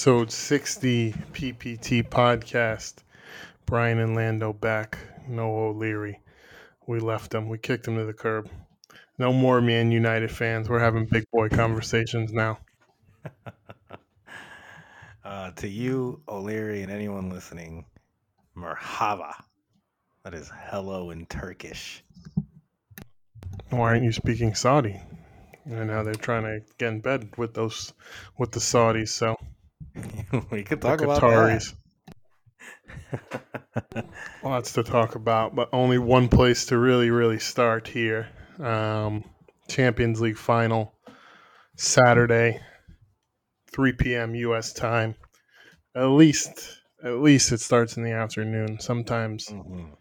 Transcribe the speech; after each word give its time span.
episode 0.00 0.32
60 0.32 1.12
PPT 1.34 2.02
podcast. 2.02 3.02
Brian 3.66 3.98
and 3.98 4.16
Lando 4.16 4.50
back. 4.54 4.96
No 5.28 5.54
O'Leary. 5.54 6.18
We 6.86 7.00
left 7.00 7.34
him. 7.34 7.50
We 7.50 7.58
kicked 7.58 7.86
him 7.86 7.96
to 7.96 8.06
the 8.06 8.14
curb. 8.14 8.48
No 9.18 9.30
more 9.30 9.60
Man 9.60 9.92
United 9.92 10.30
fans. 10.30 10.70
We're 10.70 10.78
having 10.78 11.04
big 11.04 11.30
boy 11.30 11.50
conversations 11.50 12.32
now. 12.32 12.60
uh, 15.22 15.50
to 15.50 15.68
you, 15.68 16.22
O'Leary, 16.30 16.80
and 16.82 16.90
anyone 16.90 17.28
listening, 17.28 17.84
Merhaba. 18.56 19.34
That 20.24 20.32
is 20.32 20.50
hello 20.70 21.10
in 21.10 21.26
Turkish. 21.26 22.02
Why 23.68 23.90
aren't 23.90 24.04
you 24.04 24.12
speaking 24.12 24.54
Saudi? 24.54 24.98
And 25.66 25.88
now 25.88 26.02
they're 26.02 26.14
trying 26.14 26.44
to 26.44 26.62
get 26.78 26.88
in 26.88 27.00
bed 27.00 27.28
with 27.36 27.52
those 27.52 27.92
with 28.38 28.52
the 28.52 28.60
Saudis. 28.60 29.10
So 29.10 29.36
we 30.50 30.62
could 30.62 30.80
talk 30.80 31.00
about 31.00 31.20
Qataris. 31.20 31.74
that. 31.74 31.80
Lots 34.44 34.72
to 34.74 34.82
talk 34.82 35.14
about, 35.14 35.54
but 35.54 35.68
only 35.72 35.98
one 35.98 36.28
place 36.28 36.66
to 36.66 36.78
really, 36.78 37.10
really 37.10 37.38
start 37.38 37.88
here. 37.88 38.28
Um, 38.58 39.24
Champions 39.68 40.20
League 40.20 40.38
final 40.38 40.94
Saturday, 41.76 42.60
3 43.72 43.92
p.m. 43.92 44.34
U.S. 44.34 44.72
time. 44.72 45.14
At 45.94 46.06
least, 46.06 46.78
at 47.04 47.20
least 47.20 47.52
it 47.52 47.60
starts 47.60 47.96
in 47.96 48.04
the 48.04 48.12
afternoon. 48.12 48.78
Sometimes 48.80 49.46
mm-hmm. 49.46 49.92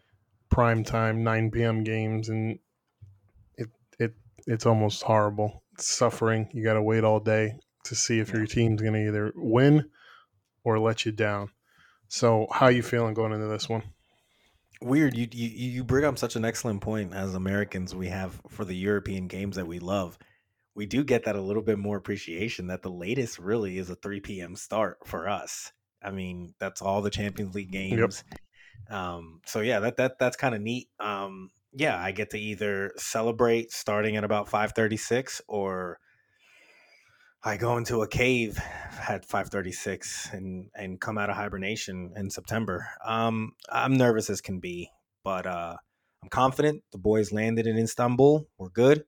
prime 0.50 0.84
time, 0.84 1.24
9 1.24 1.52
p.m. 1.52 1.84
games, 1.84 2.30
and 2.30 2.60
it 3.58 3.70
it 3.98 4.14
it's 4.46 4.66
almost 4.66 5.02
horrible. 5.04 5.64
It's 5.74 5.88
suffering. 5.88 6.50
You 6.54 6.64
got 6.64 6.74
to 6.74 6.82
wait 6.84 7.04
all 7.04 7.20
day 7.20 7.54
to 7.86 7.96
see 7.96 8.20
if 8.20 8.32
your 8.32 8.46
team's 8.46 8.82
going 8.82 8.94
to 8.94 9.08
either 9.08 9.34
win 9.36 9.90
or 10.64 10.80
let 10.80 11.06
you 11.06 11.12
down. 11.12 11.50
So, 12.08 12.48
how 12.52 12.68
you 12.68 12.82
feeling 12.82 13.14
going 13.14 13.34
into 13.34 13.48
this 13.48 13.70
one? 13.70 13.84
Weird. 14.82 15.16
You, 15.16 15.28
you 15.32 15.50
you 15.50 15.84
bring 15.84 16.06
up 16.06 16.18
such 16.18 16.36
an 16.36 16.46
excellent 16.46 16.82
point. 16.82 17.14
As 17.14 17.36
Americans, 17.36 17.94
we 17.94 18.08
have 18.08 18.42
for 18.48 18.66
the 18.66 18.76
European 18.76 19.28
games 19.28 19.58
that 19.58 19.68
we 19.68 19.80
love. 19.80 20.18
We 20.74 20.86
do 20.86 21.04
get 21.04 21.26
that 21.26 21.36
a 21.36 21.42
little 21.42 21.62
bit 21.62 21.78
more 21.78 21.98
appreciation. 21.98 22.68
That 22.68 22.82
the 22.82 22.90
latest 22.90 23.40
really 23.40 23.78
is 23.78 23.90
a 23.90 23.96
3 23.96 24.22
p.m. 24.22 24.56
start 24.56 25.00
for 25.06 25.28
us. 25.28 25.72
I 26.02 26.12
mean, 26.12 26.54
that's 26.60 26.82
all 26.82 27.02
the 27.02 27.10
Champions 27.10 27.56
League 27.56 27.72
games. 27.72 28.24
Yep. 28.90 28.98
Um, 28.98 29.42
so 29.46 29.60
yeah, 29.60 29.80
that 29.82 29.98
that 29.98 30.18
that's 30.18 30.38
kind 30.38 30.56
of 30.56 30.62
neat. 30.62 30.88
Um, 31.00 31.52
yeah, 31.74 32.02
I 32.02 32.12
get 32.12 32.32
to 32.32 32.40
either 32.40 32.94
celebrate 32.98 33.72
starting 33.72 34.16
at 34.16 34.24
about 34.24 34.48
536 34.48 35.42
or 35.48 36.00
I 37.42 37.56
go 37.56 37.78
into 37.78 38.02
a 38.02 38.08
cave 38.08 38.60
at 39.08 39.24
536 39.24 40.30
and 40.34 40.70
and 40.76 41.00
come 41.00 41.18
out 41.18 41.30
of 41.30 41.38
hibernation 41.38 42.12
in 42.18 42.30
September. 42.30 42.90
Um, 43.06 43.54
I'm 43.72 43.94
nervous 43.94 44.30
as 44.30 44.42
can 44.42 44.60
be, 44.60 44.92
but 45.24 45.48
uh, 45.48 45.78
I'm 46.22 46.30
confident. 46.30 46.84
The 46.92 46.98
boys 46.98 47.32
landed 47.32 47.66
in 47.66 47.78
Istanbul. 47.78 48.46
We're 48.58 48.70
good. 48.70 49.06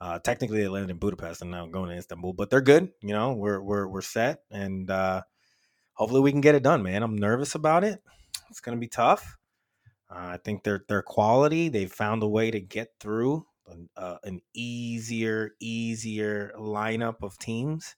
Uh, 0.00 0.18
technically, 0.18 0.60
they 0.62 0.68
landed 0.68 0.90
in 0.90 0.98
Budapest 0.98 1.42
and 1.42 1.52
now 1.52 1.66
going 1.66 1.90
to 1.90 1.96
Istanbul, 1.96 2.32
but 2.32 2.50
they're 2.50 2.60
good. 2.60 2.90
You 3.02 3.14
know, 3.14 3.34
we're 3.34 3.60
we're 3.60 3.86
we're 3.86 4.00
set, 4.00 4.40
and 4.50 4.90
uh, 4.90 5.22
hopefully 5.92 6.22
we 6.22 6.32
can 6.32 6.40
get 6.40 6.56
it 6.56 6.64
done, 6.64 6.82
man. 6.82 7.04
I'm 7.04 7.16
nervous 7.16 7.54
about 7.54 7.84
it. 7.84 8.02
It's 8.50 8.60
gonna 8.60 8.78
be 8.78 8.88
tough. 8.88 9.36
Uh, 10.10 10.34
I 10.34 10.38
think 10.42 10.64
their 10.64 10.84
their 10.88 11.02
quality 11.02 11.68
they've 11.68 11.92
found 11.92 12.24
a 12.24 12.28
way 12.28 12.50
to 12.50 12.60
get 12.60 12.94
through 12.98 13.46
an, 13.70 13.88
uh, 13.96 14.16
an 14.24 14.40
easier 14.54 15.52
easier 15.60 16.52
lineup 16.58 17.22
of 17.22 17.38
teams, 17.38 17.94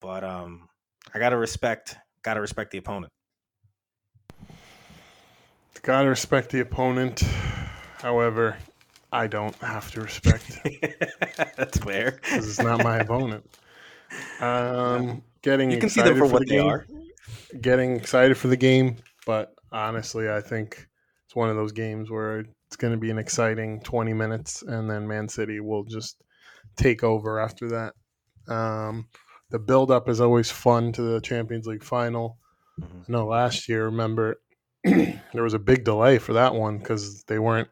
but 0.00 0.24
um, 0.24 0.68
I 1.14 1.18
gotta 1.18 1.36
respect 1.36 1.96
gotta 2.22 2.40
respect 2.40 2.70
the 2.70 2.78
opponent. 2.78 3.12
Gotta 5.82 6.08
respect 6.08 6.50
the 6.50 6.60
opponent. 6.60 7.20
However, 7.98 8.56
I 9.12 9.26
don't 9.26 9.54
have 9.56 9.90
to 9.92 10.00
respect. 10.00 10.58
That's 11.56 11.78
fair. 11.78 12.12
Because 12.12 12.48
it's 12.48 12.62
not 12.62 12.82
my 12.82 12.98
opponent. 12.98 13.44
Um, 14.40 15.22
getting 15.42 15.70
you 15.70 15.78
can 15.78 15.88
see 15.88 16.00
them 16.00 16.14
for, 16.14 16.26
for 16.26 16.32
what 16.32 16.40
the 16.40 16.46
they 16.46 16.56
game, 16.56 16.68
are. 16.68 16.86
Getting 17.60 17.96
excited 17.96 18.36
for 18.36 18.48
the 18.48 18.56
game, 18.56 18.96
but 19.26 19.54
honestly, 19.72 20.30
I 20.30 20.40
think 20.40 20.88
it's 21.26 21.36
one 21.36 21.50
of 21.50 21.56
those 21.56 21.72
games 21.72 22.10
where 22.10 22.44
it's 22.74 22.80
going 22.80 22.92
to 22.92 22.98
be 22.98 23.10
an 23.10 23.20
exciting 23.20 23.80
20 23.82 24.14
minutes, 24.14 24.62
and 24.62 24.90
then 24.90 25.06
Man 25.06 25.28
City 25.28 25.60
will 25.60 25.84
just 25.84 26.20
take 26.74 27.04
over 27.04 27.38
after 27.38 27.68
that. 27.68 28.52
Um, 28.52 29.06
the 29.50 29.60
build 29.60 29.92
up 29.92 30.08
is 30.08 30.20
always 30.20 30.50
fun 30.50 30.90
to 30.94 31.02
the 31.02 31.20
Champions 31.20 31.68
League 31.68 31.84
final. 31.84 32.36
Mm-hmm. 32.80 32.98
I 32.98 33.12
know 33.12 33.26
last 33.28 33.68
year, 33.68 33.84
remember, 33.84 34.40
there 34.84 35.44
was 35.44 35.54
a 35.54 35.60
big 35.60 35.84
delay 35.84 36.18
for 36.18 36.32
that 36.32 36.56
one 36.56 36.78
because 36.78 37.22
they 37.28 37.38
weren't 37.38 37.68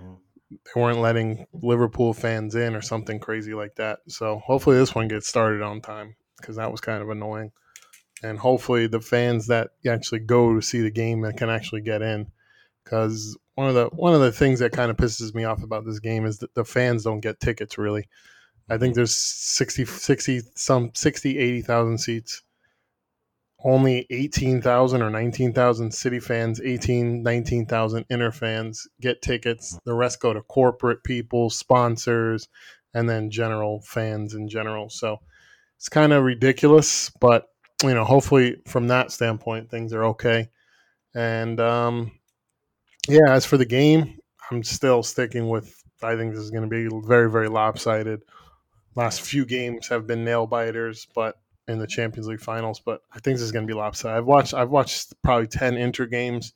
mm. 0.00 0.16
they 0.50 0.80
weren't 0.80 1.00
letting 1.00 1.44
Liverpool 1.52 2.14
fans 2.14 2.54
in 2.54 2.74
or 2.74 2.80
something 2.80 3.20
crazy 3.20 3.52
like 3.52 3.74
that. 3.74 3.98
So 4.08 4.38
hopefully 4.38 4.78
this 4.78 4.94
one 4.94 5.08
gets 5.08 5.28
started 5.28 5.60
on 5.60 5.82
time 5.82 6.16
because 6.38 6.56
that 6.56 6.72
was 6.72 6.80
kind 6.80 7.02
of 7.02 7.10
annoying. 7.10 7.52
And 8.22 8.38
hopefully 8.38 8.86
the 8.86 9.02
fans 9.02 9.48
that 9.48 9.72
actually 9.86 10.20
go 10.20 10.54
to 10.54 10.62
see 10.62 10.80
the 10.80 10.90
game 10.90 11.22
and 11.24 11.36
can 11.36 11.50
actually 11.50 11.82
get 11.82 12.00
in 12.00 12.28
because 12.82 13.36
one 13.58 13.68
of 13.68 13.74
the 13.74 13.86
one 13.86 14.14
of 14.14 14.20
the 14.20 14.30
things 14.30 14.60
that 14.60 14.70
kind 14.70 14.88
of 14.88 14.96
pisses 14.96 15.34
me 15.34 15.42
off 15.42 15.64
about 15.64 15.84
this 15.84 15.98
game 15.98 16.24
is 16.26 16.38
that 16.38 16.54
the 16.54 16.64
fans 16.64 17.02
don't 17.02 17.18
get 17.18 17.40
tickets 17.40 17.76
really. 17.76 18.08
I 18.70 18.78
think 18.78 18.94
there's 18.94 19.16
60, 19.16 19.84
60 19.84 20.42
some 20.54 20.92
60, 20.94 21.36
80,000 21.36 21.98
seats. 21.98 22.42
Only 23.64 24.06
18,000 24.10 25.02
or 25.02 25.10
19,000 25.10 25.92
city 25.92 26.20
fans, 26.20 26.60
18, 26.60 27.24
19,000 27.24 28.04
Inter 28.08 28.30
fans 28.30 28.86
get 29.00 29.22
tickets. 29.22 29.76
The 29.84 29.92
rest 29.92 30.20
go 30.20 30.32
to 30.32 30.42
corporate 30.42 31.02
people, 31.02 31.50
sponsors, 31.50 32.46
and 32.94 33.10
then 33.10 33.28
general 33.28 33.80
fans 33.80 34.34
in 34.34 34.48
general. 34.48 34.88
So 34.88 35.18
it's 35.76 35.88
kind 35.88 36.12
of 36.12 36.22
ridiculous, 36.22 37.10
but 37.20 37.48
you 37.82 37.92
know, 37.94 38.04
hopefully 38.04 38.58
from 38.68 38.86
that 38.86 39.10
standpoint, 39.10 39.68
things 39.68 39.92
are 39.92 40.04
okay. 40.04 40.48
And 41.12 41.58
um, 41.58 42.12
yeah, 43.08 43.32
as 43.32 43.46
for 43.46 43.56
the 43.56 43.64
game, 43.64 44.18
I'm 44.50 44.62
still 44.62 45.02
sticking 45.02 45.48
with. 45.48 45.74
I 46.02 46.14
think 46.16 46.32
this 46.32 46.42
is 46.42 46.50
going 46.50 46.68
to 46.68 46.68
be 46.68 46.88
very, 47.06 47.30
very 47.30 47.48
lopsided. 47.48 48.20
Last 48.94 49.20
few 49.22 49.44
games 49.44 49.88
have 49.88 50.06
been 50.06 50.24
nail 50.24 50.46
biters, 50.46 51.06
but 51.14 51.36
in 51.66 51.78
the 51.78 51.86
Champions 51.86 52.28
League 52.28 52.40
finals. 52.40 52.80
But 52.80 53.00
I 53.12 53.18
think 53.20 53.36
this 53.36 53.42
is 53.42 53.52
going 53.52 53.66
to 53.66 53.72
be 53.72 53.78
lopsided. 53.78 54.16
I've 54.16 54.26
watched. 54.26 54.54
I've 54.54 54.70
watched 54.70 55.14
probably 55.22 55.48
ten 55.48 55.76
Inter 55.76 56.06
games. 56.06 56.52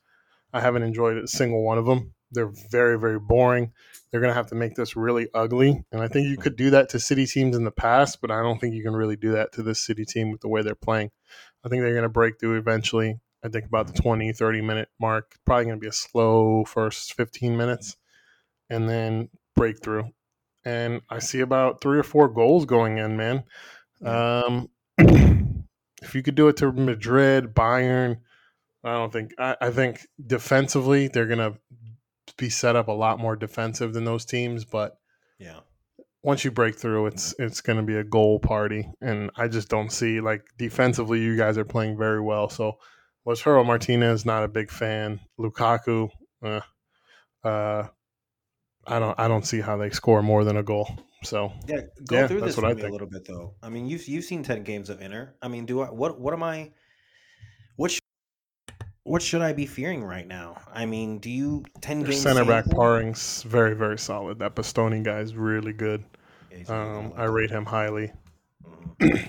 I 0.52 0.60
haven't 0.60 0.82
enjoyed 0.82 1.16
a 1.16 1.26
single 1.26 1.62
one 1.62 1.78
of 1.78 1.87
them. 1.87 2.14
They're 2.31 2.52
very, 2.70 2.99
very 2.99 3.19
boring. 3.19 3.72
They're 4.10 4.20
going 4.20 4.31
to 4.31 4.34
have 4.34 4.49
to 4.49 4.54
make 4.54 4.75
this 4.75 4.94
really 4.96 5.28
ugly, 5.32 5.82
and 5.90 6.02
I 6.02 6.08
think 6.08 6.28
you 6.28 6.37
could 6.37 6.56
do 6.56 6.70
that 6.70 6.90
to 6.90 7.00
City 7.00 7.26
teams 7.26 7.56
in 7.56 7.64
the 7.64 7.70
past, 7.70 8.20
but 8.20 8.31
I 8.31 8.43
don't 8.43 8.60
think 8.60 8.75
you 8.75 8.82
can 8.82 8.94
really 8.94 9.16
do 9.16 9.32
that 9.32 9.52
to 9.52 9.62
this 9.62 9.84
City 9.84 10.04
team 10.04 10.31
with 10.31 10.43
the 10.43 10.49
way 10.49 10.62
they're 10.62 10.75
playing. 10.75 11.10
I 11.64 11.69
think 11.69 11.82
they're 11.82 11.93
going 11.93 12.02
to 12.02 12.10
break 12.10 12.38
through 12.38 12.58
eventually. 12.58 13.20
I 13.44 13.49
think 13.49 13.67
about 13.67 13.89
the 13.89 14.00
20, 14.00 14.33
30 14.33 14.61
minute 14.62 14.89
mark. 15.00 15.37
Probably 15.44 15.65
going 15.65 15.77
to 15.77 15.81
be 15.81 15.89
a 15.89 15.93
slow 15.93 16.65
first 16.65 17.15
15 17.15 17.56
minutes 17.56 17.97
and 18.71 18.89
then 18.89 19.29
breakthrough. 19.56 20.05
And 20.65 21.03
I 21.11 21.19
see 21.19 21.41
about 21.41 21.81
three 21.81 21.99
or 21.99 22.05
four 22.05 22.29
goals 22.29 22.67
going 22.67 22.99
in, 22.99 23.17
man. 23.17 23.44
Um, 24.05 24.69
if 24.99 26.15
you 26.15 26.23
could 26.23 26.37
do 26.37 26.49
it 26.49 26.56
to 26.59 26.71
Madrid, 26.71 27.55
Bayern, 27.55 28.19
I 28.85 28.93
don't 28.93 29.12
think, 29.12 29.33
I, 29.39 29.56
I 29.61 29.71
think 29.71 30.06
defensively, 30.25 31.09
they're 31.09 31.27
going 31.27 31.38
to 31.38 31.59
be 32.37 32.49
set 32.49 32.77
up 32.77 32.88
a 32.88 32.93
lot 32.93 33.19
more 33.19 33.37
defensive 33.37 33.93
than 33.93 34.05
those 34.05 34.25
teams. 34.25 34.65
But 34.65 34.99
yeah, 35.38 35.61
once 36.23 36.45
you 36.45 36.50
break 36.50 36.77
through, 36.77 37.06
it's 37.06 37.35
it's 37.38 37.61
going 37.61 37.79
to 37.79 37.85
be 37.85 37.97
a 37.97 38.05
goal 38.05 38.38
party, 38.38 38.88
and 39.00 39.31
I 39.37 39.49
just 39.49 39.69
don't 39.69 39.93
see 39.93 40.21
like 40.21 40.45
defensively. 40.59 41.21
You 41.21 41.37
guys 41.37 41.59
are 41.59 41.65
playing 41.65 41.99
very 41.99 42.21
well, 42.21 42.49
so 42.49 42.79
Lautaro 43.27 43.65
Martinez, 43.65 44.25
not 44.25 44.43
a 44.43 44.49
big 44.49 44.71
fan. 44.71 45.21
Lukaku, 45.39 46.11
uh, 46.43 46.61
uh, 47.45 47.87
I 48.87 48.99
don't 48.99 49.19
I 49.19 49.29
don't 49.29 49.47
see 49.47 49.61
how 49.61 49.77
they 49.77 49.91
score 49.91 50.23
more 50.23 50.45
than 50.45 50.57
a 50.57 50.63
goal. 50.63 50.91
So 51.23 51.53
yeah, 51.69 51.83
go 52.07 52.17
yeah, 52.17 52.27
through 52.27 52.41
this 52.41 52.57
for 52.57 52.75
me 52.75 52.83
a 52.83 52.89
little 52.89 53.07
bit 53.07 53.25
though. 53.27 53.55
I 53.63 53.69
mean, 53.69 53.87
you've 53.87 54.07
you've 54.09 54.25
seen 54.25 54.43
ten 54.43 54.65
games 54.65 54.91
of 54.91 55.01
Inter. 55.01 55.35
I 55.41 55.49
mean, 55.49 55.67
do 55.67 55.83
I 55.83 55.87
what 55.91 56.21
what 56.21 56.35
am 56.35 56.43
I? 56.43 56.73
What 57.77 57.93
should, 57.93 58.03
what 59.05 59.23
should 59.23 59.41
I 59.41 59.53
be 59.53 59.67
fearing 59.67 60.03
right 60.03 60.27
now? 60.27 60.61
I 60.73 60.85
mean, 60.85 61.19
do 61.19 61.31
you 61.31 61.65
ten 61.81 62.01
Their 62.01 62.11
games? 62.11 62.23
Center 62.23 62.45
back 62.45 62.69
Parring's 62.71 63.45
very 63.45 63.75
very 63.75 63.99
solid. 63.99 64.41
That 64.41 64.57
Bastoni 64.57 65.03
guy 65.05 65.21
is 65.21 65.37
really 65.37 65.73
good. 65.73 66.05
Yeah, 66.51 66.65
um, 66.97 67.13
I 67.17 67.25
rate 67.25 67.51
him 67.51 67.67
highly. 67.67 68.13
Mm-hmm. 69.01 69.27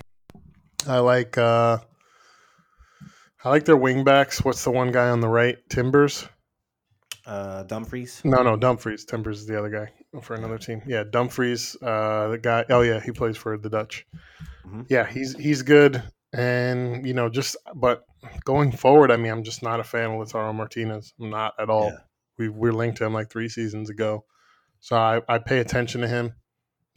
I 0.89 0.97
like. 0.97 1.37
uh 1.37 1.77
I 3.43 3.49
like 3.49 3.65
their 3.65 3.77
wingbacks. 3.77 4.43
What's 4.45 4.63
the 4.63 4.71
one 4.71 4.91
guy 4.91 5.09
on 5.09 5.19
the 5.19 5.27
right? 5.27 5.57
Timbers. 5.69 6.27
Uh, 7.25 7.63
Dumfries. 7.63 8.21
No, 8.23 8.41
no, 8.41 8.55
Dumfries. 8.55 9.05
Timbers 9.05 9.41
is 9.41 9.47
the 9.47 9.57
other 9.57 9.69
guy 9.69 9.91
for 10.21 10.33
another 10.33 10.57
team. 10.57 10.81
Yeah, 10.85 11.03
Dumfries. 11.03 11.75
Uh, 11.81 12.29
the 12.29 12.37
guy. 12.37 12.65
Oh 12.69 12.81
yeah, 12.81 13.01
he 13.01 13.11
plays 13.11 13.35
for 13.35 13.57
the 13.57 13.69
Dutch. 13.69 14.05
Mm-hmm. 14.65 14.83
Yeah, 14.89 15.05
he's 15.05 15.37
he's 15.37 15.61
good. 15.61 16.01
And 16.33 17.05
you 17.05 17.13
know, 17.13 17.29
just 17.29 17.57
but 17.75 18.03
going 18.45 18.71
forward, 18.71 19.11
I 19.11 19.17
mean, 19.17 19.31
I'm 19.31 19.43
just 19.43 19.61
not 19.61 19.79
a 19.79 19.83
fan 19.83 20.11
of 20.11 20.19
Lautaro 20.19 20.53
Martinez. 20.55 21.13
I'm 21.19 21.29
not 21.29 21.53
at 21.59 21.69
all. 21.69 21.87
Yeah. 21.87 21.97
We 22.37 22.49
we're 22.49 22.73
linked 22.73 22.97
to 22.97 23.05
him 23.05 23.13
like 23.13 23.29
three 23.29 23.49
seasons 23.49 23.89
ago, 23.89 24.25
so 24.79 24.95
I, 24.95 25.21
I 25.29 25.37
pay 25.37 25.59
attention 25.59 26.01
to 26.01 26.07
him. 26.07 26.33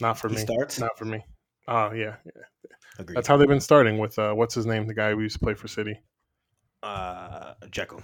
Not 0.01 0.17
for 0.17 0.29
he 0.29 0.35
me. 0.35 0.41
Starts. 0.41 0.79
Not 0.79 0.97
for 0.97 1.05
me. 1.05 1.23
Oh 1.67 1.91
yeah, 1.91 2.15
yeah. 2.25 2.41
Agreed. 2.99 3.15
That's 3.15 3.27
how 3.27 3.37
they've 3.37 3.47
been 3.47 3.59
starting 3.59 3.97
with 3.97 4.17
uh, 4.17 4.33
what's 4.33 4.55
his 4.55 4.65
name, 4.65 4.87
the 4.87 4.93
guy 4.93 5.11
who 5.11 5.21
used 5.21 5.39
to 5.39 5.45
play 5.45 5.53
for 5.53 5.67
City. 5.67 6.01
Uh, 6.83 7.53
Dzeko. 7.65 8.01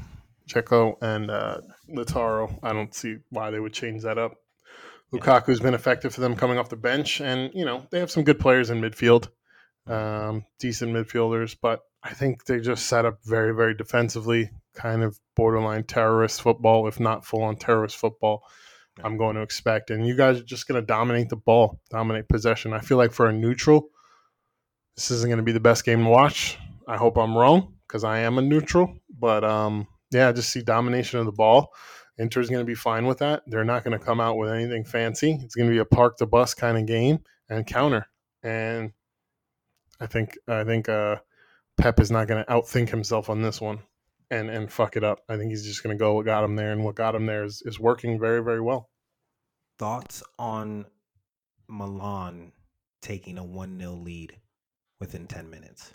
Dzeko 0.47 0.97
and 1.01 1.29
uh, 1.29 1.61
Lautaro. 1.89 2.57
I 2.63 2.73
don't 2.73 2.93
see 2.93 3.17
why 3.29 3.51
they 3.51 3.59
would 3.59 3.73
change 3.73 4.03
that 4.03 4.17
up. 4.17 4.35
Lukaku's 5.13 5.59
been 5.59 5.75
effective 5.75 6.13
for 6.13 6.21
them 6.21 6.35
coming 6.35 6.57
off 6.57 6.69
the 6.69 6.75
bench, 6.75 7.21
and 7.21 7.51
you 7.53 7.65
know 7.65 7.85
they 7.91 7.99
have 7.99 8.09
some 8.09 8.23
good 8.23 8.39
players 8.39 8.71
in 8.71 8.81
midfield, 8.81 9.27
um, 9.85 10.43
decent 10.59 10.91
midfielders. 10.91 11.55
But 11.59 11.81
I 12.01 12.13
think 12.13 12.45
they 12.45 12.59
just 12.59 12.87
set 12.87 13.05
up 13.05 13.19
very, 13.23 13.53
very 13.53 13.75
defensively, 13.75 14.49
kind 14.73 15.03
of 15.03 15.19
borderline 15.35 15.83
terrorist 15.83 16.41
football, 16.41 16.87
if 16.87 16.99
not 16.99 17.25
full 17.25 17.43
on 17.43 17.57
terrorist 17.57 17.97
football. 17.97 18.43
I'm 19.03 19.17
going 19.17 19.35
to 19.35 19.41
expect, 19.41 19.91
and 19.91 20.05
you 20.05 20.15
guys 20.15 20.39
are 20.39 20.43
just 20.43 20.67
going 20.67 20.81
to 20.81 20.85
dominate 20.85 21.29
the 21.29 21.35
ball, 21.35 21.79
dominate 21.89 22.27
possession. 22.27 22.73
I 22.73 22.79
feel 22.79 22.97
like 22.97 23.11
for 23.11 23.27
a 23.27 23.33
neutral, 23.33 23.89
this 24.95 25.09
isn't 25.11 25.29
going 25.29 25.37
to 25.37 25.43
be 25.43 25.51
the 25.51 25.59
best 25.59 25.85
game 25.85 26.03
to 26.03 26.09
watch. 26.09 26.57
I 26.87 26.97
hope 26.97 27.17
I'm 27.17 27.35
wrong 27.35 27.73
because 27.93 28.03
I 28.03 28.21
am 28.21 28.39
a 28.39 28.41
neutral, 28.41 28.91
but 29.19 29.43
um, 29.43 29.87
yeah, 30.09 30.29
I 30.29 30.31
just 30.31 30.49
see 30.49 30.63
domination 30.63 31.19
of 31.19 31.27
the 31.27 31.31
ball. 31.31 31.71
Inter's 32.17 32.49
going 32.49 32.61
to 32.61 32.65
be 32.65 32.73
fine 32.73 33.05
with 33.05 33.19
that. 33.19 33.43
They're 33.45 33.63
not 33.63 33.83
going 33.83 33.97
to 33.97 34.03
come 34.03 34.19
out 34.19 34.35
with 34.35 34.49
anything 34.49 34.83
fancy. 34.83 35.37
It's 35.43 35.53
going 35.53 35.69
to 35.69 35.73
be 35.73 35.77
a 35.77 35.85
park 35.85 36.17
the 36.17 36.25
bus 36.25 36.55
kind 36.55 36.75
of 36.75 36.87
game 36.87 37.19
and 37.49 37.67
counter. 37.67 38.07
And 38.41 38.93
I 39.99 40.07
think 40.07 40.39
I 40.47 40.63
think 40.63 40.89
uh, 40.89 41.17
Pep 41.77 41.99
is 41.99 42.09
not 42.09 42.27
going 42.27 42.43
to 42.43 42.51
outthink 42.51 42.89
himself 42.89 43.29
on 43.29 43.43
this 43.43 43.61
one 43.61 43.77
and 44.31 44.49
and 44.49 44.71
fuck 44.71 44.97
it 44.97 45.03
up. 45.03 45.19
I 45.29 45.37
think 45.37 45.51
he's 45.51 45.65
just 45.65 45.83
going 45.83 45.95
to 45.95 45.99
go 45.99 46.15
what 46.15 46.25
got 46.25 46.43
him 46.43 46.55
there, 46.55 46.71
and 46.71 46.83
what 46.83 46.95
got 46.95 47.13
him 47.13 47.27
there 47.27 47.43
is 47.43 47.61
is 47.63 47.79
working 47.79 48.19
very 48.19 48.43
very 48.43 48.61
well. 48.61 48.89
Thoughts 49.77 50.23
on 50.39 50.85
Milan 51.67 52.53
taking 53.01 53.37
a 53.37 53.43
one 53.43 53.77
0 53.79 53.93
lead 53.93 54.35
within 54.99 55.27
ten 55.27 55.51
minutes? 55.51 55.93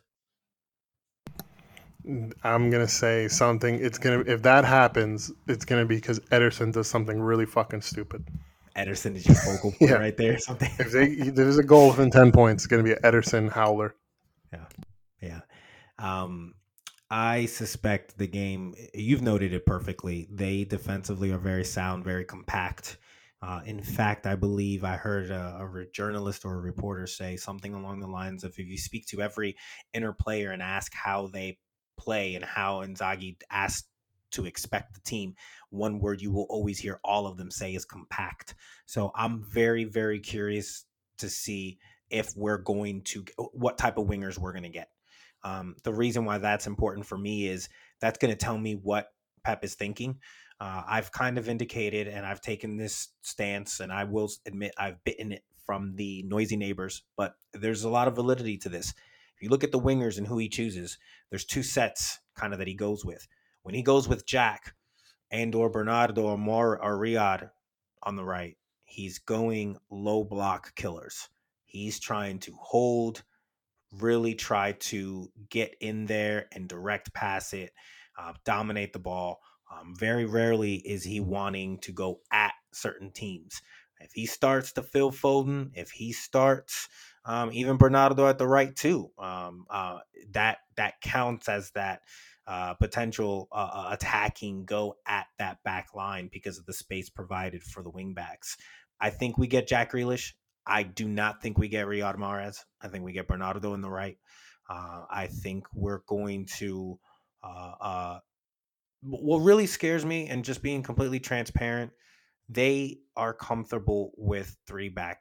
I'm 2.43 2.70
gonna 2.70 2.88
say 2.88 3.28
something. 3.28 3.75
It's 3.84 3.99
gonna 3.99 4.20
if 4.20 4.43
that 4.43 4.64
happens, 4.64 5.31
it's 5.46 5.64
gonna 5.64 5.84
be 5.84 5.96
because 5.96 6.20
Ederson 6.31 6.72
does 6.72 6.88
something 6.88 7.20
really 7.20 7.46
fucking 7.46 7.82
stupid. 7.82 8.26
Ederson 8.76 9.16
is 9.16 9.26
your 9.26 9.37
focal 9.37 9.70
point 9.78 9.90
yeah. 9.90 9.96
right 9.96 10.16
there. 10.16 10.38
Something. 10.38 10.70
if 10.78 10.93
they, 10.93 11.31
there's 11.31 11.58
a 11.58 11.62
goal 11.62 11.88
within 11.88 12.10
ten 12.10 12.32
points, 12.32 12.64
it's 12.64 12.70
gonna 12.70 12.82
be 12.82 12.94
Ederson 12.94 13.50
howler. 13.50 13.94
Yeah, 14.52 14.64
yeah. 15.20 15.40
Um, 15.99 16.55
I 17.10 17.46
suspect 17.46 18.16
the 18.16 18.26
game. 18.26 18.75
You've 18.94 19.22
noted 19.22 19.52
it 19.52 19.66
perfectly. 19.66 20.28
They 20.31 20.64
defensively 20.64 21.31
are 21.32 21.38
very 21.38 21.64
sound, 21.64 22.04
very 22.04 22.25
compact. 22.25 22.99
Uh, 23.40 23.61
in 23.66 23.81
fact, 23.81 24.26
I 24.26 24.34
believe 24.34 24.82
I 24.82 24.96
heard 24.96 25.31
a, 25.31 25.61
a, 25.61 25.87
journalist 25.93 26.44
or 26.44 26.54
a 26.54 26.61
reporter 26.61 27.06
say 27.06 27.37
something 27.37 27.72
along 27.72 28.00
the 28.00 28.08
lines 28.08 28.43
of 28.43 28.58
if 28.58 28.66
you 28.66 28.76
speak 28.76 29.06
to 29.08 29.22
every 29.22 29.56
Inter 29.94 30.12
player 30.12 30.50
and 30.50 30.61
ask 30.61 30.93
how 30.93 31.28
they 31.28 31.56
play 31.99 32.35
and 32.35 32.45
how 32.45 32.83
Inzaghi 32.83 33.37
asked 33.50 33.89
to 34.31 34.47
expect 34.47 34.95
the 34.95 35.00
team, 35.00 35.35
one 35.71 35.99
word 36.00 36.21
you 36.21 36.31
will 36.31 36.47
always 36.49 36.79
hear 36.79 37.00
all 37.05 37.27
of 37.27 37.37
them 37.37 37.50
say 37.50 37.75
is 37.75 37.85
compact. 37.85 38.55
So 38.87 39.11
I'm 39.15 39.43
very, 39.43 39.85
very 39.85 40.21
curious 40.21 40.85
to 41.19 41.29
see 41.29 41.79
if 42.11 42.29
we're 42.37 42.59
going 42.59 43.03
to 43.03 43.25
what 43.53 43.79
type 43.79 43.99
of 43.99 44.06
wingers 44.06 44.39
we're 44.39 44.53
going 44.53 44.62
to 44.65 44.69
get. 44.69 44.89
Um, 45.45 45.77
the 45.85 45.93
reason 45.93 46.25
why 46.25 46.39
that's 46.39 46.67
important 46.67 47.06
for 47.06 47.17
me 47.17 47.49
is 47.49 47.69
that's 48.00 48.19
going 48.19 48.31
to 48.31 48.37
tell 48.37 48.59
me 48.59 48.75
what 48.75 49.09
Pep 49.45 49.65
is 49.65 49.75
thinking. 49.75 50.19
Uh, 50.61 50.83
I've 50.87 51.12
kind 51.12 51.39
of 51.39 51.49
indicated 51.49 52.09
and 52.09 52.27
I've 52.27 52.41
taken 52.41 52.77
this 52.77 53.09
stance, 53.23 53.81
and 53.81 53.93
I 53.93 54.05
will 54.05 54.31
admit 54.47 54.73
I've 54.77 55.03
bitten 55.05 55.33
it 55.33 55.45
from 55.65 55.95
the 55.95 56.25
noisy 56.27 56.56
neighbors, 56.56 57.03
but 57.17 57.35
there's 57.53 57.85
a 57.85 57.91
lot 57.91 58.09
of 58.09 58.15
validity 58.17 58.56
to 58.59 58.69
this. 58.69 58.95
If 59.38 59.44
you 59.44 59.50
look 59.50 59.62
at 59.62 59.70
the 59.70 59.79
wingers 59.79 60.19
and 60.19 60.26
who 60.26 60.38
he 60.38 60.49
chooses, 60.49 60.99
there's 61.31 61.44
two 61.44 61.62
sets 61.62 62.19
kind 62.35 62.52
of 62.52 62.58
that 62.58 62.67
he 62.67 62.75
goes 62.75 63.05
with. 63.05 63.29
When 63.62 63.73
he 63.73 63.82
goes 63.82 64.08
with 64.08 64.26
Jack 64.26 64.75
and 65.31 65.55
or 65.55 65.70
Bernardo 65.70 66.23
or 66.23 66.37
Mar 66.37 66.82
or 66.82 66.99
Riyad 66.99 67.49
on 68.02 68.17
the 68.17 68.25
right, 68.25 68.57
he's 68.85 69.21
going 69.21 69.76
low 69.92 70.25
block 70.25 70.75
killers. 70.75 71.28
He's 71.66 72.00
trying 72.00 72.40
to 72.40 72.52
hold, 72.61 73.23
really 73.92 74.35
try 74.35 74.73
to 74.73 75.30
get 75.50 75.76
in 75.80 76.07
there 76.07 76.47
and 76.50 76.68
direct 76.68 77.14
pass 77.14 77.52
it, 77.52 77.73
uh, 78.18 78.33
dominate 78.45 78.92
the 78.92 78.99
ball. 78.99 79.38
Um, 79.73 79.95
very 79.97 80.25
rarely 80.25 80.76
is 80.76 81.04
he 81.04 81.21
wanting 81.21 81.78
to 81.83 81.92
go 81.92 82.23
at 82.33 82.54
certain 82.73 83.12
teams. 83.12 83.62
If 84.00 84.11
he 84.14 84.26
starts 84.26 84.73
to 84.73 84.83
Phil 84.83 85.12
Foden, 85.12 85.71
if 85.75 85.90
he 85.90 86.12
starts 86.12 86.88
um, 87.28 87.50
even 87.52 87.76
Bernardo 87.76 88.26
at 88.26 88.38
the 88.38 88.49
right 88.49 88.75
too. 88.75 89.11
Um, 89.18 89.66
uh, 89.68 89.99
that 90.32 90.58
that 90.76 90.94
counts 91.02 91.49
as 91.49 91.70
that 91.73 92.00
uh, 92.47 92.73
potential 92.75 93.49
uh, 93.52 93.68
uh, 93.70 93.88
attacking 93.92 94.64
go 94.64 94.97
at 95.06 95.26
that 95.38 95.62
back 95.62 95.94
line 95.94 96.30
because 96.32 96.58
of 96.58 96.64
the 96.64 96.73
space 96.73 97.11
provided 97.11 97.62
for 97.62 97.82
the 97.82 97.90
wingbacks. 97.90 98.56
I 98.99 99.11
think 99.11 99.37
we 99.37 99.47
get 99.47 99.68
Jack 99.68 99.92
Grealish. 99.92 100.32
I 100.66 100.82
do 100.82 101.06
not 101.06 101.42
think 101.42 101.58
we 101.58 101.68
get 101.68 101.87
Riyad 101.87 102.16
Mahrez. 102.16 102.64
I 102.80 102.88
think 102.88 103.04
we 103.04 103.12
get 103.12 103.28
Bernardo 103.28 103.75
in 103.75 103.82
the 103.82 103.90
right. 103.90 104.16
Uh, 104.68 105.02
I 105.11 105.26
think 105.26 105.66
we're 105.75 106.02
going 106.08 106.47
to. 106.56 106.99
Uh, 107.42 108.18
what 109.02 109.38
really 109.38 109.66
scares 109.66 110.04
me, 110.04 110.28
and 110.28 110.44
just 110.44 110.62
being 110.62 110.82
completely 110.82 111.20
transparent, 111.20 111.92
they 112.49 112.99
are 113.16 113.32
comfortable 113.32 114.12
with 114.16 114.56
three 114.66 114.88
back 114.88 115.20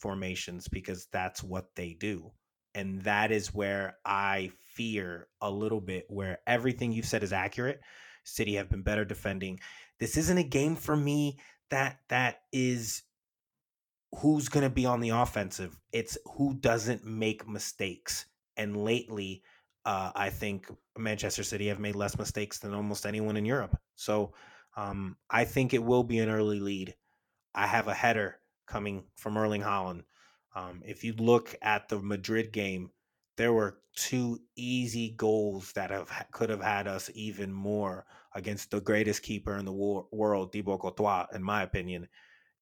formations 0.00 0.68
because 0.68 1.06
that's 1.12 1.42
what 1.42 1.66
they 1.74 1.96
do. 1.98 2.32
And 2.74 3.02
that 3.02 3.32
is 3.32 3.54
where 3.54 3.98
I 4.04 4.52
fear 4.74 5.28
a 5.40 5.50
little 5.50 5.80
bit 5.80 6.04
where 6.08 6.38
everything 6.46 6.92
you've 6.92 7.06
said 7.06 7.22
is 7.22 7.32
accurate. 7.32 7.80
City 8.24 8.54
have 8.54 8.70
been 8.70 8.82
better 8.82 9.04
defending. 9.04 9.58
This 9.98 10.16
isn't 10.16 10.38
a 10.38 10.44
game 10.44 10.76
for 10.76 10.96
me 10.96 11.38
that 11.70 11.98
that 12.08 12.40
is 12.52 13.02
who's 14.20 14.48
going 14.48 14.64
to 14.64 14.70
be 14.70 14.86
on 14.86 15.00
the 15.00 15.10
offensive. 15.10 15.78
It's 15.92 16.16
who 16.36 16.54
doesn't 16.54 17.04
make 17.04 17.48
mistakes. 17.48 18.26
And 18.56 18.76
lately, 18.76 19.42
uh, 19.84 20.12
I 20.14 20.30
think 20.30 20.70
Manchester 20.96 21.42
City 21.42 21.68
have 21.68 21.78
made 21.78 21.96
less 21.96 22.18
mistakes 22.18 22.58
than 22.58 22.74
almost 22.74 23.06
anyone 23.06 23.36
in 23.36 23.44
Europe. 23.44 23.76
So 23.96 24.34
um, 24.76 25.16
I 25.30 25.44
think 25.44 25.74
it 25.74 25.82
will 25.82 26.04
be 26.04 26.18
an 26.18 26.28
early 26.28 26.60
lead. 26.60 26.94
I 27.54 27.66
have 27.66 27.88
a 27.88 27.94
header 27.94 28.38
coming 28.68 29.04
from 29.16 29.36
Erling 29.36 29.62
Haaland. 29.62 30.02
Um, 30.54 30.82
if 30.84 31.04
you 31.04 31.14
look 31.14 31.54
at 31.62 31.88
the 31.88 32.00
Madrid 32.00 32.52
game, 32.52 32.90
there 33.36 33.52
were 33.52 33.78
two 33.94 34.40
easy 34.56 35.10
goals 35.16 35.72
that 35.72 35.90
have 35.90 36.10
could 36.32 36.50
have 36.50 36.62
had 36.62 36.86
us 36.86 37.10
even 37.14 37.52
more 37.52 38.04
against 38.34 38.70
the 38.70 38.80
greatest 38.80 39.22
keeper 39.22 39.56
in 39.56 39.64
the 39.64 39.72
war, 39.72 40.06
world, 40.12 40.52
Thibaut 40.52 40.80
Courtois, 40.80 41.26
in 41.32 41.42
my 41.42 41.62
opinion. 41.62 42.08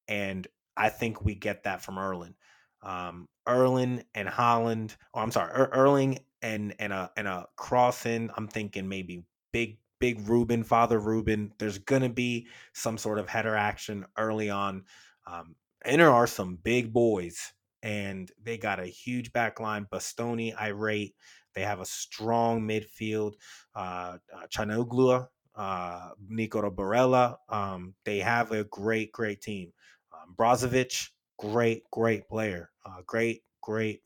And 0.07 0.47
I 0.75 0.89
think 0.89 1.23
we 1.23 1.35
get 1.35 1.63
that 1.63 1.81
from 1.81 1.97
Erling. 1.97 2.35
Um, 2.83 3.27
Erling 3.47 4.03
and 4.13 4.27
Haaland. 4.27 4.95
oh, 5.13 5.19
I'm 5.19 5.31
sorry, 5.31 5.51
er- 5.51 5.69
Erling 5.73 6.19
and 6.41 6.75
and 6.79 6.93
a 6.93 7.11
and 7.17 7.27
a 7.27 7.47
crossing. 7.55 8.29
I'm 8.37 8.47
thinking 8.47 8.87
maybe 8.87 9.23
big 9.51 9.79
big 9.99 10.27
Ruben, 10.29 10.63
Father 10.63 10.99
Ruben. 10.99 11.53
There's 11.57 11.79
gonna 11.79 12.09
be 12.09 12.47
some 12.73 12.97
sort 12.97 13.17
of 13.17 13.27
header 13.27 13.55
action 13.55 14.05
early 14.17 14.49
on. 14.49 14.85
Um, 15.25 15.55
and 15.87 16.01
there 16.01 16.11
are 16.11 16.27
some 16.27 16.57
big 16.61 16.91
boys, 16.93 17.53
and 17.81 18.29
they 18.43 18.57
got 18.57 18.79
a 18.79 18.85
huge 18.85 19.31
back 19.31 19.59
line. 19.59 19.87
Bastoni, 19.91 20.53
irate. 20.59 21.15
They 21.55 21.61
have 21.61 21.79
a 21.79 21.85
strong 21.85 22.61
midfield. 22.61 23.33
Uh, 23.73 24.17
uh 24.35 24.47
Calhanoglu, 24.53 25.27
uh, 25.55 26.09
Nico 26.27 26.69
Barella. 26.69 27.37
Um, 27.49 27.95
they 28.05 28.19
have 28.19 28.51
a 28.51 28.65
great, 28.65 29.11
great 29.11 29.41
team. 29.41 29.71
Um, 30.13 30.35
Brozovic, 30.37 31.09
great, 31.39 31.83
great 31.91 32.27
player. 32.27 32.69
Uh, 32.85 33.01
great, 33.05 33.43
great, 33.61 34.01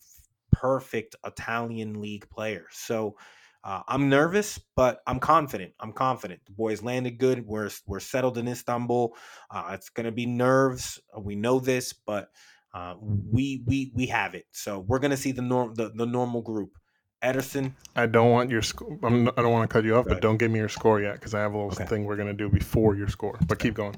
perfect 0.52 1.16
Italian 1.26 2.00
league 2.00 2.30
player. 2.30 2.68
So 2.72 3.18
uh, 3.64 3.82
I'm 3.88 4.10
nervous, 4.10 4.60
but 4.76 5.02
I'm 5.06 5.20
confident. 5.20 5.74
I'm 5.80 5.94
confident. 5.94 6.42
The 6.46 6.52
boys 6.54 6.82
landed 6.82 7.18
good. 7.20 7.46
We're 7.46 7.70
we're 7.86 8.00
settled 8.00 8.38
in 8.38 8.48
Istanbul. 8.48 9.16
Uh, 9.50 9.72
it's 9.74 9.90
gonna 9.90 10.12
be 10.12 10.26
nerves. 10.26 11.00
Uh, 11.16 11.20
we 11.20 11.36
know 11.36 11.60
this, 11.60 11.94
but 11.94 12.30
uh, 12.74 12.96
we 13.00 13.64
we 13.68 13.92
we 13.94 14.08
have 14.08 14.34
it. 14.34 14.46
So 14.52 14.80
we're 14.80 15.00
gonna 15.00 15.18
see 15.18 15.32
the 15.32 15.44
norm 15.44 15.76
the, 15.76 15.92
the 15.94 16.06
normal 16.06 16.42
group. 16.42 16.78
Ederson. 17.24 17.74
I 17.96 18.08
don't 18.08 18.32
want 18.32 18.50
your 18.50 18.64
score. 18.64 18.98
I 19.04 19.10
don't 19.10 19.52
want 19.52 19.70
to 19.70 19.72
cut 19.72 19.86
you 19.86 19.96
off, 19.96 20.08
but 20.08 20.22
don't 20.22 20.38
give 20.38 20.50
me 20.50 20.58
your 20.58 20.70
score 20.70 21.00
yet 21.00 21.14
because 21.14 21.36
I 21.36 21.40
have 21.42 21.54
a 21.54 21.58
little 21.58 21.72
okay. 21.72 21.86
thing 21.86 22.06
we're 22.06 22.16
gonna 22.18 22.34
do 22.34 22.50
before 22.50 22.96
your 22.96 23.08
score. 23.08 23.38
But 23.48 23.60
keep 23.60 23.76
going. 23.76 23.96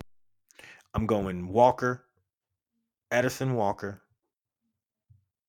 I'm 0.93 1.05
going 1.05 1.47
Walker, 1.47 2.03
Ederson 3.11 3.53
Walker, 3.53 4.01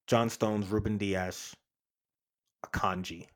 John 0.07 0.31
Stones, 0.31 0.71
Ruben 0.71 0.99
Dias, 0.99 1.57
Akanji. 2.65 3.27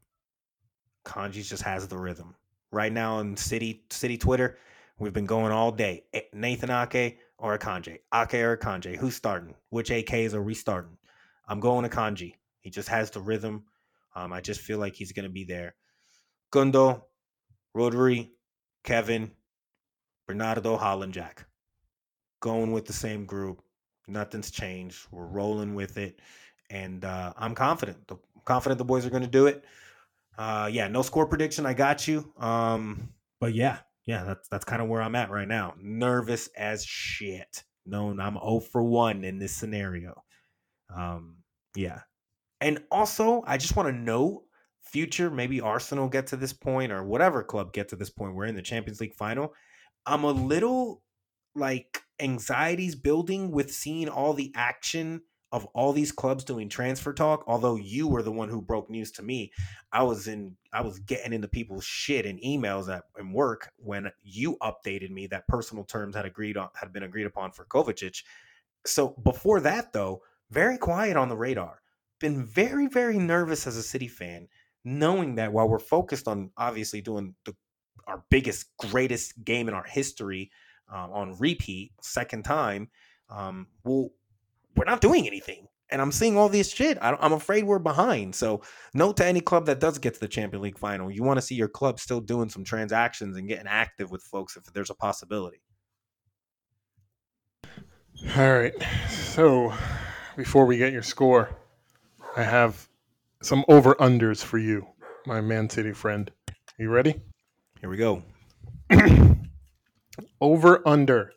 Kanji 1.09 1.47
just 1.47 1.63
has 1.63 1.89
the 1.89 1.97
rhythm. 1.97 2.35
Right 2.71 2.93
now 2.93 3.17
on 3.17 3.37
City 3.37 3.83
City 3.91 4.19
Twitter, 4.19 4.59
we've 4.99 5.15
been 5.15 5.27
going 5.27 5.53
all 5.53 5.73
day. 5.73 6.05
Nathan 6.35 6.71
Ake 6.71 7.19
or 7.39 7.59
Akanji. 7.59 7.99
Ake 8.15 8.35
or 8.35 8.57
Akanji. 8.57 8.97
Who's 8.97 9.17
starting? 9.17 9.55
Which 9.71 9.89
AKs 9.89 10.35
are 10.35 10.43
we 10.43 10.55
starting? 10.55 10.99
I'm 11.49 11.61
going 11.61 11.89
to 11.89 11.97
Kanji. 11.97 12.35
He 12.61 12.69
just 12.69 12.91
has 12.91 13.11
the 13.11 13.21
rhythm. 13.21 13.65
Um, 14.15 14.33
I 14.33 14.43
just 14.43 14.61
feel 14.61 14.79
like 14.79 14.95
he's 14.95 15.13
going 15.13 15.25
to 15.25 15.33
be 15.33 15.45
there. 15.45 15.75
Gundo, 16.53 17.03
Rodri, 17.75 18.31
Kevin, 18.85 19.31
Bernardo, 20.27 20.77
Haaland, 20.77 21.13
Jack. 21.13 21.47
Going 22.41 22.73
with 22.73 22.85
the 22.85 22.93
same 22.93 23.25
group. 23.25 23.63
Nothing's 24.07 24.51
changed. 24.51 25.07
We're 25.11 25.27
rolling 25.27 25.75
with 25.75 25.97
it. 25.97 26.21
And 26.71 27.05
uh, 27.05 27.33
I'm 27.37 27.55
confident. 27.55 27.99
I'm 28.11 28.19
confident 28.45 28.79
the 28.79 28.85
boys 28.85 29.07
are 29.07 29.11
going 29.11 29.23
to 29.23 29.29
do 29.29 29.47
it. 29.47 29.65
Uh, 30.39 30.71
yeah, 30.73 30.87
no 30.87 31.03
score 31.03 31.27
prediction. 31.27 31.67
I 31.67 31.75
got 31.75 32.07
you. 32.07 32.33
Um, 32.39 33.11
but 33.41 33.55
yeah, 33.55 33.79
yeah, 34.07 34.25
that's 34.25 34.49
that's 34.49 34.65
kind 34.65 34.81
of 34.81 34.89
where 34.89 35.03
I'm 35.03 35.17
at 35.17 35.31
right 35.31 35.49
now. 35.49 35.75
Nervous 35.81 36.49
as 36.57 36.85
shit. 36.85 37.65
No, 37.85 38.11
I'm 38.11 38.35
0 38.35 38.61
for 38.71 38.83
1 38.83 39.25
in 39.25 39.39
this 39.39 39.57
scenario. 39.57 40.23
Um, 40.95 41.39
yeah. 41.75 42.01
And 42.61 42.83
also, 42.91 43.43
I 43.47 43.57
just 43.57 43.77
want 43.77 43.89
to 43.89 43.95
know 43.95 44.45
future, 44.83 45.31
maybe 45.31 45.61
Arsenal 45.61 46.09
get 46.09 46.29
to 46.29 46.37
this 46.37 46.53
point 46.53 46.93
or 46.93 47.05
whatever 47.05 47.43
club 47.43 47.73
get 47.73 47.89
to 47.89 47.97
this 47.97 48.11
point. 48.11 48.35
We're 48.35 48.47
in 48.47 48.57
the 48.57 48.63
Champions 48.63 49.01
League 49.01 49.15
final. 49.15 49.55
I'm 50.07 50.25
a 50.25 50.31
little 50.31 51.03
like 51.55 52.03
anxieties 52.21 52.95
building 52.95 53.51
with 53.51 53.73
seeing 53.73 54.09
all 54.09 54.35
the 54.35 54.53
action 54.55 55.23
of 55.51 55.65
all 55.75 55.93
these 55.93 56.13
clubs 56.13 56.45
doing 56.45 56.69
transfer 56.69 57.13
talk 57.13 57.43
although 57.47 57.77
you 57.77 58.07
were 58.07 58.23
the 58.23 58.31
one 58.31 58.49
who 58.49 58.61
broke 58.61 58.91
news 58.91 59.11
to 59.11 59.23
me 59.23 59.51
i 59.93 60.03
was 60.03 60.29
in 60.29 60.55
i 60.73 60.81
was 60.81 60.99
getting 61.01 61.33
into 61.33 61.49
people's 61.49 61.85
shit 61.85 62.27
and 62.27 62.41
emails 62.41 62.95
at 62.95 63.05
work 63.33 63.71
when 63.77 64.11
you 64.23 64.57
updated 64.63 65.11
me 65.11 65.27
that 65.27 65.47
personal 65.49 65.85
terms 65.85 66.15
had 66.15 66.27
agreed 66.27 66.57
on 66.57 66.69
had 66.75 66.93
been 66.93 67.03
agreed 67.03 67.27
upon 67.27 67.53
for 67.53 67.65
kovacic. 67.67 68.23
So 68.87 69.15
before 69.23 69.61
that 69.61 69.93
though 69.93 70.23
very 70.51 70.79
quiet 70.79 71.17
on 71.17 71.29
the 71.29 71.37
radar. 71.37 71.81
Been 72.21 72.45
very 72.45 72.89
very 72.89 73.19
nervous 73.19 73.67
as 73.67 73.77
a 73.77 73.83
city 73.83 74.09
fan 74.09 74.49
knowing 74.85 75.37
that 75.37 75.53
while 75.53 75.69
we're 75.69 75.79
focused 75.79 76.27
on 76.27 76.51
obviously 76.57 77.01
doing 77.01 77.35
the 77.45 77.55
our 78.07 78.25
biggest 78.31 78.67
greatest 78.79 79.45
game 79.45 79.69
in 79.69 79.75
our 79.75 79.85
history 79.85 80.51
um, 80.93 81.13
on 81.13 81.39
repeat 81.39 81.93
second 82.01 82.45
time 82.45 82.89
um, 83.31 83.67
we'll 83.85 84.11
we're 84.79 84.85
not 84.85 85.01
doing 85.01 85.27
anything. 85.27 85.67
And 85.91 86.03
I'm 86.03 86.13
seeing 86.13 86.37
all 86.37 86.49
this 86.49 86.71
shit. 86.71 86.99
I, 87.01 87.17
am 87.21 87.33
afraid 87.33 87.65
we're 87.65 87.79
behind. 87.79 88.35
So, 88.35 88.63
note 88.93 89.17
to 89.19 89.27
any 89.27 89.41
club 89.41 89.67
that 89.67 89.81
does 89.81 89.99
get 89.99 90.15
to 90.15 90.21
the 90.21 90.29
Champions 90.29 90.63
League 90.63 90.79
final, 90.79 91.11
you 91.11 91.23
want 91.23 91.39
to 91.39 91.43
see 91.43 91.55
your 91.55 91.69
club 91.69 91.99
still 91.99 92.21
doing 92.21 92.51
some 92.51 92.63
transactions 92.63 93.37
and 93.37 93.49
getting 93.49 93.67
active 93.67 94.11
with 94.11 94.23
folks 94.23 94.57
if 94.57 94.65
there's 94.75 94.91
a 94.91 94.95
possibility. 94.95 95.63
All 98.37 98.53
right. 98.53 98.75
So, 99.09 99.73
before 100.37 100.67
we 100.67 100.77
get 100.77 100.93
your 100.93 101.03
score, 101.03 101.57
I 102.37 102.43
have 102.43 102.87
some 103.43 103.65
over 103.69 103.95
unders 103.95 104.45
for 104.45 104.59
you, 104.59 104.87
my 105.25 105.41
Man 105.41 105.71
City 105.71 105.93
friend. 105.93 106.31
Are 106.51 106.83
you 106.83 106.91
ready? 106.91 107.15
Here 107.81 107.89
we 107.89 107.97
go. 107.97 108.23
over 110.41 110.87
under 110.87 111.33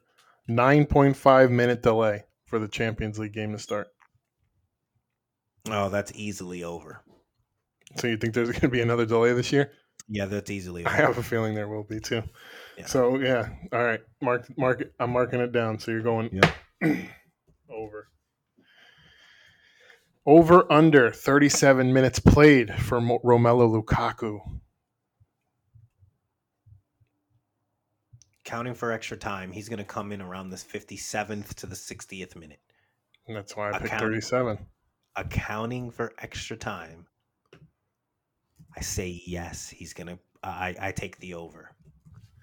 9.5 0.49 1.51
minute 1.51 1.81
delay 1.81 2.25
for 2.51 2.59
the 2.59 2.67
Champions 2.67 3.17
League 3.17 3.33
game 3.33 3.53
to 3.53 3.57
start? 3.59 3.87
Oh, 5.69 5.89
that's 5.89 6.11
easily 6.13 6.63
over. 6.63 7.01
So 7.95 8.07
you 8.07 8.17
think 8.17 8.33
there's 8.33 8.49
going 8.49 8.61
to 8.61 8.67
be 8.67 8.81
another 8.81 9.05
delay 9.05 9.31
this 9.33 9.53
year? 9.53 9.71
Yeah, 10.09 10.25
that's 10.25 10.51
easily. 10.51 10.85
Over. 10.85 10.93
I 10.93 10.97
have 10.97 11.17
a 11.17 11.23
feeling 11.23 11.55
there 11.55 11.69
will 11.69 11.85
be 11.85 12.01
too. 12.01 12.23
Yeah. 12.77 12.85
So 12.85 13.19
yeah, 13.19 13.49
all 13.71 13.83
right, 13.83 14.01
mark 14.21 14.45
mark. 14.57 14.81
It, 14.81 14.93
I'm 14.99 15.11
marking 15.11 15.39
it 15.39 15.53
down. 15.53 15.79
So 15.79 15.91
you're 15.91 16.01
going 16.01 16.29
yeah. 16.33 16.51
over. 17.69 18.09
Over 20.25 20.71
under 20.71 21.11
37 21.11 21.93
minutes 21.93 22.19
played 22.19 22.75
for 22.75 22.99
Romelu 22.99 23.83
Lukaku. 23.83 24.39
Counting 28.51 28.73
for 28.73 28.91
extra 28.91 29.15
time, 29.15 29.49
he's 29.49 29.69
going 29.69 29.79
to 29.79 29.85
come 29.85 30.11
in 30.11 30.21
around 30.21 30.49
this 30.49 30.63
57th 30.63 31.53
to 31.53 31.65
the 31.65 31.75
60th 31.75 32.35
minute. 32.35 32.59
And 33.27 33.37
that's 33.37 33.55
why 33.55 33.71
I 33.71 33.79
picked 33.79 33.99
37. 33.99 34.57
Accounting 35.15 35.89
for 35.89 36.11
extra 36.19 36.57
time, 36.57 37.05
I 38.75 38.81
say 38.81 39.21
yes. 39.25 39.69
He's 39.69 39.93
going 39.93 40.07
to. 40.07 40.19
I 40.43 40.75
I 40.79 40.91
take 40.91 41.17
the 41.19 41.35
over. 41.35 41.75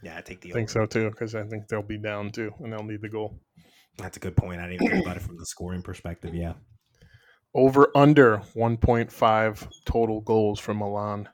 Yeah, 0.03 0.17
I 0.17 0.21
take 0.21 0.41
the. 0.41 0.51
I 0.51 0.53
think 0.53 0.71
so 0.71 0.87
too 0.87 1.11
because 1.11 1.35
I 1.35 1.43
think 1.45 1.69
they'll 1.69 1.83
be 1.83 1.99
down 1.99 2.31
too 2.31 2.53
and 2.61 2.73
they'll 2.73 2.85
need 2.85 3.03
the 3.03 3.09
goal. 3.09 3.41
That's 3.99 4.17
a 4.17 4.21
good 4.21 4.37
point. 4.37 4.61
I 4.61 4.69
didn't 4.69 4.89
think 4.89 5.05
about 5.05 5.17
it 5.17 5.23
from 5.23 5.37
the 5.37 5.47
scoring 5.47 5.83
perspective. 5.83 6.35
Yeah. 6.35 6.55
Over 7.55 7.91
under 7.95 8.39
1.5 8.55 9.69
total 9.85 10.21
goals 10.21 10.61
from 10.61 10.79
Milan. 10.79 11.29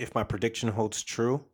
If 0.00 0.14
my 0.14 0.24
prediction 0.24 0.70
holds 0.70 1.02
true, 1.02 1.44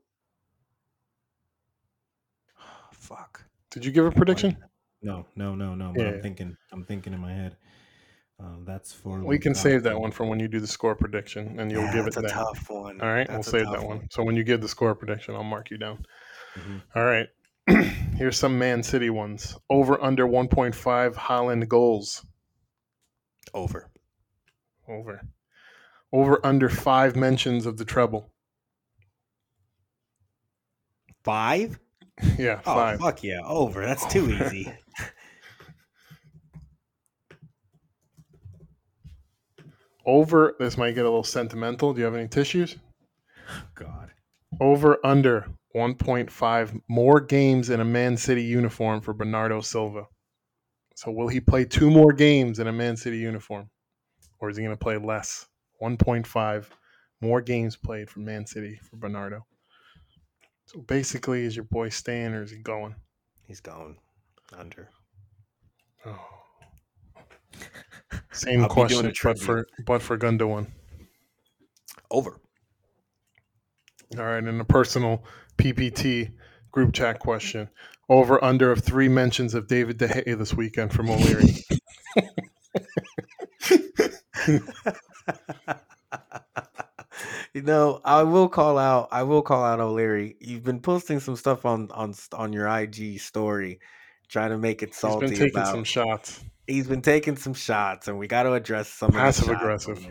fuck. 2.92 3.44
Did 3.70 3.84
you 3.84 3.90
give 3.90 4.06
a 4.06 4.10
prediction? 4.10 4.56
No, 5.02 5.26
no, 5.36 5.54
no, 5.54 5.74
no. 5.74 5.92
But 5.94 6.02
yeah. 6.02 6.08
I'm 6.12 6.22
thinking. 6.22 6.56
I'm 6.72 6.84
thinking 6.84 7.12
in 7.12 7.20
my 7.20 7.32
head. 7.32 7.56
Um, 8.38 8.64
that's 8.66 8.92
for. 8.92 9.20
We 9.24 9.38
can 9.38 9.54
save 9.54 9.82
that 9.84 9.98
one 9.98 10.10
for 10.12 10.26
when 10.26 10.38
you 10.38 10.48
do 10.48 10.60
the 10.60 10.66
score 10.66 10.94
prediction, 10.94 11.58
and 11.58 11.70
you'll 11.70 11.82
yeah, 11.82 11.94
give 11.94 12.06
it. 12.06 12.14
That's 12.14 12.32
a 12.32 12.34
tough 12.34 12.68
one. 12.68 13.00
All 13.00 13.08
right, 13.08 13.26
that's 13.26 13.50
we'll 13.50 13.64
save 13.64 13.72
that 13.72 13.82
one. 13.82 13.98
one. 13.98 14.08
So 14.10 14.22
when 14.22 14.36
you 14.36 14.44
give 14.44 14.60
the 14.60 14.68
score 14.68 14.94
prediction, 14.94 15.34
I'll 15.34 15.44
mark 15.44 15.70
you 15.70 15.78
down. 15.78 16.04
Mm-hmm. 16.56 16.98
All 16.98 17.04
right. 17.04 17.28
Here's 18.16 18.38
some 18.38 18.58
Man 18.58 18.82
City 18.82 19.10
ones. 19.10 19.56
Over 19.68 20.02
under 20.02 20.26
1.5 20.26 21.14
Haaland 21.14 21.68
goals. 21.68 22.24
Over. 23.52 23.90
Over. 24.88 25.20
Over 26.12 26.46
under 26.46 26.68
five 26.68 27.16
mentions 27.16 27.66
of 27.66 27.76
the 27.76 27.84
treble. 27.84 28.32
Five? 31.26 31.78
Yeah, 32.38 32.60
oh, 32.64 32.74
five. 32.74 32.98
Fuck 32.98 33.22
yeah, 33.24 33.42
over. 33.44 33.84
That's 33.84 34.06
too 34.06 34.30
easy. 34.30 34.72
over, 40.06 40.54
this 40.58 40.78
might 40.78 40.94
get 40.94 41.02
a 41.02 41.08
little 41.08 41.22
sentimental. 41.22 41.92
Do 41.92 41.98
you 41.98 42.06
have 42.06 42.14
any 42.14 42.26
tissues? 42.26 42.76
God. 43.74 44.12
Over 44.60 44.98
under 45.04 45.46
1.5 45.76 46.80
more 46.88 47.20
games 47.20 47.68
in 47.68 47.80
a 47.80 47.84
Man 47.84 48.16
City 48.16 48.42
uniform 48.42 49.02
for 49.02 49.12
Bernardo 49.12 49.60
Silva. 49.60 50.06
So 50.94 51.10
will 51.10 51.28
he 51.28 51.40
play 51.40 51.66
two 51.66 51.90
more 51.90 52.14
games 52.14 52.60
in 52.60 52.66
a 52.66 52.72
Man 52.72 52.96
City 52.96 53.18
uniform? 53.18 53.68
Or 54.38 54.48
is 54.48 54.56
he 54.56 54.62
going 54.62 54.74
to 54.74 54.82
play 54.82 54.96
less? 54.96 55.48
1.5 55.82 56.64
more 57.20 57.42
games 57.42 57.76
played 57.76 58.08
for 58.08 58.20
Man 58.20 58.46
City 58.46 58.80
for 58.88 58.96
Bernardo. 58.96 59.44
So 60.66 60.80
basically, 60.80 61.44
is 61.44 61.54
your 61.54 61.64
boy 61.64 61.88
staying 61.90 62.34
or 62.34 62.42
is 62.42 62.50
he 62.50 62.58
going? 62.58 62.96
He's 63.46 63.60
going 63.60 63.96
under. 64.56 64.90
Oh. 66.04 66.18
Same 68.32 68.62
I'll 68.62 68.68
question, 68.68 69.12
but 69.22 69.38
for 69.38 69.66
but 69.86 70.02
for 70.02 70.18
Gundogan. 70.18 70.66
Over. 72.10 72.40
All 74.16 74.24
right, 74.24 74.42
and 74.42 74.60
a 74.60 74.64
personal 74.64 75.24
PPT 75.56 76.32
group 76.72 76.92
chat 76.92 77.20
question: 77.20 77.68
Over 78.08 78.42
under 78.42 78.72
of 78.72 78.80
three 78.80 79.08
mentions 79.08 79.54
of 79.54 79.68
David 79.68 79.98
De 79.98 80.08
Gea 80.08 80.36
this 80.36 80.52
weekend 80.54 80.92
from 80.92 81.10
O'Leary. 81.10 81.64
You 87.56 87.62
know, 87.62 88.02
I 88.04 88.22
will 88.22 88.50
call 88.50 88.76
out. 88.76 89.08
I 89.10 89.22
will 89.22 89.40
call 89.40 89.64
out 89.64 89.80
O'Leary. 89.80 90.36
You've 90.40 90.62
been 90.62 90.78
posting 90.78 91.20
some 91.20 91.36
stuff 91.36 91.64
on 91.64 91.90
on 91.90 92.12
on 92.34 92.52
your 92.52 92.68
IG 92.68 93.18
story, 93.18 93.80
trying 94.28 94.50
to 94.50 94.58
make 94.58 94.82
it 94.82 94.94
salty. 94.94 95.28
He's 95.28 95.38
been 95.38 95.46
taking 95.46 95.60
about, 95.62 95.72
some 95.72 95.84
shots. 95.84 96.44
He's 96.66 96.86
been 96.86 97.00
taking 97.00 97.36
some 97.38 97.54
shots, 97.54 98.08
and 98.08 98.18
we 98.18 98.26
got 98.26 98.42
to 98.42 98.52
address 98.52 98.90
some 98.90 99.10
passive 99.10 99.48
aggressive. 99.48 100.06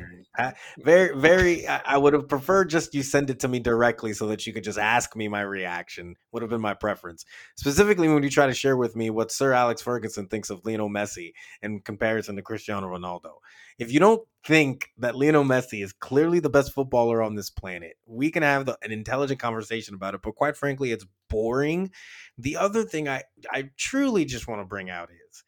Very, 0.80 1.18
very. 1.18 1.68
I 1.68 1.98
would 1.98 2.14
have 2.14 2.28
preferred 2.28 2.70
just 2.70 2.94
you 2.94 3.04
send 3.04 3.30
it 3.30 3.40
to 3.42 3.48
me 3.48 3.60
directly 3.60 4.14
so 4.14 4.28
that 4.28 4.46
you 4.46 4.54
could 4.54 4.64
just 4.64 4.80
ask 4.80 5.16
me 5.16 5.28
my 5.28 5.42
reaction. 5.42 6.16
Would 6.32 6.42
have 6.42 6.50
been 6.50 6.62
my 6.62 6.74
preference. 6.74 7.26
Specifically, 7.56 8.08
when 8.08 8.24
you 8.24 8.30
try 8.30 8.48
to 8.48 8.54
share 8.54 8.78
with 8.78 8.96
me 8.96 9.10
what 9.10 9.32
Sir 9.32 9.54
Alex 9.54 9.82
Ferguson 9.82 10.28
thinks 10.28 10.50
of 10.50 10.66
Lionel 10.66 10.90
Messi 10.90 11.34
in 11.62 11.80
comparison 11.80 12.36
to 12.36 12.42
Cristiano 12.42 12.88
Ronaldo 12.88 13.36
if 13.78 13.92
you 13.92 14.00
don't 14.00 14.26
think 14.46 14.92
that 14.98 15.16
Lionel 15.16 15.44
Messi 15.44 15.84
is 15.84 15.92
clearly 15.92 16.40
the 16.40 16.50
best 16.50 16.72
footballer 16.74 17.22
on 17.22 17.36
this 17.36 17.50
planet, 17.50 17.98
we 18.06 18.32
can 18.32 18.44
have 18.44 18.66
the, 18.66 18.78
an 18.82 18.92
intelligent 18.92 19.40
conversation 19.40 19.96
about 19.96 20.16
it. 20.16 20.22
But 20.22 20.36
quite 20.36 20.56
frankly, 20.56 20.92
it's 20.92 21.06
boring. 21.30 21.92
The 22.38 22.58
other 22.58 22.84
thing 22.84 23.10
I, 23.10 23.24
I 23.52 23.70
truly 23.78 24.26
just 24.26 24.48
want 24.48 24.62
to 24.62 24.66
bring 24.66 24.90
out 24.90 25.10
is 25.12 25.44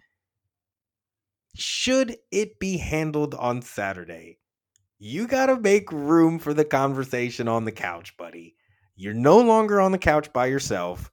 should 1.55 2.17
it 2.31 2.59
be 2.59 2.77
handled 2.77 3.33
on 3.33 3.61
Saturday? 3.61 4.39
You 4.99 5.27
got 5.27 5.47
to 5.47 5.59
make 5.59 5.91
room 5.91 6.39
for 6.39 6.53
the 6.53 6.65
conversation 6.65 7.47
on 7.47 7.65
the 7.65 7.71
couch, 7.71 8.15
buddy. 8.17 8.55
You're 8.95 9.13
no 9.13 9.39
longer 9.39 9.79
on 9.79 9.91
the 9.91 9.97
couch 9.97 10.33
by 10.33 10.47
yourself. 10.47 11.11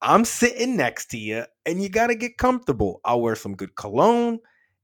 I'm 0.00 0.24
sitting 0.24 0.76
next 0.76 1.06
to 1.10 1.18
you 1.18 1.44
and 1.66 1.82
you 1.82 1.88
got 1.88 2.06
to 2.06 2.14
get 2.14 2.38
comfortable. 2.38 3.00
I'll 3.04 3.20
wear 3.20 3.34
some 3.34 3.54
good 3.54 3.74
cologne. 3.74 4.38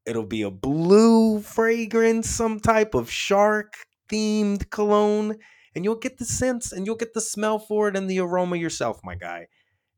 It'll 0.04 0.26
be 0.26 0.42
a 0.42 0.50
blue 0.50 1.40
fragrance, 1.40 2.28
some 2.28 2.60
type 2.60 2.94
of 2.94 3.10
shark 3.10 3.74
themed 4.10 4.68
cologne, 4.68 5.36
and 5.74 5.84
you'll 5.84 5.94
get 5.94 6.18
the 6.18 6.26
sense 6.26 6.72
and 6.72 6.84
you'll 6.84 6.96
get 6.96 7.14
the 7.14 7.22
smell 7.22 7.58
for 7.58 7.88
it 7.88 7.96
and 7.96 8.10
the 8.10 8.20
aroma 8.20 8.56
yourself, 8.56 9.00
my 9.02 9.14
guy. 9.14 9.46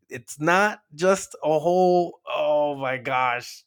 It's 0.08 0.40
not 0.40 0.80
just 0.94 1.34
a 1.42 1.58
whole, 1.58 2.20
oh 2.28 2.76
my 2.76 2.98
gosh, 2.98 3.64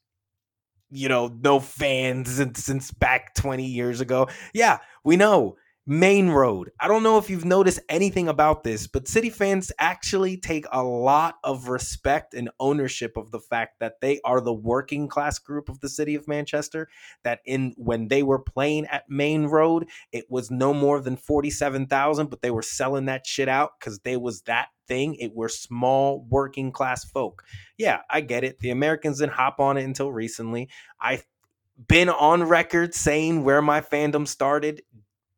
you 0.91 1.09
know, 1.09 1.27
no 1.27 1.59
fans 1.59 2.31
since, 2.31 2.63
since 2.63 2.91
back 2.91 3.33
20 3.35 3.65
years 3.65 4.01
ago. 4.01 4.27
Yeah, 4.53 4.79
we 5.03 5.17
know 5.17 5.57
Maine 5.91 6.29
Road. 6.29 6.69
I 6.79 6.87
don't 6.87 7.01
know 7.01 7.17
if 7.17 7.31
you've 7.31 7.45
noticed 7.45 7.79
anything 7.89 8.27
about 8.27 8.63
this, 8.63 8.85
but 8.85 9.07
City 9.07 9.31
fans 9.31 9.71
actually 9.79 10.37
take 10.37 10.67
a 10.71 10.83
lot 10.83 11.39
of 11.43 11.67
respect 11.67 12.35
and 12.35 12.51
ownership 12.59 13.17
of 13.17 13.31
the 13.31 13.39
fact 13.39 13.79
that 13.79 13.99
they 13.99 14.21
are 14.23 14.39
the 14.39 14.53
working 14.53 15.07
class 15.07 15.39
group 15.39 15.67
of 15.67 15.79
the 15.79 15.89
city 15.89 16.13
of 16.13 16.27
Manchester. 16.27 16.89
That 17.23 17.39
in 17.43 17.73
when 17.75 18.07
they 18.07 18.21
were 18.21 18.37
playing 18.37 18.85
at 18.85 19.09
Maine 19.09 19.47
Road, 19.47 19.89
it 20.11 20.25
was 20.29 20.51
no 20.51 20.75
more 20.75 21.01
than 21.01 21.17
47,000, 21.17 22.29
but 22.29 22.43
they 22.43 22.51
were 22.51 22.61
selling 22.61 23.05
that 23.05 23.25
shit 23.25 23.49
out 23.49 23.71
because 23.79 23.97
they 24.01 24.15
was 24.15 24.43
that 24.43 24.67
thing. 24.87 25.15
It 25.15 25.33
were 25.33 25.49
small 25.49 26.23
working 26.29 26.71
class 26.71 27.03
folk. 27.03 27.43
Yeah, 27.79 28.01
I 28.11 28.21
get 28.21 28.43
it. 28.43 28.59
The 28.59 28.69
Americans 28.69 29.17
didn't 29.17 29.33
hop 29.33 29.59
on 29.59 29.75
it 29.75 29.85
until 29.85 30.11
recently. 30.11 30.69
I've 31.01 31.25
been 31.87 32.09
on 32.09 32.43
record 32.43 32.93
saying 32.93 33.43
where 33.43 33.63
my 33.63 33.81
fandom 33.81 34.27
started 34.27 34.83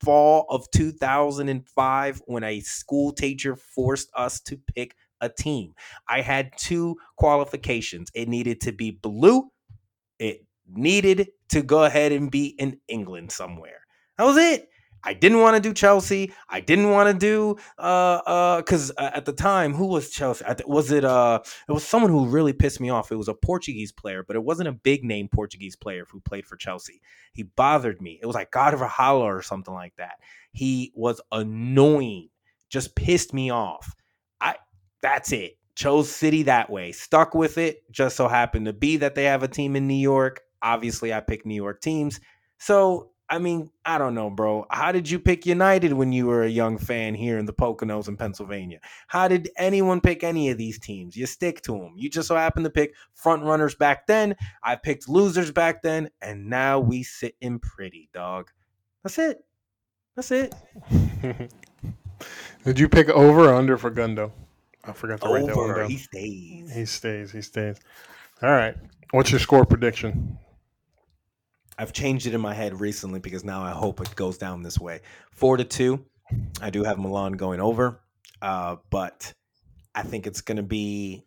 fall 0.04 0.46
of 0.50 0.70
2005 0.72 2.22
when 2.26 2.44
a 2.44 2.60
school 2.62 3.12
teacher 3.14 3.56
forced 3.56 4.10
us 4.16 4.40
to 4.42 4.58
pick 4.76 4.96
a 5.22 5.30
team. 5.30 5.74
I 6.08 6.22
had 6.22 6.52
two 6.58 6.98
qualifications. 7.18 8.10
It 8.14 8.28
needed 8.28 8.62
to 8.62 8.72
be 8.72 8.92
blue. 8.92 9.50
It 10.20 10.46
needed 10.68 11.30
to 11.50 11.64
go 11.64 11.84
ahead 11.86 12.14
and 12.14 12.32
be 12.32 12.48
in 12.48 12.80
England 12.90 13.32
somewhere. 13.32 13.82
That 14.18 14.26
was 14.26 14.38
it. 14.38 14.70
I 15.04 15.14
didn't 15.14 15.40
want 15.40 15.56
to 15.56 15.62
do 15.62 15.74
Chelsea. 15.74 16.32
I 16.50 16.60
didn't 16.60 16.92
want 16.92 17.10
to 17.10 17.18
do 17.18 17.58
uh 17.78 18.22
uh 18.26 18.58
because 18.58 18.92
uh, 18.98 19.12
at 19.14 19.26
the 19.26 19.34
time, 19.34 19.74
who 19.74 19.88
was 19.88 20.10
Chelsea? 20.10 20.46
Was 20.66 20.92
it 20.92 21.04
uh 21.04 21.40
it 21.68 21.72
was 21.72 21.84
someone 21.84 22.12
who 22.12 22.28
really 22.28 22.54
pissed 22.54 22.80
me 22.80 22.90
off. 22.90 23.12
It 23.12 23.16
was 23.16 23.28
a 23.28 23.34
Portuguese 23.34 23.92
player, 23.92 24.24
but 24.24 24.36
it 24.36 24.44
wasn't 24.44 24.70
a 24.70 24.74
big 24.74 25.04
name 25.04 25.28
Portuguese 25.28 25.76
player 25.76 26.06
who 26.10 26.20
played 26.20 26.46
for 26.46 26.56
Chelsea. 26.56 27.02
He 27.34 27.44
bothered 27.44 28.02
me. 28.02 28.20
It 28.22 28.26
was 28.26 28.36
like 28.36 28.52
Carvalhal 28.52 29.20
or 29.20 29.42
something 29.42 29.74
like 29.74 29.96
that. 29.98 30.20
He 30.52 30.92
was 30.96 31.22
annoying, 31.32 32.30
just 32.70 32.96
pissed 32.96 33.34
me 33.34 33.50
off. 33.50 33.96
I 34.40 34.56
that's 35.02 35.32
it. 35.32 35.58
Chose 35.76 36.12
City 36.12 36.44
that 36.44 36.70
way. 36.70 36.92
Stuck 36.92 37.34
with 37.34 37.58
it. 37.58 37.90
Just 37.92 38.16
so 38.18 38.28
happened 38.28 38.66
to 38.66 38.74
be 38.74 38.98
that 38.98 39.16
they 39.16 39.24
have 39.26 39.44
a 39.44 39.48
team 39.48 39.76
in 39.76 39.88
New 39.88 39.94
York. 39.94 40.42
Obviously, 40.62 41.14
I 41.14 41.22
picked 41.22 41.46
New 41.46 41.56
York 41.56 41.82
teams. 41.82 42.20
So 42.60 43.11
I 43.32 43.39
mean, 43.39 43.72
I 43.86 43.98
don't 43.98 44.13
know, 44.13 44.30
bro. 44.30 44.67
How 44.70 44.91
did 44.91 45.10
you 45.10 45.17
pick 45.17 45.46
United 45.46 45.94
when 45.94 46.12
you 46.12 46.26
were 46.26 46.44
a 46.44 46.50
young 46.50 46.78
fan 46.78 47.15
here 47.15 47.38
in 47.38 47.46
the 47.46 47.54
Poconos 47.54 48.10
in 48.10 48.17
Pennsylvania? 48.17 48.82
How 49.08 49.30
did 49.30 49.50
anyone 49.56 50.02
pick 50.02 50.22
any 50.22 50.50
of 50.50 50.58
these 50.58 50.78
teams? 50.78 51.15
You 51.15 51.26
stick 51.26 51.62
to 51.62 51.72
them. 51.72 51.94
You 51.96 52.10
just 52.10 52.28
so 52.28 52.36
happen 52.36 52.63
to 52.63 52.70
pick 52.70 52.94
front 53.13 53.44
runners 53.44 53.74
back 53.74 54.06
then. 54.06 54.36
I 54.62 54.76
picked 54.76 55.08
losers 55.08 55.50
back 55.50 55.82
then, 55.82 56.10
and 56.22 56.50
now 56.50 56.82
we 56.82 57.04
sit 57.04 57.36
in 57.39 57.60
pretty, 57.60 58.10
dog. 58.13 58.52
That's 59.02 59.17
it. 59.17 59.46
That's 60.17 60.32
it. 60.32 60.54
did 62.65 62.78
you 62.78 62.89
pick 62.89 63.08
over 63.08 63.48
or 63.48 63.54
under 63.54 63.78
for 63.78 63.91
Gundo? 63.91 64.34
I 64.84 64.91
forgot 64.91 65.22
to 65.22 65.30
write 65.30 65.46
that 65.46 65.56
one 65.56 65.74
down. 65.74 65.89
He 65.89 65.96
stays. 65.96 66.74
He 66.74 66.86
stays. 66.86 67.32
He 67.32 67.41
stays. 67.41 67.78
All 68.44 68.52
right. 68.52 68.76
What's 69.12 69.32
your 69.32 69.39
score 69.39 69.63
prediction? 69.65 70.38
I've 71.82 71.94
changed 71.94 72.28
it 72.28 72.36
in 72.36 72.41
my 72.41 72.54
head 72.54 72.80
recently 72.80 73.20
because 73.20 73.44
now 73.44 73.63
I 73.63 73.72
hope 73.72 74.02
it 74.02 74.15
goes 74.15 74.38
down 74.38 74.62
this 74.62 74.80
way. 74.80 75.02
Four 75.32 75.58
to 75.58 75.63
two. 75.63 76.06
I 76.62 76.70
do 76.70 76.84
have 76.84 77.00
Milan 77.00 77.32
going 77.32 77.60
over, 77.60 78.00
uh, 78.39 78.76
but 78.91 79.34
I 79.96 80.04
think 80.04 80.28
it's 80.28 80.41
going 80.41 80.58
to 80.58 80.63
be 80.63 81.26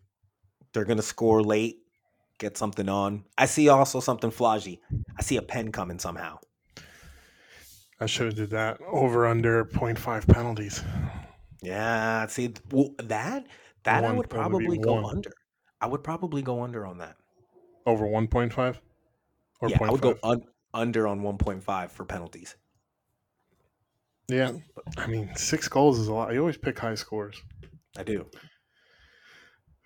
they're 0.71 0.85
going 0.85 0.95
to 0.95 1.03
score 1.03 1.43
late, 1.43 1.79
get 2.39 2.55
something 2.57 2.87
on. 2.87 3.25
I 3.37 3.47
see 3.47 3.67
also 3.67 3.99
something 3.99 4.31
flaggy. 4.31 4.79
I 5.19 5.23
see 5.23 5.35
a 5.35 5.41
pen 5.41 5.73
coming 5.73 5.99
somehow. 5.99 6.39
I 7.99 8.05
should 8.05 8.27
have 8.27 8.35
did 8.35 8.51
that 8.51 8.79
over 8.81 9.27
under 9.27 9.65
0.5 9.65 10.25
penalties. 10.25 10.81
Yeah, 11.63 12.27
see 12.27 12.53
well, 12.71 12.95
that 13.03 13.45
that 13.83 14.03
one, 14.03 14.13
I 14.13 14.15
would 14.15 14.29
probably 14.29 14.77
go 14.77 15.01
one. 15.01 15.17
under. 15.17 15.31
I 15.81 15.87
would 15.87 16.03
probably 16.03 16.41
go 16.41 16.63
under 16.63 16.85
on 16.85 16.99
that. 16.99 17.17
Over 17.85 18.05
1.5? 18.05 18.77
Or 19.61 19.69
yeah, 19.69 19.77
0. 19.77 19.89
I 19.89 19.91
would 19.91 20.01
5? 20.01 20.21
go 20.21 20.29
un- 20.29 20.43
under 20.73 21.07
on 21.07 21.21
1.5 21.21 21.91
for 21.91 22.05
penalties. 22.05 22.55
Yeah, 24.27 24.53
I 24.97 25.07
mean, 25.07 25.29
six 25.35 25.67
goals 25.67 25.99
is 25.99 26.07
a 26.07 26.13
lot. 26.13 26.33
You 26.33 26.39
always 26.39 26.57
pick 26.57 26.79
high 26.79 26.95
scores. 26.95 27.41
I 27.97 28.03
do. 28.03 28.25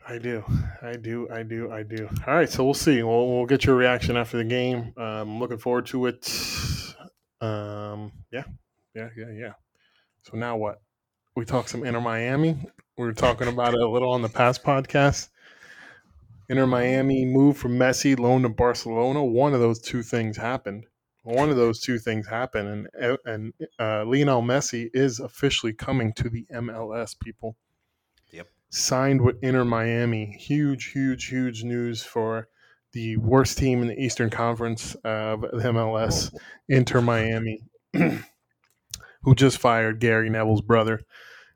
I 0.07 0.17
do. 0.17 0.43
I 0.81 0.95
do. 0.95 1.27
I 1.29 1.43
do. 1.43 1.71
I 1.71 1.83
do. 1.83 2.09
All 2.25 2.33
right, 2.33 2.49
so 2.49 2.63
we'll 2.63 2.73
see. 2.73 3.03
We'll, 3.03 3.27
we'll 3.27 3.45
get 3.45 3.65
your 3.65 3.75
reaction 3.75 4.15
after 4.17 4.37
the 4.37 4.45
game. 4.45 4.93
Um, 4.97 5.05
I'm 5.05 5.39
looking 5.39 5.57
forward 5.57 5.85
to 5.87 6.07
it. 6.07 6.25
Um, 7.41 8.11
yeah, 8.31 8.43
yeah, 8.95 9.09
yeah, 9.15 9.31
yeah. 9.33 9.53
So 10.23 10.37
now 10.37 10.57
what? 10.57 10.81
We 11.35 11.45
talk 11.45 11.67
some 11.67 11.85
Inter 11.85 12.01
Miami. 12.01 12.57
We 12.97 13.05
were 13.05 13.13
talking 13.13 13.47
about 13.47 13.73
it 13.73 13.81
a 13.81 13.87
little 13.87 14.11
on 14.11 14.21
the 14.21 14.29
past 14.29 14.63
podcast. 14.63 15.29
Inter 16.49 16.65
Miami 16.65 17.25
move 17.25 17.57
from 17.57 17.77
Messi 17.77 18.17
loan 18.17 18.41
to 18.41 18.49
Barcelona. 18.49 19.23
One 19.23 19.53
of 19.53 19.59
those 19.59 19.79
two 19.79 20.01
things 20.01 20.35
happened. 20.35 20.85
One 21.23 21.51
of 21.51 21.57
those 21.57 21.79
two 21.79 21.99
things 21.99 22.27
happened, 22.27 22.87
and 22.93 23.17
and 23.25 23.53
uh, 23.77 24.03
Lionel 24.05 24.41
Messi 24.41 24.89
is 24.93 25.19
officially 25.19 25.73
coming 25.73 26.11
to 26.13 26.29
the 26.29 26.47
MLS. 26.51 27.17
People, 27.19 27.55
yep, 28.31 28.47
signed 28.69 29.21
with 29.21 29.37
Inter 29.43 29.63
Miami. 29.63 30.35
Huge, 30.39 30.85
huge, 30.85 31.25
huge 31.25 31.63
news 31.63 32.01
for 32.03 32.47
the 32.93 33.17
worst 33.17 33.59
team 33.59 33.83
in 33.83 33.87
the 33.89 34.01
Eastern 34.01 34.31
Conference 34.31 34.95
of 35.03 35.41
the 35.41 35.69
MLS, 35.71 36.33
Inter 36.67 37.01
Miami, 37.01 37.61
who 37.93 39.35
just 39.35 39.59
fired 39.59 39.99
Gary 39.99 40.31
Neville's 40.31 40.61
brother, 40.61 41.01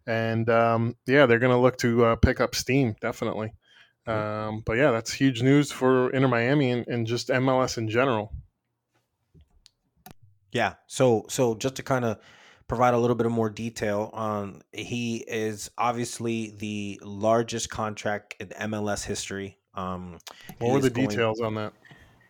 and 0.06 0.48
um, 0.50 0.98
yeah, 1.08 1.26
they're 1.26 1.40
going 1.40 1.56
to 1.56 1.58
look 1.58 1.78
to 1.78 2.06
uh, 2.06 2.16
pick 2.18 2.40
up 2.40 2.54
steam 2.54 2.96
definitely. 3.02 3.54
Um, 4.06 4.62
but 4.66 4.74
yeah, 4.74 4.92
that's 4.92 5.14
huge 5.14 5.42
news 5.42 5.72
for 5.72 6.10
Inter 6.10 6.28
Miami 6.28 6.72
and, 6.72 6.88
and 6.88 7.08
just 7.08 7.30
MLS 7.30 7.78
in 7.78 7.88
general. 7.90 8.34
Yeah. 10.52 10.76
So 10.88 11.26
so 11.30 11.56
just 11.56 11.76
to 11.76 11.84
kind 11.84 12.06
of 12.06 12.20
provide 12.68 12.94
a 12.94 12.98
little 12.98 13.16
bit 13.16 13.26
of 13.26 13.32
more 13.32 13.50
detail 13.50 14.10
on 14.14 14.62
he 14.72 15.18
is 15.28 15.70
obviously 15.78 16.56
the 16.58 17.00
largest 17.04 17.70
contract 17.70 18.36
in 18.40 18.50
MLS 18.50 19.04
history. 19.04 19.58
Um, 19.74 20.20
what 20.60 20.72
were 20.72 20.80
the 20.80 20.90
going, 20.90 21.08
details 21.08 21.42
on 21.42 21.56
that? 21.56 21.74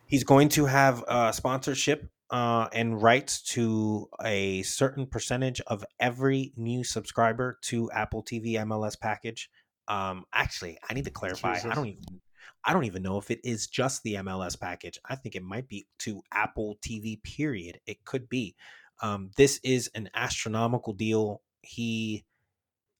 He's 0.06 0.24
going 0.24 0.48
to 0.50 0.66
have 0.66 1.04
uh, 1.06 1.32
sponsorship 1.32 2.08
uh, 2.30 2.68
and 2.72 3.00
rights 3.00 3.42
to 3.42 4.08
a 4.24 4.62
certain 4.62 5.06
percentage 5.06 5.60
of 5.66 5.84
every 6.00 6.52
new 6.56 6.82
subscriber 6.82 7.58
to 7.62 7.90
Apple 7.92 8.22
TV 8.22 8.54
MLS 8.54 8.98
package. 8.98 9.50
Um, 9.88 10.24
actually, 10.32 10.78
I 10.88 10.94
need 10.94 11.04
to 11.04 11.10
clarify. 11.10 11.54
Jesus. 11.54 11.70
I 11.70 11.74
don't 11.74 11.86
even 11.86 12.20
I 12.64 12.72
don't 12.72 12.84
even 12.84 13.02
know 13.02 13.18
if 13.18 13.30
it 13.30 13.40
is 13.44 13.66
just 13.66 14.02
the 14.02 14.14
MLS 14.14 14.58
package. 14.58 14.98
I 15.04 15.16
think 15.16 15.36
it 15.36 15.42
might 15.42 15.68
be 15.68 15.86
to 16.00 16.22
Apple 16.32 16.78
TV. 16.86 17.22
Period. 17.22 17.80
It 17.86 18.04
could 18.04 18.28
be. 18.28 18.56
Um, 19.02 19.30
this 19.36 19.60
is 19.62 19.90
an 19.94 20.08
astronomical 20.14 20.94
deal. 20.94 21.42
He 21.60 22.24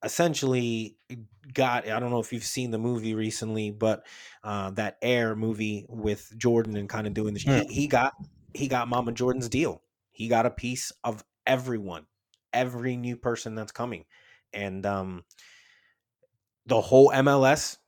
essentially 0.02 0.96
got. 1.52 1.88
I 1.88 1.98
don't 1.98 2.10
know 2.10 2.20
if 2.20 2.32
you've 2.32 2.44
seen 2.44 2.70
the 2.72 2.78
movie 2.78 3.14
recently, 3.14 3.70
but 3.70 4.04
uh, 4.42 4.70
that 4.72 4.98
Air 5.00 5.34
movie 5.34 5.86
with 5.88 6.30
Jordan 6.36 6.76
and 6.76 6.88
kind 6.88 7.06
of 7.06 7.14
doing 7.14 7.32
this. 7.32 7.46
Yeah. 7.46 7.62
He, 7.68 7.74
he 7.74 7.86
got 7.86 8.12
he 8.52 8.68
got 8.68 8.88
Mama 8.88 9.12
Jordan's 9.12 9.48
deal. 9.48 9.82
He 10.10 10.28
got 10.28 10.46
a 10.46 10.50
piece 10.50 10.92
of 11.02 11.24
everyone, 11.46 12.06
every 12.52 12.96
new 12.96 13.16
person 13.16 13.54
that's 13.54 13.72
coming, 13.72 14.04
and 14.52 14.84
um, 14.84 15.24
the 16.66 16.80
whole 16.80 17.10
MLS, 17.10 17.78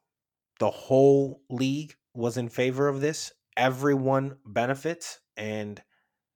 the 0.58 0.70
whole 0.70 1.42
league 1.48 1.94
was 2.14 2.36
in 2.36 2.48
favor 2.48 2.88
of 2.88 3.00
this. 3.00 3.32
Everyone 3.56 4.36
benefits, 4.44 5.20
and 5.36 5.82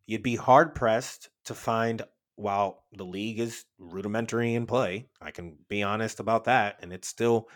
you'd 0.06 0.22
be 0.22 0.36
hard 0.36 0.74
pressed 0.74 1.30
to 1.44 1.54
find 1.54 2.02
while 2.36 2.84
the 2.92 3.04
league 3.04 3.38
is 3.38 3.64
rudimentary 3.78 4.54
in 4.54 4.66
play. 4.66 5.08
I 5.20 5.30
can 5.30 5.58
be 5.68 5.82
honest 5.82 6.20
about 6.20 6.44
that, 6.44 6.78
and 6.80 6.92
it's 6.92 7.08
still 7.08 7.48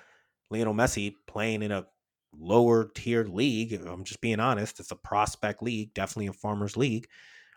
Lionel 0.51 0.75
Messi 0.75 1.15
playing 1.27 1.63
in 1.63 1.73
a 1.73 1.87
lower 2.39 2.91
tier 2.95 3.25
league. 3.25 3.73
I'm 3.73 4.05
just 4.05 4.21
being 4.21 4.41
honest. 4.41 4.81
It's 4.81 4.91
a 4.91 4.97
prospect 4.97 5.63
league, 5.63 5.95
definitely 5.95 6.27
a 6.27 6.33
farmers 6.33 6.77
league. 6.77 7.09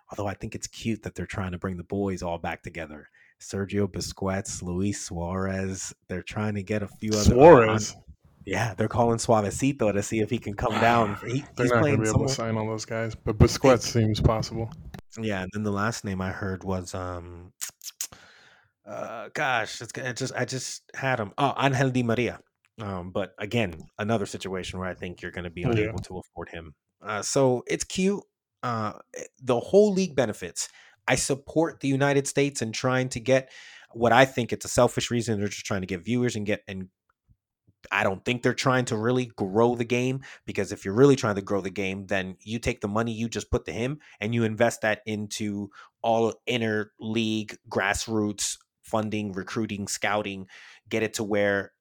Although 0.09 0.27
I 0.27 0.35
think 0.35 0.55
it's 0.55 0.67
cute 0.67 1.03
that 1.03 1.15
they're 1.15 1.25
trying 1.25 1.51
to 1.51 1.57
bring 1.57 1.75
the 1.77 1.83
boys 1.83 2.23
all 2.23 2.37
back 2.37 2.63
together. 2.63 3.09
Sergio 3.41 3.87
Busquets, 3.87 4.61
Luis 4.61 5.01
Suarez. 5.01 5.93
They're 6.07 6.23
trying 6.23 6.55
to 6.55 6.63
get 6.63 6.83
a 6.83 6.87
few 6.87 7.11
other 7.11 7.23
Suarez. 7.23 7.95
Yeah, 8.45 8.73
they're 8.75 8.87
calling 8.87 9.17
Suavecito 9.17 9.91
to 9.91 10.01
see 10.01 10.21
if 10.21 10.29
he 10.29 10.37
can 10.37 10.53
come 10.53 10.73
down. 10.79 11.17
He, 11.25 11.43
they're 11.55 11.67
not 11.67 11.81
going 11.81 11.97
to 11.97 12.01
be 12.03 12.09
able 12.09 12.27
to 12.27 12.33
sign 12.33 12.55
all 12.55 12.65
those 12.65 12.85
guys, 12.85 13.13
but 13.13 13.37
Busquets 13.37 13.81
seems 13.81 14.21
possible. 14.21 14.71
Yeah, 15.19 15.41
and 15.41 15.51
then 15.53 15.63
the 15.63 15.71
last 15.71 16.05
name 16.05 16.21
I 16.21 16.31
heard 16.31 16.63
was 16.63 16.95
um, 16.95 17.51
uh, 18.87 19.29
gosh, 19.33 19.81
it's 19.81 19.91
it 19.97 20.15
just 20.15 20.33
I 20.33 20.45
just 20.45 20.83
had 20.95 21.19
him. 21.19 21.33
Oh, 21.37 21.53
Angel 21.59 21.89
Di 21.89 22.03
Maria. 22.03 22.39
Um, 22.79 23.11
but 23.11 23.33
again, 23.37 23.73
another 23.97 24.25
situation 24.25 24.79
where 24.79 24.87
I 24.87 24.93
think 24.93 25.21
you're 25.21 25.31
going 25.31 25.43
to 25.43 25.49
be 25.49 25.63
unable 25.63 25.81
yeah. 25.81 26.07
to 26.07 26.19
afford 26.19 26.49
him. 26.49 26.73
Uh, 27.01 27.21
so 27.21 27.63
it's 27.67 27.83
cute. 27.83 28.23
Uh, 28.63 28.93
eh, 29.15 29.23
the 29.41 29.59
whole 29.59 29.91
league 29.93 30.15
benefits. 30.15 30.69
I 31.07 31.15
support 31.15 31.79
the 31.79 31.87
United 31.87 32.27
States 32.27 32.61
and 32.61 32.73
trying 32.73 33.09
to 33.09 33.19
get 33.19 33.51
what 33.93 34.11
I 34.11 34.25
think 34.25 34.51
it's 34.51 34.65
a 34.65 34.69
selfish 34.69 35.09
reason. 35.09 35.39
They're 35.39 35.47
just 35.47 35.65
trying 35.65 35.81
to 35.81 35.87
get 35.87 36.03
viewers 36.03 36.35
and 36.35 36.45
get 36.45 36.63
and 36.67 36.89
I 37.91 38.03
don't 38.03 38.23
think 38.25 38.41
they're 38.41 38.53
trying 38.53 38.85
to 38.85 38.97
really 38.97 39.27
grow 39.37 39.75
the 39.75 39.85
game 39.85 40.21
because 40.45 40.71
if 40.71 40.83
you're 40.83 40.93
really 40.93 41.15
trying 41.15 41.35
to 41.35 41.41
grow 41.41 41.61
the 41.61 41.69
game, 41.69 42.07
then 42.07 42.35
you 42.41 42.59
take 42.59 42.81
the 42.81 42.87
money 42.87 43.13
you 43.13 43.29
just 43.29 43.51
put 43.51 43.65
to 43.65 43.71
him 43.71 43.99
and 44.19 44.33
you 44.33 44.43
invest 44.43 44.81
that 44.81 45.01
into 45.05 45.69
all 46.01 46.33
inner 46.45 46.91
league 46.99 47.55
grassroots 47.69 48.57
funding, 48.83 49.33
recruiting, 49.33 49.87
scouting, 49.87 50.47
get 50.89 51.03
it 51.03 51.13
to 51.15 51.23
where 51.23 51.73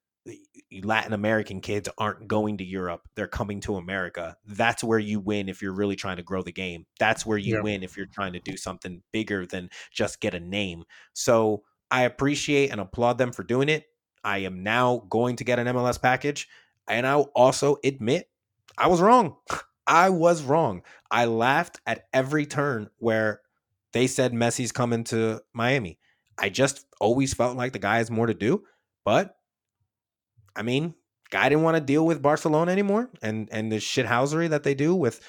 Latin 0.83 1.13
American 1.13 1.61
kids 1.61 1.89
aren't 1.97 2.27
going 2.27 2.59
to 2.59 2.65
Europe. 2.65 3.09
They're 3.15 3.27
coming 3.27 3.61
to 3.61 3.77
America. 3.77 4.37
That's 4.47 4.83
where 4.83 4.99
you 4.99 5.21
win 5.21 5.49
if 5.49 5.63
you're 5.63 5.73
really 5.73 5.97
trying 5.97 6.17
to 6.17 6.23
grow 6.23 6.43
the 6.43 6.53
game. 6.53 6.87
That's 6.99 7.25
where 7.25 7.39
you 7.39 7.57
yeah. 7.57 7.61
win 7.63 7.83
if 7.83 7.97
you're 7.97 8.07
trying 8.07 8.33
to 8.33 8.41
do 8.41 8.57
something 8.57 9.03
bigger 9.13 9.47
than 9.47 9.71
just 9.93 10.21
get 10.21 10.35
a 10.35 10.41
name. 10.41 10.85
So 11.13 11.63
I 11.91 12.03
appreciate 12.03 12.71
and 12.71 12.81
applaud 12.81 13.19
them 13.19 13.33
for 13.33 13.45
doing 13.45 13.69
it. 13.69 13.87
I 14.25 14.39
am 14.39 14.63
now 14.63 15.05
going 15.09 15.37
to 15.37 15.45
get 15.45 15.59
an 15.59 15.69
MLS 15.69 16.01
package. 16.01 16.49
And 16.89 17.07
I'll 17.07 17.31
also 17.35 17.77
admit 17.85 18.29
I 18.77 18.89
was 18.89 19.01
wrong. 19.01 19.37
I 19.87 20.11
was 20.11 20.43
wrong. 20.43 20.83
I 21.13 21.27
laughed 21.27 21.81
at 21.87 22.07
every 22.13 22.45
turn 22.45 22.91
where 22.99 23.41
they 23.93 24.09
said 24.09 24.33
Messi's 24.33 24.73
coming 24.73 25.05
to 25.05 25.43
Miami. 25.55 26.01
I 26.37 26.49
just 26.49 26.85
always 27.01 27.35
felt 27.35 27.57
like 27.57 27.73
the 27.73 27.79
guy 27.79 27.99
has 27.99 28.11
more 28.11 28.27
to 28.27 28.35
do. 28.35 28.65
But 29.05 29.36
I 30.57 30.63
mean, 30.63 30.95
guy 31.31 31.49
didn't 31.49 31.65
want 31.65 31.77
to 31.77 31.81
deal 31.81 32.07
with 32.07 32.23
Barcelona 32.23 32.73
anymore 32.73 33.11
and 33.23 33.49
and 33.53 33.71
the 33.71 33.77
shithousery 33.77 34.49
that 34.49 34.63
they 34.63 34.75
do 34.75 34.95
with 34.95 35.21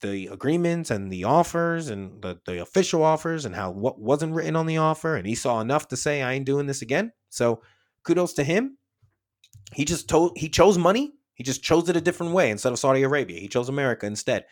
the 0.00 0.26
agreements 0.26 0.90
and 0.90 1.10
the 1.10 1.24
offers 1.24 1.88
and 1.88 2.20
the, 2.22 2.38
the 2.44 2.60
official 2.60 3.02
offers 3.02 3.44
and 3.44 3.54
how 3.54 3.70
what 3.70 3.98
wasn't 3.98 4.34
written 4.34 4.56
on 4.56 4.66
the 4.66 4.76
offer 4.76 5.16
and 5.16 5.26
he 5.26 5.34
saw 5.34 5.60
enough 5.60 5.88
to 5.88 5.96
say 5.96 6.22
I 6.22 6.34
ain't 6.34 6.44
doing 6.44 6.66
this 6.66 6.82
again. 6.82 7.12
So 7.30 7.62
kudos 8.02 8.34
to 8.34 8.44
him. 8.44 8.76
He 9.74 9.84
just 9.84 10.08
told 10.08 10.36
he 10.36 10.48
chose 10.48 10.78
money. 10.78 11.12
He 11.34 11.44
just 11.44 11.62
chose 11.62 11.88
it 11.88 11.96
a 11.96 12.00
different 12.00 12.32
way 12.32 12.50
instead 12.50 12.72
of 12.72 12.78
Saudi 12.78 13.02
Arabia. 13.02 13.40
He 13.40 13.48
chose 13.48 13.68
America 13.68 14.06
instead. 14.06 14.46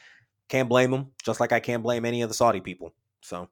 Can't 0.49 0.69
blame 0.69 0.93
him, 0.93 1.13
just 1.23 1.41
like 1.41 1.53
I 1.53 1.61
can't 1.61 1.83
blame 1.83 2.05
any 2.05 2.21
of 2.23 2.29
the 2.29 2.35
Saudi 2.35 2.61
people. 2.61 2.95
So 3.23 3.49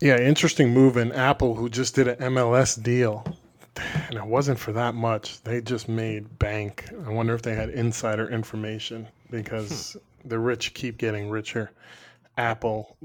Yeah, 0.00 0.18
interesting 0.20 0.72
move 0.72 0.96
in 0.98 1.12
Apple 1.12 1.54
who 1.54 1.68
just 1.68 1.94
did 1.94 2.08
an 2.08 2.34
MLS 2.34 2.80
deal 2.82 3.24
and 4.08 4.14
it 4.14 4.26
wasn't 4.26 4.58
for 4.58 4.72
that 4.72 4.94
much. 4.94 5.42
They 5.42 5.60
just 5.60 5.88
made 5.88 6.38
bank. 6.38 6.88
I 7.06 7.10
wonder 7.10 7.34
if 7.34 7.42
they 7.42 7.54
had 7.54 7.70
insider 7.70 8.28
information 8.28 9.08
because 9.30 9.92
hmm. 9.92 10.28
the 10.28 10.38
rich 10.38 10.74
keep 10.74 10.98
getting 10.98 11.30
richer. 11.30 11.70
Apple, 12.36 12.96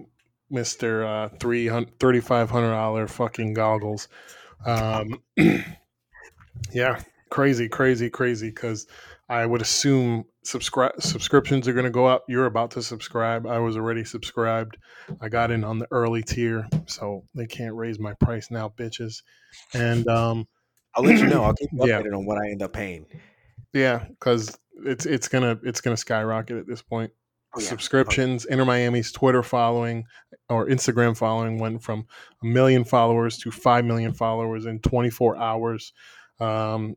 Mister 0.50 1.06
uh, 1.06 1.30
three 1.40 1.68
hundred 1.68 2.00
thirty 2.00 2.20
five 2.20 2.50
hundred 2.50 2.72
dollar 2.72 3.08
fucking 3.08 3.54
goggles. 3.54 4.08
Um, 4.66 5.22
yeah, 6.72 7.02
crazy, 7.30 7.68
crazy, 7.68 8.10
crazy. 8.10 8.50
Because 8.50 8.88
I 9.30 9.46
would 9.46 9.62
assume 9.62 10.26
subscribe 10.44 11.02
subscriptions 11.02 11.68
are 11.68 11.74
going 11.74 11.86
to 11.86 11.90
go 11.90 12.06
up. 12.06 12.26
You're 12.28 12.46
about 12.46 12.72
to 12.72 12.84
subscribe. 12.84 13.48
I 13.48 13.60
was 13.60 13.76
already 13.76 14.04
subscribed. 14.04 14.78
I 15.22 15.30
got 15.30 15.52
in 15.52 15.64
on 15.64 15.80
the 15.80 15.88
early 15.92 16.22
tier, 16.22 16.68
so 16.86 17.24
they 17.34 17.48
can't 17.48 17.76
raise 17.76 18.00
my 18.00 18.14
price 18.14 18.52
now, 18.52 18.70
bitches. 18.78 19.24
And 19.74 20.08
um, 20.08 20.48
I'll 20.96 21.04
let 21.04 21.20
you 21.20 21.28
know. 21.28 21.44
I'll 21.44 21.54
keep 21.60 21.70
you 21.72 21.80
updated 21.80 22.12
yeah. 22.12 22.18
on 22.18 22.26
what 22.26 22.38
I 22.38 22.50
end 22.50 22.62
up 22.62 22.74
paying. 22.74 23.06
Yeah, 23.74 24.06
because 24.08 24.58
it's 24.86 25.06
it's 25.06 25.28
gonna 25.28 25.60
it's 25.64 25.82
gonna 25.82 25.98
skyrocket 25.98 26.58
at 26.58 26.68
this 26.68 26.82
point. 26.82 27.12
Oh, 27.56 27.60
yeah. 27.60 27.68
Subscriptions, 27.68 28.46
Inter 28.46 28.66
Miami's 28.66 29.12
Twitter 29.12 29.44
following 29.44 30.06
or 30.50 30.68
Instagram 30.68 31.16
following 31.16 31.60
went 31.60 31.84
from 31.84 32.08
a 32.42 32.46
million 32.46 32.84
followers 32.84 33.38
to 33.40 33.52
five 33.52 33.86
million 33.86 34.14
followers 34.14 34.66
in 34.66 34.80
24 34.80 35.38
hours. 35.38 35.94
Um, 36.40 36.96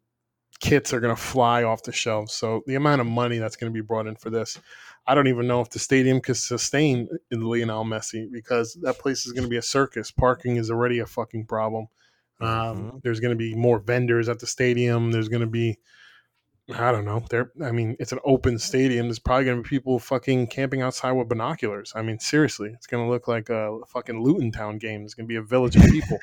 kits 0.61 0.94
are 0.94 1.00
going 1.00 1.14
to 1.14 1.20
fly 1.20 1.62
off 1.62 1.82
the 1.82 1.92
shelves. 1.92 2.32
So 2.32 2.62
the 2.66 2.74
amount 2.74 3.02
of 3.02 3.06
money 3.06 3.37
that's 3.37 3.56
going 3.56 3.70
to 3.70 3.74
be 3.74 3.85
brought 3.85 4.06
in 4.06 4.16
for 4.16 4.30
this, 4.30 4.59
I 5.06 5.14
don't 5.14 5.28
even 5.28 5.46
know 5.46 5.61
if 5.61 5.68
the 5.68 5.78
stadium 5.78 6.22
can 6.22 6.35
sustain 6.35 7.09
Lionel 7.30 7.85
Messi 7.85 8.26
because 8.32 8.78
that 8.82 8.98
place 8.98 9.26
is 9.26 9.32
going 9.32 9.44
to 9.44 9.50
be 9.50 9.59
a 9.59 9.62
circus. 9.62 10.11
Parking 10.11 10.56
is 10.56 10.70
already 10.70 11.00
a 11.00 11.06
fucking 11.06 11.46
problem. 11.46 11.88
Um, 12.40 12.49
mm-hmm. 12.49 12.99
There's 13.03 13.20
going 13.20 13.31
to 13.31 13.37
be 13.37 13.55
more 13.55 13.79
vendors 13.79 14.29
at 14.29 14.38
the 14.38 14.46
stadium. 14.46 15.11
There's 15.11 15.29
going 15.29 15.40
to 15.40 15.46
be, 15.46 15.79
I 16.75 16.92
don't 16.92 17.05
know. 17.05 17.25
There, 17.31 17.53
I 17.62 17.70
mean, 17.70 17.96
it's 17.99 18.12
an 18.12 18.18
open 18.25 18.59
stadium. 18.59 19.07
There's 19.07 19.18
probably 19.18 19.44
going 19.44 19.59
to 19.59 19.62
be 19.62 19.68
people 19.68 19.99
fucking 19.99 20.49
camping 20.49 20.83
outside 20.83 21.12
with 21.12 21.29
binoculars. 21.29 21.92
I 21.94 22.03
mean, 22.03 22.18
seriously, 22.18 22.70
it's 22.75 22.87
going 22.87 23.05
to 23.05 23.11
look 23.11 23.29
like 23.29 23.49
a 23.49 23.79
fucking 23.88 24.22
Luton 24.22 24.53
Town 24.53 24.79
game. 24.79 25.05
It's 25.05 25.14
going 25.14 25.27
to 25.27 25.29
be 25.29 25.37
a 25.37 25.42
village 25.42 25.77
of 25.77 25.83
people. 25.85 26.18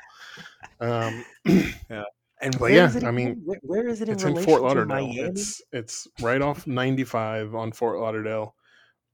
um, 0.79 1.25
yeah. 1.89 2.03
And 2.41 2.55
where 2.55 2.71
yeah, 2.71 2.91
I 3.07 3.11
mean, 3.11 3.41
where, 3.45 3.59
where 3.61 3.87
is 3.87 4.01
it 4.01 4.09
in 4.09 4.15
it's 4.15 4.25
in 4.25 4.35
Fort 4.35 4.63
Lauderdale. 4.63 5.09
It's 5.13 5.61
it's 5.71 6.09
right 6.21 6.41
off 6.41 6.67
95 6.67 7.55
on 7.55 7.71
Fort 7.71 7.99
Lauderdale, 7.99 8.53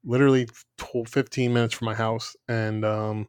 literally 0.04 0.48
12, 0.78 1.08
15 1.08 1.54
minutes 1.54 1.76
from 1.76 1.86
my 1.86 1.94
house, 1.94 2.36
and 2.48 2.84
um, 2.84 3.28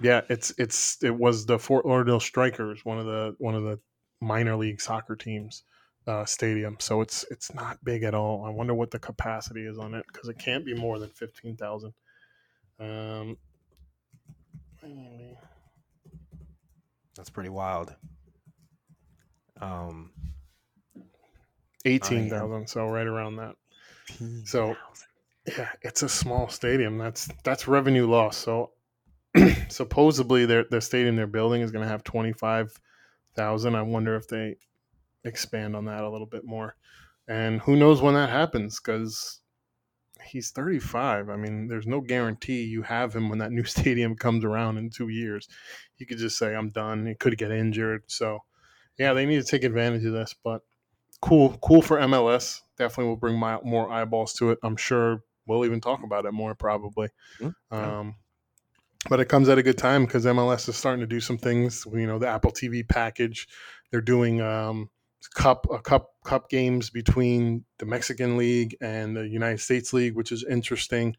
yeah, 0.00 0.22
it's 0.28 0.52
it's 0.58 1.02
it 1.02 1.14
was 1.14 1.46
the 1.46 1.58
Fort 1.58 1.86
Lauderdale 1.86 2.20
Strikers, 2.20 2.84
one 2.84 2.98
of 2.98 3.06
the 3.06 3.34
one 3.38 3.54
of 3.54 3.62
the 3.64 3.78
minor 4.20 4.56
league 4.56 4.80
soccer 4.80 5.16
teams 5.16 5.64
uh, 6.06 6.24
stadium. 6.24 6.76
So 6.78 7.00
it's 7.00 7.24
it's 7.30 7.52
not 7.54 7.82
big 7.84 8.02
at 8.02 8.14
all. 8.14 8.44
I 8.44 8.50
wonder 8.50 8.74
what 8.74 8.90
the 8.90 8.98
capacity 8.98 9.66
is 9.66 9.78
on 9.78 9.94
it 9.94 10.04
because 10.12 10.28
it 10.28 10.38
can't 10.38 10.64
be 10.64 10.74
more 10.74 10.98
than 10.98 11.10
fifteen 11.10 11.56
thousand. 11.56 11.92
Um, 12.78 13.36
that's 17.16 17.30
pretty 17.30 17.48
wild. 17.48 17.94
Um, 19.60 20.10
eighteen 21.84 22.30
thousand. 22.30 22.68
So 22.68 22.86
right 22.86 23.06
around 23.06 23.36
that. 23.36 23.56
So 24.44 24.76
yeah, 25.46 25.70
it's 25.82 26.02
a 26.02 26.08
small 26.08 26.48
stadium. 26.48 26.98
That's 26.98 27.28
that's 27.42 27.66
revenue 27.66 28.06
loss. 28.08 28.36
So 28.36 28.70
supposedly 29.68 30.46
their 30.46 30.64
the 30.70 30.80
stadium 30.80 31.16
they're 31.16 31.26
building 31.26 31.62
is 31.62 31.70
going 31.70 31.84
to 31.84 31.90
have 31.90 32.04
25,000. 32.04 33.74
I 33.74 33.82
wonder 33.82 34.16
if 34.16 34.28
they 34.28 34.56
expand 35.24 35.76
on 35.76 35.84
that 35.86 36.04
a 36.04 36.10
little 36.10 36.26
bit 36.26 36.44
more. 36.44 36.76
And 37.28 37.60
who 37.60 37.76
knows 37.76 38.00
when 38.00 38.14
that 38.14 38.30
happens 38.30 38.78
cuz 38.78 39.40
he's 40.24 40.50
35. 40.50 41.28
I 41.28 41.36
mean, 41.36 41.68
there's 41.68 41.86
no 41.86 42.00
guarantee 42.00 42.62
you 42.62 42.82
have 42.82 43.14
him 43.14 43.28
when 43.28 43.38
that 43.38 43.52
new 43.52 43.64
stadium 43.76 44.16
comes 44.16 44.44
around 44.44 44.78
in 44.78 44.90
2 44.90 45.08
years. 45.08 45.48
He 45.96 46.04
could 46.04 46.18
just 46.18 46.38
say 46.38 46.54
I'm 46.54 46.70
done. 46.70 47.06
He 47.06 47.14
could 47.14 47.38
get 47.38 47.50
injured. 47.50 48.04
So, 48.06 48.40
yeah, 48.98 49.12
they 49.12 49.26
need 49.26 49.42
to 49.42 49.48
take 49.48 49.64
advantage 49.64 50.04
of 50.04 50.12
this, 50.12 50.34
but 50.34 50.62
cool 51.20 51.58
cool 51.62 51.82
for 51.82 51.98
MLS. 51.98 52.62
Definitely 52.78 53.06
will 53.06 53.16
bring 53.16 53.38
my, 53.38 53.58
more 53.62 53.90
eyeballs 53.90 54.34
to 54.34 54.50
it. 54.50 54.58
I'm 54.62 54.76
sure 54.76 55.22
we'll 55.46 55.64
even 55.64 55.80
talk 55.80 56.02
about 56.02 56.26
it 56.26 56.32
more 56.32 56.54
probably. 56.54 57.08
Mm-hmm. 57.40 57.74
Um, 57.74 58.16
but 59.08 59.20
it 59.20 59.26
comes 59.26 59.48
at 59.48 59.58
a 59.58 59.62
good 59.62 59.78
time 59.78 60.04
because 60.04 60.24
MLS 60.24 60.68
is 60.68 60.76
starting 60.76 61.00
to 61.00 61.06
do 61.06 61.20
some 61.20 61.38
things. 61.38 61.86
You 61.92 62.06
know, 62.06 62.18
the 62.18 62.28
Apple 62.28 62.52
TV 62.52 62.86
package, 62.86 63.48
they're 63.90 64.00
doing 64.00 64.40
um, 64.40 64.90
cup 65.34 65.66
a 65.72 65.78
cup 65.78 66.10
cup 66.24 66.48
games 66.48 66.90
between 66.90 67.64
the 67.78 67.86
Mexican 67.86 68.36
League 68.36 68.76
and 68.80 69.16
the 69.16 69.28
United 69.28 69.60
States 69.60 69.92
League, 69.92 70.14
which 70.14 70.32
is 70.32 70.44
interesting. 70.44 71.16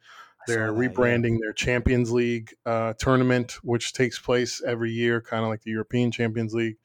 They're 0.48 0.72
that, 0.72 0.80
rebranding 0.80 1.34
yeah. 1.34 1.38
their 1.42 1.54
Champions 1.54 2.12
League 2.12 2.54
uh, 2.66 2.94
tournament, 2.98 3.58
which 3.64 3.94
takes 3.94 4.18
place 4.18 4.62
every 4.66 4.92
year, 4.92 5.20
kind 5.22 5.44
of 5.44 5.50
like 5.50 5.62
the 5.62 5.72
European 5.72 6.12
Champions 6.12 6.54
League. 6.54 6.78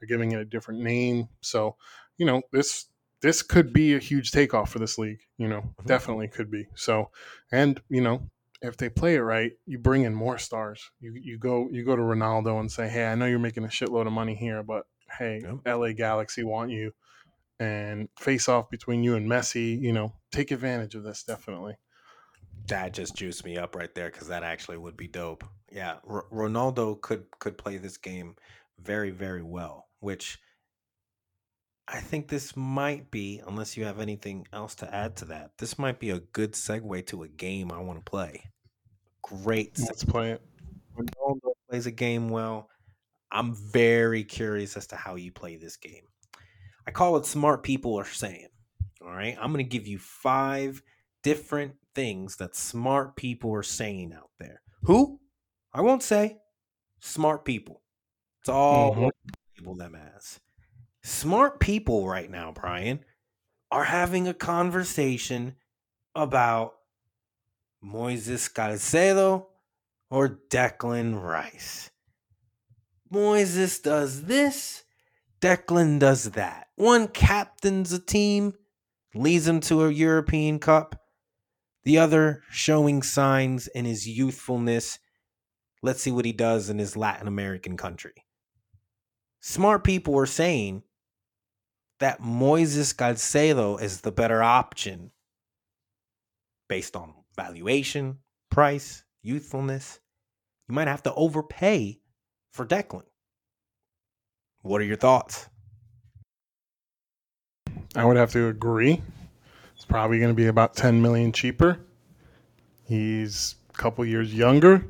They're 0.00 0.08
giving 0.08 0.32
it 0.32 0.40
a 0.40 0.44
different 0.44 0.80
name, 0.80 1.28
so 1.40 1.76
you 2.16 2.26
know 2.26 2.42
this 2.52 2.86
this 3.20 3.42
could 3.42 3.72
be 3.72 3.94
a 3.94 3.98
huge 3.98 4.32
takeoff 4.32 4.70
for 4.70 4.78
this 4.78 4.98
league. 4.98 5.20
You 5.38 5.48
know, 5.48 5.60
mm-hmm. 5.60 5.86
definitely 5.86 6.28
could 6.28 6.50
be. 6.50 6.66
So, 6.74 7.10
and 7.52 7.80
you 7.88 8.00
know, 8.00 8.30
if 8.62 8.76
they 8.76 8.88
play 8.88 9.16
it 9.16 9.20
right, 9.20 9.52
you 9.66 9.78
bring 9.78 10.02
in 10.04 10.14
more 10.14 10.38
stars. 10.38 10.90
You 11.00 11.14
you 11.14 11.38
go 11.38 11.68
you 11.70 11.84
go 11.84 11.96
to 11.96 12.02
Ronaldo 12.02 12.60
and 12.60 12.70
say, 12.70 12.88
"Hey, 12.88 13.06
I 13.06 13.14
know 13.14 13.26
you're 13.26 13.38
making 13.38 13.64
a 13.64 13.68
shitload 13.68 14.06
of 14.06 14.12
money 14.12 14.34
here, 14.34 14.62
but 14.62 14.86
hey, 15.18 15.42
yep. 15.42 15.58
LA 15.66 15.92
Galaxy 15.92 16.44
want 16.44 16.70
you." 16.70 16.92
And 17.58 18.08
face 18.18 18.48
off 18.48 18.70
between 18.70 19.04
you 19.04 19.14
and 19.14 19.28
Messi, 19.30 19.80
you 19.80 19.92
know, 19.92 20.14
take 20.30 20.50
advantage 20.50 20.94
of 20.94 21.02
this 21.02 21.22
definitely. 21.22 21.76
That 22.68 22.92
just 22.92 23.16
juiced 23.16 23.44
me 23.44 23.56
up 23.56 23.74
right 23.74 23.92
there 23.94 24.10
because 24.10 24.28
that 24.28 24.44
actually 24.44 24.78
would 24.78 24.96
be 24.96 25.08
dope. 25.08 25.44
Yeah, 25.70 25.96
R- 26.08 26.26
Ronaldo 26.32 27.00
could 27.00 27.26
could 27.38 27.58
play 27.58 27.76
this 27.76 27.96
game 27.96 28.36
very 28.78 29.10
very 29.10 29.42
well, 29.42 29.88
which 30.00 30.38
I 31.92 32.00
think 32.00 32.28
this 32.28 32.56
might 32.56 33.10
be, 33.10 33.42
unless 33.46 33.76
you 33.76 33.84
have 33.84 34.00
anything 34.00 34.48
else 34.50 34.74
to 34.76 34.92
add 34.94 35.14
to 35.16 35.26
that, 35.26 35.50
this 35.58 35.78
might 35.78 35.98
be 36.00 36.08
a 36.08 36.20
good 36.20 36.52
segue 36.54 37.06
to 37.08 37.24
a 37.24 37.28
game 37.28 37.70
I 37.70 37.80
want 37.80 37.98
to 37.98 38.10
play. 38.10 38.44
Great. 39.20 39.78
Let's 39.78 40.02
play 40.02 40.32
it. 40.32 40.42
Ronaldo 40.96 41.52
plays 41.68 41.84
a 41.84 41.90
game 41.90 42.30
well. 42.30 42.70
I'm 43.30 43.54
very 43.54 44.24
curious 44.24 44.74
as 44.78 44.86
to 44.88 44.96
how 44.96 45.16
you 45.16 45.32
play 45.32 45.56
this 45.56 45.76
game. 45.76 46.04
I 46.86 46.92
call 46.92 47.16
it 47.18 47.26
smart 47.26 47.62
people 47.62 47.98
are 47.98 48.06
saying. 48.06 48.48
All 49.02 49.12
right. 49.12 49.36
I'm 49.38 49.52
going 49.52 49.64
to 49.64 49.68
give 49.68 49.86
you 49.86 49.98
five 49.98 50.82
different 51.22 51.74
things 51.94 52.36
that 52.36 52.56
smart 52.56 53.16
people 53.16 53.52
are 53.54 53.62
saying 53.62 54.14
out 54.14 54.30
there. 54.38 54.62
Who? 54.84 55.20
I 55.74 55.82
won't 55.82 56.02
say. 56.02 56.38
Smart 57.00 57.44
people. 57.44 57.82
It's 58.40 58.48
all 58.48 58.94
mm-hmm. 58.94 59.08
label 59.58 59.74
them 59.74 59.94
as. 59.94 60.40
Smart 61.22 61.60
people 61.60 62.08
right 62.08 62.28
now, 62.28 62.50
Brian, 62.50 62.98
are 63.70 63.84
having 63.84 64.26
a 64.26 64.34
conversation 64.34 65.54
about 66.16 66.74
Moises 67.80 68.52
Caicedo 68.52 69.46
or 70.10 70.40
Declan 70.50 71.22
Rice. 71.22 71.92
Moises 73.14 73.80
does 73.80 74.24
this, 74.24 74.82
Declan 75.40 76.00
does 76.00 76.24
that. 76.32 76.66
One 76.74 77.06
captains 77.06 77.92
a 77.92 78.00
team, 78.00 78.54
leads 79.14 79.44
them 79.44 79.60
to 79.60 79.84
a 79.84 79.92
European 79.92 80.58
Cup. 80.58 81.04
The 81.84 81.98
other 81.98 82.42
showing 82.50 83.00
signs 83.00 83.68
in 83.68 83.84
his 83.84 84.08
youthfulness. 84.08 84.98
Let's 85.82 86.02
see 86.02 86.10
what 86.10 86.24
he 86.24 86.32
does 86.32 86.68
in 86.68 86.80
his 86.80 86.96
Latin 86.96 87.28
American 87.28 87.76
country. 87.76 88.26
Smart 89.38 89.84
people 89.84 90.18
are 90.18 90.26
saying 90.26 90.82
that 92.02 92.20
Moises 92.20 92.94
Caicedo 92.94 93.80
is 93.80 94.00
the 94.00 94.12
better 94.12 94.42
option 94.42 95.10
based 96.68 96.96
on 96.96 97.14
valuation, 97.36 98.18
price, 98.50 99.04
youthfulness. 99.22 100.00
You 100.68 100.74
might 100.74 100.88
have 100.88 101.02
to 101.04 101.14
overpay 101.14 102.00
for 102.52 102.66
Declan. 102.66 103.04
What 104.62 104.80
are 104.80 104.84
your 104.84 104.96
thoughts? 104.96 105.48
I 107.94 108.04
would 108.04 108.16
have 108.16 108.32
to 108.32 108.48
agree. 108.48 109.02
It's 109.76 109.84
probably 109.84 110.18
going 110.18 110.30
to 110.30 110.34
be 110.34 110.46
about 110.46 110.74
10 110.74 111.02
million 111.02 111.32
cheaper. 111.32 111.78
He's 112.84 113.56
a 113.70 113.76
couple 113.76 114.04
years 114.04 114.34
younger. 114.34 114.84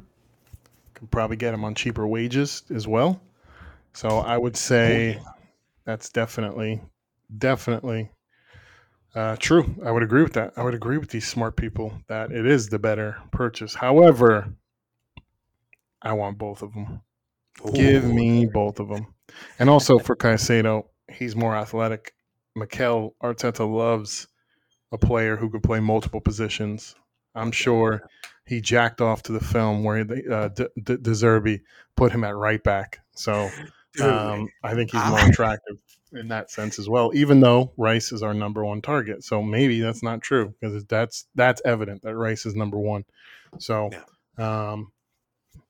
Could 0.95 1.11
probably 1.11 1.37
get 1.37 1.53
him 1.53 1.65
on 1.65 1.75
cheaper 1.75 2.07
wages 2.07 2.63
as 2.75 2.87
well. 2.87 3.21
So 3.93 4.19
I 4.19 4.39
would 4.39 4.57
say 4.57 5.21
that's 5.85 6.11
definitely, 6.11 6.81
definitely 7.39 8.11
uh, 9.15 9.37
true. 9.39 9.75
I 9.85 9.91
would 9.91 10.03
agree 10.03 10.23
with 10.23 10.33
that. 10.35 10.55
I 10.57 10.63
would 10.63 10.75
agree 10.75 10.99
with 10.99 11.11
these 11.11 11.29
smart 11.29 11.57
people 11.57 11.93
that 12.09 12.33
it 12.33 12.47
is 12.47 12.69
the 12.69 12.79
better 12.79 13.19
purchase. 13.31 13.75
However, 13.75 14.55
I 16.01 16.15
want 16.15 16.39
both 16.39 16.63
of 16.63 16.73
them. 16.73 17.03
Ooh. 17.67 17.73
Give 17.73 18.05
me 18.05 18.47
both 18.47 18.81
of 18.81 18.89
them. 18.89 19.15
And 19.59 19.69
also 19.69 19.99
for 19.99 20.17
Caicedo, 20.17 20.87
he's 21.11 21.37
more 21.37 21.55
athletic. 21.55 22.15
Mikel 22.57 23.15
Arteta 23.23 23.71
loves 23.71 24.29
a 24.93 24.99
player 24.99 25.37
who 25.37 25.51
can 25.51 25.61
play 25.61 25.81
multiple 25.81 26.21
positions. 26.21 26.95
I'm 27.35 27.53
sure 27.53 28.03
he 28.47 28.61
jacked 28.61 29.01
off 29.01 29.23
to 29.25 29.33
the 29.33 29.41
film 29.41 29.85
where 29.85 30.01
uh, 30.01 30.49
De, 30.49 30.69
De, 30.83 30.99
De 30.99 31.11
Zerbi 31.11 31.61
put 31.97 32.13
him 32.13 32.25
at 32.25 32.35
right 32.35 32.63
back. 32.63 33.01
So 33.15 33.51
um, 34.03 34.49
I 34.63 34.75
think 34.75 34.91
he's 34.91 35.05
more 35.05 35.21
attractive 35.29 35.77
in 36.13 36.29
that 36.29 36.51
sense 36.51 36.79
as 36.79 36.89
well. 36.89 37.11
Even 37.15 37.41
though 37.41 37.73
Rice 37.77 38.13
is 38.13 38.23
our 38.23 38.35
number 38.35 38.65
one 38.65 38.83
target, 38.83 39.25
so 39.25 39.43
maybe 39.43 39.81
that's 39.81 40.03
not 40.03 40.23
true 40.23 40.55
because 40.61 40.85
that's 40.85 41.27
that's 41.35 41.63
evident 41.65 42.03
that 42.03 42.17
Rice 42.17 42.47
is 42.47 42.55
number 42.55 42.79
one. 42.79 43.05
So, 43.59 43.91
yeah. 44.39 44.73
um, 44.73 44.93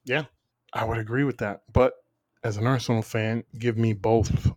yeah, 0.05 0.25
I 0.73 0.85
would 0.85 0.99
agree 0.99 1.25
with 1.25 1.39
that. 1.39 1.63
But 1.73 1.95
as 2.45 2.57
an 2.57 2.67
Arsenal 2.67 3.03
fan, 3.03 3.45
give 3.59 3.77
me 3.79 3.93
both. 3.93 4.51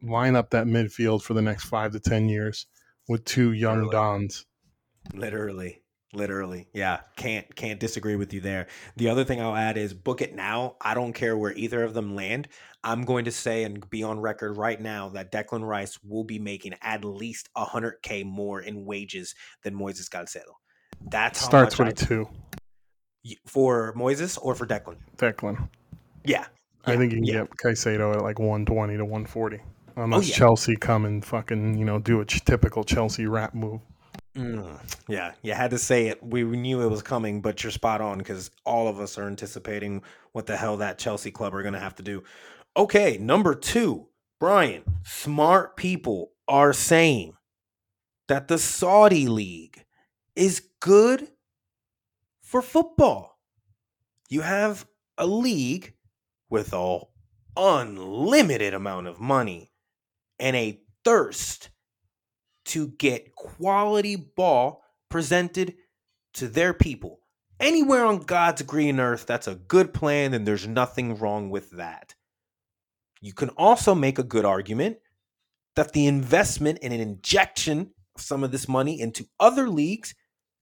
Line 0.00 0.36
up 0.36 0.50
that 0.50 0.66
midfield 0.66 1.22
for 1.22 1.34
the 1.34 1.42
next 1.42 1.64
five 1.64 1.90
to 1.92 2.00
ten 2.00 2.28
years 2.28 2.66
with 3.08 3.24
two 3.24 3.52
young 3.52 3.84
Literally. 3.84 3.92
Dons. 3.92 4.46
Literally. 5.12 5.82
Literally. 6.14 6.68
Yeah. 6.72 7.00
Can't 7.16 7.54
can't 7.54 7.78
disagree 7.78 8.16
with 8.16 8.32
you 8.32 8.40
there. 8.40 8.68
The 8.96 9.10
other 9.10 9.24
thing 9.24 9.42
I'll 9.42 9.54
add 9.54 9.76
is 9.76 9.92
book 9.92 10.22
it 10.22 10.34
now. 10.34 10.76
I 10.80 10.94
don't 10.94 11.12
care 11.12 11.36
where 11.36 11.52
either 11.52 11.82
of 11.84 11.92
them 11.92 12.14
land. 12.14 12.48
I'm 12.82 13.04
going 13.04 13.26
to 13.26 13.32
say 13.32 13.64
and 13.64 13.88
be 13.90 14.02
on 14.02 14.20
record 14.20 14.56
right 14.56 14.80
now 14.80 15.10
that 15.10 15.32
Declan 15.32 15.66
Rice 15.66 15.98
will 16.02 16.24
be 16.24 16.38
making 16.38 16.74
at 16.80 17.04
least 17.04 17.50
100k 17.56 18.24
more 18.24 18.60
in 18.60 18.86
wages 18.86 19.34
than 19.64 19.74
Moises 19.74 20.08
Caicedo. 20.08 20.54
That's 21.10 21.40
starts 21.40 21.78
with 21.78 21.88
a 21.88 21.92
two 21.92 22.28
for 23.46 23.92
Moises 23.94 24.38
or 24.40 24.54
for 24.54 24.66
Declan. 24.66 24.96
Declan. 25.16 25.68
Yeah. 26.24 26.46
I 26.86 26.96
think 26.96 27.12
you 27.12 27.18
can 27.18 27.26
yeah. 27.26 27.32
get 27.40 27.50
Caicedo 27.62 28.14
at 28.14 28.22
like 28.22 28.38
120 28.38 28.96
to 28.96 29.04
140. 29.04 29.60
Unless 29.96 30.24
oh, 30.24 30.26
yeah. 30.28 30.34
Chelsea 30.34 30.76
come 30.76 31.04
and 31.04 31.24
fucking, 31.24 31.76
you 31.76 31.84
know, 31.84 31.98
do 31.98 32.20
a 32.20 32.24
typical 32.24 32.84
Chelsea 32.84 33.26
rap 33.26 33.54
move. 33.54 33.80
Mm, 34.38 34.78
yeah, 35.08 35.32
you 35.42 35.52
had 35.52 35.72
to 35.72 35.78
say 35.78 36.06
it. 36.06 36.22
We 36.22 36.44
knew 36.44 36.80
it 36.80 36.90
was 36.90 37.02
coming, 37.02 37.40
but 37.40 37.64
you're 37.64 37.72
spot 37.72 38.00
on 38.00 38.18
because 38.18 38.52
all 38.64 38.86
of 38.86 39.00
us 39.00 39.18
are 39.18 39.26
anticipating 39.26 40.02
what 40.30 40.46
the 40.46 40.56
hell 40.56 40.76
that 40.76 40.98
Chelsea 40.98 41.32
club 41.32 41.54
are 41.56 41.62
going 41.62 41.74
to 41.74 41.80
have 41.80 41.96
to 41.96 42.04
do. 42.04 42.22
Okay, 42.76 43.18
number 43.18 43.56
two, 43.56 44.06
Brian, 44.38 44.84
smart 45.02 45.76
people 45.76 46.30
are 46.46 46.72
saying 46.72 47.34
that 48.28 48.46
the 48.46 48.58
Saudi 48.58 49.26
league 49.26 49.84
is 50.36 50.62
good 50.78 51.28
for 52.40 52.62
football. 52.62 53.40
You 54.28 54.42
have 54.42 54.86
a 55.16 55.26
league 55.26 55.94
with 56.48 56.72
an 56.72 57.00
unlimited 57.56 58.72
amount 58.72 59.08
of 59.08 59.18
money 59.18 59.72
and 60.38 60.54
a 60.54 60.80
thirst 61.04 61.70
to 62.68 62.88
get 62.88 63.34
quality 63.34 64.16
ball 64.16 64.82
presented 65.08 65.74
to 66.34 66.48
their 66.48 66.72
people. 66.72 67.20
Anywhere 67.60 68.04
on 68.04 68.20
God's 68.20 68.62
green 68.62 69.00
earth, 69.00 69.26
that's 69.26 69.48
a 69.48 69.56
good 69.56 69.92
plan, 69.92 70.32
and 70.32 70.46
there's 70.46 70.66
nothing 70.66 71.18
wrong 71.18 71.50
with 71.50 71.70
that. 71.72 72.14
You 73.20 73.32
can 73.32 73.48
also 73.50 73.94
make 73.94 74.18
a 74.18 74.24
good 74.24 74.44
argument 74.44 74.98
that 75.74 75.92
the 75.92 76.06
investment 76.06 76.78
and 76.82 76.92
an 76.92 77.00
injection 77.00 77.90
of 78.14 78.22
some 78.22 78.44
of 78.44 78.52
this 78.52 78.68
money 78.68 79.00
into 79.00 79.26
other 79.40 79.68
leagues 79.68 80.14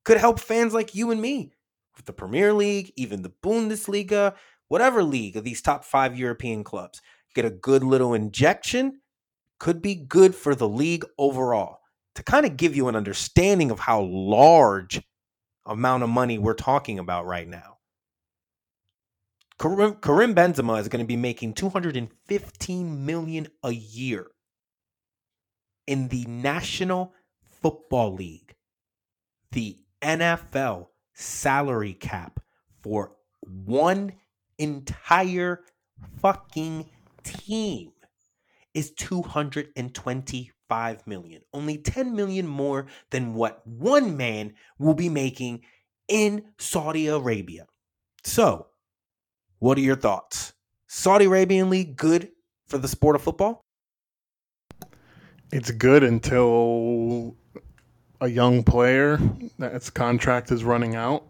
could 0.05 0.17
help 0.17 0.41
fans 0.41 0.73
like 0.73 0.95
you 0.95 1.11
and 1.11 1.21
me 1.21 1.53
with 1.97 2.07
the 2.07 2.13
Premier 2.13 2.53
League, 2.53 2.93
even 2.97 3.23
the 3.23 3.33
Bundesliga, 3.43 4.35
whatever 4.69 5.03
league 5.03 5.37
of 5.37 5.45
these 5.45 5.61
top 5.61 5.85
five 5.85 6.19
European 6.19 6.65
clubs. 6.65 7.03
Get 7.35 7.45
a 7.45 7.51
good 7.51 7.85
little 7.85 8.15
injection, 8.15 9.01
could 9.59 9.83
be 9.83 9.95
good 9.95 10.35
for 10.35 10.55
the 10.55 10.69
league 10.69 11.05
overall. 11.19 11.81
To 12.17 12.23
kind 12.23 12.47
of 12.47 12.57
give 12.57 12.75
you 12.75 12.89
an 12.89 12.97
understanding 12.97 13.71
of 13.71 13.79
how 13.79 14.03
large 14.03 15.01
amount 15.65 16.03
of 16.03 16.09
money 16.09 16.39
we're 16.39 16.55
talking 16.55 16.99
about 16.99 17.27
right 17.27 17.49
now. 17.49 17.77
Karim, 19.59 19.97
Karim 19.97 20.35
Benzema 20.35 20.81
is 20.81 20.89
going 20.89 21.03
to 21.05 21.07
be 21.07 21.17
making 21.17 21.55
215 21.55 23.07
million 23.07 23.49
a 23.63 23.71
year 23.73 24.27
in 25.87 26.09
the 26.09 26.25
National 26.27 27.15
Football 27.63 28.15
League. 28.15 28.55
The 29.53 29.79
NFL 30.03 30.89
salary 31.15 31.95
cap 31.95 32.41
for 32.83 33.13
one 33.41 34.13
entire 34.59 35.61
fucking 36.21 36.91
team 37.23 37.93
is 38.75 38.93
225 40.69 41.07
million. 41.07 41.43
Only 41.53 41.79
10 41.79 42.15
million 42.15 42.47
more 42.47 42.87
than 43.11 43.35
what 43.35 43.67
one 43.67 44.17
man 44.17 44.55
will 44.79 44.95
be 44.95 45.09
making 45.09 45.63
in 46.09 46.45
Saudi 46.59 47.09
Arabia. 47.09 47.67
So, 48.25 48.67
what 49.59 49.79
are 49.79 49.83
your 49.83 49.97
thoughts? 49.97 50.53
Saudi 50.87 51.27
Arabian 51.27 51.71
League 51.71 51.97
good 51.97 52.31
for 52.67 52.79
the 52.79 52.89
sport 52.89 53.17
of 53.17 53.23
football? 53.23 53.61
It's 55.53 55.71
good 55.71 56.03
until 56.03 57.37
a 58.21 58.29
young 58.29 58.65
player 58.65 59.21
that's 59.59 59.91
contract 59.91 60.51
is 60.51 60.65
running 60.65 60.97
out. 60.97 61.25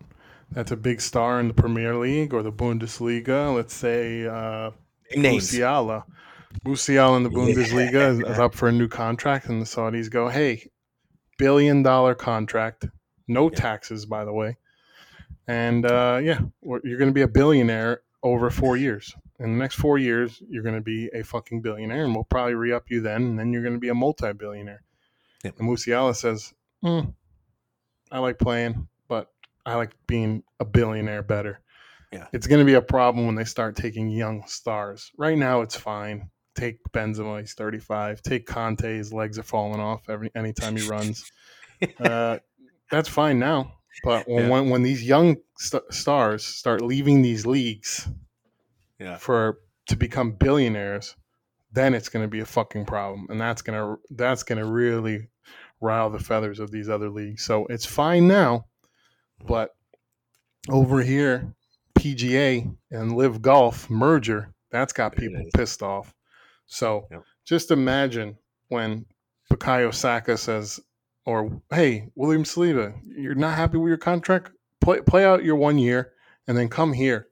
That's 0.53 0.71
a 0.71 0.77
big 0.77 1.01
star 1.01 1.41
in 1.41 1.49
the 1.49 1.55
Premier 1.55 1.97
League 1.97 2.33
or 2.33 2.43
the 2.43 2.53
Bundesliga. 2.53 3.55
Let's 3.55 3.75
say 3.75 4.27
uh, 4.27 4.71
Musiala. 5.15 6.05
Musiala 6.65 7.17
in 7.17 7.23
the 7.23 7.31
Bundesliga 7.31 8.11
is, 8.13 8.21
is 8.21 8.39
up 8.39 8.55
for 8.55 8.69
a 8.69 8.73
new 8.73 8.89
contract, 8.89 9.47
and 9.47 9.61
the 9.61 9.67
Saudis 9.67 10.11
go, 10.11 10.29
"Hey, 10.29 10.71
billion 11.39 11.83
dollar 11.83 12.15
contract, 12.15 12.87
no 13.29 13.49
taxes, 13.49 14.07
by 14.07 14.25
the 14.25 14.33
way. 14.33 14.57
and 15.47 15.87
uh, 15.87 16.21
yeah, 16.23 16.41
you're 16.63 16.99
going 16.99 17.11
to 17.11 17.15
be 17.15 17.23
a 17.23 17.29
billionaire 17.29 18.03
over 18.23 18.51
four 18.51 18.77
years. 18.77 19.15
In 19.39 19.53
the 19.53 19.59
next 19.59 19.77
four 19.77 19.99
years, 19.99 20.43
you're 20.49 20.63
going 20.63 20.75
to 20.75 20.81
be 20.81 21.09
a 21.15 21.23
fucking 21.23 21.61
billionaire, 21.63 22.05
and 22.05 22.15
we'll 22.15 22.25
probably 22.25 22.55
re 22.55 22.73
up 22.73 22.85
you 22.91 23.01
then, 23.01 23.23
and 23.23 23.39
then 23.39 23.53
you're 23.53 23.63
going 23.63 23.75
to 23.75 23.81
be 23.81 23.89
a 23.89 23.95
multi 23.95 24.33
billionaire. 24.33 24.83
Yep. 25.45 25.59
And 25.59 25.69
Musiala 25.69 26.17
says, 26.17 26.53
mm, 26.83 27.13
I 28.11 28.19
like 28.19 28.39
playing, 28.39 28.89
but 29.09 29.31
I 29.65 29.75
like 29.75 29.93
being 30.07 30.43
a 30.59 30.65
billionaire 30.65 31.23
better. 31.23 31.61
Yeah. 32.13 32.27
It's 32.33 32.47
going 32.47 32.61
to 32.61 32.65
be 32.65 32.75
a 32.75 32.83
problem 32.83 33.27
when 33.27 33.35
they 33.35 33.45
start 33.45 33.77
taking 33.77 34.09
young 34.09 34.47
stars. 34.47 35.13
Right 35.19 35.37
now, 35.37 35.61
it's 35.61 35.77
fine. 35.77 36.31
Take 36.57 36.79
Benzema, 36.93 37.41
he's 37.41 37.55
35. 37.55 38.23
Take 38.23 38.47
Kanté, 38.47 38.97
his 38.97 39.13
legs 39.13 39.39
are 39.39 39.45
falling 39.45 39.81
off 39.81 40.09
every 40.09 40.31
anytime 40.35 40.77
he 40.77 40.89
runs. 40.89 41.31
uh, 42.01 42.39
that's 42.91 43.09
fine 43.09 43.39
now. 43.39 43.75
But 44.03 44.29
when, 44.29 44.45
yeah. 44.45 44.51
when, 44.51 44.71
when, 44.71 44.83
these 44.83 45.03
young 45.03 45.37
st- 45.59 45.93
stars 45.93 46.45
start 46.45 46.83
leaving 46.83 47.23
these 47.23 47.47
leagues 47.47 48.09
yeah. 48.99 49.17
for 49.17 49.59
to 49.89 49.97
become 49.97 50.33
billionaires, 50.33 51.17
then 51.73 51.95
it's 51.95 52.09
going 52.09 52.25
to 52.25 52.29
be 52.29 52.41
a 52.41 52.47
fucking 52.47 52.85
problem, 52.85 53.27
and 53.31 53.41
that's 53.41 53.63
gonna 53.63 53.97
that's 54.11 54.43
gonna 54.43 54.67
really 54.67 55.29
rile 55.81 56.11
the 56.11 56.19
feathers 56.19 56.61
of 56.61 56.71
these 56.71 56.89
other 56.89 57.09
leagues. 57.09 57.43
So 57.43 57.67
it's 57.67 57.87
fine 57.87 58.29
now, 58.29 58.67
but 59.47 59.71
over 60.69 61.03
here, 61.03 61.55
PGA 61.99 62.75
and 62.91 63.17
LIV 63.17 63.41
Golf 63.41 63.89
merger 63.89 64.55
that's 64.71 64.93
got 64.93 65.17
people 65.17 65.43
pissed 65.55 65.83
off. 65.83 66.15
So 66.67 67.07
yep. 67.11 67.23
just 67.45 67.71
imagine 67.71 68.37
when 68.69 69.07
Bukayo 69.53 69.95
Saka 69.95 70.37
says, 70.37 70.81
or 71.25 71.61
hey, 71.71 72.09
William 72.15 72.45
Saliba, 72.45 72.95
you're 73.05 73.35
not 73.35 73.57
happy 73.57 73.79
with 73.79 73.89
your 73.89 73.99
contract? 73.99 74.51
Play 74.81 75.01
play 75.01 75.25
out 75.25 75.45
your 75.45 75.57
one 75.57 75.79
year 75.79 76.13
and 76.47 76.57
then 76.57 76.69
come 76.69 76.93
here 76.93 77.29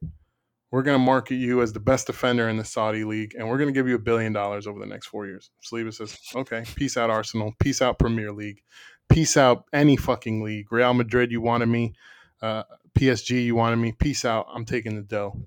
we're 0.75 0.83
going 0.83 0.99
to 0.99 1.05
market 1.05 1.37
you 1.37 1.62
as 1.62 1.73
the 1.73 1.79
best 1.79 2.09
defender 2.09 2.49
in 2.49 2.57
the 2.57 2.64
Saudi 2.64 3.05
league, 3.05 3.37
and 3.38 3.49
we're 3.49 3.59
going 3.59 3.68
to 3.68 3.73
give 3.73 3.87
you 3.87 3.94
a 3.94 4.01
billion 4.01 4.33
dollars 4.33 4.66
over 4.66 4.81
the 4.81 4.87
next 4.87 5.07
four 5.07 5.25
years. 5.25 5.53
Saliba 5.62 5.94
says, 5.94 6.18
okay, 6.35 6.64
peace 6.75 6.97
out, 6.97 7.11
Arsenal. 7.11 7.55
Peace 7.61 7.81
out, 7.81 8.01
Premier 8.01 8.33
League. 8.33 8.61
Peace 9.09 9.37
out, 9.37 9.66
any 9.73 9.94
fucking 9.94 10.42
league. 10.42 10.73
Real 10.73 10.92
Madrid, 10.92 11.31
you 11.31 11.40
wanted 11.40 11.66
me. 11.66 11.94
Uh, 12.42 12.64
PSG, 12.99 13.44
you 13.44 13.55
wanted 13.55 13.77
me. 13.77 13.92
Peace 13.92 14.25
out. 14.25 14.49
I'm 14.53 14.64
taking 14.64 14.97
the 14.97 15.03
dough. 15.03 15.47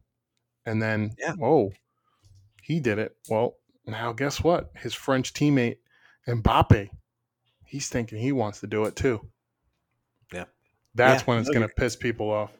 And 0.65 0.81
then, 0.81 1.11
yeah. 1.19 1.35
oh, 1.43 1.73
he 2.63 2.79
did 2.79 2.97
it. 2.97 3.17
Well, 3.29 3.57
now 3.87 4.13
guess 4.13 4.43
what? 4.43 4.71
His 4.75 4.93
French 4.93 5.33
teammate, 5.33 5.77
Mbappe, 6.27 6.89
he's 7.65 7.89
thinking 7.89 8.19
he 8.19 8.31
wants 8.31 8.59
to 8.61 8.67
do 8.67 8.85
it 8.85 8.95
too. 8.95 9.21
Yeah. 10.33 10.45
That's 10.95 11.21
yeah. 11.21 11.25
when 11.25 11.39
it's 11.39 11.49
going 11.49 11.67
to 11.67 11.73
piss 11.73 11.95
people 11.95 12.29
off. 12.29 12.51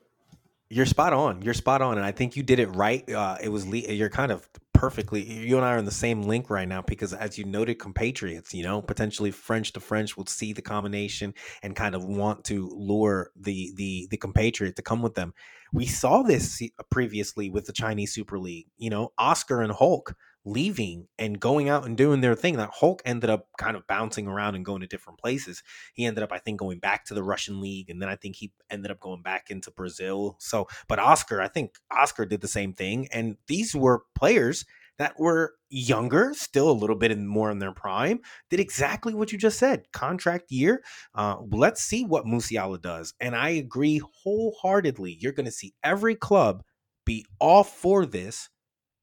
You're 0.70 0.86
spot 0.86 1.14
on. 1.14 1.42
You're 1.42 1.54
spot 1.54 1.82
on, 1.82 1.98
and 1.98 2.06
I 2.06 2.12
think 2.12 2.36
you 2.36 2.44
did 2.44 2.60
it 2.60 2.68
right. 2.68 3.10
Uh, 3.10 3.38
it 3.42 3.50
was 3.50 3.66
le- 3.66 3.78
you're 3.78 4.10
kind 4.10 4.34
of 4.34 4.48
perfectly. 4.74 5.24
You 5.24 5.56
and 5.56 5.66
I 5.66 5.76
are 5.76 5.78
in 5.78 5.86
the 5.86 5.92
same 5.92 6.24
link 6.24 6.50
right 6.50 6.68
now 6.68 6.82
because, 6.82 7.14
as 7.14 7.38
you 7.38 7.46
noted, 7.46 7.76
compatriots. 7.76 8.54
You 8.54 8.64
know, 8.64 8.82
potentially 8.82 9.32
French 9.32 9.72
to 9.74 9.80
French 9.80 10.18
will 10.18 10.26
see 10.26 10.52
the 10.52 10.62
combination 10.62 11.34
and 11.64 11.74
kind 11.74 11.96
of 11.96 12.04
want 12.04 12.44
to 12.46 12.70
lure 12.76 13.32
the 13.38 13.72
the 13.76 14.08
the 14.12 14.18
compatriot 14.18 14.76
to 14.76 14.82
come 14.82 15.02
with 15.02 15.16
them. 15.16 15.34
We 15.72 15.86
saw 15.86 16.22
this 16.22 16.62
previously 16.92 17.50
with 17.50 17.66
the 17.66 17.74
Chinese 17.74 18.14
Super 18.14 18.38
League. 18.38 18.68
You 18.78 18.90
know, 18.90 19.14
Oscar 19.18 19.62
and 19.62 19.72
Hulk 19.72 20.16
leaving 20.48 21.08
and 21.20 21.40
going 21.40 21.68
out 21.68 21.86
and 21.86 21.98
doing 21.98 22.22
their 22.22 22.36
thing. 22.36 22.56
That 22.58 22.72
Hulk 22.74 23.02
ended 23.06 23.30
up 23.30 23.48
kind 23.58 23.76
of 23.76 23.86
bouncing 23.86 24.28
around 24.28 24.56
and 24.56 24.64
going 24.64 24.82
to 24.82 24.88
different 24.88 25.20
places. 25.20 25.62
He 25.94 26.06
ended 26.06 26.24
up, 26.24 26.32
I 26.32 26.40
think, 26.40 26.60
going 26.60 26.80
back 26.80 27.06
to 27.06 27.14
the 27.14 27.24
Russian 27.24 27.60
league, 27.60 27.90
and 27.90 28.02
then 28.02 28.10
I 28.10 28.16
think 28.16 28.38
he 28.38 28.54
ended 28.70 28.92
up 28.92 29.00
going 29.00 29.22
back 29.22 29.50
into 29.50 29.72
Brazil. 29.72 30.38
So, 30.40 30.68
but 30.88 31.00
Oscar, 31.00 31.42
I 31.42 31.50
think 31.50 31.76
Oscar 31.92 32.26
did 32.26 32.42
the 32.42 32.48
same 32.48 32.74
thing, 32.74 33.08
and 33.12 33.36
these 33.48 33.76
were 33.76 34.04
players 34.16 34.66
that 34.98 35.20
were 35.20 35.54
younger, 35.70 36.34
still 36.34 36.72
a 36.72 36.72
little 36.72 36.96
bit 36.96 37.12
in, 37.12 37.28
more 37.28 37.52
in 37.52 37.60
their 37.60 37.72
prime, 37.72 38.20
did 38.50 38.60
exactly 38.60 39.14
what 39.14 39.32
you 39.32 39.38
just 39.38 39.60
said. 39.60 39.84
Contract 39.92 40.52
year. 40.52 40.82
Uh, 41.14 41.38
let's 41.52 41.84
see 41.84 42.04
what 42.04 42.26
Musiala 42.26 42.82
does. 42.82 43.14
And 43.20 43.36
I 43.36 43.50
agree 43.50 44.02
wholeheartedly. 44.24 45.18
You're 45.20 45.34
going 45.34 45.46
to 45.46 45.52
see 45.52 45.76
every 45.84 46.16
club 46.16 46.64
be 47.06 47.26
all 47.40 47.64
for 47.64 48.08
this 48.08 48.50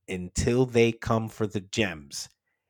until 0.09 0.67
they 0.67 0.93
come 0.93 1.29
for 1.29 1.47
the 1.47 1.61
gems. 1.61 2.29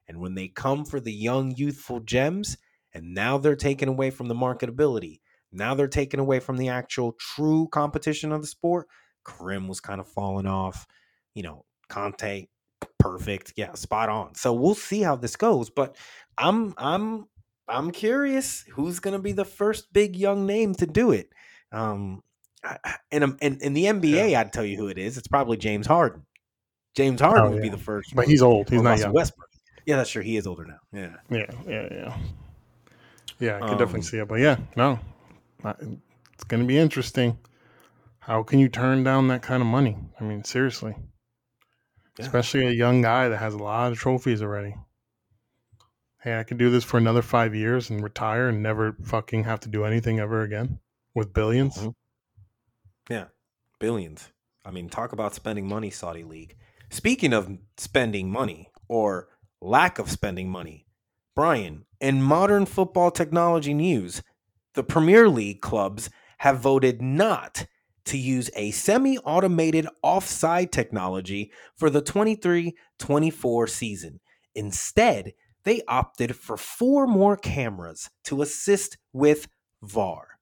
And 0.08 0.20
when 0.20 0.34
they 0.34 0.48
come 0.48 0.84
for 0.84 1.00
the 1.00 1.12
young, 1.12 1.54
youthful 1.56 2.00
gems, 2.00 2.56
and 2.92 3.14
now 3.14 3.38
they're 3.38 3.56
taken 3.56 3.88
away 3.88 4.10
from 4.10 4.28
the 4.28 4.34
marketability, 4.34 5.20
now 5.50 5.74
they're 5.74 5.88
taken 5.88 6.20
away 6.20 6.40
from 6.40 6.56
the 6.56 6.68
actual 6.68 7.12
true 7.12 7.68
competition 7.70 8.32
of 8.32 8.40
the 8.40 8.46
sport. 8.46 8.88
Karim 9.26 9.68
was 9.68 9.80
kind 9.80 10.00
of 10.00 10.08
falling 10.08 10.46
off. 10.46 10.86
You 11.34 11.44
know, 11.44 11.64
Kanté, 11.90 12.48
perfect. 12.98 13.54
Yeah, 13.56 13.72
spot 13.74 14.08
on. 14.08 14.34
So 14.34 14.52
we'll 14.52 14.74
see 14.74 15.00
how 15.00 15.16
this 15.16 15.36
goes. 15.36 15.70
But 15.70 15.96
I'm 16.36 16.74
I'm 16.76 17.26
I'm 17.68 17.90
curious 17.92 18.64
who's 18.72 19.00
gonna 19.00 19.18
be 19.20 19.32
the 19.32 19.44
first 19.44 19.92
big 19.92 20.16
young 20.16 20.46
name 20.46 20.74
to 20.74 20.86
do 20.86 21.12
it. 21.12 21.30
Um 21.72 22.22
in, 23.10 23.22
in, 23.42 23.58
in 23.60 23.72
the 23.74 23.84
NBA, 23.84 24.30
yeah. 24.30 24.40
I'd 24.40 24.52
tell 24.52 24.64
you 24.64 24.76
who 24.76 24.88
it 24.88 24.96
is. 24.98 25.18
It's 25.18 25.28
probably 25.28 25.56
James 25.56 25.86
Harden. 25.86 26.24
James 26.94 27.20
Harden 27.20 27.44
oh, 27.44 27.50
would 27.50 27.62
be 27.62 27.68
the 27.68 27.78
first, 27.78 28.14
but 28.14 28.26
he's 28.26 28.42
old. 28.42 28.70
He's 28.70 28.82
not 28.82 28.98
young. 28.98 29.12
Westbrook. 29.12 29.48
Yeah, 29.86 29.96
that's 29.96 30.10
sure. 30.10 30.22
He 30.22 30.36
is 30.36 30.46
older 30.46 30.64
now. 30.64 30.78
Yeah. 30.92 31.16
Yeah. 31.30 31.50
Yeah. 31.66 31.88
Yeah. 31.90 32.16
Yeah, 33.40 33.56
I 33.56 33.60
can 33.60 33.70
um, 33.70 33.78
definitely 33.78 34.02
see 34.02 34.18
it. 34.18 34.28
But 34.28 34.40
yeah, 34.40 34.56
no, 34.76 34.98
it's 35.64 36.44
going 36.44 36.62
to 36.62 36.66
be 36.66 36.78
interesting. 36.78 37.36
How 38.20 38.42
can 38.42 38.58
you 38.58 38.68
turn 38.68 39.04
down 39.04 39.28
that 39.28 39.42
kind 39.42 39.60
of 39.60 39.66
money? 39.66 39.98
I 40.20 40.24
mean, 40.24 40.44
seriously. 40.44 40.94
Yeah. 42.18 42.24
Especially 42.24 42.66
a 42.66 42.70
young 42.70 43.02
guy 43.02 43.28
that 43.28 43.38
has 43.38 43.54
a 43.54 43.58
lot 43.58 43.92
of 43.92 43.98
trophies 43.98 44.40
already. 44.40 44.76
Hey, 46.22 46.38
I 46.38 46.44
could 46.44 46.56
do 46.56 46.70
this 46.70 46.84
for 46.84 46.96
another 46.96 47.22
five 47.22 47.54
years 47.54 47.90
and 47.90 48.02
retire 48.02 48.48
and 48.48 48.62
never 48.62 48.96
fucking 49.02 49.44
have 49.44 49.60
to 49.60 49.68
do 49.68 49.84
anything 49.84 50.20
ever 50.20 50.42
again 50.42 50.78
with 51.14 51.32
1000000000s 51.34 51.78
mm-hmm. 51.78 51.88
Yeah, 53.10 53.26
billions. 53.78 54.30
I 54.64 54.70
mean, 54.70 54.88
talk 54.88 55.12
about 55.12 55.34
spending 55.34 55.68
money, 55.68 55.90
Saudi 55.90 56.24
League. 56.24 56.56
Speaking 56.94 57.32
of 57.32 57.58
spending 57.76 58.30
money 58.30 58.70
or 58.86 59.26
lack 59.60 59.98
of 59.98 60.12
spending 60.12 60.48
money, 60.48 60.86
Brian, 61.34 61.86
in 62.00 62.22
modern 62.22 62.66
football 62.66 63.10
technology 63.10 63.74
news, 63.74 64.22
the 64.74 64.84
Premier 64.84 65.28
League 65.28 65.60
clubs 65.60 66.08
have 66.38 66.60
voted 66.60 67.02
not 67.02 67.66
to 68.04 68.16
use 68.16 68.48
a 68.54 68.70
semi 68.70 69.18
automated 69.18 69.88
offside 70.04 70.70
technology 70.70 71.50
for 71.76 71.90
the 71.90 72.00
23 72.00 72.76
24 73.00 73.66
season. 73.66 74.20
Instead, 74.54 75.32
they 75.64 75.82
opted 75.88 76.36
for 76.36 76.56
four 76.56 77.08
more 77.08 77.36
cameras 77.36 78.08
to 78.22 78.40
assist 78.40 78.98
with 79.12 79.48
VAR. 79.82 80.33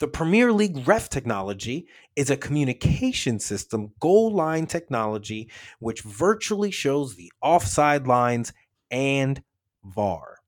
The 0.00 0.08
Premier 0.08 0.50
League 0.50 0.88
ref 0.88 1.10
technology 1.10 1.86
is 2.16 2.30
a 2.30 2.36
communication 2.36 3.38
system 3.38 3.92
goal 4.00 4.34
line 4.34 4.66
technology 4.66 5.50
which 5.78 6.00
virtually 6.00 6.70
shows 6.70 7.16
the 7.16 7.30
offside 7.42 8.06
lines 8.06 8.54
and 8.90 9.42
VAR. 9.84 10.38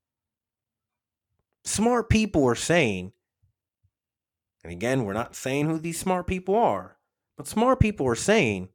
Smart 1.65 2.09
people 2.09 2.45
are 2.47 2.55
saying, 2.55 3.13
and 4.65 4.73
again, 4.73 5.05
we're 5.05 5.13
not 5.13 5.37
saying 5.37 5.67
who 5.67 5.79
these 5.79 6.01
smart 6.01 6.27
people 6.27 6.57
are, 6.57 6.97
but 7.37 7.47
smart 7.47 7.79
people 7.79 8.07
are 8.09 8.17
saying, 8.17 8.71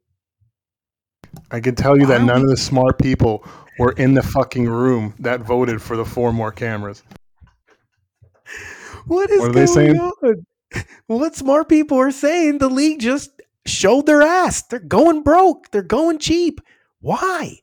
I 1.50 1.58
can 1.58 1.74
tell 1.74 1.98
you 1.98 2.06
that 2.06 2.22
none 2.22 2.42
of 2.42 2.48
the 2.48 2.56
smart 2.56 2.98
people 2.98 3.44
were 3.80 3.92
in 3.92 4.14
the 4.14 4.22
fucking 4.22 4.68
room 4.68 5.14
that 5.18 5.40
voted 5.40 5.82
for 5.82 5.96
the 5.96 6.04
four 6.04 6.32
more 6.32 6.52
cameras. 6.52 7.02
What 9.06 9.28
is 9.30 9.40
what 9.40 9.50
are 9.50 9.52
they 9.52 9.66
saying? 9.66 9.98
On? 9.98 10.46
What 11.06 11.34
smart 11.34 11.68
people 11.68 11.98
are 11.98 12.10
saying 12.10 12.58
the 12.58 12.68
league 12.68 13.00
just 13.00 13.30
showed 13.66 14.06
their 14.06 14.22
ass. 14.22 14.62
They're 14.62 14.78
going 14.78 15.22
broke. 15.22 15.70
They're 15.70 15.82
going 15.82 16.18
cheap. 16.18 16.60
Why? 17.00 17.60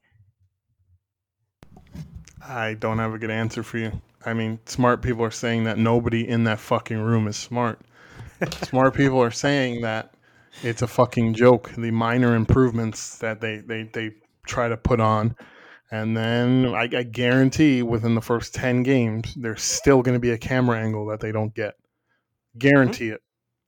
I 2.47 2.76
don't 2.76 2.99
have 2.99 3.14
a 3.14 3.18
good 3.18 3.32
answer 3.32 3.64
for 3.64 3.78
you. 3.78 4.01
I 4.26 4.34
mean, 4.34 4.60
smart 4.66 5.01
people 5.01 5.24
are 5.24 5.32
saying 5.32 5.66
that 5.66 5.78
nobody 5.78 6.28
in 6.28 6.45
that 6.45 6.60
fucking 6.60 6.99
room 6.99 7.28
is 7.28 7.38
smart. 7.38 7.80
smart 8.64 8.93
people 8.93 9.22
are 9.22 9.32
saying 9.32 9.82
that 9.82 10.14
it's 10.64 10.82
a 10.82 10.88
fucking 10.88 11.34
joke. 11.34 11.72
The 11.78 11.91
minor 11.91 12.36
improvements 12.36 13.18
that 13.20 13.41
they, 13.41 13.58
they, 13.58 13.84
they 13.84 14.12
try 14.47 14.68
to 14.68 14.78
put 14.78 14.99
on. 14.99 15.36
And 15.91 16.18
then 16.18 16.74
I, 16.74 16.84
I 16.84 17.03
guarantee 17.03 17.84
within 17.84 18.16
the 18.16 18.22
first 18.22 18.56
10 18.56 18.84
games, 18.84 19.34
there's 19.36 19.62
still 19.62 20.01
going 20.01 20.16
to 20.16 20.20
be 20.20 20.32
a 20.32 20.38
camera 20.38 20.80
angle 20.80 21.06
that 21.08 21.20
they 21.20 21.32
don't 21.32 21.53
get. 21.53 21.76
Guarantee 22.58 23.06
mm-hmm. 23.06 23.14
it. 23.16 23.22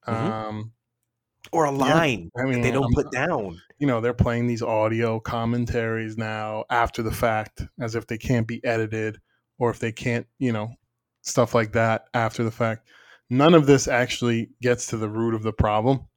Mm-hmm. 0.08 0.32
Um, 0.32 0.72
or 1.52 1.66
a 1.66 1.72
line 1.72 2.30
yeah, 2.36 2.44
I 2.44 2.46
mean, 2.46 2.62
they 2.62 2.72
don't 2.72 2.94
put 2.94 3.12
down. 3.12 3.62
You 3.80 3.88
know, 3.88 4.02
they're 4.02 4.14
playing 4.14 4.48
these 4.48 4.62
audio 4.62 5.20
commentaries 5.20 6.18
now 6.18 6.66
after 6.70 7.02
the 7.04 7.12
fact, 7.12 7.62
as 7.80 7.96
if 7.96 8.08
they 8.08 8.18
can't 8.18 8.48
be 8.48 8.64
edited, 8.66 9.20
or 9.60 9.70
if 9.70 9.80
they 9.80 9.92
can't, 9.92 10.28
you 10.40 10.52
know, 10.52 10.74
stuff 11.22 11.56
like 11.56 11.74
that 11.74 12.08
after 12.14 12.44
the 12.44 12.52
fact. 12.52 12.88
None 13.30 13.54
of 13.54 13.66
this 13.66 13.88
actually 13.88 14.50
gets 14.62 14.88
to 14.88 14.98
the 14.98 15.10
root 15.10 15.34
of 15.34 15.44
the 15.44 15.54
problem. 15.54 16.08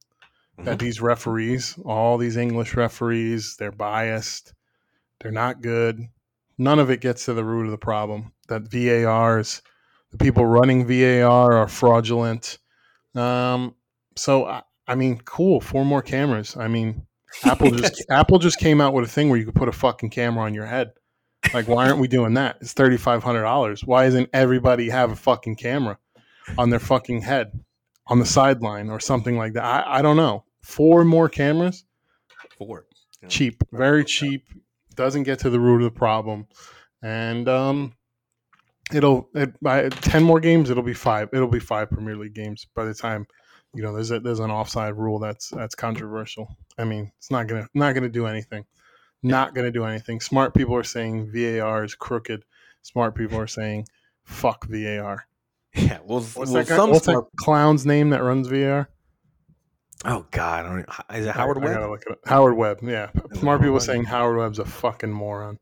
mm-hmm. 0.61 0.65
that 0.65 0.79
these 0.79 1.01
referees, 1.01 1.77
all 1.85 2.19
these 2.19 2.37
English 2.37 2.75
referees, 2.75 3.57
they're 3.59 3.73
biased, 3.73 4.55
they're 5.21 5.33
not 5.33 5.63
good. 5.63 6.01
None 6.59 6.79
of 6.79 6.91
it 6.91 7.01
gets 7.01 7.25
to 7.25 7.35
the 7.35 7.45
root 7.45 7.65
of 7.65 7.71
the 7.71 7.79
problem. 7.79 8.33
That 8.49 8.71
VARs, 8.71 9.63
the 10.11 10.19
people 10.19 10.45
running 10.45 10.87
VAR 10.87 11.53
are 11.53 11.69
fraudulent. 11.69 12.59
Um, 13.15 13.75
so 14.17 14.47
I, 14.47 14.63
I 14.87 14.95
mean, 14.95 15.19
cool, 15.25 15.61
four 15.61 15.85
more 15.85 16.03
cameras. 16.03 16.57
I 16.57 16.69
mean, 16.69 17.07
Apple 17.45 17.71
just 17.71 18.05
Apple 18.11 18.39
just 18.39 18.59
came 18.59 18.81
out 18.81 18.93
with 18.93 19.05
a 19.05 19.09
thing 19.09 19.29
where 19.29 19.39
you 19.39 19.45
could 19.45 19.55
put 19.55 19.69
a 19.69 19.73
fucking 19.73 20.11
camera 20.11 20.45
on 20.45 20.55
your 20.55 20.67
head. 20.67 20.93
Like, 21.55 21.69
why 21.69 21.87
aren't 21.89 22.01
we 22.01 22.09
doing 22.09 22.35
that? 22.35 22.59
It's 22.61 22.73
thirty 22.73 22.97
five 22.97 23.23
hundred 23.23 23.43
dollars. 23.43 23.85
Why 23.85 24.07
isn't 24.07 24.29
everybody 24.33 24.91
have 24.91 25.11
a 25.11 25.17
fucking 25.17 25.57
camera 25.57 25.99
on 26.59 26.71
their 26.71 26.81
fucking 26.81 27.23
head 27.23 27.53
on 28.09 28.19
the 28.19 28.27
sideline 28.27 28.91
or 28.91 29.01
something 29.01 29.39
like 29.39 29.55
that? 29.55 29.65
I, 29.65 29.99
I 29.99 30.03
don't 30.03 30.17
know. 30.17 30.45
Four 30.61 31.05
more 31.05 31.29
cameras. 31.29 31.85
Four. 32.59 32.87
Yeah. 33.23 33.29
Cheap, 33.29 33.63
very 33.73 34.05
cheap. 34.05 34.47
Doesn't 34.95 35.23
get 35.23 35.39
to 35.41 35.51
the 35.51 35.61
root 35.61 35.77
of 35.77 35.93
the 35.93 35.99
problem, 35.99 36.47
and 37.03 37.49
um, 37.49 37.95
it'll 38.93 39.29
it, 39.35 39.61
by 39.63 39.89
ten 39.89 40.23
more 40.23 40.41
games. 40.41 40.71
It'll 40.71 40.83
be 40.83 40.95
five. 40.95 41.29
It'll 41.33 41.49
be 41.49 41.61
five 41.61 41.91
Premier 41.91 42.17
League 42.17 42.35
games 42.35 42.67
by 42.75 42.85
the 42.85 42.95
time 42.95 43.27
you 43.75 43.83
know 43.83 43.93
there's 43.93 44.11
a, 44.11 44.21
there's 44.21 44.41
an 44.41 44.51
offside 44.51 44.97
rule 44.97 45.19
that's 45.19 45.51
that's 45.51 45.75
controversial. 45.75 46.57
I 46.79 46.85
mean, 46.85 47.13
it's 47.19 47.31
not 47.31 47.47
gonna 47.47 47.69
not 47.75 47.95
gonna 47.95 48.09
do 48.09 48.27
anything. 48.27 48.65
Not 49.23 49.55
gonna 49.55 49.71
do 49.71 49.85
anything. 49.85 50.21
Smart 50.21 50.55
people 50.55 50.75
are 50.75 50.85
saying 50.85 51.31
VAR 51.33 51.85
is 51.85 51.95
crooked. 51.95 52.45
Smart 52.83 53.15
people 53.15 53.39
are 53.39 53.47
saying 53.47 53.87
fuck 54.25 54.67
VAR. 54.67 55.27
Yeah, 55.73 56.01
well, 56.05 56.19
what's, 56.19 56.35
well, 56.35 56.47
that, 56.47 56.67
guy, 56.67 56.85
what's 56.85 57.05
smart... 57.05 57.31
that 57.31 57.37
clown's 57.37 57.87
name 57.87 58.11
that 58.11 58.25
runs 58.25 58.49
VAR? 58.49 58.91
Oh 60.05 60.27
God, 60.33 60.67
I 60.67 60.69
don't, 60.69 61.21
is 61.21 61.27
it 61.27 61.33
Howard 61.33 61.59
I, 61.59 61.65
Webb? 61.65 62.01
I 62.09 62.29
Howard 62.29 62.57
Webb. 62.57 62.79
Yeah, 62.83 63.11
smart 63.35 63.61
people 63.61 63.79
saying 63.79 64.03
Howard 64.03 64.37
Webb's 64.37 64.59
a 64.59 64.65
fucking 64.65 65.13
moron. 65.13 65.61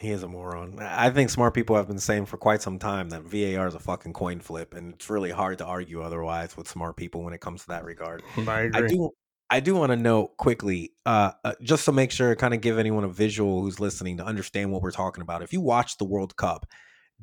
He 0.00 0.10
is 0.10 0.22
a 0.22 0.28
moron. 0.28 0.78
I 0.80 1.10
think 1.10 1.28
smart 1.28 1.52
people 1.52 1.76
have 1.76 1.86
been 1.86 1.98
saying 1.98 2.24
for 2.24 2.38
quite 2.38 2.62
some 2.62 2.78
time 2.78 3.10
that 3.10 3.22
VAR 3.22 3.66
is 3.66 3.74
a 3.74 3.78
fucking 3.78 4.14
coin 4.14 4.40
flip, 4.40 4.72
and 4.72 4.94
it's 4.94 5.10
really 5.10 5.30
hard 5.30 5.58
to 5.58 5.66
argue 5.66 6.00
otherwise 6.00 6.56
with 6.56 6.68
smart 6.68 6.96
people 6.96 7.22
when 7.22 7.34
it 7.34 7.42
comes 7.42 7.62
to 7.62 7.68
that 7.68 7.84
regard. 7.84 8.22
I 8.36 8.60
agree. 8.60 8.82
I 8.82 8.86
do. 8.86 9.10
I 9.52 9.60
do 9.60 9.74
want 9.74 9.90
to 9.90 9.96
note 9.96 10.36
quickly, 10.38 10.92
uh, 11.04 11.32
uh, 11.44 11.54
just 11.60 11.84
to 11.84 11.92
make 11.92 12.12
sure, 12.12 12.34
kind 12.36 12.54
of 12.54 12.60
give 12.62 12.78
anyone 12.78 13.04
a 13.04 13.08
visual 13.08 13.60
who's 13.60 13.78
listening 13.78 14.16
to 14.18 14.24
understand 14.24 14.72
what 14.72 14.80
we're 14.80 14.92
talking 14.92 15.22
about. 15.22 15.42
If 15.42 15.52
you 15.52 15.60
watch 15.60 15.98
the 15.98 16.04
World 16.04 16.36
Cup, 16.36 16.66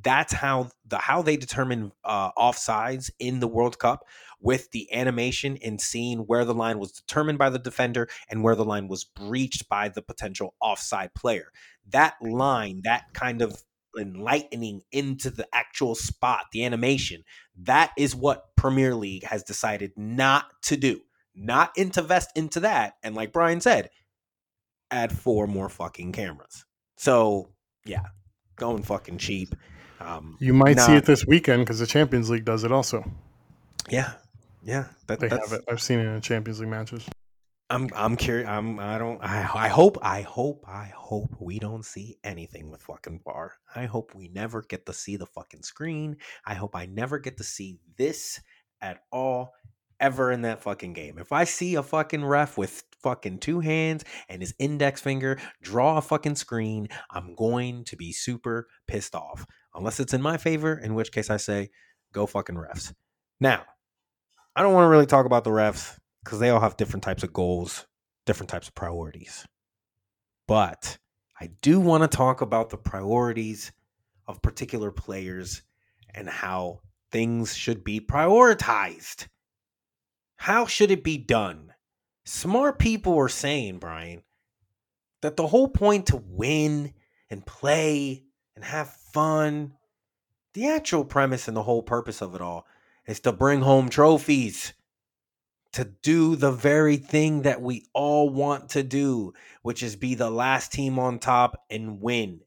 that's 0.03 0.33
how 0.33 0.69
the 0.85 0.99
how 0.99 1.23
they 1.23 1.37
determine 1.37 1.91
uh, 2.03 2.31
offsides 2.33 3.09
in 3.17 3.39
the 3.39 3.47
World 3.47 3.79
Cup 3.79 4.05
with 4.39 4.71
the 4.71 4.91
animation 4.93 5.57
and 5.63 5.81
seeing 5.81 6.19
where 6.19 6.45
the 6.45 6.53
line 6.53 6.79
was 6.79 6.91
determined 6.91 7.37
by 7.37 7.49
the 7.49 7.59
defender 7.59 8.07
and 8.29 8.43
where 8.43 8.55
the 8.55 8.65
line 8.65 8.87
was 8.87 9.03
breached 9.03 9.67
by 9.69 9.89
the 9.89 10.01
potential 10.01 10.55
offside 10.61 11.13
player. 11.13 11.51
That 11.89 12.15
line, 12.21 12.81
that 12.83 13.05
kind 13.13 13.41
of 13.41 13.63
enlightening 13.97 14.81
into 14.91 15.29
the 15.29 15.47
actual 15.53 15.95
spot, 15.95 16.45
the 16.51 16.65
animation, 16.65 17.23
that 17.63 17.91
is 17.97 18.15
what 18.15 18.55
Premier 18.55 18.93
League 18.93 19.23
has 19.23 19.43
decided 19.43 19.91
not 19.95 20.45
to 20.63 20.77
do. 20.77 21.01
Not 21.35 21.71
invest 21.77 22.31
into 22.35 22.61
that. 22.61 22.95
And 23.03 23.15
like 23.15 23.31
Brian 23.31 23.61
said, 23.61 23.89
add 24.91 25.11
four 25.11 25.47
more 25.47 25.69
fucking 25.69 26.11
cameras. 26.11 26.65
So 26.97 27.49
yeah, 27.85 28.05
going 28.55 28.83
fucking 28.83 29.17
cheap. 29.17 29.55
Um, 29.99 30.37
you 30.39 30.53
might 30.53 30.79
see 30.79 30.93
it 30.93 31.05
this 31.05 31.25
weekend 31.25 31.65
because 31.65 31.79
the 31.79 31.87
Champions 31.87 32.29
League 32.29 32.45
does 32.45 32.63
it 32.63 32.71
also. 32.71 33.03
Yeah, 33.89 34.13
yeah, 34.67 34.85
that, 35.07 35.21
they 35.21 35.29
have 35.29 35.53
it. 35.53 35.63
I've 35.69 35.81
seen 35.81 35.99
it 35.99 36.05
in 36.05 36.19
Champions 36.19 36.59
League 36.59 36.69
matches. 36.69 37.07
I'm 37.69 37.89
I'm 37.95 38.17
curious. 38.17 38.47
I'm 38.47 38.79
I 38.79 38.97
don't 38.97 39.21
I 39.23 39.49
I 39.53 39.67
hope 39.69 39.97
I 40.01 40.21
hope 40.21 40.65
I 40.67 40.91
hope 40.95 41.35
we 41.39 41.57
don't 41.57 41.85
see 41.85 42.17
anything 42.23 42.69
with 42.69 42.81
fucking 42.81 43.21
VAR. 43.23 43.53
I 43.75 43.85
hope 43.85 44.13
we 44.13 44.27
never 44.27 44.61
get 44.61 44.85
to 44.85 44.93
see 44.93 45.15
the 45.15 45.25
fucking 45.25 45.63
screen. 45.63 46.17
I 46.45 46.53
hope 46.53 46.75
I 46.75 46.85
never 46.85 47.17
get 47.17 47.37
to 47.37 47.43
see 47.43 47.79
this 47.97 48.41
at 48.81 48.99
all 49.11 49.53
ever 50.01 50.31
in 50.31 50.41
that 50.41 50.61
fucking 50.61 50.93
game. 50.93 51.17
If 51.17 51.31
I 51.31 51.45
see 51.45 51.75
a 51.75 51.83
fucking 51.83 52.23
ref 52.25 52.57
with 52.57 52.83
fucking 53.01 53.39
two 53.39 53.61
hands 53.61 54.03
and 54.27 54.41
his 54.41 54.53
index 54.59 55.01
finger 55.01 55.39
draw 55.61 55.97
a 55.97 56.01
fucking 56.01 56.35
screen, 56.35 56.89
I'm 57.09 57.35
going 57.35 57.85
to 57.85 57.95
be 57.95 58.11
super 58.11 58.67
pissed 58.85 59.15
off. 59.15 59.45
Unless 59.73 59.99
it's 60.01 60.13
in 60.13 60.21
my 60.21 60.37
favor, 60.37 60.77
in 60.77 60.93
which 60.93 61.11
case 61.11 61.29
I 61.29 61.37
say, 61.37 61.69
go 62.13 62.25
fucking 62.25 62.55
refs. 62.55 62.93
Now, 63.39 63.63
I 64.57 64.63
don't 64.63 64.73
want 64.73 64.85
to 64.85 64.89
really 64.89 65.05
talk 65.05 65.27
about 65.27 65.43
the 65.43 65.51
refs 65.51 65.99
because 66.23 66.39
they 66.39 66.49
all 66.49 66.59
have 66.59 66.77
different 66.77 67.03
types 67.03 67.21
of 67.21 67.31
goals, 67.31 67.85
different 68.25 68.49
types 68.49 68.67
of 68.67 68.73
priorities. 68.73 69.45
But 70.47 70.97
I 71.39 71.51
do 71.61 71.79
want 71.79 72.01
to 72.01 72.17
talk 72.17 72.41
about 72.41 72.71
the 72.71 72.77
priorities 72.77 73.71
of 74.25 74.41
particular 74.41 74.89
players 74.89 75.61
and 76.11 76.27
how 76.27 76.79
things 77.11 77.55
should 77.55 77.83
be 77.83 77.99
prioritized. 77.99 79.27
How 80.37 80.65
should 80.65 80.89
it 80.89 81.03
be 81.03 81.19
done? 81.19 81.73
Smart 82.25 82.79
people 82.79 83.15
are 83.15 83.29
saying, 83.29 83.77
Brian, 83.77 84.23
that 85.21 85.37
the 85.37 85.45
whole 85.45 85.67
point 85.67 86.07
to 86.07 86.23
win 86.25 86.95
and 87.29 87.45
play 87.45 88.23
and 88.55 88.65
have 88.65 88.89
fun, 88.89 89.73
the 90.55 90.69
actual 90.69 91.05
premise 91.05 91.47
and 91.47 91.55
the 91.55 91.61
whole 91.61 91.83
purpose 91.83 92.23
of 92.23 92.33
it 92.33 92.41
all 92.41 92.65
is 93.07 93.21
to 93.21 93.31
bring 93.31 93.61
home 93.61 93.89
trophies, 93.89 94.73
to 95.73 95.85
do 96.03 96.35
the 96.35 96.51
very 96.51 96.97
thing 96.97 97.43
that 97.43 97.61
we 97.61 97.85
all 97.93 98.29
want 98.29 98.69
to 98.69 98.83
do, 98.83 99.33
which 99.61 99.81
is 99.81 99.95
be 99.95 100.15
the 100.15 100.29
last 100.29 100.71
team 100.71 100.99
on 100.99 101.19
top 101.19 101.63
and 101.69 102.01
win. 102.01 102.41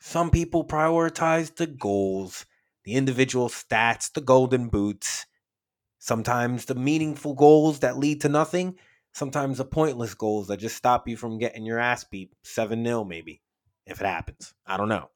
Some 0.00 0.30
people 0.30 0.64
prioritize 0.64 1.56
the 1.56 1.66
goals, 1.66 2.46
the 2.84 2.94
individual 2.94 3.48
stats, 3.48 4.12
the 4.12 4.20
golden 4.20 4.68
boots, 4.68 5.26
sometimes 5.98 6.66
the 6.66 6.74
meaningful 6.74 7.34
goals 7.34 7.80
that 7.80 7.98
lead 7.98 8.20
to 8.20 8.28
nothing, 8.28 8.76
sometimes 9.12 9.58
the 9.58 9.64
pointless 9.64 10.14
goals 10.14 10.46
that 10.48 10.58
just 10.58 10.76
stop 10.76 11.08
you 11.08 11.16
from 11.16 11.38
getting 11.38 11.64
your 11.64 11.78
ass 11.78 12.04
beat 12.04 12.30
7 12.44 12.84
0, 12.84 13.04
maybe, 13.04 13.42
if 13.86 14.00
it 14.00 14.06
happens. 14.06 14.54
I 14.64 14.76
don't 14.76 14.88
know. 14.88 15.10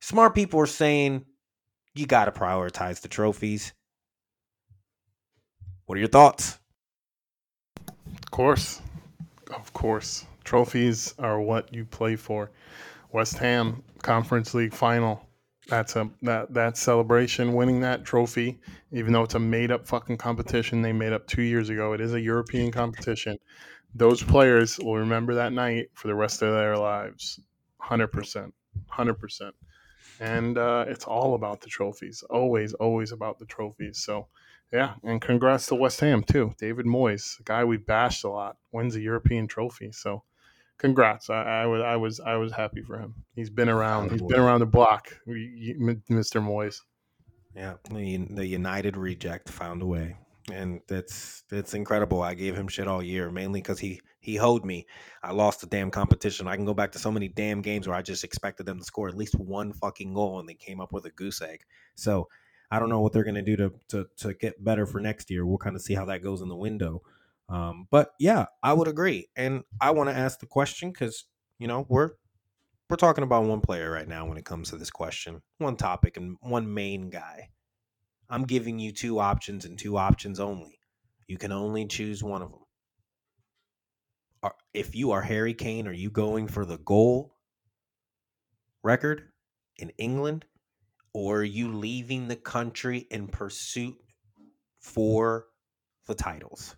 Smart 0.00 0.34
people 0.34 0.60
are 0.60 0.66
saying 0.66 1.24
you 1.94 2.06
got 2.06 2.26
to 2.26 2.32
prioritize 2.32 3.00
the 3.00 3.08
trophies. 3.08 3.72
What 5.86 5.96
are 5.96 6.00
your 6.00 6.08
thoughts? 6.08 6.58
Of 7.86 8.30
course. 8.30 8.80
Of 9.54 9.72
course. 9.72 10.24
Trophies 10.44 11.14
are 11.18 11.40
what 11.40 11.72
you 11.74 11.84
play 11.84 12.16
for. 12.16 12.50
West 13.12 13.38
Ham 13.38 13.82
Conference 14.02 14.54
League 14.54 14.72
final. 14.72 15.26
That's 15.68 15.94
a 15.96 16.10
that 16.22 16.52
that 16.54 16.76
celebration 16.76 17.54
winning 17.54 17.80
that 17.80 18.04
trophy, 18.04 18.60
even 18.92 19.12
though 19.12 19.22
it's 19.22 19.34
a 19.34 19.38
made 19.38 19.70
up 19.70 19.86
fucking 19.86 20.16
competition 20.16 20.82
they 20.82 20.92
made 20.92 21.12
up 21.12 21.26
2 21.26 21.42
years 21.42 21.68
ago. 21.68 21.92
It 21.92 22.00
is 22.00 22.14
a 22.14 22.20
European 22.20 22.72
competition. 22.72 23.36
Those 23.94 24.22
players 24.22 24.78
will 24.78 24.96
remember 24.96 25.34
that 25.34 25.52
night 25.52 25.90
for 25.94 26.08
the 26.08 26.14
rest 26.14 26.42
of 26.42 26.52
their 26.52 26.76
lives. 26.76 27.40
100%. 27.82 28.52
100% 28.92 29.50
and 30.20 30.58
uh, 30.58 30.84
it's 30.86 31.04
all 31.04 31.34
about 31.34 31.62
the 31.62 31.68
trophies. 31.68 32.22
Always, 32.30 32.74
always 32.74 33.10
about 33.10 33.38
the 33.38 33.46
trophies. 33.46 33.98
So, 33.98 34.28
yeah, 34.72 34.94
and 35.02 35.20
congrats 35.20 35.66
to 35.66 35.74
West 35.74 36.00
Ham 36.00 36.22
too. 36.22 36.54
David 36.58 36.86
Moyes, 36.86 37.40
a 37.40 37.42
guy 37.42 37.64
we 37.64 37.78
bashed 37.78 38.22
a 38.24 38.28
lot, 38.28 38.56
wins 38.70 38.94
a 38.94 39.00
European 39.00 39.48
trophy. 39.48 39.90
So, 39.92 40.22
congrats. 40.78 41.30
I, 41.30 41.62
I 41.62 41.66
was, 41.66 41.82
I 41.82 41.96
was, 41.96 42.20
I 42.20 42.36
was 42.36 42.52
happy 42.52 42.82
for 42.82 42.98
him. 42.98 43.14
He's 43.34 43.50
been 43.50 43.70
around. 43.70 44.12
He's 44.12 44.22
been 44.22 44.38
around 44.38 44.60
the 44.60 44.66
block, 44.66 45.16
Mr. 45.26 46.40
Moyes. 46.40 46.82
Yeah, 47.56 47.74
the 47.90 48.46
United 48.46 48.96
reject 48.96 49.48
found 49.48 49.82
a 49.82 49.86
way 49.86 50.16
and 50.52 50.80
that's 50.88 51.42
that's 51.50 51.74
incredible. 51.74 52.22
I 52.22 52.34
gave 52.34 52.56
him 52.56 52.68
shit 52.68 52.88
all 52.88 53.02
year, 53.02 53.30
mainly 53.30 53.60
because 53.60 53.78
he 53.78 54.00
he 54.20 54.36
hoed 54.36 54.64
me. 54.64 54.86
I 55.22 55.32
lost 55.32 55.60
the 55.60 55.66
damn 55.66 55.90
competition. 55.90 56.48
I 56.48 56.56
can 56.56 56.64
go 56.64 56.74
back 56.74 56.92
to 56.92 56.98
so 56.98 57.10
many 57.10 57.28
damn 57.28 57.62
games 57.62 57.86
where 57.86 57.96
I 57.96 58.02
just 58.02 58.24
expected 58.24 58.66
them 58.66 58.78
to 58.78 58.84
score 58.84 59.08
at 59.08 59.16
least 59.16 59.34
one 59.34 59.72
fucking 59.72 60.14
goal, 60.14 60.40
and 60.40 60.48
they 60.48 60.54
came 60.54 60.80
up 60.80 60.92
with 60.92 61.04
a 61.06 61.10
goose 61.10 61.42
egg. 61.42 61.62
So 61.94 62.28
I 62.70 62.78
don't 62.78 62.88
know 62.88 63.00
what 63.00 63.12
they're 63.12 63.24
gonna 63.24 63.42
do 63.42 63.56
to 63.56 63.72
to 63.88 64.06
to 64.18 64.34
get 64.34 64.62
better 64.62 64.86
for 64.86 65.00
next 65.00 65.30
year. 65.30 65.44
We'll 65.46 65.58
kind 65.58 65.76
of 65.76 65.82
see 65.82 65.94
how 65.94 66.04
that 66.06 66.22
goes 66.22 66.40
in 66.40 66.48
the 66.48 66.56
window. 66.56 67.02
Um, 67.48 67.88
but 67.90 68.12
yeah, 68.18 68.46
I 68.62 68.72
would 68.72 68.88
agree, 68.88 69.28
and 69.36 69.64
I 69.80 69.90
want 69.90 70.08
to 70.08 70.16
ask 70.16 70.38
the 70.38 70.46
question 70.46 70.90
because 70.90 71.24
you 71.58 71.66
know 71.66 71.84
we're 71.88 72.12
we're 72.88 72.96
talking 72.96 73.24
about 73.24 73.44
one 73.44 73.60
player 73.60 73.90
right 73.90 74.08
now 74.08 74.26
when 74.26 74.38
it 74.38 74.44
comes 74.44 74.70
to 74.70 74.76
this 74.76 74.90
question, 74.90 75.42
one 75.58 75.76
topic, 75.76 76.16
and 76.16 76.36
one 76.40 76.72
main 76.72 77.10
guy. 77.10 77.50
I'm 78.30 78.44
giving 78.44 78.78
you 78.78 78.92
two 78.92 79.18
options 79.18 79.64
and 79.64 79.76
two 79.76 79.98
options 79.98 80.38
only. 80.38 80.78
You 81.26 81.36
can 81.36 81.50
only 81.52 81.86
choose 81.86 82.22
one 82.22 82.42
of 82.42 82.50
them. 82.50 82.60
If 84.72 84.94
you 84.94 85.10
are 85.10 85.20
Harry 85.20 85.52
Kane, 85.52 85.88
are 85.88 85.92
you 85.92 86.10
going 86.10 86.46
for 86.46 86.64
the 86.64 86.78
goal 86.78 87.36
record 88.82 89.24
in 89.76 89.90
England 89.98 90.44
or 91.12 91.38
are 91.38 91.44
you 91.44 91.72
leaving 91.72 92.28
the 92.28 92.36
country 92.36 93.06
in 93.10 93.26
pursuit 93.26 93.96
for 94.78 95.46
the 96.06 96.14
titles? 96.14 96.76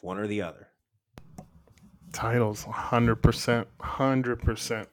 One 0.00 0.18
or 0.18 0.26
the 0.26 0.42
other. 0.42 0.68
Titles, 2.12 2.64
hundred 2.64 3.16
percent, 3.16 3.68
hundred 3.80 4.40
percent. 4.40 4.88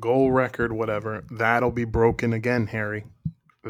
Goal 0.00 0.32
record, 0.32 0.72
whatever. 0.72 1.24
That'll 1.30 1.70
be 1.70 1.84
broken 1.84 2.32
again, 2.32 2.66
Harry. 2.66 3.04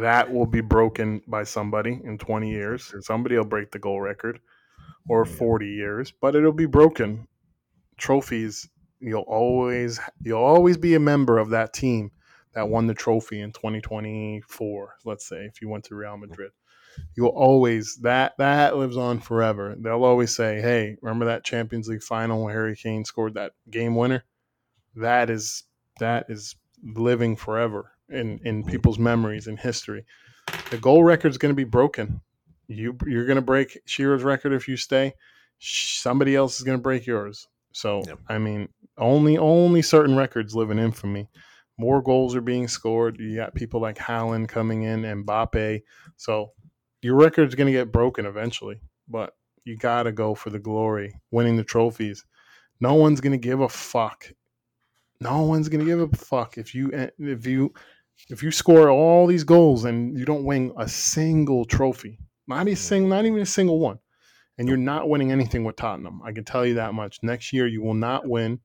That 0.01 0.33
will 0.33 0.47
be 0.47 0.61
broken 0.61 1.23
by 1.27 1.45
somebody 1.45 2.01
in 2.05 2.19
twenty 2.19 2.51
years. 2.51 2.95
Somebody 3.01 3.37
will 3.37 3.45
break 3.45 3.71
the 3.71 3.79
goal 3.79 4.01
record, 4.01 4.41
or 5.09 5.25
forty 5.25 5.69
years, 5.71 6.13
but 6.21 6.35
it'll 6.35 6.53
be 6.53 6.67
broken. 6.67 7.27
Trophies, 7.97 8.69
you'll 9.01 9.23
always 9.23 10.01
you'll 10.23 10.43
always 10.43 10.77
be 10.77 10.95
a 10.95 11.01
member 11.01 11.39
of 11.39 11.51
that 11.51 11.73
team 11.73 12.11
that 12.55 12.69
won 12.69 12.87
the 12.87 12.95
trophy 12.95 13.41
in 13.41 13.53
2024 13.53 14.97
let's 15.05 15.29
say 15.29 15.45
if 15.45 15.61
you 15.61 15.69
went 15.69 15.85
to 15.85 15.95
real 15.95 16.17
madrid. 16.17 16.51
You'll 17.17 17.29
always 17.29 17.97
that 18.03 18.35
that 18.39 18.77
lives 18.77 18.97
on 18.97 19.21
forever. 19.21 19.77
They'll 19.79 20.05
always 20.05 20.35
say 20.35 20.61
hey 20.61 20.97
remember 21.01 21.27
that 21.27 21.45
champions 21.45 21.89
league 21.89 22.03
final 22.03 22.43
where 22.43 22.53
harry 22.53 22.77
kane 22.77 23.05
scored 23.05 23.35
that 23.35 23.53
game 23.71 23.95
winner? 23.95 24.25
That 24.97 25.31
is 25.31 25.65
that 26.01 26.27
is 26.29 26.57
living 26.83 27.37
forever 27.37 27.93
in 28.11 28.41
in 28.45 28.65
people's 28.65 28.99
memories 28.99 29.47
and 29.47 29.59
history 29.59 30.05
the 30.71 30.79
goal 30.79 31.05
record 31.05 31.31
is 31.31 31.39
going 31.39 31.53
to 31.53 31.57
be 31.57 31.65
broken 31.65 32.21
you 32.69 32.97
you're 33.07 33.27
going 33.27 33.37
to 33.37 33.43
break 33.43 33.79
Shearer's 33.87 34.23
record 34.23 34.53
if 34.53 34.69
you 34.69 34.77
stay 34.77 35.15
somebody 35.59 36.37
else 36.37 36.59
is 36.59 36.63
going 36.65 36.79
to 36.79 36.83
break 36.83 37.07
yours 37.07 37.49
so 37.73 38.03
yep. 38.07 38.19
i 38.29 38.39
mean 38.39 38.69
only 38.97 39.37
only 39.37 39.83
certain 39.83 40.17
records 40.17 40.55
live 40.55 40.71
in 40.71 40.79
infamy 40.79 41.29
more 41.79 42.03
goals 42.03 42.35
are 42.35 42.41
being 42.41 42.69
scored. 42.69 43.19
You 43.19 43.37
got 43.37 43.55
people 43.55 43.81
like 43.81 43.97
Haaland 43.97 44.49
coming 44.49 44.83
in 44.83 45.05
and 45.05 45.25
Mbappe. 45.25 45.83
So 46.17 46.53
your 47.01 47.15
record's 47.15 47.55
going 47.55 47.73
to 47.73 47.79
get 47.79 47.93
broken 47.93 48.27
eventually, 48.27 48.81
but 49.09 49.35
you 49.65 49.77
got 49.77 50.03
to 50.03 50.13
go 50.13 50.35
for 50.35 50.51
the 50.51 50.59
glory, 50.59 51.15
winning 51.31 51.57
the 51.57 51.65
trophies. 51.65 52.25
No 52.81 52.95
one's 52.95 53.21
going 53.21 53.33
to 53.33 53.39
give 53.39 53.61
a 53.61 53.69
fuck. 53.69 54.31
No 55.21 55.43
one's 55.43 55.69
going 55.69 55.81
to 55.81 55.87
give 55.87 56.01
a 56.01 56.17
fuck 56.17 56.59
if 56.59 56.75
you 56.75 56.93
eh, 56.93 57.11
if 57.19 57.47
you 57.47 57.73
if 58.29 58.43
you 58.43 58.51
score 58.51 58.91
all 58.91 59.27
these 59.27 59.45
goals 59.45 59.85
and 59.85 60.19
you 60.19 60.25
don't 60.25 60.45
win 60.45 60.73
a 60.77 60.89
single 60.89 61.65
trophy. 61.65 62.19
Not 62.47 62.69
a 62.69 62.75
single, 62.75 63.11
not 63.11 63.27
even 63.27 63.41
a 63.41 63.47
single 63.47 63.79
one. 63.79 63.99
And 64.57 64.67
you're 64.67 64.77
not 64.77 65.09
winning 65.09 65.31
anything 65.31 65.65
with 65.65 65.77
Tottenham. 65.77 66.21
I 66.25 66.33
can 66.33 66.45
tell 66.45 66.67
you 66.67 66.75
that 66.75 66.95
much. 66.95 67.21
Next 67.23 67.53
year 67.53 67.67
you 67.67 67.83
will 67.83 67.95
not 67.95 68.29
win 68.29 68.61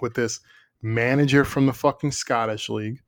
with 0.00 0.14
this 0.14 0.40
manager 0.82 1.44
from 1.44 1.66
the 1.66 1.72
fucking 1.72 2.12
Scottish 2.12 2.68
League 2.68 3.00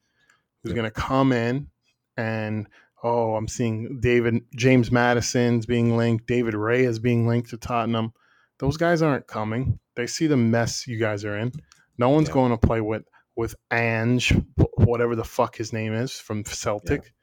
who's 0.62 0.72
going 0.72 0.84
to 0.84 0.90
come 0.90 1.32
in 1.32 1.68
and 2.16 2.66
oh, 3.02 3.36
I'm 3.36 3.48
seeing 3.48 4.00
David 4.00 4.42
James 4.56 4.90
Maddison's 4.90 5.66
being 5.66 5.96
linked, 5.96 6.26
David 6.26 6.54
Ray 6.54 6.84
is 6.84 6.98
being 6.98 7.26
linked 7.26 7.50
to 7.50 7.56
Tottenham. 7.56 8.12
Those 8.58 8.76
guys 8.76 9.02
aren't 9.02 9.28
coming. 9.28 9.78
They 9.94 10.08
see 10.08 10.26
the 10.26 10.36
mess 10.36 10.86
you 10.86 10.98
guys 10.98 11.24
are 11.24 11.38
in. 11.38 11.52
No 11.96 12.08
one's 12.08 12.28
yeah. 12.28 12.34
going 12.34 12.50
to 12.50 12.58
play 12.58 12.80
with 12.80 13.04
with 13.38 13.54
Ange, 13.72 14.34
whatever 14.78 15.14
the 15.14 15.24
fuck 15.24 15.54
his 15.54 15.72
name 15.72 15.92
is 15.92 16.10
from 16.18 16.44
Celtic. 16.44 17.14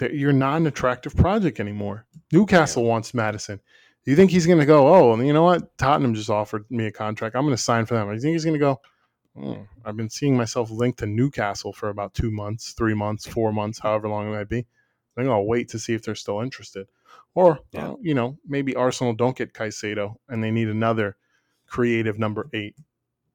Yeah. 0.00 0.08
You're 0.12 0.32
not 0.32 0.58
an 0.58 0.68
attractive 0.68 1.16
project 1.16 1.58
anymore. 1.58 2.06
Newcastle 2.32 2.84
yeah. 2.84 2.88
wants 2.88 3.10
Do 3.10 3.58
You 4.04 4.14
think 4.14 4.30
he's 4.30 4.46
going 4.46 4.60
to 4.60 4.64
go? 4.64 4.86
Oh, 4.86 5.20
you 5.20 5.32
know 5.32 5.42
what? 5.42 5.76
Tottenham 5.76 6.14
just 6.14 6.30
offered 6.30 6.64
me 6.70 6.86
a 6.86 6.92
contract. 6.92 7.34
I'm 7.34 7.42
going 7.42 7.56
to 7.56 7.60
sign 7.60 7.84
for 7.84 7.94
them. 7.94 8.06
Do 8.06 8.14
You 8.14 8.20
think 8.20 8.34
he's 8.34 8.44
going 8.44 8.54
to 8.54 8.60
go? 8.60 8.80
Oh, 9.36 9.66
I've 9.84 9.96
been 9.96 10.08
seeing 10.08 10.36
myself 10.36 10.70
linked 10.70 11.00
to 11.00 11.06
Newcastle 11.06 11.72
for 11.72 11.88
about 11.88 12.14
two 12.14 12.30
months, 12.30 12.72
three 12.72 12.94
months, 12.94 13.26
four 13.26 13.52
months, 13.52 13.80
however 13.80 14.08
long 14.08 14.28
it 14.28 14.36
might 14.36 14.48
be. 14.48 14.60
I 14.60 15.20
think 15.20 15.28
I'll 15.28 15.46
wait 15.46 15.68
to 15.70 15.80
see 15.80 15.94
if 15.94 16.04
they're 16.04 16.14
still 16.14 16.42
interested. 16.42 16.86
Or, 17.34 17.58
yeah. 17.72 17.88
uh, 17.88 17.96
you 18.00 18.14
know, 18.14 18.38
maybe 18.46 18.76
Arsenal 18.76 19.14
don't 19.14 19.36
get 19.36 19.52
Caicedo 19.52 20.14
and 20.28 20.44
they 20.44 20.52
need 20.52 20.68
another 20.68 21.16
creative 21.66 22.20
number 22.20 22.48
eight. 22.52 22.76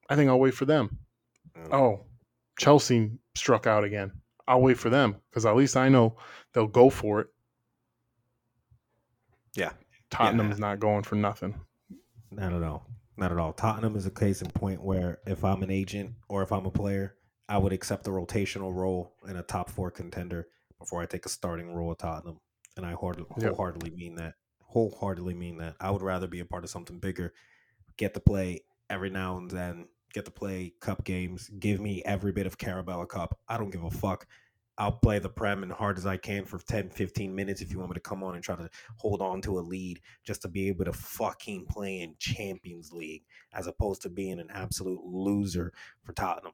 I 0.08 0.16
think 0.16 0.30
I'll 0.30 0.40
wait 0.40 0.54
for 0.54 0.64
them. 0.64 0.98
Oh, 1.72 2.00
Chelsea 2.58 3.10
struck 3.34 3.66
out 3.66 3.84
again. 3.84 4.12
I'll 4.46 4.60
wait 4.60 4.78
for 4.78 4.90
them 4.90 5.16
because 5.30 5.46
at 5.46 5.56
least 5.56 5.76
I 5.76 5.88
know 5.88 6.16
they'll 6.52 6.66
go 6.66 6.90
for 6.90 7.20
it. 7.20 7.28
Yeah. 9.54 9.70
Tottenham's 10.10 10.58
yeah. 10.58 10.66
not 10.66 10.80
going 10.80 11.02
for 11.02 11.14
nothing. 11.14 11.54
Not 12.30 12.52
at 12.52 12.62
all. 12.62 12.86
Not 13.16 13.32
at 13.32 13.38
all. 13.38 13.52
Tottenham 13.52 13.96
is 13.96 14.06
a 14.06 14.10
case 14.10 14.42
in 14.42 14.50
point 14.50 14.82
where 14.82 15.18
if 15.26 15.44
I'm 15.44 15.62
an 15.62 15.70
agent 15.70 16.14
or 16.28 16.42
if 16.42 16.52
I'm 16.52 16.66
a 16.66 16.70
player, 16.70 17.14
I 17.48 17.58
would 17.58 17.72
accept 17.72 18.06
a 18.06 18.10
rotational 18.10 18.74
role 18.74 19.14
in 19.28 19.36
a 19.36 19.42
top 19.42 19.70
four 19.70 19.90
contender 19.90 20.48
before 20.78 21.02
I 21.02 21.06
take 21.06 21.26
a 21.26 21.28
starting 21.30 21.74
role 21.74 21.92
at 21.92 21.98
Tottenham. 21.98 22.40
And 22.76 22.86
I 22.86 22.92
wholeheartedly 22.92 23.90
mean 23.90 24.14
that. 24.16 24.34
Wholeheartedly 24.62 25.34
mean 25.34 25.58
that. 25.58 25.74
I 25.80 25.90
would 25.90 26.02
rather 26.02 26.26
be 26.26 26.40
a 26.40 26.44
part 26.44 26.64
of 26.64 26.70
something 26.70 26.98
bigger, 26.98 27.32
get 27.96 28.14
to 28.14 28.20
play 28.20 28.60
every 28.88 29.10
now 29.10 29.36
and 29.36 29.50
then, 29.50 29.88
get 30.12 30.24
to 30.24 30.30
play 30.30 30.74
cup 30.80 31.04
games, 31.04 31.50
give 31.58 31.80
me 31.80 32.02
every 32.04 32.32
bit 32.32 32.46
of 32.46 32.58
Carabao 32.58 33.04
Cup. 33.06 33.38
I 33.48 33.58
don't 33.58 33.70
give 33.70 33.84
a 33.84 33.90
fuck. 33.90 34.26
I'll 34.78 34.92
play 34.92 35.18
the 35.18 35.28
Prem 35.28 35.62
and 35.62 35.70
hard 35.70 35.98
as 35.98 36.06
I 36.06 36.16
can 36.16 36.46
for 36.46 36.58
10, 36.58 36.88
15 36.88 37.34
minutes 37.34 37.60
if 37.60 37.70
you 37.70 37.78
want 37.78 37.90
me 37.90 37.94
to 37.94 38.00
come 38.00 38.24
on 38.24 38.34
and 38.34 38.42
try 38.42 38.56
to 38.56 38.70
hold 38.96 39.20
on 39.20 39.42
to 39.42 39.58
a 39.58 39.60
lead 39.60 40.00
just 40.24 40.40
to 40.42 40.48
be 40.48 40.68
able 40.68 40.86
to 40.86 40.92
fucking 40.92 41.66
play 41.66 42.00
in 42.00 42.14
Champions 42.18 42.90
League 42.90 43.24
as 43.52 43.66
opposed 43.66 44.00
to 44.02 44.08
being 44.08 44.40
an 44.40 44.48
absolute 44.50 45.04
loser 45.04 45.72
for 46.02 46.14
Tottenham. 46.14 46.52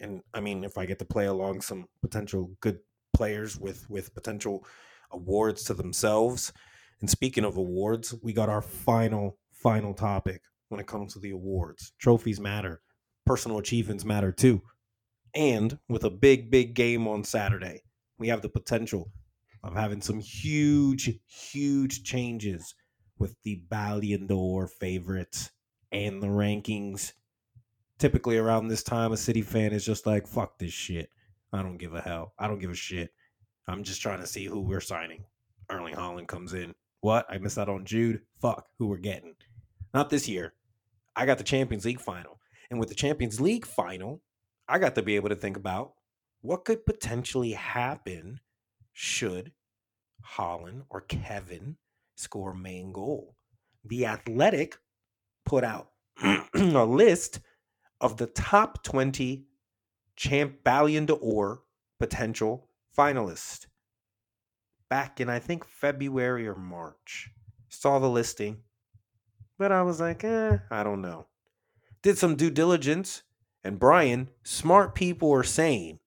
And 0.00 0.22
I 0.34 0.40
mean, 0.40 0.64
if 0.64 0.76
I 0.76 0.86
get 0.86 0.98
to 0.98 1.04
play 1.04 1.26
along 1.26 1.60
some 1.60 1.86
potential 2.00 2.50
good 2.60 2.80
players 3.12 3.58
with 3.58 3.88
with 3.88 4.14
potential 4.14 4.64
awards 5.10 5.62
to 5.64 5.74
themselves. 5.74 6.52
And 7.00 7.10
speaking 7.10 7.44
of 7.44 7.56
awards, 7.56 8.14
we 8.22 8.32
got 8.32 8.48
our 8.48 8.62
final 8.62 9.38
final 9.52 9.94
topic 9.94 10.42
when 10.72 10.80
it 10.80 10.86
comes 10.86 11.12
to 11.12 11.20
the 11.20 11.30
awards. 11.30 11.92
Trophies 11.98 12.40
matter. 12.40 12.80
Personal 13.26 13.58
achievements 13.58 14.04
matter 14.04 14.32
too. 14.32 14.62
And 15.34 15.78
with 15.88 16.04
a 16.04 16.10
big, 16.10 16.50
big 16.50 16.74
game 16.74 17.06
on 17.06 17.22
Saturday, 17.24 17.82
we 18.18 18.28
have 18.28 18.42
the 18.42 18.48
potential 18.48 19.12
of 19.62 19.74
having 19.74 20.00
some 20.00 20.18
huge, 20.18 21.10
huge 21.26 22.02
changes 22.02 22.74
with 23.18 23.36
the 23.44 23.62
Ballon 23.68 24.26
d'Or 24.26 24.66
favorites 24.66 25.50
and 25.92 26.22
the 26.22 26.26
rankings. 26.26 27.12
Typically, 27.98 28.36
around 28.36 28.66
this 28.66 28.82
time, 28.82 29.12
a 29.12 29.16
City 29.16 29.42
fan 29.42 29.72
is 29.72 29.84
just 29.84 30.06
like, 30.06 30.26
fuck 30.26 30.58
this 30.58 30.72
shit. 30.72 31.10
I 31.52 31.62
don't 31.62 31.76
give 31.76 31.94
a 31.94 32.00
hell. 32.00 32.32
I 32.38 32.48
don't 32.48 32.58
give 32.58 32.70
a 32.70 32.74
shit. 32.74 33.10
I'm 33.68 33.84
just 33.84 34.02
trying 34.02 34.20
to 34.20 34.26
see 34.26 34.46
who 34.46 34.60
we're 34.60 34.80
signing. 34.80 35.24
Erling 35.70 35.94
Haaland 35.94 36.26
comes 36.26 36.54
in. 36.54 36.74
What? 37.00 37.26
I 37.30 37.38
missed 37.38 37.58
out 37.58 37.68
on 37.68 37.84
Jude. 37.84 38.22
Fuck, 38.40 38.66
who 38.78 38.88
we're 38.88 38.96
getting. 38.96 39.34
Not 39.94 40.10
this 40.10 40.28
year. 40.28 40.54
I 41.14 41.26
got 41.26 41.38
the 41.38 41.44
Champions 41.44 41.84
League 41.84 42.00
final. 42.00 42.40
And 42.70 42.80
with 42.80 42.88
the 42.88 42.94
Champions 42.94 43.40
League 43.40 43.66
final, 43.66 44.22
I 44.68 44.78
got 44.78 44.94
to 44.94 45.02
be 45.02 45.16
able 45.16 45.28
to 45.28 45.36
think 45.36 45.56
about 45.56 45.92
what 46.40 46.64
could 46.64 46.86
potentially 46.86 47.52
happen 47.52 48.40
should 48.92 49.52
Haaland 50.36 50.84
or 50.90 51.02
Kevin 51.02 51.76
score 52.16 52.54
main 52.54 52.92
goal. 52.92 53.36
The 53.84 54.06
Athletic 54.06 54.76
put 55.44 55.64
out 55.64 55.90
a 56.22 56.84
list 56.84 57.40
of 58.00 58.16
the 58.16 58.26
top 58.26 58.82
20 58.82 59.46
champ 60.16 60.64
Ballon 60.64 61.06
d'Or 61.06 61.62
potential 61.98 62.68
finalists 62.96 63.66
back 64.92 65.20
in 65.20 65.30
I 65.30 65.38
think 65.38 65.64
February 65.64 66.46
or 66.46 66.54
March. 66.54 67.30
Saw 67.70 67.98
the 67.98 68.10
listing, 68.10 68.58
but 69.62 69.70
I 69.70 69.82
was 69.82 70.00
like, 70.00 70.24
eh, 70.24 70.58
I 70.72 70.82
don't 70.82 71.02
know. 71.02 71.26
Did 72.02 72.18
some 72.18 72.34
due 72.34 72.50
diligence 72.50 73.22
and 73.62 73.78
Brian, 73.78 74.28
smart 74.42 74.96
people 74.96 75.30
are 75.30 75.44
saying 75.44 76.00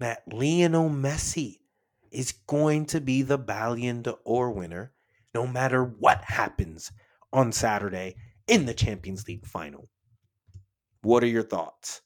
that 0.00 0.24
Lionel 0.26 0.90
Messi 0.90 1.60
is 2.10 2.32
going 2.48 2.86
to 2.86 3.00
be 3.00 3.22
the 3.22 3.38
Ballon 3.38 4.02
d'Or 4.02 4.50
winner 4.50 4.92
no 5.32 5.46
matter 5.46 5.84
what 5.84 6.24
happens 6.24 6.90
on 7.32 7.52
Saturday 7.52 8.16
in 8.48 8.66
the 8.66 8.74
Champions 8.74 9.28
League 9.28 9.46
final. 9.46 9.88
What 11.02 11.22
are 11.22 11.28
your 11.28 11.44
thoughts? 11.44 12.00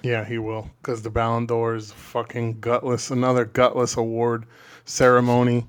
Yeah, 0.00 0.24
he 0.24 0.38
will, 0.38 0.70
because 0.80 1.02
the 1.02 1.10
Ballon 1.10 1.44
d'Or 1.44 1.74
is 1.74 1.92
fucking 1.92 2.60
gutless. 2.60 3.10
Another 3.10 3.44
gutless 3.44 3.98
award 3.98 4.46
ceremony 4.86 5.66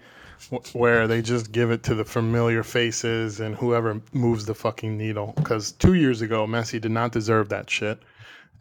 where 0.73 1.07
they 1.07 1.21
just 1.21 1.51
give 1.51 1.71
it 1.71 1.83
to 1.83 1.95
the 1.95 2.05
familiar 2.05 2.63
faces 2.63 3.39
and 3.39 3.55
whoever 3.55 4.01
moves 4.13 4.45
the 4.45 4.55
fucking 4.55 4.97
needle. 4.97 5.33
Because 5.35 5.71
two 5.71 5.93
years 5.93 6.21
ago, 6.21 6.45
Messi 6.47 6.79
did 6.79 6.91
not 6.91 7.11
deserve 7.11 7.49
that 7.49 7.69
shit 7.69 7.99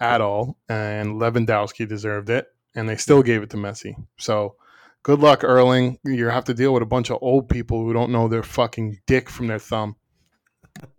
at 0.01 0.20
all, 0.20 0.59
and 0.68 1.20
Lewandowski 1.20 1.89
deserved 1.89 2.30
it, 2.30 2.49
and 2.74 2.89
they 2.89 2.97
still 2.97 3.22
gave 3.22 3.43
it 3.43 3.51
to 3.51 3.57
Messi. 3.57 3.95
So 4.18 4.57
good 5.03 5.20
luck, 5.20 5.45
Erling. 5.45 5.99
You 6.05 6.26
have 6.28 6.45
to 6.45 6.55
deal 6.55 6.74
with 6.74 6.83
a 6.83 6.87
bunch 6.87 7.11
of 7.11 7.18
old 7.22 7.49
people 7.49 7.85
who 7.85 7.93
don't 7.93 8.12
know 8.12 8.28
their 8.28 8.43
fucking 8.43 8.99
dick 9.07 9.28
from 9.30 9.47
their 9.47 9.59
thumb. 9.59 9.97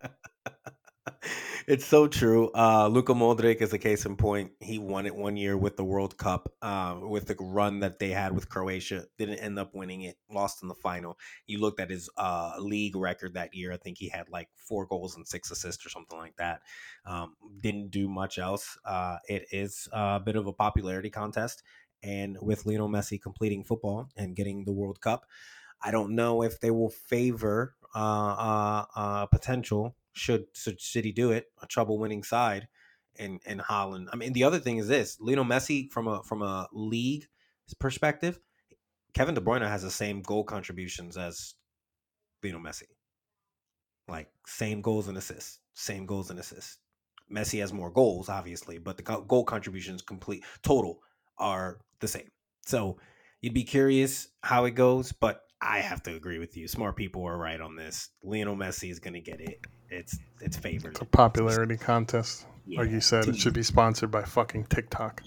it's 1.67 1.85
so 1.85 2.07
true. 2.07 2.49
Uh, 2.53 2.87
Luka 2.87 3.13
Modric 3.13 3.61
is 3.61 3.73
a 3.73 3.77
case 3.77 4.05
in 4.05 4.15
point. 4.15 4.51
He 4.59 4.77
won 4.77 5.05
it 5.05 5.15
one 5.15 5.37
year 5.37 5.57
with 5.57 5.77
the 5.77 5.83
World 5.83 6.17
Cup, 6.17 6.53
uh, 6.61 6.99
with 7.01 7.27
the 7.27 7.35
run 7.39 7.79
that 7.79 7.99
they 7.99 8.09
had 8.09 8.33
with 8.33 8.49
Croatia. 8.49 9.05
Didn't 9.17 9.39
end 9.39 9.59
up 9.59 9.73
winning 9.73 10.01
it, 10.01 10.17
lost 10.29 10.61
in 10.61 10.67
the 10.67 10.75
final. 10.75 11.17
You 11.47 11.59
looked 11.59 11.79
at 11.79 11.89
his 11.89 12.09
uh, 12.17 12.53
league 12.59 12.95
record 12.95 13.33
that 13.35 13.53
year. 13.53 13.71
I 13.71 13.77
think 13.77 13.97
he 13.97 14.09
had 14.09 14.29
like 14.29 14.49
four 14.55 14.85
goals 14.85 15.15
and 15.15 15.27
six 15.27 15.51
assists 15.51 15.85
or 15.85 15.89
something 15.89 16.17
like 16.17 16.35
that. 16.37 16.61
Um, 17.05 17.35
didn't 17.59 17.91
do 17.91 18.07
much 18.07 18.37
else. 18.37 18.77
Uh, 18.85 19.17
it 19.27 19.45
is 19.51 19.87
a 19.91 20.19
bit 20.19 20.35
of 20.35 20.47
a 20.47 20.53
popularity 20.53 21.09
contest. 21.09 21.63
And 22.01 22.37
with 22.41 22.65
Lionel 22.65 22.89
Messi 22.89 23.21
completing 23.21 23.63
football 23.63 24.09
and 24.17 24.35
getting 24.35 24.65
the 24.65 24.73
World 24.73 24.99
Cup, 24.99 25.25
I 25.81 25.91
don't 25.91 26.15
know 26.15 26.43
if 26.43 26.59
they 26.59 26.71
will 26.71 26.89
favor 26.89 27.75
uh, 27.95 27.99
uh, 27.99 28.85
uh, 28.95 29.25
potential 29.27 29.95
should, 30.13 30.45
should 30.53 30.79
City 30.79 31.11
do 31.11 31.31
it, 31.31 31.47
a 31.61 31.67
treble 31.67 31.99
winning 31.99 32.23
side 32.23 32.67
in 33.15 33.39
in 33.45 33.59
Haaland. 33.59 34.07
I 34.11 34.15
mean, 34.15 34.33
the 34.33 34.43
other 34.43 34.59
thing 34.59 34.77
is 34.77 34.87
this: 34.87 35.17
Lionel 35.19 35.45
Messi 35.45 35.91
from 35.91 36.07
a 36.07 36.23
from 36.23 36.41
a 36.41 36.67
league 36.73 37.27
perspective, 37.79 38.39
Kevin 39.13 39.35
De 39.35 39.41
Bruyne 39.41 39.67
has 39.67 39.83
the 39.83 39.91
same 39.91 40.21
goal 40.21 40.43
contributions 40.43 41.17
as 41.17 41.55
Lionel 42.43 42.61
Messi. 42.61 42.87
Like 44.07 44.29
same 44.45 44.81
goals 44.81 45.07
and 45.07 45.17
assists, 45.17 45.59
same 45.73 46.05
goals 46.05 46.29
and 46.29 46.39
assists. 46.39 46.79
Messi 47.31 47.59
has 47.61 47.71
more 47.71 47.89
goals, 47.89 48.29
obviously, 48.29 48.77
but 48.77 48.97
the 48.97 49.03
goal 49.03 49.45
contributions 49.45 50.01
complete 50.01 50.43
total 50.61 51.01
are 51.37 51.79
the 51.99 52.07
same. 52.07 52.29
So 52.65 52.97
you'd 53.41 53.53
be 53.53 53.63
curious 53.63 54.27
how 54.41 54.65
it 54.65 54.71
goes, 54.71 55.11
but 55.13 55.43
I 55.63 55.79
have 55.79 56.03
to 56.03 56.15
agree 56.15 56.39
with 56.39 56.57
you. 56.57 56.67
Smart 56.67 56.97
people 56.97 57.25
are 57.25 57.37
right 57.37 57.59
on 57.61 57.75
this. 57.75 58.09
Lionel 58.21 58.55
Messi 58.55 58.91
is 58.91 58.99
going 58.99 59.13
to 59.13 59.21
get 59.21 59.39
it. 59.39 59.65
It's 59.89 60.17
it's 60.41 60.57
favored. 60.57 60.91
It's 60.91 61.01
a 61.01 61.05
popularity 61.05 61.77
contest. 61.77 62.45
Yeah, 62.65 62.81
like 62.81 62.91
you 62.91 62.99
said, 62.99 63.27
it 63.27 63.37
should 63.37 63.53
be 63.53 63.63
sponsored 63.63 64.11
by 64.11 64.23
fucking 64.23 64.65
TikTok. 64.65 65.23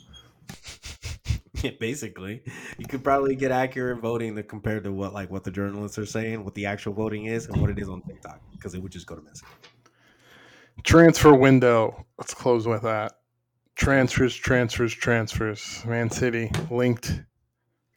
yeah, 1.63 1.71
basically, 1.81 2.43
you 2.77 2.87
could 2.87 3.03
probably 3.03 3.35
get 3.35 3.51
accurate 3.51 4.01
voting 4.01 4.37
to 4.37 4.43
compared 4.43 4.85
to 4.85 4.93
what 4.93 5.15
like 5.15 5.31
what 5.31 5.45
the 5.45 5.51
journalists 5.51 5.99
are 5.99 6.07
saying, 6.07 6.45
what 6.45 6.55
the 6.55 6.67
actual 6.67 6.93
voting 6.93 7.27
is, 7.27 7.47
and 7.47 7.61
what 7.61 7.71
it 7.71 7.79
is 7.79 7.89
on 7.89 8.03
TikTok, 8.03 8.41
because 8.53 8.75
it 8.75 8.83
would 8.83 8.93
just 8.93 9.07
go 9.07 9.15
to 9.15 9.23
Messi. 9.23 9.43
Transfer 10.83 11.35
window. 11.35 12.05
Let's 12.19 12.35
close 12.35 12.67
with 12.67 12.83
that. 12.83 13.13
Transfers, 13.75 14.35
transfers, 14.35 14.93
transfers. 14.93 15.83
Man 15.87 16.11
City 16.11 16.51
linked 16.71 17.23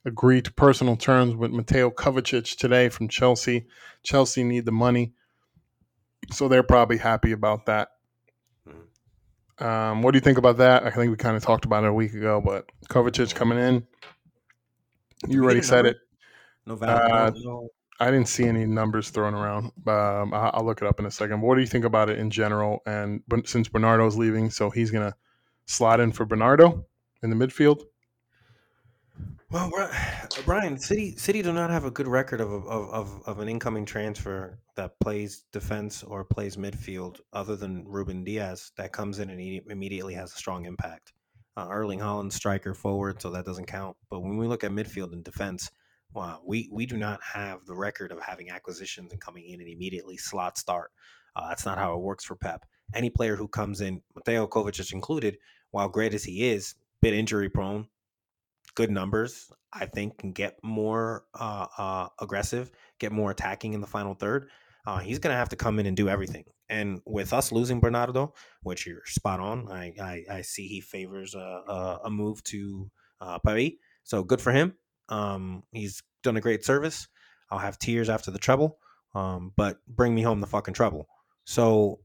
agreed 0.06 0.46
to 0.46 0.54
personal 0.54 0.96
terms 0.96 1.36
with 1.36 1.52
Mateo 1.52 1.90
Kovacic 1.90 2.58
today 2.58 2.90
from 2.90 3.08
Chelsea. 3.08 3.68
Chelsea 4.04 4.44
need 4.44 4.66
the 4.66 4.72
money, 4.72 5.14
so 6.32 6.48
they're 6.48 6.64
probably 6.64 6.98
happy 6.98 7.32
about 7.32 7.66
that. 7.66 7.90
Mm-hmm. 8.68 9.64
Um, 9.64 10.02
what 10.02 10.12
do 10.12 10.18
you 10.18 10.22
think 10.22 10.38
about 10.38 10.58
that? 10.58 10.84
I 10.84 10.90
think 10.90 11.12
we 11.12 11.18
kind 11.18 11.38
of 11.38 11.44
talked 11.44 11.66
about 11.66 11.84
it 11.84 11.90
a 11.90 11.94
week 11.94 12.14
ago, 12.14 12.42
but 12.44 12.70
Kovacic 12.90 13.36
coming 13.36 13.58
in. 13.58 13.88
You 15.28 15.44
already 15.44 15.62
said 15.62 15.86
it. 15.86 15.98
No 16.66 16.76
uh, 16.76 17.32
I 18.02 18.12
didn't 18.12 18.30
see 18.30 18.46
any 18.46 18.66
numbers 18.66 19.10
thrown 19.10 19.34
around. 19.34 19.72
Um, 19.86 20.34
I'll 20.34 20.66
look 20.66 20.82
it 20.82 20.88
up 20.88 21.00
in 21.00 21.06
a 21.06 21.12
second. 21.12 21.42
But 21.42 21.48
what 21.48 21.56
do 21.56 21.62
you 21.62 21.68
think 21.68 21.84
about 21.84 22.10
it 22.10 22.18
in 22.18 22.30
general? 22.30 22.82
And 22.86 23.22
since 23.46 23.68
Bernardo's 23.68 24.16
leaving, 24.16 24.50
so 24.50 24.70
he's 24.70 24.92
gonna 24.92 25.16
slot 25.66 26.00
in 26.00 26.14
for 26.14 26.26
Bernardo 26.26 26.86
in 27.22 27.30
the 27.30 27.36
midfield. 27.36 27.82
Well, 29.52 29.72
Brian, 30.46 30.78
City 30.78 31.16
City 31.16 31.42
do 31.42 31.52
not 31.52 31.72
have 31.72 31.86
a 31.86 31.92
good 31.92 32.08
record 32.08 32.40
of, 32.40 32.52
of 32.52 32.90
of 32.90 33.24
of 33.26 33.40
an 33.40 33.50
incoming 33.50 33.86
transfer 33.86 34.60
that 34.76 35.00
plays 35.00 35.46
defense 35.52 36.04
or 36.04 36.24
plays 36.24 36.56
midfield, 36.56 37.20
other 37.34 37.56
than 37.56 37.84
Ruben 37.88 38.24
Dias, 38.24 38.72
that 38.78 38.92
comes 38.92 39.18
in 39.18 39.32
and 39.32 39.42
immediately 39.72 40.14
has 40.14 40.32
a 40.32 40.36
strong 40.36 40.66
impact. 40.66 41.14
Uh, 41.58 41.68
Erling 41.68 42.00
Haaland, 42.00 42.32
striker 42.32 42.76
forward, 42.76 43.22
so 43.22 43.32
that 43.32 43.46
doesn't 43.46 43.66
count. 43.66 43.98
But 44.12 44.20
when 44.22 44.38
we 44.38 44.46
look 44.46 44.64
at 44.64 44.72
midfield 44.72 45.14
and 45.14 45.24
defense, 45.24 45.72
we 46.46 46.70
we 46.72 46.86
do 46.86 46.98
not 46.98 47.20
have 47.24 47.66
the 47.66 47.76
record 47.76 48.12
of 48.12 48.22
having 48.22 48.52
acquisitions 48.52 49.12
and 49.12 49.20
coming 49.20 49.46
in 49.46 49.62
and 49.62 49.70
immediately 49.70 50.18
slot 50.18 50.60
start. 50.60 50.92
Uh, 51.36 51.50
that's 51.50 51.66
not 51.66 51.80
how 51.80 51.96
it 51.96 52.02
works 52.02 52.24
for 52.24 52.36
Pep. 52.36 52.66
Any 52.94 53.10
player 53.10 53.36
who 53.36 53.48
comes 53.48 53.82
in, 53.82 54.02
Mateo 54.16 54.46
Kovacic 54.46 54.94
included, 54.94 55.38
while 55.72 55.90
great 55.90 56.14
as 56.14 56.24
he 56.24 56.50
is, 56.50 56.76
bit 57.02 57.14
injury 57.14 57.50
prone, 57.50 57.88
good 58.80 58.90
numbers, 58.90 59.52
I 59.74 59.88
think 59.88 60.20
can 60.20 60.32
get 60.32 60.58
more 60.64 61.26
uh, 61.38 61.66
uh, 61.78 62.08
aggressive, 62.22 62.72
get 62.98 63.12
more 63.12 63.30
attacking 63.30 63.74
in 63.74 63.82
the 63.82 63.88
final 63.88 64.14
third. 64.14 64.48
Uh, 64.88 65.00
he's 65.00 65.20
going 65.20 65.34
to 65.34 65.38
have 65.38 65.50
to 65.50 65.58
come 65.58 65.80
in 65.80 65.86
and 65.86 65.98
do 65.98 66.08
everything. 66.08 66.46
And 66.70 67.02
with 67.06 67.34
us 67.34 67.52
losing 67.52 67.82
Bernardo, 67.82 68.34
which 68.64 68.88
you're 68.88 69.06
spot 69.06 69.42
on, 69.42 69.70
I 69.70 69.94
I, 70.02 70.24
I 70.38 70.42
see 70.44 70.66
he 70.70 70.80
favors 70.80 71.36
a, 71.36 72.00
a, 72.06 72.10
move 72.10 72.42
to 72.46 72.90
uh, 73.20 73.38
Paris. 73.40 73.72
So 74.06 74.24
good 74.24 74.40
for 74.40 74.54
him. 74.54 74.76
Um, 75.10 75.64
he's 75.74 76.02
done 76.24 76.38
a 76.38 76.42
great 76.42 76.64
service. 76.64 77.10
I'll 77.52 77.60
have 77.60 77.80
tears 77.80 78.08
after 78.08 78.32
the 78.32 78.40
treble, 78.40 78.78
um, 79.14 79.52
but 79.58 79.80
bring 79.90 80.16
me 80.16 80.22
home 80.22 80.40
the 80.40 80.48
fucking 80.48 80.74
treble. 80.74 81.10
So 81.44 82.00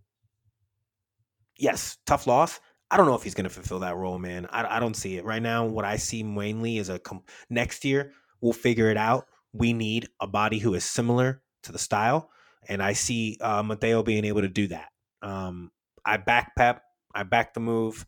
yes, 1.56 1.98
tough 2.04 2.26
loss. 2.26 2.58
I 2.90 2.96
don't 2.96 3.06
know 3.06 3.14
if 3.14 3.22
he's 3.22 3.34
going 3.34 3.44
to 3.44 3.50
fulfill 3.50 3.80
that 3.80 3.96
role, 3.96 4.18
man. 4.18 4.46
I, 4.50 4.76
I 4.76 4.80
don't 4.80 4.94
see 4.94 5.16
it 5.16 5.24
right 5.24 5.42
now. 5.42 5.64
What 5.64 5.84
I 5.84 5.96
see 5.96 6.22
mainly 6.22 6.78
is 6.78 6.88
a 6.88 6.98
com- 6.98 7.22
next 7.50 7.84
year 7.84 8.12
we'll 8.40 8.52
figure 8.52 8.90
it 8.90 8.96
out. 8.96 9.26
We 9.52 9.72
need 9.72 10.08
a 10.20 10.26
body 10.26 10.58
who 10.58 10.74
is 10.74 10.84
similar 10.84 11.42
to 11.62 11.72
the 11.72 11.78
style, 11.78 12.30
and 12.68 12.82
I 12.82 12.92
see 12.92 13.38
uh, 13.40 13.62
Mateo 13.62 14.02
being 14.02 14.24
able 14.24 14.42
to 14.42 14.48
do 14.48 14.68
that. 14.68 14.88
Um, 15.22 15.70
I 16.04 16.18
back 16.18 16.54
Pep. 16.56 16.82
I 17.14 17.22
back 17.22 17.54
the 17.54 17.60
move. 17.60 18.06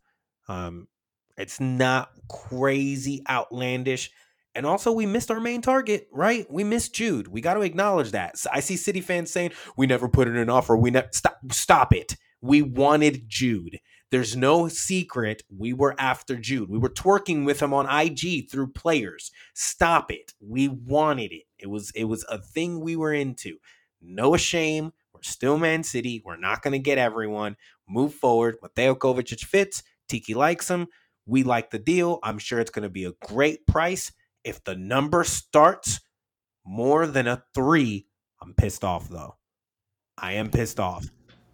Um, 0.48 0.88
it's 1.36 1.60
not 1.60 2.10
crazy 2.28 3.22
outlandish. 3.28 4.10
And 4.54 4.64
also, 4.64 4.90
we 4.90 5.04
missed 5.04 5.30
our 5.30 5.40
main 5.40 5.60
target, 5.60 6.08
right? 6.10 6.46
We 6.50 6.64
missed 6.64 6.94
Jude. 6.94 7.28
We 7.28 7.42
got 7.42 7.54
to 7.54 7.60
acknowledge 7.60 8.12
that. 8.12 8.36
I 8.50 8.60
see 8.60 8.76
City 8.76 9.02
fans 9.02 9.30
saying 9.30 9.52
we 9.76 9.86
never 9.86 10.08
put 10.08 10.28
in 10.28 10.36
an 10.36 10.48
offer. 10.48 10.76
We 10.76 10.90
never 10.90 11.08
stop. 11.12 11.38
Stop 11.52 11.94
it. 11.94 12.16
We 12.40 12.62
wanted 12.62 13.24
Jude. 13.28 13.80
There's 14.16 14.34
no 14.34 14.66
secret. 14.66 15.42
We 15.54 15.74
were 15.74 15.94
after 15.98 16.36
Jude. 16.36 16.70
We 16.70 16.78
were 16.78 16.88
twerking 16.88 17.44
with 17.44 17.60
him 17.60 17.74
on 17.74 17.84
IG 17.84 18.50
through 18.50 18.68
players. 18.68 19.30
Stop 19.52 20.10
it. 20.10 20.32
We 20.40 20.68
wanted 20.68 21.32
it. 21.32 21.42
It 21.58 21.66
was 21.66 21.90
it 21.94 22.04
was 22.04 22.24
a 22.30 22.38
thing 22.38 22.80
we 22.80 22.96
were 22.96 23.12
into. 23.12 23.58
No 24.00 24.38
shame. 24.38 24.94
We're 25.12 25.20
still 25.20 25.58
Man 25.58 25.82
City. 25.82 26.22
We're 26.24 26.38
not 26.38 26.62
going 26.62 26.72
to 26.72 26.78
get 26.78 26.96
everyone. 26.96 27.58
Move 27.86 28.14
forward. 28.14 28.56
Mateo 28.62 28.94
Kovacic 28.94 29.44
fits. 29.44 29.82
Txiki 30.08 30.34
likes 30.34 30.70
him. 30.70 30.86
We 31.26 31.42
like 31.42 31.68
the 31.68 31.78
deal. 31.78 32.18
I'm 32.22 32.38
sure 32.38 32.58
it's 32.58 32.70
going 32.70 32.84
to 32.84 32.88
be 32.88 33.04
a 33.04 33.12
great 33.26 33.66
price. 33.66 34.12
If 34.44 34.64
the 34.64 34.76
number 34.76 35.24
starts 35.24 36.00
more 36.64 37.06
than 37.06 37.26
a 37.26 37.42
three, 37.54 38.06
I'm 38.40 38.54
pissed 38.54 38.82
off 38.82 39.10
though. 39.10 39.36
I 40.16 40.32
am 40.32 40.48
pissed 40.48 40.80
off. 40.80 41.04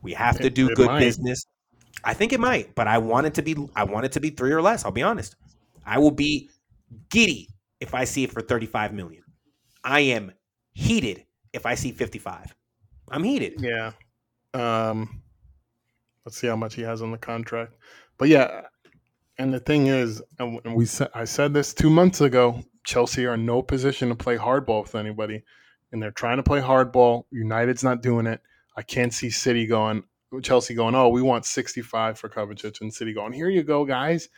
We 0.01 0.13
have 0.13 0.39
to 0.39 0.49
do 0.49 0.69
good 0.77 1.01
business. 1.01 1.45
I 2.05 2.15
think 2.15 2.33
it 2.33 2.41
might, 2.41 2.75
but 2.75 2.89
I 2.89 2.99
want 2.99 3.27
it 3.27 3.35
to 3.35 3.43
be 3.43 3.57
I 3.77 3.85
want 3.85 4.07
it 4.07 4.13
to 4.13 4.21
be 4.21 4.31
three 4.31 4.53
or 4.53 4.63
less. 4.63 4.85
I'll 4.85 4.91
be 4.91 5.03
honest. 5.03 5.37
I 5.85 5.99
will 5.99 6.11
be 6.11 6.51
giddy 7.11 7.49
if 7.81 7.95
I 7.95 8.05
see 8.05 8.25
it 8.25 8.33
for 8.33 8.41
35 8.41 8.93
million. 8.93 9.23
I 9.85 10.01
am 10.01 10.33
heated 10.73 11.25
if 11.53 11.67
I 11.67 11.75
see 11.75 11.93
55. 11.93 12.55
I'm 13.11 13.25
heated. 13.25 13.61
Yeah. 13.61 13.93
Um 14.55 15.23
let's 16.25 16.39
see 16.39 16.47
how 16.47 16.57
much 16.57 16.75
he 16.75 16.83
has 16.83 17.03
on 17.03 17.11
the 17.11 17.19
contract. 17.19 17.75
But 18.19 18.29
yeah, 18.29 18.63
and 19.39 19.53
the 19.53 19.61
thing 19.61 19.87
is, 19.87 20.23
and 20.39 20.61
we 20.75 20.87
said 20.87 21.09
I 21.15 21.25
said 21.25 21.55
this 21.55 21.75
2 21.75 21.91
months 21.91 22.21
ago, 22.21 22.63
Chelsea 22.85 23.27
are 23.27 23.35
in 23.35 23.47
no 23.47 23.63
position 23.63 24.09
to 24.09 24.15
play 24.15 24.37
hardball 24.37 24.83
with 24.83 24.95
anybody. 24.95 25.43
And 25.93 26.03
they're 26.03 26.11
trying 26.11 26.39
to 26.39 26.43
play 26.43 26.61
hardball. 26.61 27.25
United's 27.31 27.85
not 27.85 28.03
doing 28.03 28.27
it. 28.27 28.41
I 28.77 28.83
can't 28.83 29.13
see 29.13 29.29
City 29.29 29.67
going, 29.67 30.05
Chelsea 30.41 30.75
going, 30.75 30.95
oh, 30.95 31.09
we 31.09 31.23
want 31.23 31.45
65 31.45 32.19
for 32.19 32.29
Kovacic, 32.29 32.81
and 32.81 32.93
City 32.93 33.13
going, 33.13 33.33
here 33.33 33.49
you 33.49 33.63
go, 33.63 33.85
guys. 33.85 34.29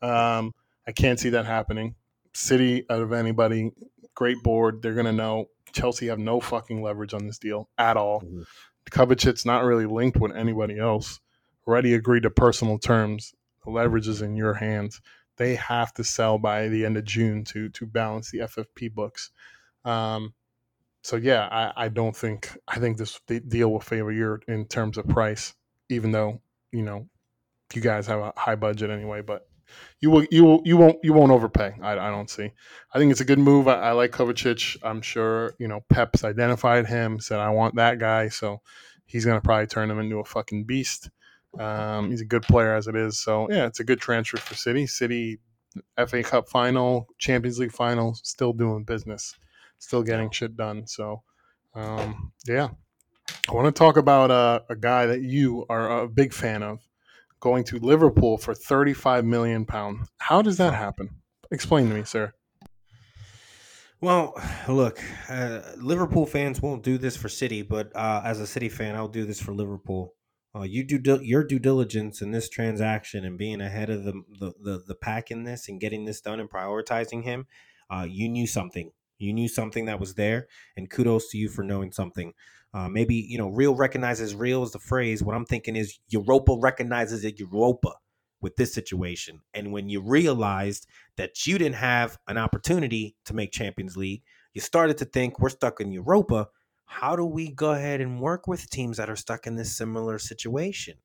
Um, 0.00 0.52
I 0.86 0.92
can't 0.92 1.20
see 1.20 1.30
that 1.30 1.46
happening. 1.46 1.94
City, 2.34 2.86
out 2.88 3.02
of 3.02 3.12
anybody, 3.12 3.72
great 4.14 4.42
board. 4.42 4.82
They're 4.82 4.94
going 4.94 5.06
to 5.06 5.12
know 5.12 5.46
Chelsea 5.72 6.06
have 6.08 6.18
no 6.18 6.40
fucking 6.40 6.82
leverage 6.82 7.14
on 7.14 7.26
this 7.26 7.38
deal 7.38 7.68
at 7.78 7.96
all. 7.96 8.20
Mm-hmm. 8.20 8.42
Kovacic's 8.90 9.46
not 9.46 9.64
really 9.64 9.86
linked 9.86 10.18
with 10.18 10.34
anybody 10.34 10.78
else. 10.78 11.20
Already 11.66 11.94
agreed 11.94 12.24
to 12.24 12.30
personal 12.30 12.78
terms. 12.78 13.34
The 13.64 13.70
leverage 13.70 14.08
is 14.08 14.22
in 14.22 14.36
your 14.36 14.54
hands. 14.54 15.00
They 15.36 15.54
have 15.54 15.94
to 15.94 16.04
sell 16.04 16.38
by 16.38 16.68
the 16.68 16.84
end 16.84 16.96
of 16.96 17.04
June 17.04 17.44
to 17.44 17.68
to 17.70 17.86
balance 17.86 18.30
the 18.30 18.40
FFP 18.40 18.92
books. 18.92 19.30
Um, 19.84 20.34
so 21.02 21.16
yeah, 21.16 21.48
I, 21.50 21.84
I 21.84 21.88
don't 21.88 22.16
think 22.16 22.56
I 22.68 22.78
think 22.78 22.96
this 22.96 23.20
deal 23.26 23.70
will 23.70 23.80
favor 23.80 24.12
you 24.12 24.38
in 24.48 24.66
terms 24.66 24.98
of 24.98 25.08
price, 25.08 25.54
even 25.88 26.12
though 26.12 26.40
you 26.70 26.82
know 26.82 27.08
you 27.74 27.80
guys 27.80 28.06
have 28.06 28.20
a 28.20 28.32
high 28.36 28.54
budget 28.56 28.90
anyway. 28.90 29.20
But 29.20 29.46
you 30.00 30.10
will 30.10 30.24
you 30.30 30.44
will 30.44 30.62
you 30.64 30.76
won't 30.76 30.98
you 31.02 31.12
won't 31.12 31.32
overpay. 31.32 31.74
I, 31.82 31.92
I 31.92 32.10
don't 32.10 32.30
see. 32.30 32.50
I 32.94 32.98
think 32.98 33.10
it's 33.10 33.20
a 33.20 33.26
good 33.26 33.38
move. 33.38 33.68
I, 33.68 33.74
I 33.74 33.92
like 33.92 34.12
Kovacic. 34.12 34.76
I'm 34.82 35.02
sure 35.02 35.54
you 35.58 35.68
know 35.68 35.80
Pep's 35.88 36.24
identified 36.24 36.86
him, 36.86 37.20
said 37.20 37.40
I 37.40 37.50
want 37.50 37.74
that 37.76 37.98
guy, 37.98 38.28
so 38.28 38.60
he's 39.06 39.24
gonna 39.24 39.40
probably 39.40 39.66
turn 39.66 39.90
him 39.90 39.98
into 39.98 40.18
a 40.18 40.24
fucking 40.24 40.64
beast. 40.64 41.10
Um, 41.58 42.10
he's 42.10 42.22
a 42.22 42.26
good 42.26 42.42
player 42.42 42.74
as 42.74 42.86
it 42.86 42.96
is. 42.96 43.18
So 43.18 43.50
yeah, 43.50 43.66
it's 43.66 43.80
a 43.80 43.84
good 43.84 44.00
transfer 44.00 44.38
for 44.38 44.54
City. 44.54 44.86
City 44.86 45.38
FA 46.06 46.22
Cup 46.22 46.48
final, 46.48 47.08
Champions 47.18 47.58
League 47.58 47.72
final, 47.72 48.14
still 48.14 48.52
doing 48.52 48.84
business, 48.84 49.36
still 49.82 50.02
getting 50.02 50.30
shit 50.30 50.56
done. 50.56 50.86
So 50.86 51.22
um, 51.74 52.32
yeah, 52.46 52.68
I 53.48 53.52
want 53.52 53.66
to 53.66 53.78
talk 53.78 53.96
about 53.96 54.30
uh, 54.30 54.60
a 54.68 54.76
guy 54.76 55.06
that 55.06 55.22
you 55.22 55.66
are 55.68 56.02
a 56.02 56.08
big 56.08 56.32
fan 56.32 56.62
of 56.62 56.80
going 57.40 57.64
to 57.64 57.78
Liverpool 57.78 58.38
for 58.38 58.54
35 58.54 59.24
million 59.24 59.66
pounds. 59.66 60.08
How 60.18 60.42
does 60.42 60.58
that 60.58 60.74
happen? 60.74 61.10
Explain 61.50 61.88
to 61.88 61.94
me, 61.94 62.04
sir. 62.04 62.32
Well, 64.00 64.34
look, 64.68 65.00
uh, 65.28 65.60
Liverpool 65.76 66.26
fans 66.26 66.60
won't 66.60 66.82
do 66.82 66.98
this 66.98 67.16
for 67.16 67.28
City, 67.28 67.62
but 67.62 67.94
uh, 67.94 68.22
as 68.24 68.40
a 68.40 68.46
City 68.46 68.68
fan, 68.68 68.96
I'll 68.96 69.08
do 69.08 69.24
this 69.24 69.40
for 69.40 69.52
Liverpool. 69.52 70.14
Uh, 70.54 70.62
you 70.62 70.84
do 70.84 71.20
your 71.22 71.44
due 71.44 71.58
diligence 71.58 72.20
in 72.20 72.30
this 72.30 72.48
transaction 72.48 73.24
and 73.24 73.38
being 73.38 73.60
ahead 73.60 73.88
of 73.90 74.04
the, 74.04 74.12
the 74.38 74.52
the, 74.60 74.82
the 74.86 74.94
pack 74.94 75.30
in 75.30 75.44
this 75.44 75.68
and 75.68 75.80
getting 75.80 76.04
this 76.04 76.20
done 76.20 76.40
and 76.40 76.50
prioritizing 76.50 77.24
him. 77.24 77.46
Uh, 77.88 78.06
you 78.08 78.28
knew 78.28 78.46
something. 78.46 78.90
You 79.22 79.32
knew 79.32 79.48
something 79.48 79.86
that 79.86 80.00
was 80.00 80.14
there, 80.14 80.48
and 80.76 80.90
kudos 80.90 81.30
to 81.30 81.38
you 81.38 81.48
for 81.48 81.62
knowing 81.62 81.92
something. 81.92 82.34
Uh, 82.74 82.88
maybe 82.88 83.14
you 83.14 83.38
know, 83.38 83.48
real 83.48 83.74
recognizes 83.74 84.34
real 84.34 84.62
is 84.62 84.72
the 84.72 84.78
phrase. 84.78 85.22
What 85.22 85.36
I'm 85.36 85.44
thinking 85.44 85.76
is 85.76 85.98
Europa 86.08 86.56
recognizes 86.58 87.24
it 87.24 87.38
Europa 87.38 87.92
with 88.40 88.56
this 88.56 88.74
situation. 88.74 89.40
And 89.54 89.72
when 89.72 89.88
you 89.88 90.00
realized 90.00 90.86
that 91.16 91.46
you 91.46 91.58
didn't 91.58 91.76
have 91.76 92.18
an 92.26 92.36
opportunity 92.36 93.14
to 93.24 93.34
make 93.34 93.52
Champions 93.52 93.96
League, 93.96 94.22
you 94.52 94.60
started 94.60 94.98
to 94.98 95.04
think 95.04 95.38
we're 95.38 95.48
stuck 95.48 95.80
in 95.80 95.92
Europa. 95.92 96.48
How 96.84 97.16
do 97.16 97.24
we 97.24 97.50
go 97.50 97.72
ahead 97.72 98.00
and 98.00 98.20
work 98.20 98.46
with 98.46 98.68
teams 98.68 98.96
that 98.98 99.08
are 99.08 99.16
stuck 99.16 99.46
in 99.46 99.56
this 99.56 99.74
similar 99.74 100.18
situation? 100.18 100.96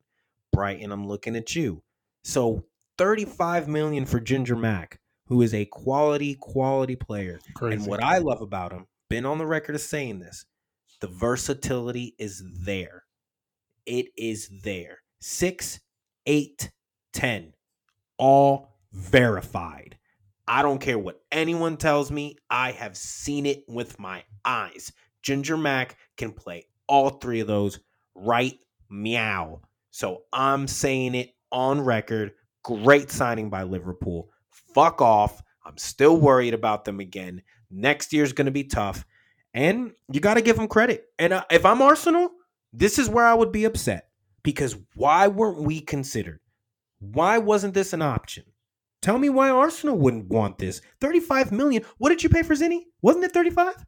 Brighton, 0.52 0.92
I'm 0.92 1.06
looking 1.06 1.36
at 1.36 1.54
you. 1.54 1.82
So 2.24 2.64
35 2.98 3.68
million 3.68 4.04
for 4.04 4.20
Ginger 4.20 4.56
Mac, 4.56 5.00
who 5.28 5.42
is 5.42 5.54
a 5.54 5.66
quality, 5.66 6.34
quality 6.34 6.96
player. 6.96 7.38
Crazy. 7.54 7.76
And 7.76 7.86
what 7.86 8.02
I 8.02 8.18
love 8.18 8.40
about 8.40 8.72
him, 8.72 8.86
been 9.10 9.26
on 9.26 9.38
the 9.38 9.46
record 9.46 9.74
of 9.74 9.80
saying 9.80 10.18
this, 10.18 10.46
the 11.00 11.06
versatility 11.06 12.14
is 12.18 12.42
there. 12.64 13.04
It 13.86 14.06
is 14.16 14.50
there. 14.64 14.98
Six, 15.20 15.80
eight, 16.26 16.70
ten, 17.12 17.52
all 18.16 18.74
verified. 18.92 19.98
I 20.46 20.62
don't 20.62 20.80
care 20.80 20.98
what 20.98 21.20
anyone 21.30 21.76
tells 21.76 22.10
me. 22.10 22.36
I 22.48 22.72
have 22.72 22.96
seen 22.96 23.44
it 23.44 23.64
with 23.68 23.98
my 23.98 24.24
eyes. 24.44 24.92
Ginger 25.22 25.58
Mac 25.58 25.96
can 26.16 26.32
play 26.32 26.66
all 26.86 27.10
three 27.10 27.40
of 27.40 27.46
those 27.46 27.80
right 28.14 28.58
meow. 28.88 29.60
So 29.90 30.22
I'm 30.32 30.66
saying 30.66 31.14
it 31.14 31.34
on 31.52 31.82
record. 31.82 32.32
Great 32.62 33.10
signing 33.10 33.50
by 33.50 33.62
Liverpool. 33.62 34.30
Fuck 34.74 35.00
off. 35.00 35.42
I'm 35.64 35.76
still 35.76 36.16
worried 36.16 36.54
about 36.54 36.84
them 36.84 37.00
again. 37.00 37.42
Next 37.70 38.12
year's 38.12 38.32
going 38.32 38.46
to 38.46 38.52
be 38.52 38.64
tough. 38.64 39.04
And 39.54 39.92
you 40.10 40.20
got 40.20 40.34
to 40.34 40.42
give 40.42 40.56
them 40.56 40.68
credit. 40.68 41.06
And 41.18 41.32
uh, 41.32 41.44
if 41.50 41.64
I'm 41.66 41.82
Arsenal, 41.82 42.30
this 42.72 42.98
is 42.98 43.08
where 43.08 43.26
I 43.26 43.34
would 43.34 43.52
be 43.52 43.64
upset 43.64 44.08
because 44.42 44.76
why 44.94 45.28
weren't 45.28 45.62
we 45.62 45.80
considered? 45.80 46.40
Why 47.00 47.38
wasn't 47.38 47.74
this 47.74 47.92
an 47.92 48.02
option? 48.02 48.44
Tell 49.00 49.18
me 49.18 49.28
why 49.28 49.50
Arsenal 49.50 49.96
wouldn't 49.96 50.28
want 50.28 50.58
this. 50.58 50.80
35 51.00 51.52
million. 51.52 51.84
What 51.98 52.10
did 52.10 52.22
you 52.22 52.28
pay 52.28 52.42
for 52.42 52.54
Zinni? 52.54 52.80
Wasn't 53.00 53.24
it 53.24 53.32
35? 53.32 53.84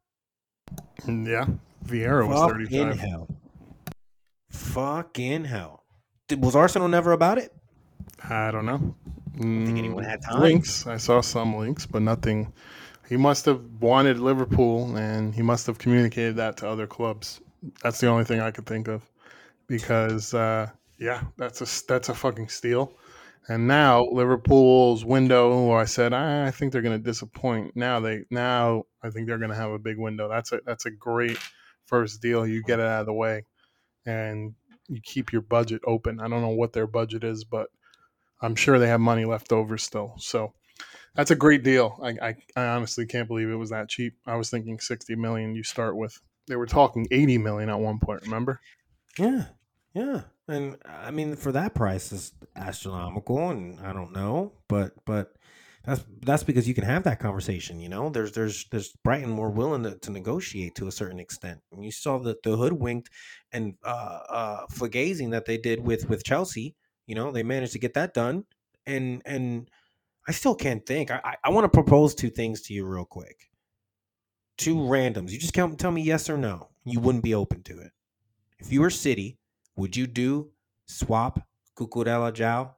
Mm, 1.03 1.27
yeah. 1.27 1.47
Vieira 1.85 2.29
was 2.29 2.39
Fuck 2.39 2.53
35. 2.53 2.73
In 2.93 2.99
hell. 2.99 3.29
Fucking 4.51 5.45
hell. 5.45 5.85
Did, 6.29 6.45
was 6.45 6.55
Arsenal 6.55 6.89
never 6.89 7.13
about 7.13 7.39
it? 7.39 7.53
I 8.29 8.51
don't 8.51 8.67
know. 8.67 8.95
Mm, 9.37 9.67
think 9.67 9.79
anyone 9.79 10.05
had 10.05 10.23
time? 10.23 10.41
Links. 10.41 10.87
I 10.87 10.97
saw 10.97 11.21
some 11.21 11.57
links, 11.57 11.87
but 11.87 12.03
nothing. 12.03 12.53
He 13.09 13.17
must 13.17 13.45
have 13.47 13.61
wanted 13.81 14.19
Liverpool 14.19 14.97
and 14.97 15.35
he 15.35 15.43
must 15.43 15.67
have 15.67 15.79
communicated 15.79 16.37
that 16.37 16.57
to 16.59 16.69
other 16.69 16.87
clubs. 16.87 17.41
That's 17.83 18.01
the 18.01 18.07
only 18.07 18.25
thing 18.25 18.41
I 18.41 18.51
could 18.51 18.67
think 18.67 18.89
of. 18.89 19.03
Because 19.67 20.35
uh, 20.35 20.71
yeah, 20.99 21.23
that's 21.37 21.61
a 21.61 21.87
that's 21.87 22.09
a 22.09 22.15
fucking 22.15 22.49
steal. 22.49 22.93
And 23.49 23.67
now 23.67 24.05
Liverpool's 24.05 25.05
window, 25.05 25.67
where 25.67 25.79
I 25.79 25.87
said 25.87 26.13
I 26.13 26.51
think 26.51 26.73
they're 26.73 26.83
going 26.83 26.99
to 26.99 27.05
disappoint. 27.05 27.75
Now 27.75 27.99
they 27.99 28.25
now 28.31 28.85
I 29.03 29.11
think 29.11 29.27
they're 29.27 29.39
going 29.39 29.51
to 29.51 29.57
have 29.57 29.73
a 29.73 29.79
big 29.79 29.99
window. 29.99 30.29
That's 30.29 30.53
a 30.53 30.61
that's 30.65 30.87
a 30.87 30.91
great 30.91 31.39
first 31.87 32.23
deal. 32.23 32.47
You 32.47 32.63
get 32.63 32.79
it 32.79 32.87
out 32.87 33.01
of 33.01 33.07
the 33.07 33.13
way, 33.13 33.45
and 34.07 34.55
you 34.89 35.01
keep 35.03 35.33
your 35.33 35.43
budget 35.43 35.81
open. 35.85 36.21
I 36.21 36.29
don't 36.29 36.43
know 36.43 36.49
what 36.49 36.73
their 36.73 36.87
budget 36.87 37.25
is, 37.25 37.45
but 37.45 37.69
I'm 38.41 38.55
sure 38.55 38.79
they 38.79 38.89
have 38.89 39.01
money 39.01 39.25
left 39.25 39.53
over 39.53 39.77
still. 39.79 40.15
So 40.19 40.53
that's 41.15 41.31
a 41.31 41.37
great 41.37 41.63
deal. 41.63 41.99
I, 42.03 42.29
I, 42.29 42.35
I 42.57 42.67
honestly 42.69 43.07
can't 43.07 43.29
believe 43.29 43.51
it 43.51 43.55
was 43.57 43.71
that 43.71 43.89
cheap. 43.89 44.15
I 44.27 44.37
was 44.37 44.51
thinking 44.51 44.79
60 44.79 45.15
million. 45.17 45.55
You 45.55 45.63
start 45.63 45.97
with 45.97 46.21
they 46.47 46.57
were 46.57 46.67
talking 46.67 47.07
80 47.11 47.39
million 47.39 47.69
at 47.69 47.79
one 47.79 47.99
point. 47.99 48.23
Remember? 48.23 48.61
Yeah, 49.19 49.47
yeah. 49.95 50.23
And 50.49 50.77
I 50.85 51.11
mean, 51.11 51.37
for 51.37 51.53
that 51.53 51.75
price 51.75 52.13
is 52.13 52.33
astronomical, 52.57 53.51
and 53.51 53.79
I 53.81 53.93
don't 53.93 54.13
know, 54.13 54.53
but 54.69 54.93
but 55.05 55.37
that's 55.85 56.05
that's 56.23 56.43
because 56.43 56.67
you 56.69 56.75
can 56.75 56.85
have 56.85 57.05
that 57.05 57.21
conversation. 57.21 57.81
You 57.81 57.89
know, 57.89 58.11
there's 58.11 58.33
there's 58.33 58.67
there's 58.71 58.93
Brighton 59.05 59.31
more 59.31 59.51
willing 59.51 59.85
to, 59.85 59.97
to 59.97 60.11
negotiate 60.11 60.75
to 60.77 60.89
a 60.89 60.93
certain 60.93 61.21
extent. 61.21 61.61
And 61.73 61.85
you 61.85 61.93
saw 61.93 62.19
the 62.19 62.37
the 62.43 62.57
hoodwinked 62.57 63.11
and 63.53 63.75
uh 63.85 64.21
uh 64.29 64.67
flagazing 64.67 65.31
that 65.31 65.47
they 65.47 65.57
did 65.57 65.81
with 65.81 66.09
with 66.09 66.25
Chelsea. 66.25 66.75
You 67.11 67.17
know, 67.17 67.33
they 67.33 67.43
managed 67.43 67.73
to 67.73 67.81
get 67.81 67.95
that 67.95 68.15
done, 68.15 68.45
and 68.87 69.21
and 69.27 69.69
I 70.29 70.31
still 70.31 70.55
can't 70.55 70.87
think. 70.87 71.11
I 71.11 71.21
I, 71.25 71.35
I 71.43 71.51
want 71.51 71.65
to 71.65 71.69
propose 71.69 72.15
two 72.15 72.31
things 72.31 72.63
to 72.63 72.73
you 72.73 72.87
real 72.87 73.05
quick. 73.05 73.51
Two 74.57 74.77
randoms. 74.77 75.33
You 75.33 75.39
just 75.41 75.53
can't 75.53 75.77
tell 75.77 75.91
me 75.91 76.03
yes 76.03 76.31
or 76.31 76.37
no. 76.37 76.69
You 76.85 77.01
wouldn't 77.01 77.25
be 77.25 77.35
open 77.35 77.65
to 77.65 77.81
it. 77.81 77.91
If 78.61 78.73
you 78.73 78.81
were 78.81 78.91
City 78.91 79.41
would 79.75 79.97
you 79.97 80.07
do 80.07 80.51
swap 80.87 81.41
Cucurella 81.77 82.31
João? 82.33 82.71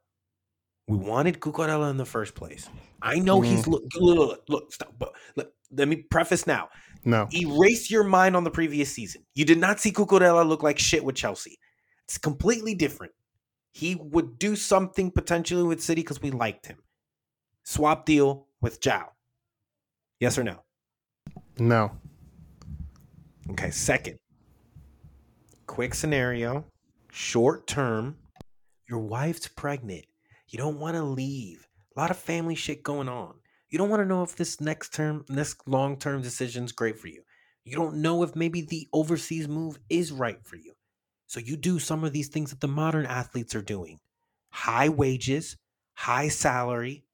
We 0.88 0.96
wanted 0.96 1.38
Cucurella 1.38 1.90
in 1.90 1.98
the 1.98 2.06
first 2.06 2.34
place. 2.34 2.70
I 3.02 3.18
know 3.18 3.42
mm. 3.42 3.44
he's 3.44 3.66
look, 3.66 3.82
look, 3.94 4.16
look, 4.16 4.44
look, 4.48 4.72
stop, 4.72 4.94
but 4.98 5.12
look, 5.36 5.52
let 5.70 5.88
me 5.88 5.96
preface 5.96 6.46
now. 6.46 6.70
No. 7.04 7.28
Erase 7.34 7.90
your 7.90 8.04
mind 8.04 8.34
on 8.34 8.44
the 8.44 8.50
previous 8.50 8.90
season. 8.90 9.26
You 9.34 9.44
did 9.44 9.58
not 9.58 9.78
see 9.78 9.92
Cucurella 9.92 10.48
look 10.48 10.62
like 10.62 10.78
shit 10.78 11.04
with 11.04 11.16
Chelsea. 11.16 11.58
It's 12.06 12.16
completely 12.16 12.74
different. 12.74 13.12
He 13.72 13.94
would 13.94 14.38
do 14.38 14.54
something 14.54 15.10
potentially 15.10 15.62
with 15.62 15.82
City 15.82 16.02
because 16.02 16.20
we 16.20 16.30
liked 16.30 16.66
him. 16.66 16.78
Swap 17.64 18.06
deal 18.06 18.46
with 18.60 18.80
João. 18.80 19.08
Yes 20.20 20.38
or 20.38 20.44
no? 20.44 20.62
No. 21.58 21.92
Okay, 23.50 23.70
second. 23.70 24.18
Quick 25.66 25.94
scenario 25.94 26.64
short 27.12 27.66
term, 27.66 28.16
your 28.88 29.00
wife's 29.00 29.46
pregnant. 29.46 30.06
You 30.48 30.58
don't 30.58 30.80
want 30.80 30.96
to 30.96 31.02
leave. 31.02 31.68
A 31.94 32.00
lot 32.00 32.10
of 32.10 32.16
family 32.16 32.54
shit 32.54 32.82
going 32.82 33.08
on. 33.08 33.34
You 33.70 33.78
don't 33.78 33.90
want 33.90 34.00
to 34.00 34.08
know 34.08 34.22
if 34.22 34.34
this 34.36 34.60
next 34.60 34.92
term, 34.92 35.24
this 35.28 35.54
long 35.66 35.96
term 35.96 36.22
decision 36.22 36.64
is 36.64 36.72
great 36.72 36.98
for 36.98 37.08
you. 37.08 37.22
You 37.64 37.76
don't 37.76 37.96
know 37.96 38.22
if 38.22 38.34
maybe 38.34 38.62
the 38.62 38.88
overseas 38.92 39.46
move 39.46 39.78
is 39.88 40.10
right 40.10 40.38
for 40.44 40.56
you. 40.56 40.72
So 41.32 41.40
you 41.40 41.56
do 41.56 41.78
some 41.78 42.04
of 42.04 42.12
these 42.12 42.28
things 42.28 42.50
that 42.50 42.60
the 42.60 42.68
modern 42.68 43.06
athletes 43.06 43.54
are 43.54 43.62
doing 43.62 44.00
high 44.50 44.90
wages, 44.90 45.56
high 45.94 46.28
salary, 46.28 47.04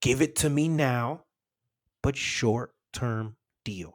give 0.00 0.22
it 0.22 0.36
to 0.36 0.48
me 0.48 0.66
now, 0.66 1.24
but 2.02 2.16
short 2.16 2.72
term 2.94 3.36
deal. 3.62 3.92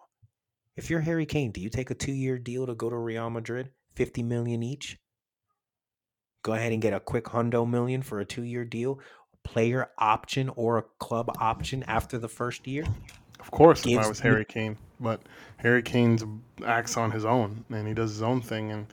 If 0.75 0.91
you're 0.91 0.99
Harry 0.99 1.25
Kane, 1.25 1.51
do 1.51 1.61
you 1.61 1.69
take 1.71 1.89
a 1.89 1.95
two 1.95 2.11
year 2.11 2.37
deal 2.37 2.67
to 2.67 2.75
go 2.75 2.91
to 2.91 2.95
Real 2.95 3.27
Madrid, 3.31 3.71
50 3.95 4.21
million 4.21 4.61
each? 4.61 4.99
go 6.43 6.53
ahead 6.53 6.71
and 6.71 6.79
get 6.79 6.93
a 6.93 6.99
quick 6.99 7.25
hundo 7.25 7.67
million 7.67 8.03
for 8.03 8.19
a 8.19 8.25
two 8.25 8.43
year 8.43 8.63
deal, 8.63 8.99
player 9.43 9.89
option 9.97 10.49
or 10.49 10.77
a 10.77 10.83
club 10.99 11.35
option 11.39 11.83
after 11.87 12.19
the 12.19 12.29
first 12.29 12.67
year? 12.67 12.85
Of 13.39 13.49
course, 13.49 13.83
if 13.83 13.97
I 13.97 14.07
was 14.07 14.19
Harry 14.19 14.45
Kane, 14.45 14.77
but 14.99 15.21
Harry 15.57 15.81
Kane's 15.81 16.23
acts 16.63 16.97
on 16.97 17.09
his 17.09 17.25
own 17.25 17.65
and 17.71 17.87
he 17.87 17.95
does 17.95 18.11
his 18.11 18.21
own 18.21 18.41
thing. 18.41 18.71
And 18.71 18.85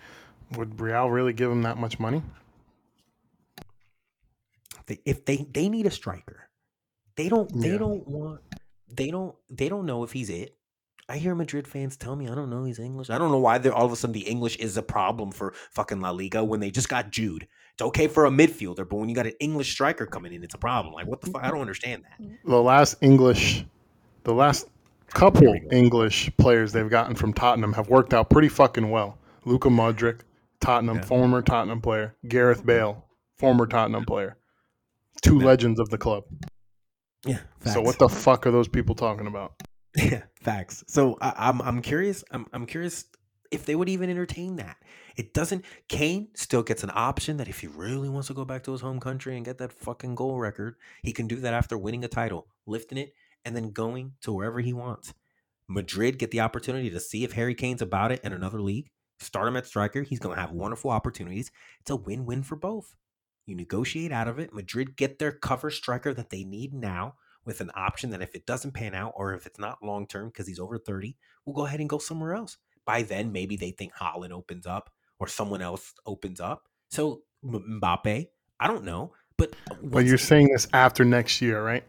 would 0.53 0.81
Real 0.81 1.11
really 1.11 1.33
give 1.33 1.51
him 1.51 1.63
that 1.63 1.79
much 1.79 1.99
money? 1.99 2.23
If 5.05 5.25
they 5.25 5.47
they 5.51 5.69
need 5.69 5.87
a 5.87 5.91
striker, 5.91 6.49
they 7.17 7.29
don't 7.29 7.51
they 7.61 7.73
yeah. 7.73 7.79
don't 7.79 8.07
want 8.07 8.41
they 8.89 9.11
don't 9.11 9.35
they 9.51 9.69
don't 9.69 9.87
know 9.87 10.05
if 10.05 10.13
he's 10.13 10.31
it. 10.31 10.55
I 11.09 11.19
hear 11.19 11.35
Madrid 11.35 11.67
fans 11.67 11.97
tell 11.97 12.15
me 12.15 12.29
I 12.29 12.35
don't 12.35 12.51
know 12.51 12.65
he's 12.65 12.79
English. 12.79 13.11
I 13.11 13.19
don't 13.19 13.33
know 13.33 13.39
why 13.39 13.59
all 13.69 13.85
of 13.85 13.93
a 13.93 13.97
sudden 13.97 14.13
the 14.13 14.29
English 14.29 14.57
is 14.57 14.77
a 14.77 14.83
problem 14.83 15.33
for 15.33 15.55
fucking 15.73 16.01
La 16.01 16.11
Liga 16.11 16.45
when 16.45 16.61
they 16.61 16.71
just 16.71 16.89
got 16.89 17.11
Jude. 17.11 17.49
It's 17.73 17.83
okay 17.83 18.07
for 18.07 18.27
a 18.27 18.31
midfielder, 18.31 18.89
but 18.89 18.97
when 18.97 19.09
you 19.09 19.15
got 19.15 19.27
an 19.27 19.35
English 19.41 19.73
striker 19.73 20.07
coming 20.07 20.33
in, 20.33 20.43
it's 20.45 20.55
a 20.55 20.59
problem. 20.59 20.95
Like 20.95 21.07
what 21.07 21.21
the 21.21 21.31
fuck? 21.31 21.43
I 21.43 21.51
don't 21.51 21.61
understand 21.61 22.05
that. 22.05 22.29
The 22.45 22.63
last 22.63 22.97
English, 23.01 23.65
the 24.23 24.35
last 24.35 24.69
couple 25.09 25.53
English 25.73 26.31
players 26.37 26.73
they've 26.73 26.91
gotten 26.91 27.17
from 27.17 27.33
Tottenham 27.33 27.73
have 27.73 27.89
worked 27.89 28.15
out 28.15 28.31
pretty 28.31 28.49
fucking 28.49 28.91
well. 28.91 29.19
Luka 29.45 29.69
Modric 29.69 30.21
Tottenham, 30.61 30.97
yeah. 30.97 31.03
former 31.03 31.43
Tottenham 31.43 31.81
player. 31.81 32.17
Gareth 32.27 32.65
Bale, 32.65 33.05
former 33.39 33.67
Tottenham 33.67 34.05
player. 34.05 34.37
Two 35.23 35.39
yeah. 35.39 35.47
legends 35.47 35.81
of 35.81 35.89
the 35.91 35.99
club. 35.99 36.25
Yeah. 37.25 37.41
Facts. 37.61 37.75
So 37.75 37.81
what 37.81 37.99
the 37.99 38.09
fuck 38.09 38.47
are 38.47 38.51
those 38.51 38.69
people 38.69 38.95
talking 38.95 39.27
about? 39.27 39.55
Yeah, 39.97 40.25
facts. 40.43 40.85
So 40.89 41.17
I, 41.23 41.49
am 41.49 41.63
I'm, 41.63 41.69
I'm 41.69 41.83
curious. 41.83 42.23
I'm 42.31 42.45
I'm 42.53 42.67
curious 42.67 43.07
if 43.51 43.65
they 43.65 43.75
would 43.75 43.89
even 43.89 44.11
entertain 44.11 44.57
that. 44.57 44.77
It 45.17 45.33
doesn't. 45.33 45.65
Kane 45.89 46.29
still 46.35 46.63
gets 46.63 46.85
an 46.85 46.91
option 46.95 47.39
that 47.39 47.49
if 47.49 47.61
he 47.61 47.67
really 47.67 48.11
wants 48.11 48.29
to 48.29 48.35
go 48.35 48.45
back 48.45 48.63
to 48.65 48.73
his 48.73 48.83
home 48.83 49.01
country 49.01 49.37
and 49.37 49.45
get 49.47 49.57
that 49.57 49.73
fucking 49.73 50.15
goal 50.15 50.39
record, 50.39 50.77
he 51.03 51.15
can 51.15 51.27
do 51.27 51.37
that 51.37 51.55
after 51.55 51.79
winning 51.79 52.05
a 52.05 52.09
title, 52.09 52.47
lifting 52.67 52.99
it, 52.99 53.15
and 53.47 53.57
then 53.57 53.71
going 53.71 54.13
to 54.21 54.33
wherever 54.33 54.61
he 54.61 54.75
wants. 54.75 55.15
Madrid 55.69 56.19
get 56.19 56.31
the 56.31 56.41
opportunity 56.41 56.91
to 56.91 57.01
see 57.01 57.25
if 57.25 57.33
Harry 57.33 57.55
Kane's 57.55 57.83
about 57.83 58.13
it 58.13 58.21
in 58.23 58.35
another 58.35 58.61
league. 58.61 58.91
Start 59.19 59.49
him 59.49 59.57
at 59.57 59.67
striker. 59.67 60.03
He's 60.03 60.19
going 60.19 60.35
to 60.35 60.41
have 60.41 60.53
wonderful 60.53 60.91
opportunities. 60.91 61.51
It's 61.81 61.91
a 61.91 61.97
win 61.97 62.27
win 62.27 62.43
for 62.43 62.57
both. 62.57 62.95
You 63.47 63.55
negotiate 63.55 64.13
out 64.13 64.29
of 64.29 64.39
it. 64.39 64.53
Madrid 64.53 64.97
get 64.97 65.19
their 65.19 65.33
cover 65.33 65.71
striker 65.71 66.13
that 66.13 66.31
they 66.31 66.45
need 66.45 66.75
now 66.75 67.15
with 67.45 67.61
an 67.61 67.71
option 67.75 68.11
that 68.11 68.21
if 68.21 68.35
it 68.35 68.45
doesn't 68.45 68.73
pan 68.73 68.95
out 68.95 69.13
or 69.17 69.33
if 69.33 69.47
it's 69.47 69.59
not 69.59 69.83
long 69.83 70.07
term 70.07 70.29
because 70.29 70.47
he's 70.47 70.59
over 70.59 70.79
30, 70.79 71.17
we'll 71.45 71.55
go 71.55 71.65
ahead 71.65 71.81
and 71.81 71.89
go 71.89 71.99
somewhere 71.99 72.35
else. 72.35 72.59
By 72.85 73.03
then, 73.03 73.33
maybe 73.33 73.57
they 73.57 73.71
think 73.71 73.93
Haaland 73.95 74.33
opens 74.33 74.67
up 74.67 74.91
or 75.19 75.29
someone 75.29 75.63
else 75.63 75.95
opens 76.05 76.41
up. 76.41 76.69
So 76.91 77.23
Mbappe, 77.45 78.29
I 78.61 78.67
don't 78.67 78.85
know. 78.85 79.13
But 79.39 79.55
but 79.83 80.05
you're 80.07 80.19
saying 80.19 80.49
this 80.53 80.67
after 80.73 81.05
next 81.05 81.41
year, 81.41 81.63
right? 81.63 81.85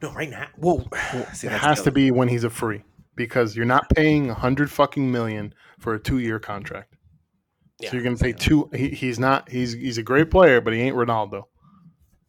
No, 0.00 0.12
right 0.12 0.30
now. 0.30 0.48
Well, 0.56 0.86
see, 1.34 1.46
it 1.46 1.52
has 1.52 1.82
to 1.82 1.90
be 1.90 2.10
when 2.10 2.28
he's 2.28 2.44
a 2.44 2.50
free 2.50 2.82
because 3.14 3.56
you're 3.56 3.66
not 3.66 3.88
paying 3.90 4.30
a 4.30 4.34
hundred 4.34 4.70
fucking 4.70 5.10
million 5.10 5.54
for 5.78 5.94
a 5.94 6.00
two 6.00 6.18
year 6.18 6.38
contract. 6.38 6.94
Yeah, 7.80 7.90
so 7.90 7.96
you're 7.96 8.04
gonna 8.04 8.16
pay 8.16 8.32
two. 8.32 8.70
He, 8.74 8.88
he's 8.88 9.18
not. 9.18 9.48
He's 9.50 9.72
he's 9.72 9.98
a 9.98 10.02
great 10.02 10.30
player, 10.30 10.60
but 10.60 10.72
he 10.72 10.80
ain't 10.80 10.96
Ronaldo. 10.96 11.44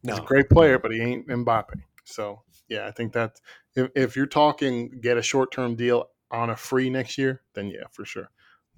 He's 0.02 0.18
a 0.18 0.22
great 0.22 0.50
player, 0.50 0.78
but 0.78 0.92
he 0.92 1.00
ain't 1.00 1.28
Mbappe. 1.28 1.80
So 2.04 2.42
yeah, 2.68 2.86
I 2.86 2.90
think 2.90 3.12
that 3.14 3.40
if, 3.74 3.90
if 3.94 4.16
you're 4.16 4.26
talking 4.26 5.00
get 5.00 5.16
a 5.16 5.22
short 5.22 5.50
term 5.52 5.76
deal 5.76 6.10
on 6.30 6.50
a 6.50 6.56
free 6.56 6.90
next 6.90 7.16
year, 7.16 7.42
then 7.54 7.68
yeah, 7.68 7.84
for 7.92 8.04
sure. 8.04 8.30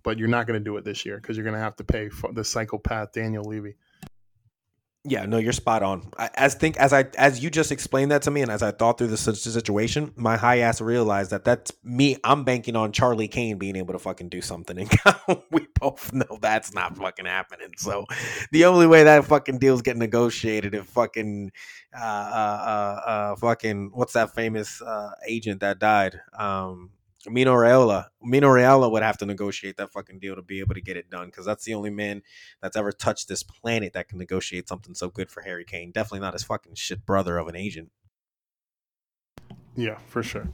But 0.02 0.18
you're 0.18 0.28
not 0.28 0.46
going 0.46 0.58
to 0.58 0.64
do 0.64 0.76
it 0.76 0.84
this 0.84 1.04
year 1.04 1.16
because 1.16 1.36
you're 1.36 1.44
going 1.44 1.56
to 1.56 1.60
have 1.60 1.76
to 1.76 1.84
pay 1.84 2.08
for 2.08 2.32
the 2.32 2.44
psychopath 2.44 3.12
Daniel 3.12 3.42
Levy. 3.44 3.76
Yeah, 5.08 5.24
no, 5.24 5.38
you're 5.38 5.52
spot 5.52 5.84
on. 5.84 6.10
I, 6.18 6.30
as 6.34 6.54
think 6.56 6.76
as 6.78 6.92
I 6.92 7.04
as 7.16 7.42
you 7.42 7.48
just 7.48 7.70
explained 7.70 8.10
that 8.10 8.22
to 8.22 8.30
me, 8.32 8.42
and 8.42 8.50
as 8.50 8.60
I 8.60 8.72
thought 8.72 8.98
through 8.98 9.06
the 9.06 9.16
situation, 9.16 10.12
my 10.16 10.36
high 10.36 10.58
ass 10.58 10.80
realized 10.80 11.30
that 11.30 11.44
that's 11.44 11.70
me. 11.84 12.16
I'm 12.24 12.42
banking 12.42 12.74
on 12.74 12.90
Charlie 12.90 13.28
Kane 13.28 13.56
being 13.56 13.76
able 13.76 13.92
to 13.92 14.00
fucking 14.00 14.30
do 14.30 14.40
something, 14.40 14.78
and 14.78 14.90
we 15.52 15.68
both 15.78 16.12
know 16.12 16.38
that's 16.40 16.74
not 16.74 16.96
fucking 16.96 17.26
happening. 17.26 17.68
So 17.76 18.04
the 18.50 18.64
only 18.64 18.88
way 18.88 19.04
that 19.04 19.24
fucking 19.26 19.58
deal's 19.58 19.80
getting 19.82 20.00
negotiated 20.00 20.74
if 20.74 20.86
fucking 20.86 21.52
uh 21.96 22.02
uh 22.02 22.62
uh, 23.06 23.10
uh 23.10 23.36
fucking 23.36 23.90
what's 23.94 24.14
that 24.14 24.34
famous 24.34 24.82
uh 24.82 25.12
agent 25.28 25.60
that 25.60 25.78
died 25.78 26.20
um 26.36 26.90
Mino 27.28 27.52
Raiola, 27.54 28.06
Mino 28.22 28.48
Raiola 28.48 28.90
would 28.90 29.02
have 29.02 29.18
to 29.18 29.26
negotiate 29.26 29.76
that 29.76 29.92
fucking 29.92 30.18
deal 30.18 30.36
to 30.36 30.42
be 30.42 30.60
able 30.60 30.74
to 30.74 30.80
get 30.80 30.96
it 30.96 31.10
done 31.10 31.26
because 31.26 31.44
that's 31.44 31.64
the 31.64 31.74
only 31.74 31.90
man 31.90 32.22
that's 32.62 32.76
ever 32.76 32.92
touched 32.92 33.28
this 33.28 33.42
planet 33.42 33.92
that 33.94 34.08
can 34.08 34.18
negotiate 34.18 34.68
something 34.68 34.94
so 34.94 35.08
good 35.08 35.30
for 35.30 35.42
Harry 35.42 35.64
Kane. 35.64 35.90
Definitely 35.92 36.20
not 36.20 36.34
his 36.34 36.44
fucking 36.44 36.74
shit 36.74 37.04
brother 37.04 37.38
of 37.38 37.48
an 37.48 37.56
agent. 37.56 37.90
Yeah, 39.76 39.98
for 40.06 40.22
sure, 40.22 40.48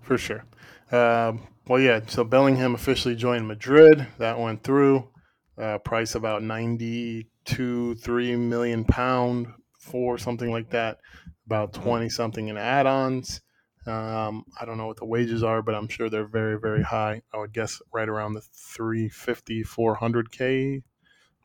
for 0.00 0.18
sure. 0.18 0.44
Um, 0.90 1.46
well, 1.66 1.80
yeah. 1.80 2.00
So 2.06 2.24
Bellingham 2.24 2.74
officially 2.74 3.14
joined 3.14 3.48
Madrid. 3.48 4.06
That 4.18 4.38
went 4.38 4.62
through. 4.62 5.08
Uh, 5.56 5.78
price 5.78 6.16
about 6.16 6.42
ninety-two, 6.42 7.94
three 7.94 8.34
million 8.34 8.84
pound 8.84 9.46
for 9.78 10.18
something 10.18 10.50
like 10.50 10.70
that. 10.70 10.98
About 11.46 11.72
mm-hmm. 11.72 11.82
twenty 11.82 12.08
something 12.08 12.48
in 12.48 12.56
add-ons. 12.56 13.40
Um, 13.86 14.44
I 14.58 14.64
don't 14.64 14.78
know 14.78 14.86
what 14.86 14.96
the 14.96 15.04
wages 15.04 15.42
are, 15.42 15.62
but 15.62 15.74
I'm 15.74 15.88
sure 15.88 16.08
they're 16.08 16.26
very, 16.26 16.58
very 16.58 16.82
high. 16.82 17.22
I 17.32 17.38
would 17.38 17.52
guess 17.52 17.82
right 17.92 18.08
around 18.08 18.34
the 18.34 18.40
350, 18.40 19.64
400K 19.64 20.82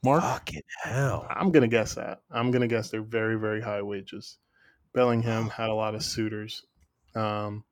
mark. 0.03 0.21
Fucking 0.21 0.61
hell. 0.83 1.27
I'm 1.29 1.51
going 1.51 1.61
to 1.61 1.67
guess 1.67 1.95
that. 1.95 2.21
I'm 2.31 2.51
going 2.51 2.61
to 2.61 2.67
guess 2.67 2.89
they're 2.89 3.01
very, 3.01 3.37
very 3.37 3.61
high 3.61 3.81
wages. 3.81 4.37
Bellingham 4.93 5.49
had 5.49 5.69
a 5.69 5.73
lot 5.73 5.95
of 5.95 6.03
suitors. 6.03 6.65
Um, 7.15 7.63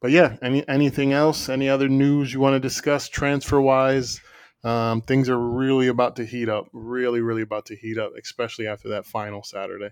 but 0.00 0.12
yeah, 0.12 0.36
any 0.42 0.66
anything 0.68 1.12
else? 1.12 1.48
Any 1.48 1.68
other 1.68 1.88
news 1.88 2.32
you 2.32 2.40
want 2.40 2.54
to 2.54 2.60
discuss 2.60 3.08
transfer 3.08 3.60
wise? 3.60 4.20
Um, 4.64 5.02
things 5.02 5.28
are 5.28 5.38
really 5.38 5.88
about 5.88 6.16
to 6.16 6.24
heat 6.24 6.48
up. 6.48 6.68
Really, 6.72 7.20
really 7.20 7.42
about 7.42 7.66
to 7.66 7.76
heat 7.76 7.98
up, 7.98 8.12
especially 8.20 8.66
after 8.66 8.90
that 8.90 9.06
final 9.06 9.42
Saturday. 9.42 9.90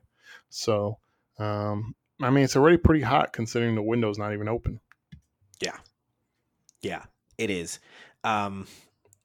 So 0.49 0.99
um, 1.39 1.95
I 2.23 2.31
mean, 2.31 2.45
it's 2.45 2.57
already 2.57 2.79
pretty 2.79 3.03
hot 3.03 3.33
considering 3.33 3.75
the 3.75 3.83
window's 3.83 4.19
not 4.19 4.33
even 4.33 4.49
open. 4.49 4.81
Yeah, 5.61 5.77
yeah, 6.81 7.05
it 7.39 7.51
is. 7.51 7.79
Um, 8.25 8.67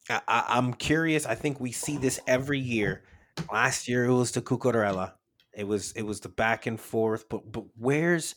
I, 0.09 0.57
am 0.57 0.73
curious. 0.73 1.25
I 1.25 1.35
think 1.35 1.59
we 1.59 1.71
see 1.71 1.97
this 1.97 2.19
every 2.27 2.59
year. 2.59 3.03
Last 3.51 3.87
year 3.87 4.05
it 4.05 4.13
was 4.13 4.31
the 4.31 4.41
Cucurella. 4.41 5.13
It 5.53 5.67
was 5.67 5.91
it 5.93 6.03
was 6.03 6.19
the 6.19 6.29
back 6.29 6.65
and 6.65 6.79
forth. 6.79 7.29
But 7.29 7.51
but 7.51 7.65
where's 7.77 8.35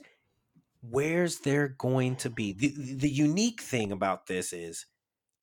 where's 0.82 1.40
there 1.40 1.68
going 1.68 2.16
to 2.16 2.30
be 2.30 2.52
the 2.52 2.72
the 2.96 3.11
unique 3.11 3.61
thing 3.61 3.92
about 3.92 4.26
this 4.26 4.52
is 4.52 4.86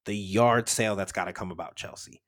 the 0.05 0.15
yard 0.15 0.69
sale 0.69 0.95
that's 0.95 1.11
got 1.11 1.25
to 1.25 1.33
come 1.33 1.51
about 1.51 1.75
Chelsea. 1.75 2.21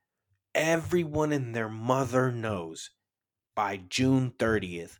Everyone 0.53 1.31
and 1.31 1.55
their 1.55 1.69
mother 1.69 2.31
knows 2.31 2.91
by 3.55 3.77
June 3.89 4.33
30th 4.37 4.99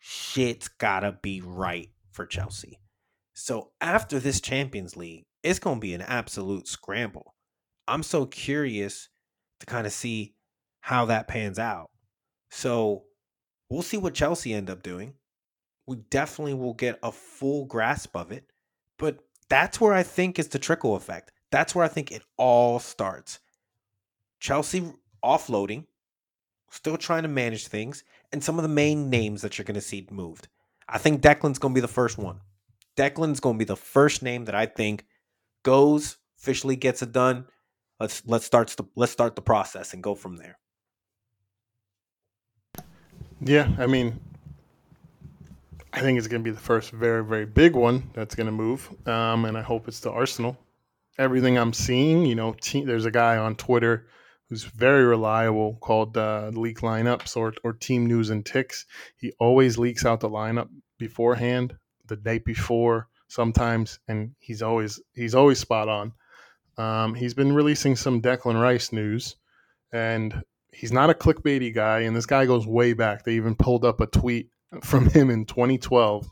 shit's 0.00 0.66
gotta 0.66 1.18
be 1.22 1.40
right 1.40 1.90
for 2.10 2.26
Chelsea. 2.26 2.80
So 3.34 3.70
after 3.80 4.18
this 4.18 4.40
Champions 4.40 4.96
League, 4.96 5.22
it's 5.42 5.58
gonna 5.58 5.80
be 5.80 5.94
an 5.94 6.02
absolute 6.02 6.66
scramble. 6.66 7.34
I'm 7.86 8.02
so 8.02 8.26
curious 8.26 9.08
to 9.60 9.66
kind 9.66 9.86
of 9.86 9.92
see 9.92 10.34
how 10.80 11.04
that 11.06 11.28
pans 11.28 11.58
out. 11.58 11.90
So 12.50 13.04
we'll 13.68 13.82
see 13.82 13.96
what 13.96 14.14
Chelsea 14.14 14.52
end 14.52 14.70
up 14.70 14.82
doing. 14.82 15.14
We 15.86 15.96
definitely 16.10 16.54
will 16.54 16.74
get 16.74 16.98
a 17.02 17.12
full 17.12 17.66
grasp 17.66 18.16
of 18.16 18.32
it. 18.32 18.44
But 18.98 19.18
that's 19.48 19.80
where 19.80 19.92
I 19.92 20.02
think 20.02 20.38
is 20.38 20.48
the 20.48 20.58
trickle 20.58 20.96
effect. 20.96 21.32
That's 21.50 21.74
where 21.74 21.84
I 21.84 21.88
think 21.88 22.12
it 22.12 22.22
all 22.36 22.78
starts. 22.78 23.40
Chelsea 24.38 24.84
offloading, 25.24 25.86
still 26.70 26.96
trying 26.96 27.22
to 27.22 27.28
manage 27.28 27.66
things, 27.66 28.04
and 28.32 28.42
some 28.42 28.58
of 28.58 28.62
the 28.62 28.68
main 28.68 29.10
names 29.10 29.42
that 29.42 29.58
you're 29.58 29.64
going 29.64 29.74
to 29.74 29.80
see 29.80 30.06
moved. 30.10 30.48
I 30.88 30.98
think 30.98 31.22
Declan's 31.22 31.58
going 31.58 31.74
to 31.74 31.78
be 31.78 31.80
the 31.80 31.88
first 31.88 32.18
one. 32.18 32.40
Declan's 32.96 33.40
going 33.40 33.56
to 33.56 33.58
be 33.58 33.64
the 33.64 33.76
first 33.76 34.22
name 34.22 34.44
that 34.46 34.54
I 34.54 34.66
think 34.66 35.04
goes 35.62 36.18
officially 36.38 36.76
gets 36.76 37.02
it 37.02 37.12
done. 37.12 37.46
Let's 37.98 38.22
let's 38.26 38.44
start 38.46 38.68
the 38.68 38.84
let's 38.96 39.12
start 39.12 39.36
the 39.36 39.42
process 39.42 39.92
and 39.92 40.02
go 40.02 40.14
from 40.14 40.36
there. 40.36 40.58
Yeah, 43.42 43.68
I 43.78 43.86
mean, 43.86 44.20
I 45.92 46.00
think 46.00 46.18
it's 46.18 46.28
going 46.28 46.42
to 46.42 46.50
be 46.50 46.54
the 46.54 46.60
first 46.60 46.90
very 46.90 47.24
very 47.24 47.46
big 47.46 47.74
one 47.74 48.10
that's 48.14 48.34
going 48.34 48.46
to 48.46 48.52
move, 48.52 48.88
um, 49.06 49.44
and 49.44 49.56
I 49.56 49.62
hope 49.62 49.86
it's 49.86 50.00
to 50.00 50.10
Arsenal. 50.10 50.56
Everything 51.18 51.58
I'm 51.58 51.74
seeing, 51.74 52.24
you 52.24 52.34
know, 52.34 52.56
there's 52.72 53.04
a 53.04 53.10
guy 53.10 53.36
on 53.36 53.54
Twitter 53.54 54.06
who's 54.50 54.64
very 54.64 55.04
reliable 55.04 55.78
called 55.80 56.16
uh, 56.16 56.50
Leak 56.52 56.80
Lineups 56.80 57.36
or, 57.36 57.54
or 57.62 57.72
Team 57.72 58.04
News 58.06 58.30
and 58.30 58.44
Ticks. 58.44 58.84
He 59.16 59.32
always 59.38 59.78
leaks 59.78 60.04
out 60.04 60.18
the 60.18 60.28
lineup 60.28 60.68
beforehand, 60.98 61.76
the 62.08 62.16
day 62.16 62.38
before 62.38 63.08
sometimes, 63.28 64.00
and 64.08 64.34
he's 64.40 64.60
always 64.60 65.00
he's 65.14 65.36
always 65.36 65.60
spot 65.60 65.88
on. 65.88 66.12
Um, 66.76 67.14
he's 67.14 67.32
been 67.32 67.54
releasing 67.54 67.94
some 67.94 68.20
Declan 68.20 68.60
Rice 68.60 68.92
news, 68.92 69.36
and 69.92 70.42
he's 70.72 70.92
not 70.92 71.10
a 71.10 71.14
clickbaity 71.14 71.72
guy. 71.72 72.00
And 72.00 72.16
this 72.16 72.26
guy 72.26 72.44
goes 72.44 72.66
way 72.66 72.92
back. 72.92 73.24
They 73.24 73.34
even 73.34 73.54
pulled 73.54 73.84
up 73.84 74.00
a 74.00 74.06
tweet 74.06 74.50
from 74.82 75.08
him 75.10 75.30
in 75.30 75.46
2012 75.46 76.28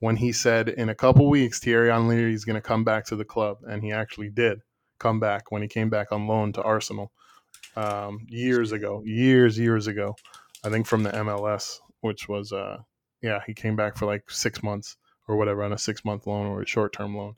when 0.00 0.16
he 0.16 0.32
said, 0.32 0.68
"In 0.68 0.88
a 0.88 0.96
couple 0.96 1.30
weeks, 1.30 1.60
Thierry 1.60 1.92
Henry 1.92 2.34
is 2.34 2.44
going 2.44 2.60
to 2.60 2.60
come 2.60 2.82
back 2.82 3.06
to 3.06 3.14
the 3.14 3.24
club," 3.24 3.58
and 3.68 3.84
he 3.84 3.92
actually 3.92 4.30
did 4.30 4.62
come 4.98 5.20
back 5.20 5.52
when 5.52 5.62
he 5.62 5.68
came 5.68 5.90
back 5.90 6.10
on 6.10 6.26
loan 6.26 6.52
to 6.54 6.62
Arsenal 6.62 7.12
um, 7.76 8.26
years 8.28 8.72
ago, 8.72 9.02
years, 9.04 9.58
years 9.58 9.86
ago. 9.86 10.14
I 10.64 10.70
think 10.70 10.86
from 10.86 11.02
the 11.02 11.10
MLS, 11.10 11.78
which 12.00 12.28
was, 12.28 12.52
uh, 12.52 12.78
yeah, 13.22 13.40
he 13.46 13.54
came 13.54 13.76
back 13.76 13.96
for 13.96 14.06
like 14.06 14.30
six 14.30 14.62
months 14.62 14.96
or 15.28 15.36
whatever 15.36 15.62
on 15.62 15.72
a 15.72 15.78
six 15.78 16.04
month 16.04 16.26
loan 16.26 16.46
or 16.46 16.62
a 16.62 16.66
short 16.66 16.92
term 16.92 17.16
loan. 17.16 17.34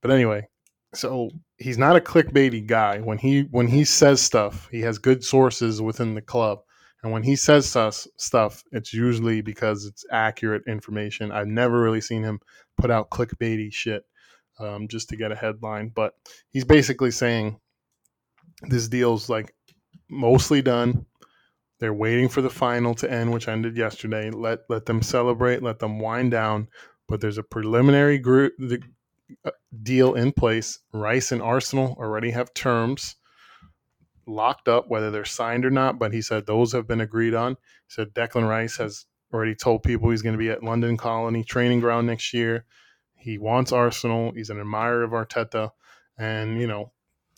But 0.00 0.10
anyway, 0.10 0.48
so 0.94 1.30
he's 1.56 1.78
not 1.78 1.96
a 1.96 2.00
clickbaity 2.00 2.66
guy. 2.66 2.98
When 2.98 3.18
he 3.18 3.42
when 3.50 3.66
he 3.66 3.84
says 3.84 4.20
stuff, 4.20 4.68
he 4.70 4.80
has 4.80 4.98
good 4.98 5.24
sources 5.24 5.82
within 5.82 6.14
the 6.14 6.22
club. 6.22 6.60
And 7.02 7.12
when 7.12 7.22
he 7.22 7.36
says 7.36 7.68
stuff, 7.68 8.64
it's 8.72 8.92
usually 8.92 9.40
because 9.40 9.86
it's 9.86 10.04
accurate 10.10 10.64
information. 10.66 11.30
I've 11.30 11.46
never 11.46 11.80
really 11.80 12.00
seen 12.00 12.24
him 12.24 12.40
put 12.76 12.90
out 12.90 13.10
clickbaity 13.10 13.72
shit 13.72 14.04
um, 14.58 14.88
just 14.88 15.08
to 15.10 15.16
get 15.16 15.30
a 15.30 15.36
headline. 15.36 15.92
But 15.94 16.14
he's 16.50 16.64
basically 16.64 17.12
saying 17.12 17.60
this 18.62 18.88
deal's 18.88 19.28
like 19.28 19.54
mostly 20.08 20.62
done. 20.62 21.06
They're 21.78 21.94
waiting 21.94 22.28
for 22.28 22.42
the 22.42 22.50
final 22.50 22.94
to 22.96 23.10
end, 23.10 23.32
which 23.32 23.48
ended 23.48 23.76
yesterday. 23.76 24.30
Let 24.30 24.60
let 24.68 24.86
them 24.86 25.02
celebrate, 25.02 25.62
let 25.62 25.78
them 25.78 26.00
wind 26.00 26.30
down. 26.30 26.68
But 27.06 27.20
there's 27.20 27.38
a 27.38 27.42
preliminary 27.42 28.18
group 28.18 28.54
the, 28.58 28.82
uh, 29.44 29.52
deal 29.82 30.14
in 30.14 30.32
place. 30.32 30.80
Rice 30.92 31.32
and 31.32 31.40
Arsenal 31.40 31.96
already 31.98 32.30
have 32.32 32.52
terms 32.52 33.16
locked 34.26 34.68
up, 34.68 34.88
whether 34.88 35.10
they're 35.10 35.24
signed 35.24 35.64
or 35.64 35.70
not. 35.70 35.98
But 35.98 36.12
he 36.12 36.20
said 36.20 36.46
those 36.46 36.72
have 36.72 36.88
been 36.88 37.00
agreed 37.00 37.34
on. 37.34 37.52
He 37.52 37.88
said 37.88 38.12
Declan 38.12 38.48
Rice 38.48 38.76
has 38.78 39.06
already 39.32 39.54
told 39.54 39.82
people 39.82 40.10
he's 40.10 40.22
going 40.22 40.34
to 40.34 40.38
be 40.38 40.50
at 40.50 40.64
London 40.64 40.96
Colney 40.96 41.44
training 41.44 41.80
ground 41.80 42.06
next 42.06 42.34
year. 42.34 42.64
He 43.14 43.38
wants 43.38 43.72
Arsenal. 43.72 44.32
He's 44.32 44.50
an 44.50 44.60
admirer 44.60 45.02
of 45.02 45.10
Arteta. 45.10 45.70
And, 46.18 46.60
you 46.60 46.66
know, 46.66 46.92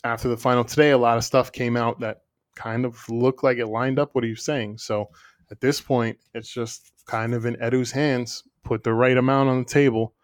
after 0.04 0.28
the 0.28 0.36
final 0.36 0.64
today, 0.64 0.90
a 0.90 0.98
lot 0.98 1.18
of 1.18 1.24
stuff 1.24 1.52
came 1.52 1.76
out 1.76 2.00
that 2.00 2.22
kind 2.60 2.84
of 2.84 3.08
looked 3.08 3.42
like 3.42 3.56
it 3.56 3.66
lined 3.66 3.98
up 3.98 4.14
what 4.14 4.24
he 4.24 4.30
was 4.30 4.44
saying. 4.44 4.76
So 4.76 5.08
at 5.50 5.60
this 5.60 5.80
point, 5.80 6.18
it's 6.34 6.52
just 6.52 6.92
kind 7.06 7.34
of 7.34 7.46
in 7.46 7.60
Edu's 7.60 7.90
hands. 7.90 8.44
Put 8.62 8.84
the 8.84 8.92
right 8.92 9.16
amount 9.16 9.48
on 9.48 9.60
the 9.60 9.64
table, 9.64 10.14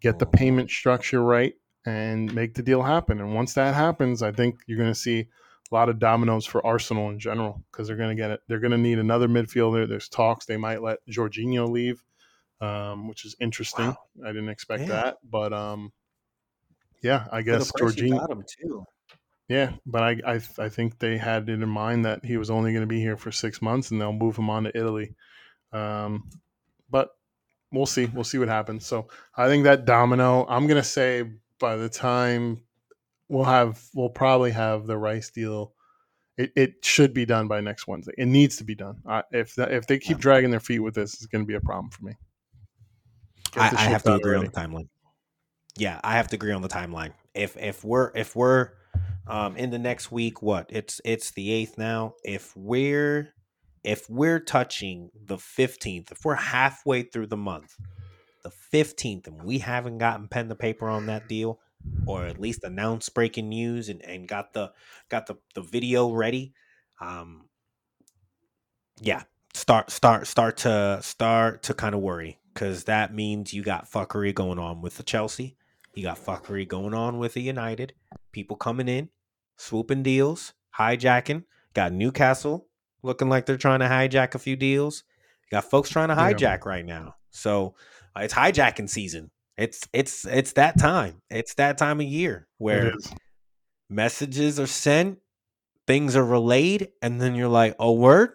get 0.00 0.20
the 0.20 0.26
payment 0.26 0.70
structure 0.70 1.22
right, 1.22 1.54
and 1.84 2.32
make 2.32 2.54
the 2.54 2.62
deal 2.62 2.82
happen. 2.82 3.20
And 3.20 3.34
once 3.34 3.54
that 3.54 3.74
happens, 3.74 4.22
I 4.22 4.30
think 4.30 4.60
you're 4.66 4.78
going 4.78 4.92
to 4.92 4.98
see 4.98 5.20
a 5.20 5.74
lot 5.74 5.88
of 5.88 5.98
dominoes 5.98 6.46
for 6.46 6.64
Arsenal 6.64 7.10
in 7.10 7.18
general 7.18 7.64
because 7.70 7.88
they're 7.88 7.96
going 7.96 8.16
to 8.16 8.22
get 8.22 8.30
it. 8.30 8.40
They're 8.46 8.60
going 8.60 8.70
to 8.70 8.78
need 8.78 9.00
another 9.00 9.26
midfielder. 9.26 9.88
There's 9.88 10.08
talks 10.08 10.46
they 10.46 10.56
might 10.56 10.82
let 10.82 10.98
Jorginho 11.10 11.68
leave, 11.68 12.00
um, 12.60 13.08
which 13.08 13.24
is 13.24 13.34
interesting. 13.40 13.86
Wow. 13.86 13.98
I 14.24 14.28
didn't 14.28 14.50
expect 14.50 14.82
yeah. 14.82 14.88
that, 14.88 15.16
but 15.28 15.52
um, 15.52 15.92
yeah, 17.02 17.26
I 17.32 17.42
guess 17.42 17.72
Jorginho. 17.72 18.44
Yeah, 19.48 19.72
but 19.84 20.02
I, 20.02 20.16
I 20.26 20.40
I 20.58 20.68
think 20.68 20.98
they 20.98 21.18
had 21.18 21.48
it 21.48 21.62
in 21.62 21.68
mind 21.68 22.04
that 22.04 22.24
he 22.24 22.36
was 22.36 22.50
only 22.50 22.72
going 22.72 22.82
to 22.82 22.86
be 22.86 23.00
here 23.00 23.16
for 23.16 23.32
six 23.32 23.60
months, 23.60 23.90
and 23.90 24.00
they'll 24.00 24.12
move 24.12 24.36
him 24.36 24.48
on 24.48 24.64
to 24.64 24.76
Italy. 24.76 25.14
Um, 25.72 26.30
but 26.90 27.10
we'll 27.72 27.86
see. 27.86 28.06
We'll 28.06 28.24
see 28.24 28.38
what 28.38 28.48
happens. 28.48 28.86
So 28.86 29.08
I 29.36 29.48
think 29.48 29.64
that 29.64 29.84
domino. 29.84 30.46
I'm 30.48 30.66
going 30.66 30.80
to 30.80 30.88
say 30.88 31.24
by 31.58 31.76
the 31.76 31.88
time 31.88 32.62
we'll 33.28 33.44
have 33.44 33.82
we'll 33.94 34.10
probably 34.10 34.52
have 34.52 34.86
the 34.86 34.96
rice 34.96 35.30
deal. 35.30 35.72
It, 36.38 36.52
it 36.56 36.74
should 36.84 37.12
be 37.12 37.26
done 37.26 37.46
by 37.46 37.60
next 37.60 37.86
Wednesday. 37.86 38.12
It 38.16 38.26
needs 38.26 38.56
to 38.56 38.64
be 38.64 38.74
done. 38.74 39.02
Uh, 39.06 39.22
if 39.32 39.54
that, 39.56 39.70
if 39.70 39.86
they 39.86 39.98
keep 39.98 40.18
dragging 40.18 40.50
their 40.50 40.60
feet 40.60 40.78
with 40.78 40.94
this, 40.94 41.14
it's 41.14 41.26
going 41.26 41.44
to 41.44 41.46
be 41.46 41.54
a 41.54 41.60
problem 41.60 41.90
for 41.90 42.04
me. 42.04 42.14
I, 43.54 43.70
I, 43.76 43.80
have 43.90 44.02
to 44.04 44.14
agree 44.14 44.34
already. 44.34 44.46
on 44.46 44.52
the 44.52 44.58
timeline. 44.78 44.88
Yeah, 45.76 46.00
I 46.02 46.14
have 46.14 46.28
to 46.28 46.36
agree 46.36 46.52
on 46.52 46.62
the 46.62 46.68
timeline. 46.68 47.12
If 47.34 47.56
if 47.58 47.84
we're 47.84 48.12
if 48.14 48.34
we're 48.34 48.70
um, 49.26 49.56
in 49.56 49.70
the 49.70 49.78
next 49.78 50.10
week, 50.10 50.42
what 50.42 50.66
it's 50.68 51.00
it's 51.04 51.30
the 51.32 51.52
eighth 51.52 51.78
now. 51.78 52.14
If 52.24 52.56
we're 52.56 53.34
if 53.84 54.08
we're 54.08 54.40
touching 54.40 55.10
the 55.14 55.38
fifteenth, 55.38 56.12
if 56.12 56.24
we're 56.24 56.34
halfway 56.34 57.02
through 57.02 57.26
the 57.28 57.36
month, 57.36 57.76
the 58.42 58.50
fifteenth, 58.50 59.26
and 59.26 59.42
we 59.42 59.58
haven't 59.58 59.98
gotten 59.98 60.28
pen 60.28 60.48
to 60.48 60.54
paper 60.54 60.88
on 60.88 61.06
that 61.06 61.28
deal, 61.28 61.60
or 62.06 62.26
at 62.26 62.40
least 62.40 62.64
announced 62.64 63.14
breaking 63.14 63.48
news 63.48 63.88
and, 63.88 64.02
and 64.04 64.28
got 64.28 64.52
the 64.52 64.72
got 65.08 65.26
the, 65.26 65.36
the 65.54 65.62
video 65.62 66.10
ready 66.12 66.52
um 67.00 67.44
yeah 69.00 69.22
start 69.54 69.90
start 69.90 70.26
start 70.26 70.56
to 70.56 70.98
start 71.02 71.62
to 71.62 71.74
kind 71.74 71.94
of 71.94 72.00
worry 72.00 72.38
because 72.52 72.84
that 72.84 73.14
means 73.14 73.52
you 73.52 73.62
got 73.62 73.90
fuckery 73.90 74.34
going 74.34 74.58
on 74.58 74.80
with 74.80 74.96
the 74.96 75.02
chelsea 75.02 75.56
you 75.94 76.02
got 76.02 76.18
fuckery 76.18 76.66
going 76.66 76.94
on 76.94 77.18
with 77.18 77.34
the 77.34 77.42
united. 77.42 77.94
People 78.32 78.56
coming 78.56 78.88
in 78.88 79.08
swooping 79.56 80.02
deals 80.02 80.54
hijacking. 80.78 81.44
Got 81.74 81.92
newcastle 81.92 82.66
looking 83.02 83.28
like 83.28 83.46
they're 83.46 83.56
trying 83.56 83.80
to 83.80 83.86
hijack 83.86 84.34
a 84.34 84.38
few 84.38 84.56
deals. 84.56 85.04
You 85.44 85.56
got 85.56 85.64
folks 85.64 85.90
trying 85.90 86.08
to 86.08 86.14
hijack 86.14 86.40
yeah. 86.40 86.58
right 86.68 86.84
now. 86.84 87.16
So 87.30 87.74
uh, 88.16 88.20
it's 88.20 88.34
hijacking 88.34 88.88
season. 88.88 89.30
It's 89.56 89.86
it's 89.92 90.24
it's 90.24 90.52
that 90.54 90.78
time. 90.78 91.20
It's 91.30 91.54
that 91.54 91.78
time 91.78 92.00
of 92.00 92.06
year 92.06 92.48
where 92.58 92.94
messages 93.90 94.58
are 94.58 94.66
sent, 94.66 95.18
things 95.86 96.16
are 96.16 96.24
relayed, 96.24 96.88
and 97.02 97.20
then 97.20 97.34
you're 97.34 97.48
like, 97.48 97.76
"Oh, 97.78 97.92
word, 97.92 98.30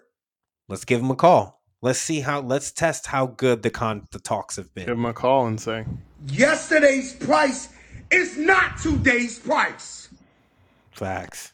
let's 0.67 0.85
give 0.85 1.01
them 1.01 1.11
a 1.11 1.15
call. 1.15 1.56
Let's 1.81 1.99
see 1.99 2.21
how. 2.21 2.41
Let's 2.41 2.71
test 2.71 3.07
how 3.07 3.27
good 3.27 3.61
the 3.61 3.69
con 3.69 4.07
the 4.11 4.19
talks 4.19 4.55
have 4.55 4.73
been. 4.73 4.85
Give 4.85 4.97
them 4.97 5.05
a 5.05 5.13
call 5.13 5.47
and 5.47 5.59
say, 5.59 5.85
yesterday's 6.27 7.13
price 7.13 7.69
is 8.11 8.37
not 8.37 8.77
today's 8.77 9.37
price. 9.39 10.09
Facts. 10.91 11.53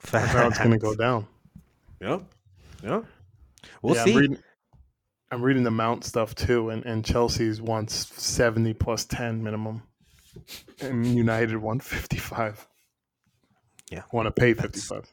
Facts. 0.00 0.32
That's 0.32 0.32
how 0.32 0.48
it's 0.48 0.58
gonna 0.58 0.78
go 0.78 0.94
down. 0.94 1.26
Yep. 2.00 2.22
Yep. 2.82 3.04
We'll 3.82 3.94
yeah, 3.94 4.04
see. 4.04 4.10
I'm 4.12 4.16
reading, 4.16 4.38
I'm 5.30 5.42
reading 5.42 5.62
the 5.62 5.70
Mount 5.70 6.04
stuff 6.04 6.34
too, 6.34 6.70
and, 6.70 6.84
and 6.84 7.04
Chelsea's 7.04 7.62
wants 7.62 7.94
70 8.22 8.74
plus 8.74 9.04
10 9.04 9.42
minimum, 9.42 9.82
and 10.80 11.06
United 11.06 11.56
155. 11.56 12.66
Yeah, 13.90 14.02
want 14.12 14.26
to 14.26 14.32
pay 14.32 14.54
55. 14.54 15.08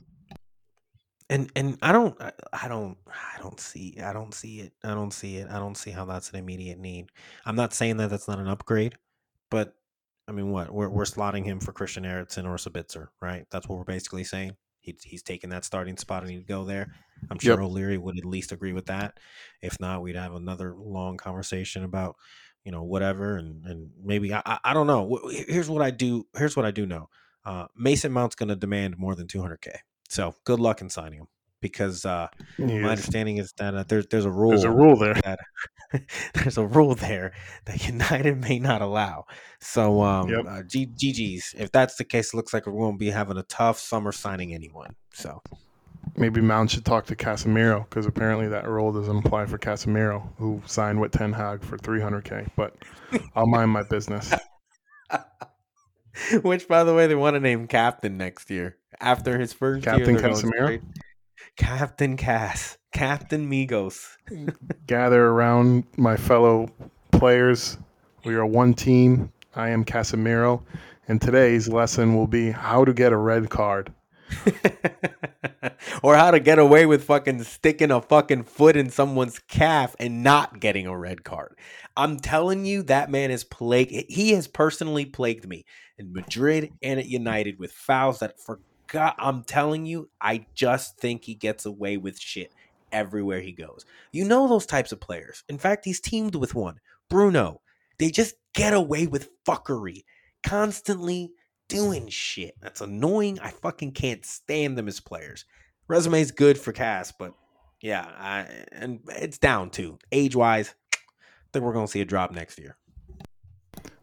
And 1.31 1.49
and 1.55 1.77
I 1.81 1.93
don't 1.93 2.15
I 2.51 2.67
don't 2.67 2.97
I 3.07 3.41
don't 3.41 3.59
see 3.59 3.97
I 4.03 4.11
don't 4.11 4.33
see 4.33 4.59
it 4.59 4.73
I 4.83 4.93
don't 4.93 5.11
see 5.13 5.37
it 5.37 5.47
I 5.49 5.59
don't 5.59 5.75
see 5.77 5.89
how 5.89 6.03
that's 6.03 6.29
an 6.29 6.35
immediate 6.35 6.77
need. 6.77 7.07
I'm 7.45 7.55
not 7.55 7.73
saying 7.73 7.97
that 7.97 8.09
that's 8.09 8.27
not 8.27 8.39
an 8.39 8.49
upgrade, 8.49 8.95
but 9.49 9.73
I 10.27 10.33
mean 10.33 10.51
what 10.51 10.71
we're 10.71 10.89
we're 10.89 11.05
slotting 11.05 11.45
him 11.45 11.61
for 11.61 11.71
Christian 11.71 12.05
Eriksen 12.05 12.45
or 12.45 12.57
Sabitzer, 12.57 13.07
right? 13.21 13.45
That's 13.49 13.67
what 13.69 13.77
we're 13.77 13.85
basically 13.85 14.25
saying. 14.25 14.57
He, 14.81 14.97
he's 15.03 15.23
taking 15.23 15.51
that 15.51 15.63
starting 15.63 15.95
spot 15.95 16.23
and 16.23 16.31
he'd 16.31 16.47
go 16.47 16.65
there. 16.65 16.91
I'm 17.29 17.39
sure 17.39 17.53
yep. 17.53 17.59
O'Leary 17.59 17.97
would 17.97 18.17
at 18.17 18.25
least 18.25 18.51
agree 18.51 18.73
with 18.73 18.87
that. 18.87 19.19
If 19.61 19.79
not, 19.79 20.01
we'd 20.01 20.15
have 20.15 20.33
another 20.33 20.75
long 20.75 21.17
conversation 21.17 21.83
about, 21.83 22.15
you 22.65 22.71
know, 22.71 22.83
whatever. 22.83 23.37
And, 23.37 23.63
and 23.65 23.91
maybe, 24.03 24.33
I, 24.33 24.41
I 24.63 24.73
don't 24.73 24.87
know. 24.87 25.19
Here's 25.29 25.69
what 25.69 25.83
I 25.83 25.91
do. 25.91 26.25
Here's 26.35 26.57
what 26.57 26.65
I 26.65 26.71
do 26.71 26.87
know. 26.87 27.09
Uh, 27.45 27.67
Mason 27.77 28.11
Mount's 28.11 28.35
going 28.35 28.49
to 28.49 28.55
demand 28.55 28.97
more 28.97 29.15
than 29.15 29.27
200K. 29.27 29.69
So 30.11 30.35
good 30.43 30.59
luck 30.59 30.81
in 30.81 30.89
signing 30.89 31.19
him 31.19 31.27
because 31.61 32.05
uh, 32.05 32.27
my 32.57 32.81
understanding 32.81 33.37
is 33.37 33.53
that 33.57 33.73
uh, 33.73 33.85
there's 33.87 34.07
there's 34.07 34.25
a 34.25 34.31
rule. 34.31 34.49
There's 34.49 34.65
a 34.65 34.69
rule 34.71 34.97
there. 34.97 35.13
That, 35.13 35.39
there's 36.33 36.57
a 36.57 36.65
rule 36.65 36.95
there 36.95 37.31
that 37.65 37.87
United 37.87 38.41
may 38.41 38.59
not 38.59 38.81
allow. 38.81 39.23
So 39.61 40.01
um, 40.01 40.27
yep. 40.27 40.45
uh, 40.45 40.63
G- 40.63 40.87
GG's. 40.87 41.55
If 41.57 41.71
that's 41.71 41.95
the 41.95 42.03
case, 42.03 42.33
it 42.33 42.35
looks 42.35 42.53
like 42.53 42.65
we're 42.65 42.73
going 42.73 42.95
to 42.95 42.99
be 42.99 43.09
having 43.09 43.37
a 43.37 43.43
tough 43.43 43.79
summer 43.79 44.11
signing 44.11 44.53
anyone. 44.53 44.95
So 45.13 45.41
maybe 46.17 46.41
Mount 46.41 46.71
should 46.71 46.83
talk 46.83 47.05
to 47.05 47.15
Casemiro 47.15 47.87
because 47.89 48.05
apparently 48.05 48.49
that 48.49 48.67
rule 48.67 48.91
doesn't 48.91 49.25
apply 49.25 49.45
for 49.45 49.57
Casemiro, 49.57 50.27
who 50.37 50.61
signed 50.65 50.99
with 50.99 51.13
Ten 51.13 51.31
Hag 51.31 51.63
for 51.63 51.77
300k. 51.77 52.49
But 52.57 52.75
I'll 53.33 53.47
mind 53.47 53.71
my 53.71 53.83
business. 53.83 54.33
Which, 56.41 56.67
by 56.67 56.83
the 56.83 56.93
way, 56.93 57.07
they 57.07 57.15
want 57.15 57.35
to 57.35 57.39
name 57.39 57.67
captain 57.67 58.17
next 58.17 58.49
year 58.49 58.77
after 58.99 59.39
his 59.39 59.53
first 59.53 59.83
Captain 59.83 60.15
year. 60.15 60.21
Casemiro. 60.21 60.81
Captain 61.57 62.17
Cass, 62.17 62.77
Captain 62.93 63.49
Migos. 63.49 64.17
Gather 64.87 65.25
around 65.25 65.83
my 65.97 66.17
fellow 66.17 66.69
players. 67.11 67.77
We 68.23 68.35
are 68.35 68.45
one 68.45 68.73
team. 68.73 69.31
I 69.55 69.69
am 69.69 69.83
Casemiro, 69.83 70.63
and 71.07 71.21
today's 71.21 71.67
lesson 71.67 72.15
will 72.15 72.27
be 72.27 72.51
how 72.51 72.85
to 72.85 72.93
get 72.93 73.11
a 73.11 73.17
red 73.17 73.49
card. 73.49 73.91
or 76.03 76.15
how 76.15 76.31
to 76.31 76.39
get 76.39 76.57
away 76.57 76.85
with 76.85 77.03
fucking 77.03 77.43
sticking 77.43 77.91
a 77.91 78.01
fucking 78.01 78.43
foot 78.43 78.77
in 78.77 78.89
someone's 78.89 79.39
calf 79.39 79.93
and 79.99 80.23
not 80.23 80.61
getting 80.61 80.87
a 80.87 80.97
red 80.97 81.25
card. 81.25 81.57
I'm 81.97 82.17
telling 82.17 82.65
you, 82.65 82.83
that 82.83 83.11
man 83.11 83.31
is 83.31 83.43
plagued. 83.43 83.91
He 84.09 84.31
has 84.31 84.47
personally 84.47 85.05
plagued 85.05 85.47
me 85.47 85.65
in 86.01 86.11
Madrid 86.11 86.73
and 86.81 86.99
at 86.99 87.07
United 87.07 87.59
with 87.59 87.71
fouls 87.71 88.19
that 88.19 88.39
for 88.39 88.59
God, 88.87 89.13
I'm 89.17 89.43
telling 89.43 89.85
you, 89.85 90.09
I 90.19 90.45
just 90.53 90.97
think 90.97 91.23
he 91.23 91.33
gets 91.33 91.65
away 91.65 91.95
with 91.95 92.19
shit 92.19 92.51
everywhere 92.91 93.39
he 93.39 93.53
goes. 93.53 93.85
You 94.11 94.25
know 94.25 94.47
those 94.49 94.65
types 94.65 94.91
of 94.91 94.99
players. 94.99 95.43
In 95.47 95.57
fact, 95.57 95.85
he's 95.85 96.01
teamed 96.01 96.35
with 96.35 96.55
one, 96.55 96.79
Bruno. 97.09 97.61
They 97.99 98.09
just 98.09 98.35
get 98.53 98.73
away 98.73 99.07
with 99.07 99.29
fuckery, 99.45 100.03
constantly 100.43 101.31
doing 101.69 102.09
shit. 102.09 102.55
That's 102.61 102.81
annoying. 102.81 103.39
I 103.39 103.51
fucking 103.51 103.93
can't 103.93 104.25
stand 104.25 104.77
them 104.77 104.89
as 104.89 104.99
players. 104.99 105.45
Resume's 105.87 106.31
good 106.31 106.57
for 106.57 106.73
Cass, 106.73 107.13
but 107.17 107.33
yeah, 107.81 108.05
I, 108.17 108.47
and 108.73 108.99
it's 109.07 109.37
down 109.37 109.69
too. 109.69 109.99
Age 110.11 110.35
wise, 110.35 110.75
I 110.93 110.97
think 111.53 111.63
we're 111.63 111.73
gonna 111.73 111.87
see 111.87 112.01
a 112.01 112.05
drop 112.05 112.31
next 112.31 112.59
year. 112.59 112.75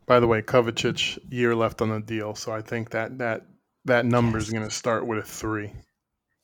By 0.09 0.20
the 0.20 0.26
way, 0.26 0.40
Kovacic 0.40 1.18
year 1.30 1.54
left 1.54 1.82
on 1.82 1.90
the 1.90 2.00
deal, 2.00 2.34
so 2.34 2.50
I 2.50 2.62
think 2.62 2.90
that 2.90 3.18
that 3.18 3.42
that 3.84 4.06
number 4.06 4.38
is 4.38 4.48
going 4.48 4.64
to 4.64 4.74
start 4.74 5.06
with 5.06 5.18
a 5.18 5.22
three. 5.22 5.70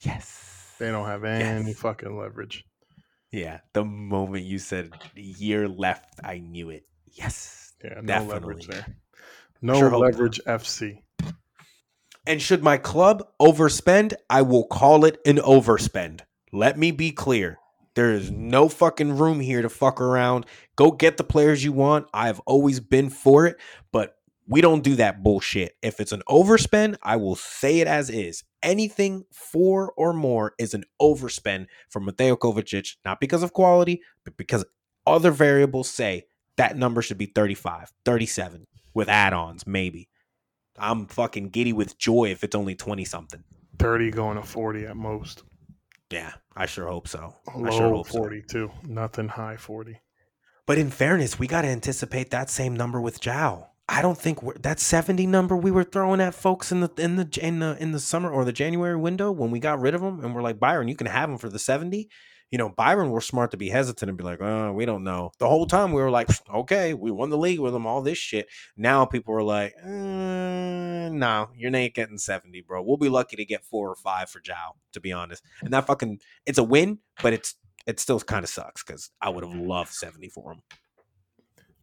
Yes. 0.03 0.77
They 0.79 0.91
don't 0.91 1.07
have 1.07 1.25
any 1.25 1.69
yes. 1.69 1.79
fucking 1.79 2.17
leverage. 2.17 2.65
Yeah. 3.33 3.61
The 3.73 3.85
moment 3.85 4.45
you 4.45 4.59
said 4.59 4.91
year 5.15 5.67
left, 5.67 6.21
I 6.23 6.39
knew 6.39 6.69
it. 6.69 6.85
Yes. 7.07 7.73
Yeah. 7.83 7.95
No 7.95 8.03
definitely. 8.03 8.35
leverage 8.35 8.67
there. 8.67 8.87
No 9.62 9.79
sure 9.79 9.97
leverage 9.97 10.41
FC. 10.47 10.99
And 12.27 12.41
should 12.41 12.62
my 12.62 12.77
club 12.77 13.27
overspend, 13.41 14.12
I 14.29 14.43
will 14.43 14.67
call 14.67 15.07
it 15.07 15.19
an 15.25 15.37
overspend. 15.37 16.21
Let 16.53 16.79
me 16.79 16.91
be 16.91 17.12
clear. 17.12 17.59
There 17.95 18.13
is 18.13 18.31
no 18.31 18.69
fucking 18.69 19.17
room 19.17 19.41
here 19.41 19.63
to 19.63 19.69
fuck 19.69 20.01
around. 20.01 20.47
Go 20.77 20.91
get 20.91 21.17
the 21.17 21.25
players 21.25 21.63
you 21.63 21.73
want. 21.73 22.09
I've 22.13 22.41
always 22.41 22.81
been 22.81 23.09
for 23.09 23.47
it, 23.47 23.57
but 23.93 24.17
we 24.47 24.61
don't 24.61 24.83
do 24.83 24.97
that 24.97 25.23
bullshit. 25.23 25.77
If 25.81 26.01
it's 26.01 26.13
an 26.13 26.23
overspend, 26.29 26.97
I 27.03 27.17
will 27.17 27.37
say 27.37 27.81
it 27.81 27.87
as 27.87 28.11
is. 28.11 28.43
Anything 28.63 29.25
four 29.33 29.93
or 29.97 30.13
more 30.13 30.55
is 30.59 30.75
an 30.75 30.85
overspend 31.01 31.67
for 31.89 32.01
Mateo 32.01 32.37
Kovacic, 32.37 32.97
not 33.05 33.21
because 33.21 33.43
of 33.43 33.53
quality, 33.53 34.03
but 34.25 34.37
because 34.37 34.65
other 35.07 35.31
variables 35.31 35.89
say 35.89 36.25
that 36.57 36.77
number 36.77 37.03
should 37.03 37.19
be 37.19 37.27
35, 37.27 37.93
37 38.05 38.67
with 38.93 39.09
add-ons, 39.09 39.67
maybe. 39.67 40.09
I'm 40.79 41.07
fucking 41.07 41.51
giddy 41.51 41.73
with 41.73 41.99
joy 41.99 42.31
if 42.31 42.43
it's 42.43 42.57
only 42.57 42.75
20 42.75 43.05
something. 43.05 43.45
30 43.79 44.11
going 44.11 44.37
to 44.37 44.43
40 44.43 44.87
at 44.87 44.97
most. 44.97 45.43
Yeah, 46.11 46.33
I 46.57 46.67
sure 46.67 46.89
hope 46.89 47.09
so. 47.09 47.35
Low 47.55 47.67
I 47.67 47.71
sure 47.71 47.89
hope 47.91 48.07
40 48.07 48.45
so. 48.49 48.71
Nothing 48.85 49.29
high 49.29 49.57
40. 49.57 50.01
But 50.67 50.79
in 50.79 50.91
fairness, 50.91 51.39
we 51.39 51.47
got 51.47 51.63
to 51.63 51.69
anticipate 51.69 52.31
that 52.31 52.51
same 52.51 52.75
number 52.75 53.01
with 53.01 53.21
João. 53.21 53.67
I 53.89 54.01
don't 54.01 54.17
think 54.17 54.43
we're, 54.43 54.57
that 54.59 54.81
70 54.81 55.27
number 55.27 55.57
we 55.57 55.71
were 55.71 55.85
throwing 55.85 56.21
at 56.21 56.35
folks 56.35 56.73
in 56.73 56.81
the 56.81 56.91
in 56.97 57.17
the 57.17 57.29
in 57.43 57.59
the 57.59 57.77
in 57.79 57.93
the 57.93 58.01
summer 58.01 58.31
or 58.31 58.45
the 58.45 58.53
January 58.53 58.97
window 58.97 59.31
when 59.31 59.51
we 59.51 59.59
got 59.61 59.81
rid 59.81 59.95
of 59.95 60.01
them 60.01 60.25
and 60.25 60.35
we're 60.35 60.43
like 60.43 60.59
Bayern, 60.59 60.89
you 60.89 60.97
can 60.97 61.07
have 61.07 61.29
them 61.29 61.39
for 61.39 61.51
the 61.51 61.59
70. 61.59 62.09
You 62.55 62.59
know, 62.59 62.71
Bayern 62.71 63.11
were 63.11 63.21
smart 63.21 63.51
to 63.51 63.57
be 63.57 63.69
hesitant 63.69 64.09
and 64.09 64.17
be 64.17 64.23
like, 64.23 64.41
"Oh, 64.41 64.73
we 64.73 64.85
don't 64.85 65.03
know." 65.03 65.33
The 65.41 65.49
whole 65.49 65.67
time 65.67 65.91
we 65.91 66.01
were 66.01 66.09
like, 66.09 66.29
"Okay, 66.49 66.95
we 66.95 67.11
won 67.11 67.31
the 67.31 67.37
league 67.37 67.59
with 67.59 67.73
them, 67.73 67.85
all 67.85 68.01
this 68.01 68.17
shit." 68.17 68.47
Now 68.77 69.05
people 69.07 69.35
are 69.35 69.43
like, 69.43 69.75
uh, 69.83 69.89
"No, 69.89 71.49
you're 71.57 71.73
not 71.73 71.95
getting 71.95 72.17
70, 72.17 72.61
bro. 72.61 72.81
We'll 72.81 72.97
be 72.97 73.09
lucky 73.09 73.35
to 73.35 73.45
get 73.45 73.65
4 73.65 73.91
or 73.91 73.97
5 73.97 74.31
for 74.31 74.39
João, 74.39 74.77
to 74.93 75.01
be 75.01 75.11
honest." 75.11 75.43
And 75.63 75.73
that 75.73 75.89
fucking 75.89 76.21
it's 76.47 76.59
a 76.59 76.63
win, 76.63 77.01
but 77.25 77.33
it's 77.33 77.57
it 77.87 77.99
still 77.99 78.21
kind 78.21 78.45
of 78.45 78.49
sucks 78.49 78.85
cuz 78.85 79.11
I 79.21 79.31
would 79.31 79.43
have 79.43 79.57
loved 79.57 79.93
70 79.93 80.29
for 80.29 80.53
him. 80.53 80.63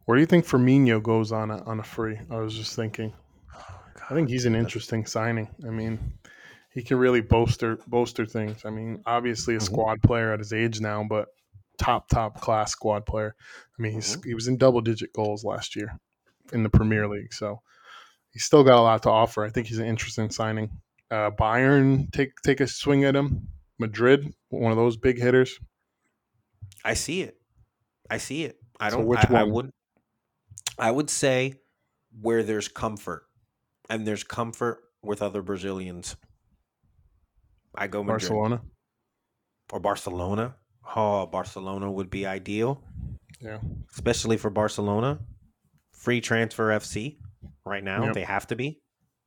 Where 0.06 0.16
do 0.16 0.20
you 0.20 0.26
think 0.26 0.46
Firmino 0.46 1.02
goes 1.02 1.32
on 1.32 1.50
a 1.50 1.62
on 1.64 1.80
a 1.80 1.84
free? 1.84 2.18
I 2.30 2.36
was 2.36 2.54
just 2.54 2.74
thinking. 2.76 3.12
I 4.08 4.14
think 4.14 4.30
he's 4.30 4.46
an 4.46 4.54
interesting 4.54 5.04
signing. 5.04 5.50
I 5.66 5.70
mean, 5.70 5.98
he 6.74 6.82
can 6.82 6.98
really 6.98 7.20
bolster 7.20 7.76
bolster 7.86 8.26
things. 8.26 8.64
I 8.64 8.70
mean, 8.70 9.02
obviously 9.06 9.54
a 9.54 9.58
Mhm. 9.58 9.62
squad 9.62 10.02
player 10.02 10.32
at 10.32 10.38
his 10.38 10.52
age 10.52 10.80
now, 10.80 11.04
but 11.08 11.28
top 11.78 12.08
top 12.08 12.40
class 12.40 12.72
squad 12.72 13.06
player. 13.06 13.34
I 13.78 13.82
mean, 13.82 13.92
he's, 13.92 14.22
he 14.24 14.34
was 14.34 14.48
in 14.48 14.56
double 14.56 14.80
digit 14.80 15.12
goals 15.12 15.44
last 15.44 15.74
year 15.76 15.98
in 16.52 16.62
the 16.62 16.70
Premier 16.70 17.08
League, 17.08 17.32
so 17.32 17.60
he's 18.30 18.44
still 18.44 18.64
got 18.64 18.78
a 18.78 18.82
lot 18.82 19.02
to 19.04 19.10
offer. 19.10 19.44
I 19.44 19.50
think 19.50 19.66
he's 19.66 19.78
an 19.78 19.86
interesting 19.86 20.30
signing. 20.30 20.70
Uh, 21.10 21.30
Bayern 21.30 22.10
take 22.12 22.32
take 22.42 22.60
a 22.60 22.66
swing 22.66 23.04
at 23.04 23.14
him. 23.16 23.48
Madrid, 23.78 24.32
one 24.48 24.70
of 24.72 24.78
those 24.78 24.96
big 24.96 25.18
hitters. 25.18 25.58
I 26.84 26.94
see 26.94 27.22
it. 27.22 27.40
I 28.08 28.18
see 28.18 28.44
it. 28.44 28.58
I 28.80 28.90
don't. 28.90 29.06
which 29.06 29.20
I, 29.30 29.40
I 29.40 29.42
one? 29.44 29.52
would. 29.52 29.70
I 30.78 30.90
would 30.90 31.10
say 31.10 31.54
where 32.20 32.42
there's 32.42 32.68
comfort, 32.68 33.24
and 33.90 34.06
there's 34.06 34.24
comfort 34.24 34.82
with 35.02 35.20
other 35.22 35.42
Brazilians. 35.42 36.16
I 37.74 37.86
go 37.86 38.02
Madrid 38.02 38.20
Barcelona. 38.28 38.62
or 39.72 39.80
Barcelona. 39.80 40.56
Oh, 40.96 41.26
Barcelona 41.26 41.90
would 41.90 42.10
be 42.10 42.26
ideal, 42.26 42.82
Yeah. 43.40 43.60
especially 43.92 44.36
for 44.36 44.50
Barcelona. 44.50 45.20
Free 45.92 46.20
transfer 46.20 46.70
FC 46.70 47.18
right 47.64 47.82
now. 47.84 48.04
Yep. 48.06 48.14
They 48.14 48.24
have 48.24 48.46
to 48.48 48.56
be. 48.56 48.80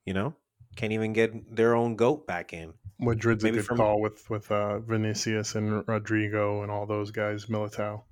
You 0.05 0.13
know, 0.13 0.35
can't 0.75 0.93
even 0.93 1.13
get 1.13 1.55
their 1.55 1.73
own 1.75 1.95
goat 1.95 2.27
back 2.27 2.53
in. 2.53 2.73
Madrid's 2.99 3.43
a 3.43 3.47
Maybe 3.47 3.57
good 3.57 3.65
from- 3.65 3.77
call 3.77 3.99
with 4.01 4.29
with 4.29 4.51
uh, 4.51 4.79
Vinicius 4.79 5.55
and 5.55 5.83
Rodrygo 5.85 6.61
and 6.61 6.71
all 6.71 6.85
those 6.85 7.11
guys. 7.11 7.45
Militao. 7.47 8.03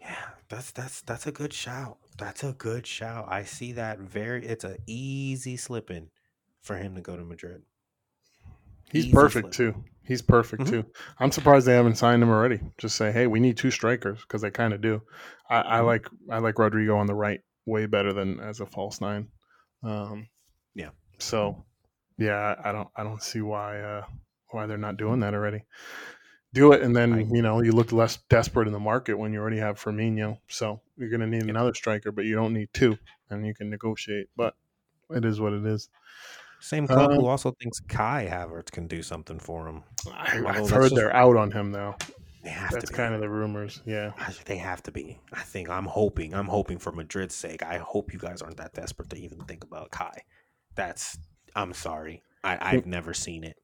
Yeah, 0.00 0.28
that's 0.48 0.70
that's 0.70 1.02
that's 1.02 1.26
a 1.26 1.32
good 1.32 1.52
shout. 1.52 1.98
That's 2.16 2.42
a 2.44 2.52
good 2.52 2.86
shout. 2.86 3.26
I 3.28 3.42
see 3.44 3.72
that 3.72 3.98
very. 3.98 4.46
It's 4.46 4.64
a 4.64 4.76
easy 4.86 5.56
slipping 5.56 6.08
for 6.62 6.76
him 6.76 6.94
to 6.94 7.00
go 7.00 7.16
to 7.16 7.24
Madrid. 7.24 7.62
He's 8.90 9.04
Easy 9.06 9.12
perfect 9.14 9.54
flip. 9.54 9.74
too. 9.74 9.84
He's 10.02 10.22
perfect 10.22 10.62
Mhm. 10.62 10.70
too. 10.70 10.84
I'm 11.18 11.30
surprised 11.30 11.66
they 11.66 11.74
haven't 11.74 11.96
signed 11.96 12.22
him 12.22 12.30
already. 12.30 12.60
Just 12.78 12.96
say, 12.96 13.12
hey, 13.12 13.26
we 13.26 13.40
need 13.40 13.56
two 13.58 13.70
strikers 13.70 14.20
because 14.22 14.40
they 14.40 14.50
kind 14.50 14.72
of 14.72 14.80
do. 14.80 15.02
I, 15.50 15.60
I 15.60 15.80
Mhm. 15.80 15.84
like 15.86 16.08
I 16.30 16.38
like 16.38 16.54
Rodrygo 16.56 16.96
on 16.96 17.06
the 17.06 17.14
right 17.14 17.40
way 17.66 17.84
better 17.86 18.12
than 18.14 18.40
as 18.40 18.60
a 18.60 18.66
false 18.66 19.00
nine. 19.00 19.28
Um, 19.82 20.28
Yeah. 20.74 20.90
So, 21.18 21.64
yeah, 22.16 22.54
I 22.64 22.72
don't 22.72 22.88
I 22.96 23.02
don't 23.04 23.22
see 23.22 23.40
why 23.42 23.80
uh, 23.80 24.06
why 24.50 24.66
they're 24.66 24.78
not 24.78 24.96
doing 24.96 25.20
that 25.20 25.34
already. 25.34 25.64
Do 26.54 26.72
it, 26.72 26.80
and 26.80 26.96
then 26.96 27.12
I- 27.12 27.18
you 27.24 27.42
know 27.42 27.60
you 27.62 27.72
look 27.72 27.92
less 27.92 28.16
desperate 28.30 28.66
in 28.68 28.72
the 28.72 28.80
market 28.80 29.18
when 29.18 29.34
you 29.34 29.40
already 29.40 29.58
have 29.58 29.78
Firmino. 29.78 30.38
So 30.48 30.80
you're 30.96 31.10
going 31.10 31.20
to 31.20 31.26
need 31.26 31.44
another 31.50 31.74
striker, 31.74 32.10
but 32.12 32.24
you 32.24 32.34
don't 32.34 32.54
need 32.54 32.70
two, 32.72 32.96
and 33.28 33.46
you 33.46 33.54
can 33.54 33.68
negotiate. 33.68 34.28
But 34.34 34.54
it 35.10 35.26
is 35.26 35.38
what 35.40 35.52
it 35.52 35.66
is. 35.66 35.90
Same 36.60 36.86
club 36.86 37.10
Uh, 37.12 37.14
who 37.14 37.26
also 37.26 37.52
thinks 37.60 37.80
Kai 37.80 38.28
Havertz 38.30 38.70
can 38.70 38.86
do 38.86 39.02
something 39.02 39.38
for 39.38 39.68
him. 39.68 39.82
I, 40.12 40.42
I've 40.46 40.70
heard 40.70 40.82
just- 40.84 40.94
they're 40.94 41.14
out 41.14 41.36
on 41.36 41.50
him 41.50 41.72
though. 41.72 41.94
They 42.42 42.50
have 42.50 42.70
That's 42.70 42.84
to 42.84 42.92
be. 42.92 42.96
That's 42.96 42.96
kind 42.96 43.14
of 43.14 43.20
the 43.20 43.28
rumors. 43.28 43.82
Yeah. 43.84 44.12
They 44.44 44.56
have 44.58 44.82
to 44.84 44.92
be. 44.92 45.18
I 45.32 45.42
think 45.42 45.68
I'm 45.68 45.86
hoping. 45.86 46.34
I'm 46.34 46.46
hoping 46.46 46.78
for 46.78 46.92
Madrid's 46.92 47.34
sake. 47.34 47.62
I 47.64 47.78
hope 47.78 48.12
you 48.12 48.18
guys 48.18 48.42
aren't 48.42 48.58
that 48.58 48.74
desperate 48.74 49.10
to 49.10 49.16
even 49.16 49.40
think 49.40 49.64
about 49.64 49.90
Kai. 49.90 50.22
That's. 50.76 51.18
I'm 51.56 51.72
sorry. 51.72 52.22
I, 52.44 52.58
I've 52.60 52.86
never 52.86 53.12
seen 53.12 53.42
it. 53.42 53.56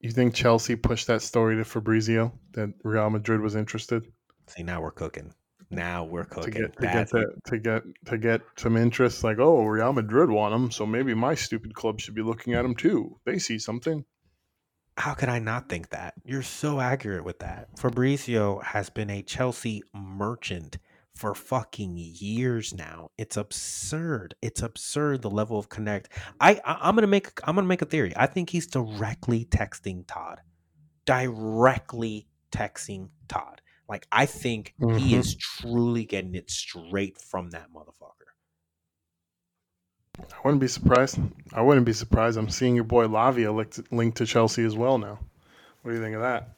You 0.00 0.10
think 0.10 0.34
Chelsea 0.34 0.76
pushed 0.76 1.06
that 1.06 1.22
story 1.22 1.56
to 1.56 1.64
Fabrizio 1.64 2.32
that 2.52 2.68
Real 2.84 3.08
Madrid 3.10 3.40
was 3.40 3.56
interested 3.56 4.04
See, 4.46 4.62
now 4.62 4.80
we're 4.80 4.90
cooking. 4.92 5.32
Now 5.70 6.04
we're 6.04 6.24
to 6.24 6.30
cooking. 6.30 6.52
get 6.62 6.72
to 6.76 6.80
That- 6.80 6.92
get 6.94 7.10
that, 7.10 7.40
to 7.46 7.58
get 7.58 7.82
to 8.06 8.18
get 8.18 8.40
some 8.56 8.76
interest? 8.76 9.22
Like, 9.22 9.38
oh, 9.38 9.64
Real 9.66 9.92
Madrid 9.92 10.30
want 10.30 10.54
him, 10.54 10.70
so 10.70 10.86
maybe 10.86 11.12
my 11.14 11.34
stupid 11.34 11.74
club 11.74 12.00
should 12.00 12.14
be 12.14 12.22
looking 12.22 12.54
at 12.54 12.64
him 12.64 12.74
too. 12.74 13.18
They 13.24 13.38
see 13.38 13.58
something. 13.58 14.04
How 14.96 15.14
could 15.14 15.28
I 15.28 15.38
not 15.38 15.68
think 15.68 15.90
that? 15.90 16.14
You're 16.24 16.42
so 16.42 16.80
accurate 16.80 17.24
with 17.24 17.38
that. 17.40 17.68
Fabrizio 17.78 18.58
has 18.60 18.90
been 18.90 19.10
a 19.10 19.22
Chelsea 19.22 19.82
merchant 19.94 20.78
for 21.14 21.34
fucking 21.34 21.96
years 21.96 22.72
now. 22.74 23.10
It's 23.18 23.36
absurd. 23.36 24.34
It's 24.42 24.62
absurd 24.62 25.22
the 25.22 25.30
level 25.30 25.58
of 25.58 25.68
connect. 25.68 26.08
I, 26.40 26.60
I 26.64 26.78
I'm 26.88 26.94
gonna 26.94 27.06
make 27.06 27.28
I'm 27.44 27.54
gonna 27.56 27.66
make 27.66 27.82
a 27.82 27.86
theory. 27.86 28.12
I 28.16 28.26
think 28.26 28.50
he's 28.50 28.66
directly 28.66 29.44
texting 29.44 30.04
Todd. 30.06 30.40
Directly 31.04 32.26
texting 32.52 33.08
Todd. 33.28 33.60
Like 33.88 34.06
I 34.12 34.26
think 34.26 34.74
he 34.78 34.84
Mhm. 34.84 35.18
is 35.18 35.34
truly 35.34 36.04
getting 36.04 36.34
it 36.34 36.50
straight 36.50 37.18
from 37.18 37.50
that 37.50 37.72
motherfucker. 37.72 38.12
I 40.18 40.24
wouldn't 40.44 40.60
be 40.60 40.68
surprised. 40.68 41.18
I 41.52 41.62
wouldn't 41.62 41.86
be 41.86 41.92
surprised. 41.92 42.38
I'm 42.38 42.50
seeing 42.50 42.74
your 42.74 42.84
boy 42.84 43.06
Lavia 43.06 43.54
linked, 43.54 43.92
linked 43.92 44.16
to 44.18 44.26
Chelsea 44.26 44.64
as 44.64 44.76
well 44.76 44.98
now. 44.98 45.18
What 45.82 45.92
do 45.92 45.96
you 45.96 46.02
think 46.02 46.16
of 46.16 46.22
that? 46.22 46.50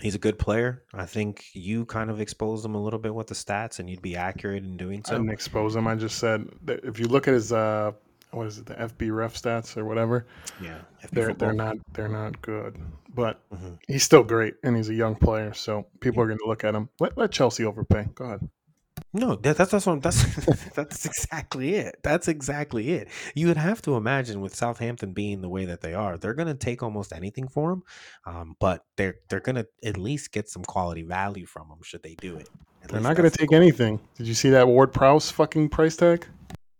He's 0.00 0.16
a 0.16 0.18
good 0.18 0.38
player. 0.38 0.82
I 0.92 1.06
think 1.06 1.44
you 1.52 1.86
kind 1.86 2.10
of 2.10 2.20
exposed 2.20 2.64
him 2.64 2.74
a 2.74 2.82
little 2.82 2.98
bit 2.98 3.14
with 3.14 3.28
the 3.28 3.34
stats, 3.34 3.78
and 3.78 3.88
you'd 3.88 4.02
be 4.02 4.16
accurate 4.16 4.64
in 4.64 4.76
doing 4.76 5.04
so. 5.04 5.14
I 5.14 5.18
didn't 5.18 5.30
expose 5.32 5.76
him. 5.76 5.86
I 5.86 5.94
just 5.94 6.18
said 6.18 6.48
that 6.64 6.84
if 6.84 6.98
you 6.98 7.06
look 7.06 7.28
at 7.28 7.34
his 7.34 7.52
uh, 7.52 7.92
what 8.34 8.46
is 8.46 8.58
it, 8.58 8.66
the 8.66 8.74
FBref 8.74 9.32
stats 9.40 9.76
or 9.76 9.84
whatever, 9.84 10.26
Yeah, 10.60 10.78
FB 11.02 11.10
they're 11.12 11.28
football. 11.28 11.48
they're 11.48 11.56
not 11.56 11.76
they're 11.92 12.08
not 12.08 12.40
good. 12.42 12.78
But 13.14 13.40
Mhm. 13.50 13.78
he's 13.86 14.02
still 14.02 14.24
great, 14.24 14.54
and 14.64 14.76
he's 14.76 14.88
a 14.88 14.94
young 14.94 15.14
player, 15.14 15.52
so 15.54 15.86
people 16.00 16.20
are 16.22 16.26
going 16.26 16.38
to 16.38 16.46
look 16.48 16.64
at 16.64 16.74
him. 16.74 16.88
Let 17.00 17.16
let 17.16 17.30
Chelsea 17.30 17.64
overpay. 17.64 18.08
Go 18.14 18.24
ahead. 18.24 18.48
No, 19.12 19.36
that, 19.36 19.56
that's 19.56 19.70
that's 19.70 19.86
what, 19.86 20.02
that's 20.02 20.24
that's 20.74 21.04
exactly 21.06 21.74
it. 21.76 22.00
That's 22.02 22.26
exactly 22.26 22.90
it. 22.92 23.08
You 23.36 23.46
would 23.48 23.56
have 23.56 23.80
to 23.82 23.94
imagine 23.96 24.40
with 24.40 24.54
Southampton 24.56 25.12
being 25.12 25.40
the 25.40 25.48
way 25.48 25.64
that 25.66 25.80
they 25.82 25.94
are, 25.94 26.16
they're 26.18 26.34
going 26.34 26.48
to 26.48 26.54
take 26.54 26.82
almost 26.82 27.12
anything 27.12 27.46
for 27.46 27.72
him, 27.72 27.82
um, 28.26 28.56
but 28.58 28.84
they're 28.96 29.16
they're 29.28 29.40
going 29.40 29.56
to 29.56 29.66
at 29.84 29.96
least 29.96 30.32
get 30.32 30.48
some 30.48 30.64
quality 30.64 31.02
value 31.02 31.46
from 31.46 31.68
him 31.68 31.78
should 31.82 32.02
they 32.02 32.16
do 32.16 32.36
it. 32.36 32.48
At 32.82 32.90
They're 32.90 33.00
not 33.00 33.16
going 33.16 33.30
to 33.30 33.30
the 33.30 33.38
take 33.38 33.50
goal. 33.50 33.60
anything. 33.60 34.00
Did 34.16 34.26
you 34.26 34.34
see 34.34 34.50
that 34.50 34.66
Ward 34.66 34.92
Prowse 34.92 35.30
fucking 35.30 35.68
price 35.70 35.96
tag? 35.96 36.26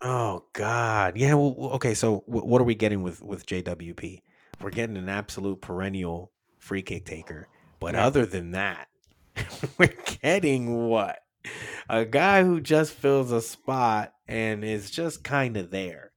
Oh 0.04 0.44
God, 0.52 1.16
yeah. 1.16 1.34
Well, 1.34 1.56
okay. 1.74 1.94
So 1.94 2.22
what 2.26 2.60
are 2.60 2.64
we 2.64 2.74
getting 2.74 3.02
with 3.02 3.22
with 3.22 3.46
JWP? 3.46 4.20
We're 4.60 4.70
getting 4.70 4.96
an 4.98 5.08
absolute 5.08 5.60
perennial 5.62 6.30
free 6.58 6.82
kick 6.82 7.06
taker. 7.06 7.48
But 7.80 7.94
Yeah. 7.94 8.06
other 8.06 8.26
than 8.26 8.52
that, 8.52 8.88
we're 9.78 9.96
getting 10.22 10.88
what 10.88 11.20
a 11.88 12.04
guy 12.04 12.44
who 12.44 12.60
just 12.60 12.92
fills 12.92 13.32
a 13.32 13.40
spot 13.40 14.12
and 14.28 14.62
is 14.62 14.90
just 14.90 15.24
kind 15.24 15.56
of 15.56 15.70
there. 15.70 16.12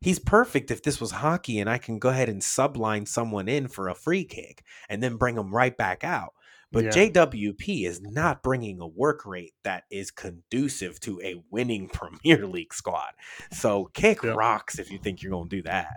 He's 0.00 0.18
perfect 0.20 0.70
if 0.70 0.82
this 0.82 1.00
was 1.00 1.10
hockey 1.10 1.58
and 1.58 1.68
I 1.68 1.78
can 1.78 1.98
go 1.98 2.08
ahead 2.10 2.28
and 2.28 2.40
subline 2.40 3.06
someone 3.08 3.48
in 3.48 3.66
for 3.68 3.88
a 3.88 3.94
free 3.94 4.24
kick 4.24 4.62
and 4.88 5.02
then 5.02 5.16
bring 5.16 5.34
them 5.34 5.52
right 5.52 5.76
back 5.76 6.04
out. 6.04 6.34
But 6.70 6.84
Yeah. 6.84 6.90
JWP 6.90 7.86
is 7.86 8.00
not 8.02 8.42
bringing 8.42 8.80
a 8.80 8.86
work 8.86 9.24
rate 9.24 9.54
that 9.64 9.84
is 9.90 10.10
conducive 10.10 11.00
to 11.00 11.20
a 11.22 11.42
winning 11.50 11.88
Premier 11.92 12.46
League 12.46 12.74
squad. 12.74 13.12
So 13.50 13.90
kick 13.94 14.22
Yeah. 14.22 14.30
rocks 14.32 14.78
if 14.78 14.90
you 14.90 14.98
think 14.98 15.22
you're 15.22 15.30
going 15.32 15.48
to 15.48 15.56
do 15.56 15.62
that. 15.62 15.96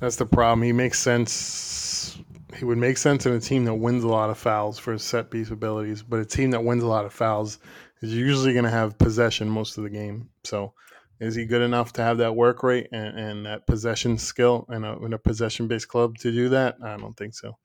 That's 0.00 0.16
the 0.16 0.26
problem. 0.26 0.62
He 0.62 0.72
makes 0.72 0.98
sense. 0.98 2.18
He 2.56 2.64
would 2.64 2.78
make 2.78 2.96
sense 2.98 3.26
in 3.26 3.32
a 3.32 3.40
team 3.40 3.64
that 3.64 3.74
wins 3.74 4.04
a 4.04 4.08
lot 4.08 4.30
of 4.30 4.38
fouls 4.38 4.78
for 4.78 4.92
his 4.92 5.02
set 5.02 5.30
piece 5.30 5.50
abilities, 5.50 6.02
but 6.02 6.20
a 6.20 6.24
team 6.24 6.50
that 6.52 6.64
wins 6.64 6.82
a 6.82 6.86
lot 6.86 7.04
of 7.04 7.12
fouls 7.12 7.58
is 8.00 8.14
usually 8.14 8.52
going 8.52 8.64
to 8.64 8.70
have 8.70 8.96
possession 8.96 9.48
most 9.48 9.76
of 9.76 9.84
the 9.84 9.90
game. 9.90 10.30
So, 10.44 10.72
is 11.20 11.34
he 11.34 11.46
good 11.46 11.62
enough 11.62 11.92
to 11.94 12.02
have 12.02 12.18
that 12.18 12.36
work 12.36 12.62
rate 12.62 12.88
and, 12.92 13.18
and 13.18 13.46
that 13.46 13.66
possession 13.66 14.18
skill 14.18 14.66
in 14.70 14.84
a, 14.84 15.04
in 15.04 15.12
a 15.14 15.18
possession 15.18 15.66
based 15.66 15.88
club 15.88 16.16
to 16.18 16.30
do 16.30 16.48
that? 16.50 16.76
I 16.82 16.96
don't 16.96 17.16
think 17.16 17.34
so. 17.34 17.58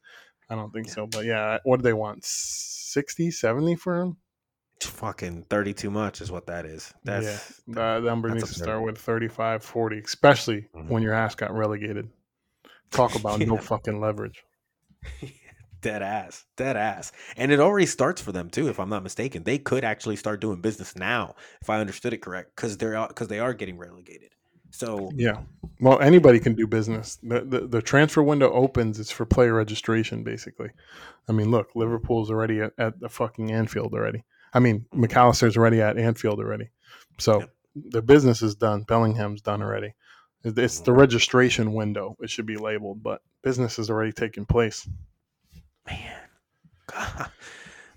I 0.53 0.61
don't 0.61 0.71
think 0.71 0.87
yeah. 0.87 0.93
so. 0.93 1.07
But 1.07 1.25
yeah, 1.25 1.57
what 1.63 1.77
do 1.77 1.83
they 1.83 1.93
want? 1.93 2.23
60, 2.23 3.31
70 3.31 3.75
for 3.75 4.01
him? 4.01 4.17
fucking 4.81 5.43
30 5.49 5.73
too 5.73 5.89
much 5.89 6.21
is 6.21 6.31
what 6.31 6.47
that 6.47 6.65
is. 6.65 6.93
That's, 7.03 7.61
yeah, 7.67 7.75
that 7.75 8.03
number 8.03 8.29
needs 8.29 8.49
to 8.49 8.59
start 8.59 8.83
with 8.83 8.97
35, 8.97 9.63
40, 9.63 9.99
especially 9.99 10.67
mm-hmm. 10.75 10.89
when 10.89 11.03
your 11.03 11.13
ass 11.13 11.35
got 11.35 11.53
relegated. 11.53 12.09
Talk 12.91 13.15
about 13.15 13.39
yeah. 13.39 13.47
no 13.47 13.57
fucking 13.57 13.99
leverage. 13.99 14.43
dead 15.81 16.01
ass, 16.01 16.45
dead 16.57 16.77
ass. 16.77 17.11
And 17.37 17.51
it 17.51 17.59
already 17.59 17.85
starts 17.85 18.21
for 18.21 18.31
them 18.31 18.49
too, 18.49 18.69
if 18.69 18.79
I'm 18.79 18.89
not 18.89 19.03
mistaken. 19.03 19.43
They 19.43 19.57
could 19.57 19.83
actually 19.83 20.15
start 20.15 20.41
doing 20.41 20.61
business 20.61 20.95
now, 20.95 21.35
if 21.61 21.69
I 21.69 21.79
understood 21.79 22.13
it 22.13 22.21
correct, 22.21 22.55
because 22.55 22.77
they're 22.77 23.07
because 23.07 23.27
they 23.27 23.39
are 23.39 23.53
getting 23.53 23.77
relegated. 23.77 24.31
So 24.73 25.11
yeah, 25.15 25.37
well, 25.79 25.99
anybody 25.99 26.39
can 26.39 26.55
do 26.55 26.65
business. 26.65 27.19
The, 27.21 27.41
the, 27.41 27.67
the 27.67 27.81
transfer 27.81 28.23
window 28.23 28.51
opens. 28.51 28.99
It's 28.99 29.11
for 29.11 29.23
player 29.23 29.53
registration, 29.53 30.23
basically. 30.23 30.71
I 31.29 31.31
mean, 31.31 31.51
look, 31.51 31.69
Liverpool's 31.75 32.31
already 32.31 32.59
at, 32.61 32.73
at 32.79 32.99
the 32.99 33.07
fucking 33.07 33.51
Anfield 33.51 33.93
already. 33.93 34.23
I 34.51 34.59
mean, 34.59 34.85
Mac 34.91 35.15
Allister's 35.15 35.57
already 35.57 35.79
at 35.79 35.99
Anfield 35.99 36.39
already. 36.39 36.69
So 37.19 37.41
yep. 37.41 37.53
the 37.75 38.01
business 38.01 38.41
is 38.41 38.55
done. 38.55 38.81
Bellingham's 38.81 39.41
done 39.41 39.61
already. 39.61 39.93
It's 40.43 40.79
the 40.79 40.91
registration 40.91 41.73
window. 41.73 42.17
It 42.19 42.31
should 42.31 42.47
be 42.47 42.57
labeled, 42.57 43.03
but 43.03 43.21
business 43.43 43.77
has 43.77 43.91
already 43.91 44.11
taken 44.11 44.45
place. 44.45 44.89
Man, 45.85 46.15
God, 46.87 47.29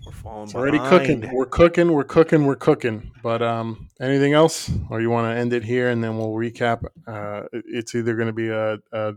we're 0.07 0.13
falling. 0.13 0.43
It's 0.45 0.55
already 0.55 0.79
cooking. 0.79 1.29
We're 1.33 1.45
cooking. 1.45 1.91
We're 1.91 2.03
cooking. 2.03 2.45
We're 2.45 2.55
cooking. 2.55 3.11
But 3.21 3.41
um, 3.41 3.89
anything 3.99 4.33
else, 4.33 4.71
or 4.89 5.01
you 5.01 5.09
want 5.09 5.33
to 5.33 5.37
end 5.37 5.51
it 5.53 5.63
here 5.63 5.89
and 5.89 6.03
then 6.03 6.17
we'll 6.17 6.29
recap? 6.29 6.85
Uh, 7.05 7.43
it's 7.51 7.93
either 7.93 8.15
going 8.15 8.27
to 8.27 8.33
be 8.33 8.49
a, 8.49 8.77
a 8.93 9.13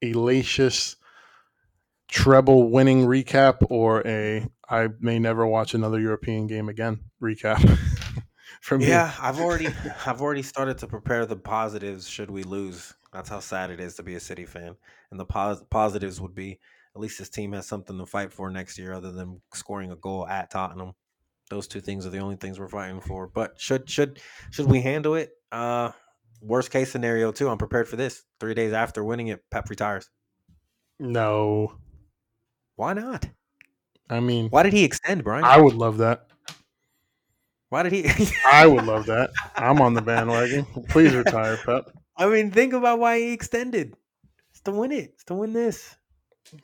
elacious 0.00 0.96
treble 2.08 2.70
winning 2.70 3.04
recap 3.04 3.66
or 3.68 4.06
a 4.06 4.46
I 4.70 4.88
may 5.00 5.18
never 5.18 5.46
watch 5.46 5.74
another 5.74 5.98
European 5.98 6.46
game 6.46 6.68
again 6.68 7.00
recap. 7.22 7.78
From 8.60 8.80
yeah, 8.80 9.12
I've 9.20 9.40
already 9.40 9.68
I've 10.06 10.20
already 10.20 10.42
started 10.42 10.78
to 10.78 10.86
prepare 10.86 11.26
the 11.26 11.36
positives 11.36 12.08
should 12.08 12.30
we 12.30 12.42
lose. 12.44 12.94
That's 13.12 13.28
how 13.28 13.40
sad 13.40 13.70
it 13.70 13.80
is 13.80 13.96
to 13.96 14.02
be 14.02 14.14
a 14.14 14.20
City 14.20 14.44
fan. 14.44 14.76
And 15.10 15.18
the 15.18 15.24
pos- 15.24 15.64
positives 15.70 16.20
would 16.20 16.34
be 16.34 16.60
at 16.94 17.00
least 17.00 17.18
this 17.18 17.28
team 17.28 17.52
has 17.52 17.66
something 17.66 17.98
to 17.98 18.06
fight 18.06 18.32
for 18.32 18.50
next 18.50 18.78
year 18.78 18.92
other 18.92 19.12
than 19.12 19.40
scoring 19.54 19.90
a 19.90 19.96
goal 19.96 20.26
at 20.26 20.50
Tottenham. 20.50 20.92
Those 21.50 21.66
two 21.66 21.80
things 21.80 22.06
are 22.06 22.10
the 22.10 22.18
only 22.18 22.36
things 22.36 22.58
we're 22.58 22.68
fighting 22.68 23.00
for. 23.00 23.26
But 23.26 23.60
should 23.60 23.88
should 23.88 24.20
should 24.50 24.66
we 24.66 24.80
handle 24.80 25.14
it? 25.14 25.30
Uh 25.50 25.92
worst 26.42 26.70
case 26.70 26.90
scenario 26.90 27.32
too. 27.32 27.48
I'm 27.48 27.58
prepared 27.58 27.88
for 27.88 27.96
this. 27.96 28.24
3 28.40 28.54
days 28.54 28.72
after 28.72 29.02
winning 29.02 29.28
it, 29.28 29.42
Pep 29.50 29.68
retires. 29.70 30.10
No. 30.98 31.72
Why 32.76 32.92
not? 32.92 33.28
I 34.10 34.20
mean, 34.20 34.48
why 34.48 34.62
did 34.62 34.72
he 34.72 34.84
extend, 34.84 35.24
Brian? 35.24 35.44
I 35.44 35.60
would 35.60 35.74
love 35.74 35.98
that. 35.98 36.26
Why 37.68 37.82
did 37.82 37.92
he? 37.92 38.08
I 38.46 38.66
would 38.66 38.84
love 38.84 39.06
that. 39.06 39.30
I'm 39.54 39.80
on 39.80 39.94
the 39.94 40.00
bandwagon. 40.02 40.64
Please 40.88 41.14
retire, 41.14 41.58
Pep. 41.58 41.90
I 42.16 42.26
mean, 42.26 42.50
think 42.50 42.72
about 42.72 42.98
why 42.98 43.18
he 43.18 43.32
extended. 43.32 43.94
It's 44.50 44.60
to 44.62 44.70
win 44.70 44.92
it. 44.92 45.10
It's 45.14 45.24
to 45.24 45.34
win 45.34 45.52
this. 45.52 45.96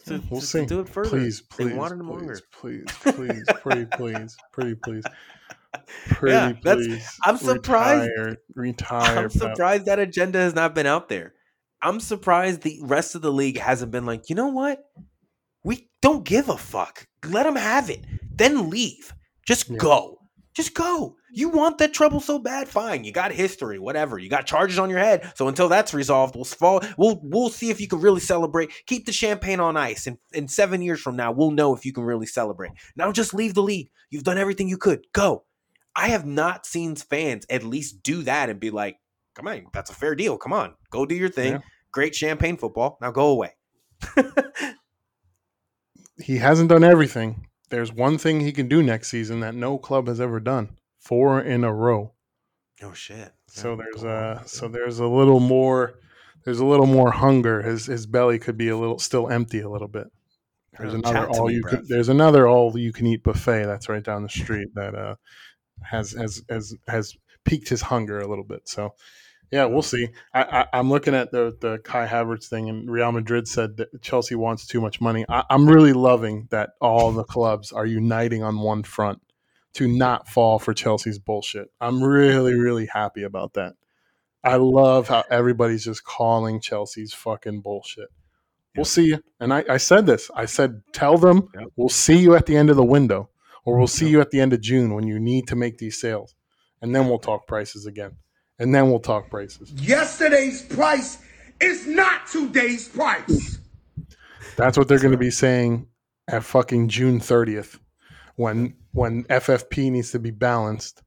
To, 0.07 0.23
we'll 0.31 0.41
to. 0.41 0.61
To 0.61 0.67
do 0.67 0.81
it 0.81 0.89
further. 0.89 1.11
Please, 1.11 1.41
please, 1.41 1.69
they 1.69 1.75
wanted 1.75 2.01
please, 2.01 2.09
longer. 2.09 2.41
Please, 2.53 2.85
please, 3.03 3.45
pretty 3.61 3.87
please, 3.87 4.37
pretty 4.53 4.75
please. 4.77 5.05
Pretty 6.07 6.35
yeah, 6.35 6.53
please. 6.63 7.19
I'm 7.25 7.37
surprised. 7.37 8.11
Retire, 8.11 8.37
retire 8.55 9.19
I'm 9.25 9.31
surprised 9.31 9.87
that 9.87 9.99
agenda 9.99 10.39
has 10.39 10.55
not 10.55 10.75
been 10.75 10.87
out 10.87 11.09
there. 11.09 11.35
I'm 11.83 12.01
surprised 12.01 12.63
the 12.63 12.81
rest 12.83 13.15
of 13.15 13.23
the 13.23 13.33
league 13.33 13.59
hasn't 13.59 13.93
been 13.93 14.07
like, 14.07 14.31
you 14.31 14.35
know 14.35 14.49
what? 14.49 14.85
We 15.65 15.91
don't 16.01 16.25
give 16.25 16.49
a 16.49 16.57
fuck. 16.57 17.07
Let 17.27 17.43
them 17.43 17.57
have 17.57 17.91
it. 17.91 18.05
Then 18.31 18.71
leave. 18.71 19.13
Just 19.47 19.69
yeah. 19.69 19.77
go. 19.77 20.19
Just 20.55 20.73
go. 20.75 21.17
You 21.33 21.49
want 21.49 21.79
that 21.79 21.93
trouble 21.93 22.21
so 22.21 22.39
bad? 22.39 22.69
Fine. 22.69 23.03
You 23.03 23.11
got 23.11 23.33
history, 23.33 23.81
whatever. 23.81 24.19
You 24.19 24.31
got 24.31 24.47
charges 24.47 24.79
on 24.79 24.89
your 24.89 25.01
head. 25.01 25.33
So 25.35 25.49
until 25.49 25.69
that's 25.69 25.93
resolved, 25.93 26.37
we'll 26.37 26.45
fall. 26.45 26.81
We'll 26.97 27.21
we'll 27.25 27.49
see 27.49 27.71
if 27.71 27.81
you 27.81 27.89
can 27.89 28.01
really 28.01 28.21
celebrate. 28.21 28.71
Keep 28.87 29.07
the 29.07 29.13
champagne 29.13 29.59
on 29.59 29.77
ice, 29.77 30.07
and 30.07 30.17
in 30.33 30.47
seven 30.47 30.81
years 30.81 31.01
from 31.01 31.17
now, 31.17 31.33
we'll 31.33 31.51
know 31.51 31.75
if 31.75 31.85
you 31.85 31.93
can 31.93 32.05
really 32.05 32.27
celebrate. 32.27 32.71
Now 32.95 33.11
just 33.11 33.35
leave 33.35 33.55
the 33.55 33.63
league. 33.63 33.91
You've 34.11 34.23
done 34.23 34.39
everything 34.39 34.69
you 34.69 34.79
could. 34.79 35.07
Go. 35.13 35.45
I 35.97 36.09
have 36.09 36.25
not 36.25 36.67
seen 36.67 36.95
fans 36.95 37.47
at 37.51 37.65
least 37.65 38.03
do 38.05 38.23
that 38.23 38.49
and 38.49 38.61
be 38.61 38.71
like, 38.71 38.99
"Come 39.35 39.49
on, 39.49 39.67
that's 39.73 39.91
a 39.91 39.95
fair 39.95 40.15
deal. 40.15 40.39
Come 40.39 40.53
on, 40.53 40.75
go 40.91 41.05
do 41.05 41.17
your 41.17 41.31
thing. 41.31 41.55
Yeah. 41.55 41.61
Great 41.91 42.15
champagne 42.15 42.57
football. 42.57 42.97
Now 43.01 43.11
go 43.11 43.27
away." 43.29 43.55
he 46.23 46.37
hasn't 46.37 46.69
done 46.69 46.85
everything. 46.85 47.49
There's 47.75 47.93
one 47.93 48.19
thing 48.19 48.39
he 48.39 48.53
can 48.53 48.69
do 48.69 48.85
next 48.85 49.09
season 49.09 49.41
that 49.41 49.57
no 49.57 49.79
club 49.79 50.07
has 50.07 50.21
ever 50.21 50.39
done. 50.39 50.77
Four 51.01 51.41
in 51.41 51.65
a 51.65 51.75
row. 51.75 52.13
Oh 52.81 52.93
shit. 52.93 53.33
So 53.49 53.75
there's 53.75 54.05
a 54.05 54.43
so 54.47 54.69
there's 54.69 55.01
a 55.01 55.09
little 55.09 55.41
more 55.41 55.95
there's 56.45 56.61
a 56.61 56.65
little 56.65 56.87
more 56.87 57.11
hunger. 57.11 57.63
His 57.63 57.87
his 57.87 58.07
belly 58.07 58.39
could 58.39 58.57
be 58.57 58.69
a 58.69 58.77
little 58.77 59.01
still 59.01 59.29
empty 59.29 59.59
a 59.59 59.69
little 59.69 59.89
bit. 59.89 60.07
There's 60.79 60.95
another 60.95 61.27
all 61.29 61.49
me, 61.49 61.55
you 61.55 61.65
can, 61.65 61.85
there's 61.89 62.09
another 62.09 62.47
all 62.47 62.79
you 62.79 62.93
can 62.93 63.09
eat 63.09 63.25
buffet 63.25 63.67
that's 63.67 63.89
right 63.89 64.05
down 64.05 64.23
the 64.23 64.29
street 64.29 64.69
that 64.75 64.95
uh 64.95 65.17
has 65.83 66.13
has 66.13 66.45
has 66.49 66.77
has 66.87 67.17
piqued 67.45 67.69
his 67.69 67.83
hunger 67.83 68.21
a 68.21 68.29
little 68.29 68.45
bit. 68.45 68.69
So 68.69 68.95
yeah, 69.51 69.67
we'll 69.67 69.83
see. 69.83 70.09
I, 70.33 70.67
am 70.73 70.91
looking 70.91 71.15
at 71.15 71.31
the 71.31 71.57
the 71.61 71.79
Kai 71.79 72.07
Havertz 72.07 72.49
thing, 72.49 72.69
and 72.69 72.91
Real 72.91 73.13
Madrid 73.13 73.47
said 73.47 73.77
that 73.77 74.03
Chelsea 74.03 74.35
wants 74.35 74.67
too 74.67 74.81
much 74.81 75.01
money. 75.01 75.25
I, 75.29 75.45
I'm 75.51 75.69
really 75.69 75.93
loving 75.93 76.49
that 76.51 76.71
all 76.81 77.13
the 77.13 77.25
clubs 77.25 77.73
are 77.73 77.87
uniting 77.87 78.43
on 78.43 78.61
one 78.61 78.83
front 78.83 79.21
to 79.75 79.89
not 79.89 80.29
fall 80.29 80.59
for 80.59 80.75
Chelsea's 80.75 81.19
bullshit. 81.19 81.69
I'm 81.81 82.03
really, 82.03 82.55
really 82.55 82.87
happy 82.87 83.23
about 83.23 83.55
that. 83.55 83.75
I 84.43 84.57
love 84.57 85.09
how 85.09 85.25
everybody's 85.31 85.85
just 85.85 86.05
calling 86.05 86.61
Chelsea's 86.61 87.15
fucking 87.15 87.61
bullshit. 87.61 88.09
We'll 88.77 88.85
see 88.85 89.07
you. 89.07 89.21
And 89.41 89.55
I, 89.55 89.65
I, 89.71 89.77
said 89.79 90.05
this. 90.05 90.31
I 90.35 90.47
said, 90.47 90.83
tell 90.93 91.17
them 91.17 91.49
we'll 91.77 91.89
see 91.89 92.19
you 92.19 92.35
at 92.35 92.47
the 92.47 92.57
end 92.57 92.71
of 92.71 92.77
the 92.77 92.85
window, 92.85 93.31
or 93.65 93.79
we'll 93.79 93.87
see 93.87 94.09
you 94.09 94.21
at 94.21 94.31
the 94.31 94.41
end 94.41 94.53
of 94.53 94.61
June 94.61 94.95
when 94.95 95.07
you 95.07 95.19
need 95.19 95.47
to 95.49 95.57
make 95.57 95.79
these 95.79 96.01
sales, 96.01 96.35
and 96.83 96.95
then 96.95 97.07
we'll 97.07 97.21
talk 97.21 97.47
prices 97.47 97.87
again 97.87 98.17
and 98.59 98.75
then 98.75 98.91
we'll 98.91 99.01
talk 99.01 99.31
prices. 99.31 99.73
Yesterday's 99.73 100.63
price 100.63 101.19
is 101.61 101.87
not 101.87 102.27
today's 102.27 102.89
price. 102.89 103.59
That's 104.57 104.79
what 104.79 104.89
they're 104.89 104.99
going 104.99 105.13
to 105.13 105.19
be 105.19 105.31
saying 105.31 105.89
at 106.29 106.45
fucking 106.45 106.89
June 106.89 107.21
30th 107.21 107.79
when 108.37 108.75
when 108.93 109.25
FFP 109.25 109.91
needs 109.91 110.13
to 110.13 110.19
be 110.19 110.31
balanced. 110.31 111.03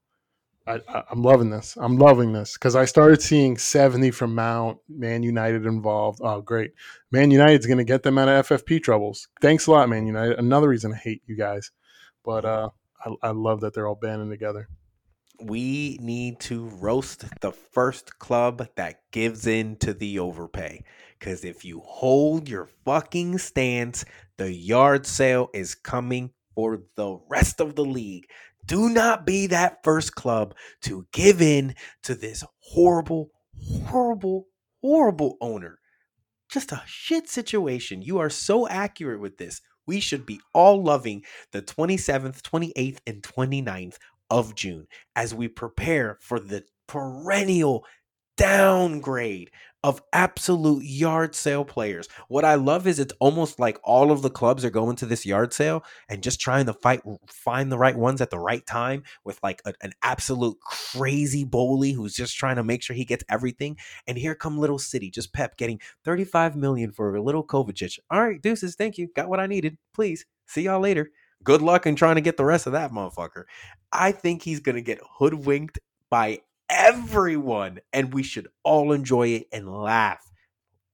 I, 0.65 0.81
am 1.09 1.23
loving 1.23 1.49
this. 1.49 1.77
I'm 1.79 1.97
loving 1.97 2.33
this 2.33 2.53
because 2.53 2.75
I 2.75 2.83
started 2.83 3.21
seeing 3.21 3.57
70 3.57 4.11
from 4.11 4.35
Mount, 4.35 4.79
Man 4.89 5.23
United 5.23 5.65
involved. 5.65 6.19
Oh, 6.21 6.41
great. 6.41 6.71
Man 7.09 7.31
United's 7.31 7.65
going 7.65 7.77
to 7.77 7.85
get 7.85 8.03
them 8.03 8.17
out 8.17 8.27
of 8.27 8.45
FFP 8.45 8.83
troubles. 8.83 9.29
Thanks 9.39 9.67
a 9.67 9.71
lot, 9.71 9.87
Man 9.87 10.05
United. 10.05 10.37
Another 10.37 10.67
reason 10.67 10.91
I 10.91 10.97
hate 10.97 11.21
you 11.25 11.37
guys. 11.37 11.71
But 12.25 12.43
uh, 12.43 12.69
I, 13.05 13.29
I 13.29 13.29
love 13.29 13.61
that 13.61 13.73
they're 13.73 13.87
all 13.87 13.95
banding 13.95 14.29
together 14.29 14.67
we 15.41 15.97
need 16.01 16.39
to 16.41 16.67
roast 16.79 17.25
the 17.41 17.51
first 17.51 18.19
club 18.19 18.67
that 18.75 19.01
gives 19.11 19.47
in 19.47 19.75
to 19.77 19.93
the 19.93 20.19
overpay. 20.19 20.83
Because 21.19 21.43
if 21.43 21.65
you 21.65 21.81
hold 21.83 22.47
your 22.47 22.69
fucking 22.85 23.37
stance, 23.37 24.05
the 24.37 24.51
yard 24.51 25.05
sale 25.05 25.49
is 25.53 25.75
coming 25.75 26.31
for 26.55 26.83
the 26.95 27.19
rest 27.29 27.59
of 27.59 27.75
the 27.75 27.85
league. 27.85 28.25
Do 28.65 28.89
not 28.89 29.25
be 29.25 29.47
that 29.47 29.83
first 29.83 30.15
club 30.15 30.53
to 30.81 31.07
give 31.13 31.41
in 31.41 31.75
to 32.03 32.15
this 32.15 32.43
horrible, 32.59 33.29
horrible, 33.85 34.47
horrible 34.81 35.37
owner. 35.39 35.79
Just 36.49 36.71
a 36.71 36.83
shit 36.85 37.29
situation. 37.29 38.01
You 38.01 38.19
are 38.19 38.29
so 38.29 38.67
accurate 38.67 39.19
with 39.19 39.37
this. 39.37 39.61
We 39.85 39.99
should 40.01 40.25
be 40.25 40.41
all 40.53 40.83
loving 40.83 41.23
the 41.51 41.61
27th, 41.61 42.41
28th, 42.41 42.99
and 43.07 43.23
29th 43.23 43.97
of 44.29 44.55
June 44.55 44.87
as 45.15 45.33
we 45.33 45.47
prepare 45.47 46.17
for 46.21 46.39
the 46.39 46.63
perennial 46.87 47.85
downgrade 48.37 49.51
of 49.83 50.01
absolute 50.11 50.83
yard 50.83 51.35
sale 51.35 51.63
players. 51.63 52.07
What 52.27 52.43
I 52.43 52.55
love 52.55 52.87
is 52.87 52.99
it's 52.99 53.13
almost 53.19 53.59
like 53.59 53.79
all 53.83 54.11
of 54.11 54.21
the 54.21 54.29
clubs 54.29 54.65
are 54.65 54.69
going 54.69 54.95
to 54.97 55.05
this 55.05 55.25
yard 55.25 55.53
sale 55.53 55.83
and 56.09 56.23
just 56.23 56.39
trying 56.41 56.65
to 56.65 56.73
fight 56.73 57.01
find 57.27 57.71
the 57.71 57.77
right 57.77 57.95
ones 57.95 58.19
at 58.19 58.29
the 58.29 58.39
right 58.39 58.65
time 58.65 59.03
with 59.23 59.39
like 59.43 59.61
a, 59.65 59.73
an 59.81 59.93
absolute 60.03 60.59
crazy 60.61 61.45
bully 61.45 61.91
who's 61.91 62.15
just 62.15 62.35
trying 62.35 62.57
to 62.57 62.63
make 62.63 62.81
sure 62.83 62.95
he 62.95 63.05
gets 63.05 63.23
everything. 63.29 63.77
And 64.07 64.17
here 64.17 64.35
come 64.35 64.57
Little 64.57 64.79
City, 64.79 65.09
just 65.09 65.33
Pep 65.33 65.57
getting 65.57 65.79
35 66.05 66.55
million 66.55 66.91
for 66.91 67.15
a 67.15 67.21
little 67.21 67.45
Kovacic. 67.45 67.99
All 68.09 68.21
right, 68.21 68.41
deuces, 68.41 68.75
thank 68.75 68.97
you. 68.97 69.09
Got 69.15 69.29
what 69.29 69.39
I 69.39 69.47
needed. 69.47 69.77
Please. 69.93 70.25
See 70.47 70.63
y'all 70.63 70.79
later. 70.79 71.11
Good 71.43 71.61
luck 71.61 71.85
in 71.85 71.95
trying 71.95 72.15
to 72.15 72.21
get 72.21 72.37
the 72.37 72.45
rest 72.45 72.67
of 72.67 72.73
that 72.73 72.91
motherfucker. 72.91 73.43
I 73.91 74.11
think 74.11 74.41
he's 74.41 74.59
going 74.59 74.75
to 74.75 74.81
get 74.81 74.99
hoodwinked 75.19 75.79
by 76.09 76.41
everyone, 76.69 77.79
and 77.93 78.13
we 78.13 78.23
should 78.23 78.47
all 78.63 78.91
enjoy 78.91 79.29
it 79.29 79.47
and 79.51 79.71
laugh. 79.71 80.23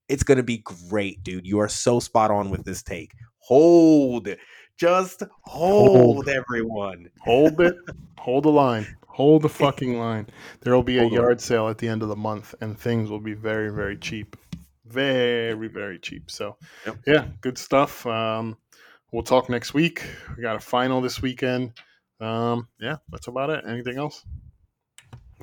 It's 0.09 0.23
going 0.23 0.37
to 0.37 0.43
be 0.43 0.59
great, 0.89 1.23
dude. 1.23 1.47
You 1.47 1.59
are 1.59 1.69
so 1.69 1.99
spot 1.99 2.29
on 2.29 2.49
with 2.49 2.65
this 2.65 2.83
take. 2.83 3.13
Hold, 3.39 4.27
just 4.77 5.23
hold, 5.43 5.97
hold. 5.97 6.29
everyone. 6.29 7.09
Hold 7.21 7.59
it. 7.61 7.75
hold 8.17 8.43
the 8.43 8.49
line. 8.49 8.85
Hold 9.07 9.43
the 9.43 9.49
fucking 9.49 9.97
line. 9.97 10.27
There 10.61 10.73
will 10.73 10.83
be 10.83 10.97
a 10.97 11.01
hold 11.01 11.13
yard 11.13 11.31
on. 11.33 11.39
sale 11.39 11.67
at 11.69 11.77
the 11.77 11.87
end 11.87 12.03
of 12.03 12.09
the 12.09 12.15
month, 12.15 12.53
and 12.61 12.77
things 12.77 13.09
will 13.09 13.19
be 13.19 13.33
very, 13.33 13.71
very 13.71 13.97
cheap. 13.97 14.35
Very, 14.85 15.67
very 15.67 15.97
cheap. 15.99 16.29
So, 16.29 16.57
yep. 16.85 16.97
yeah, 17.07 17.25
good 17.41 17.57
stuff. 17.57 18.05
Um, 18.05 18.57
we'll 19.13 19.23
talk 19.23 19.47
next 19.47 19.73
week. 19.73 20.03
We 20.35 20.43
got 20.43 20.57
a 20.57 20.59
final 20.59 20.99
this 20.99 21.21
weekend. 21.21 21.71
Um, 22.19 22.67
yeah, 22.79 22.97
that's 23.09 23.27
about 23.27 23.49
it. 23.51 23.63
Anything 23.65 23.97
else? 23.97 24.25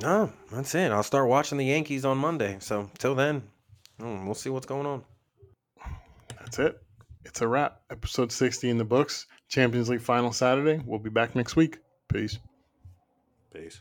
No, 0.03 0.33
that's 0.53 0.75
it. 0.75 0.93
I'll 0.93 1.03
start 1.03 1.29
watching 1.29 1.57
the 1.57 1.65
Yankees 1.65 2.05
on 2.05 2.19
Monday. 2.19 2.59
So 2.61 2.91
till 2.99 3.15
then, 3.15 3.43
hmm, 3.99 4.27
we'll 4.27 4.35
see 4.35 4.51
what's 4.51 4.67
going 4.67 4.87
on. 4.87 5.05
That's 6.39 6.59
it. 6.59 6.83
It's 7.25 7.41
a 7.41 7.49
wrap. 7.49 7.81
Episode 7.91 8.33
60 8.33 8.69
in 8.69 8.79
the 8.79 8.85
books. 8.85 9.27
Champions 9.49 9.89
League 9.89 10.01
final 10.01 10.33
Saturday. 10.33 10.83
We'll 10.85 10.99
be 10.99 11.11
back 11.11 11.35
next 11.35 11.55
week. 11.55 11.79
Peace. 12.09 12.39
Peace. 13.53 13.81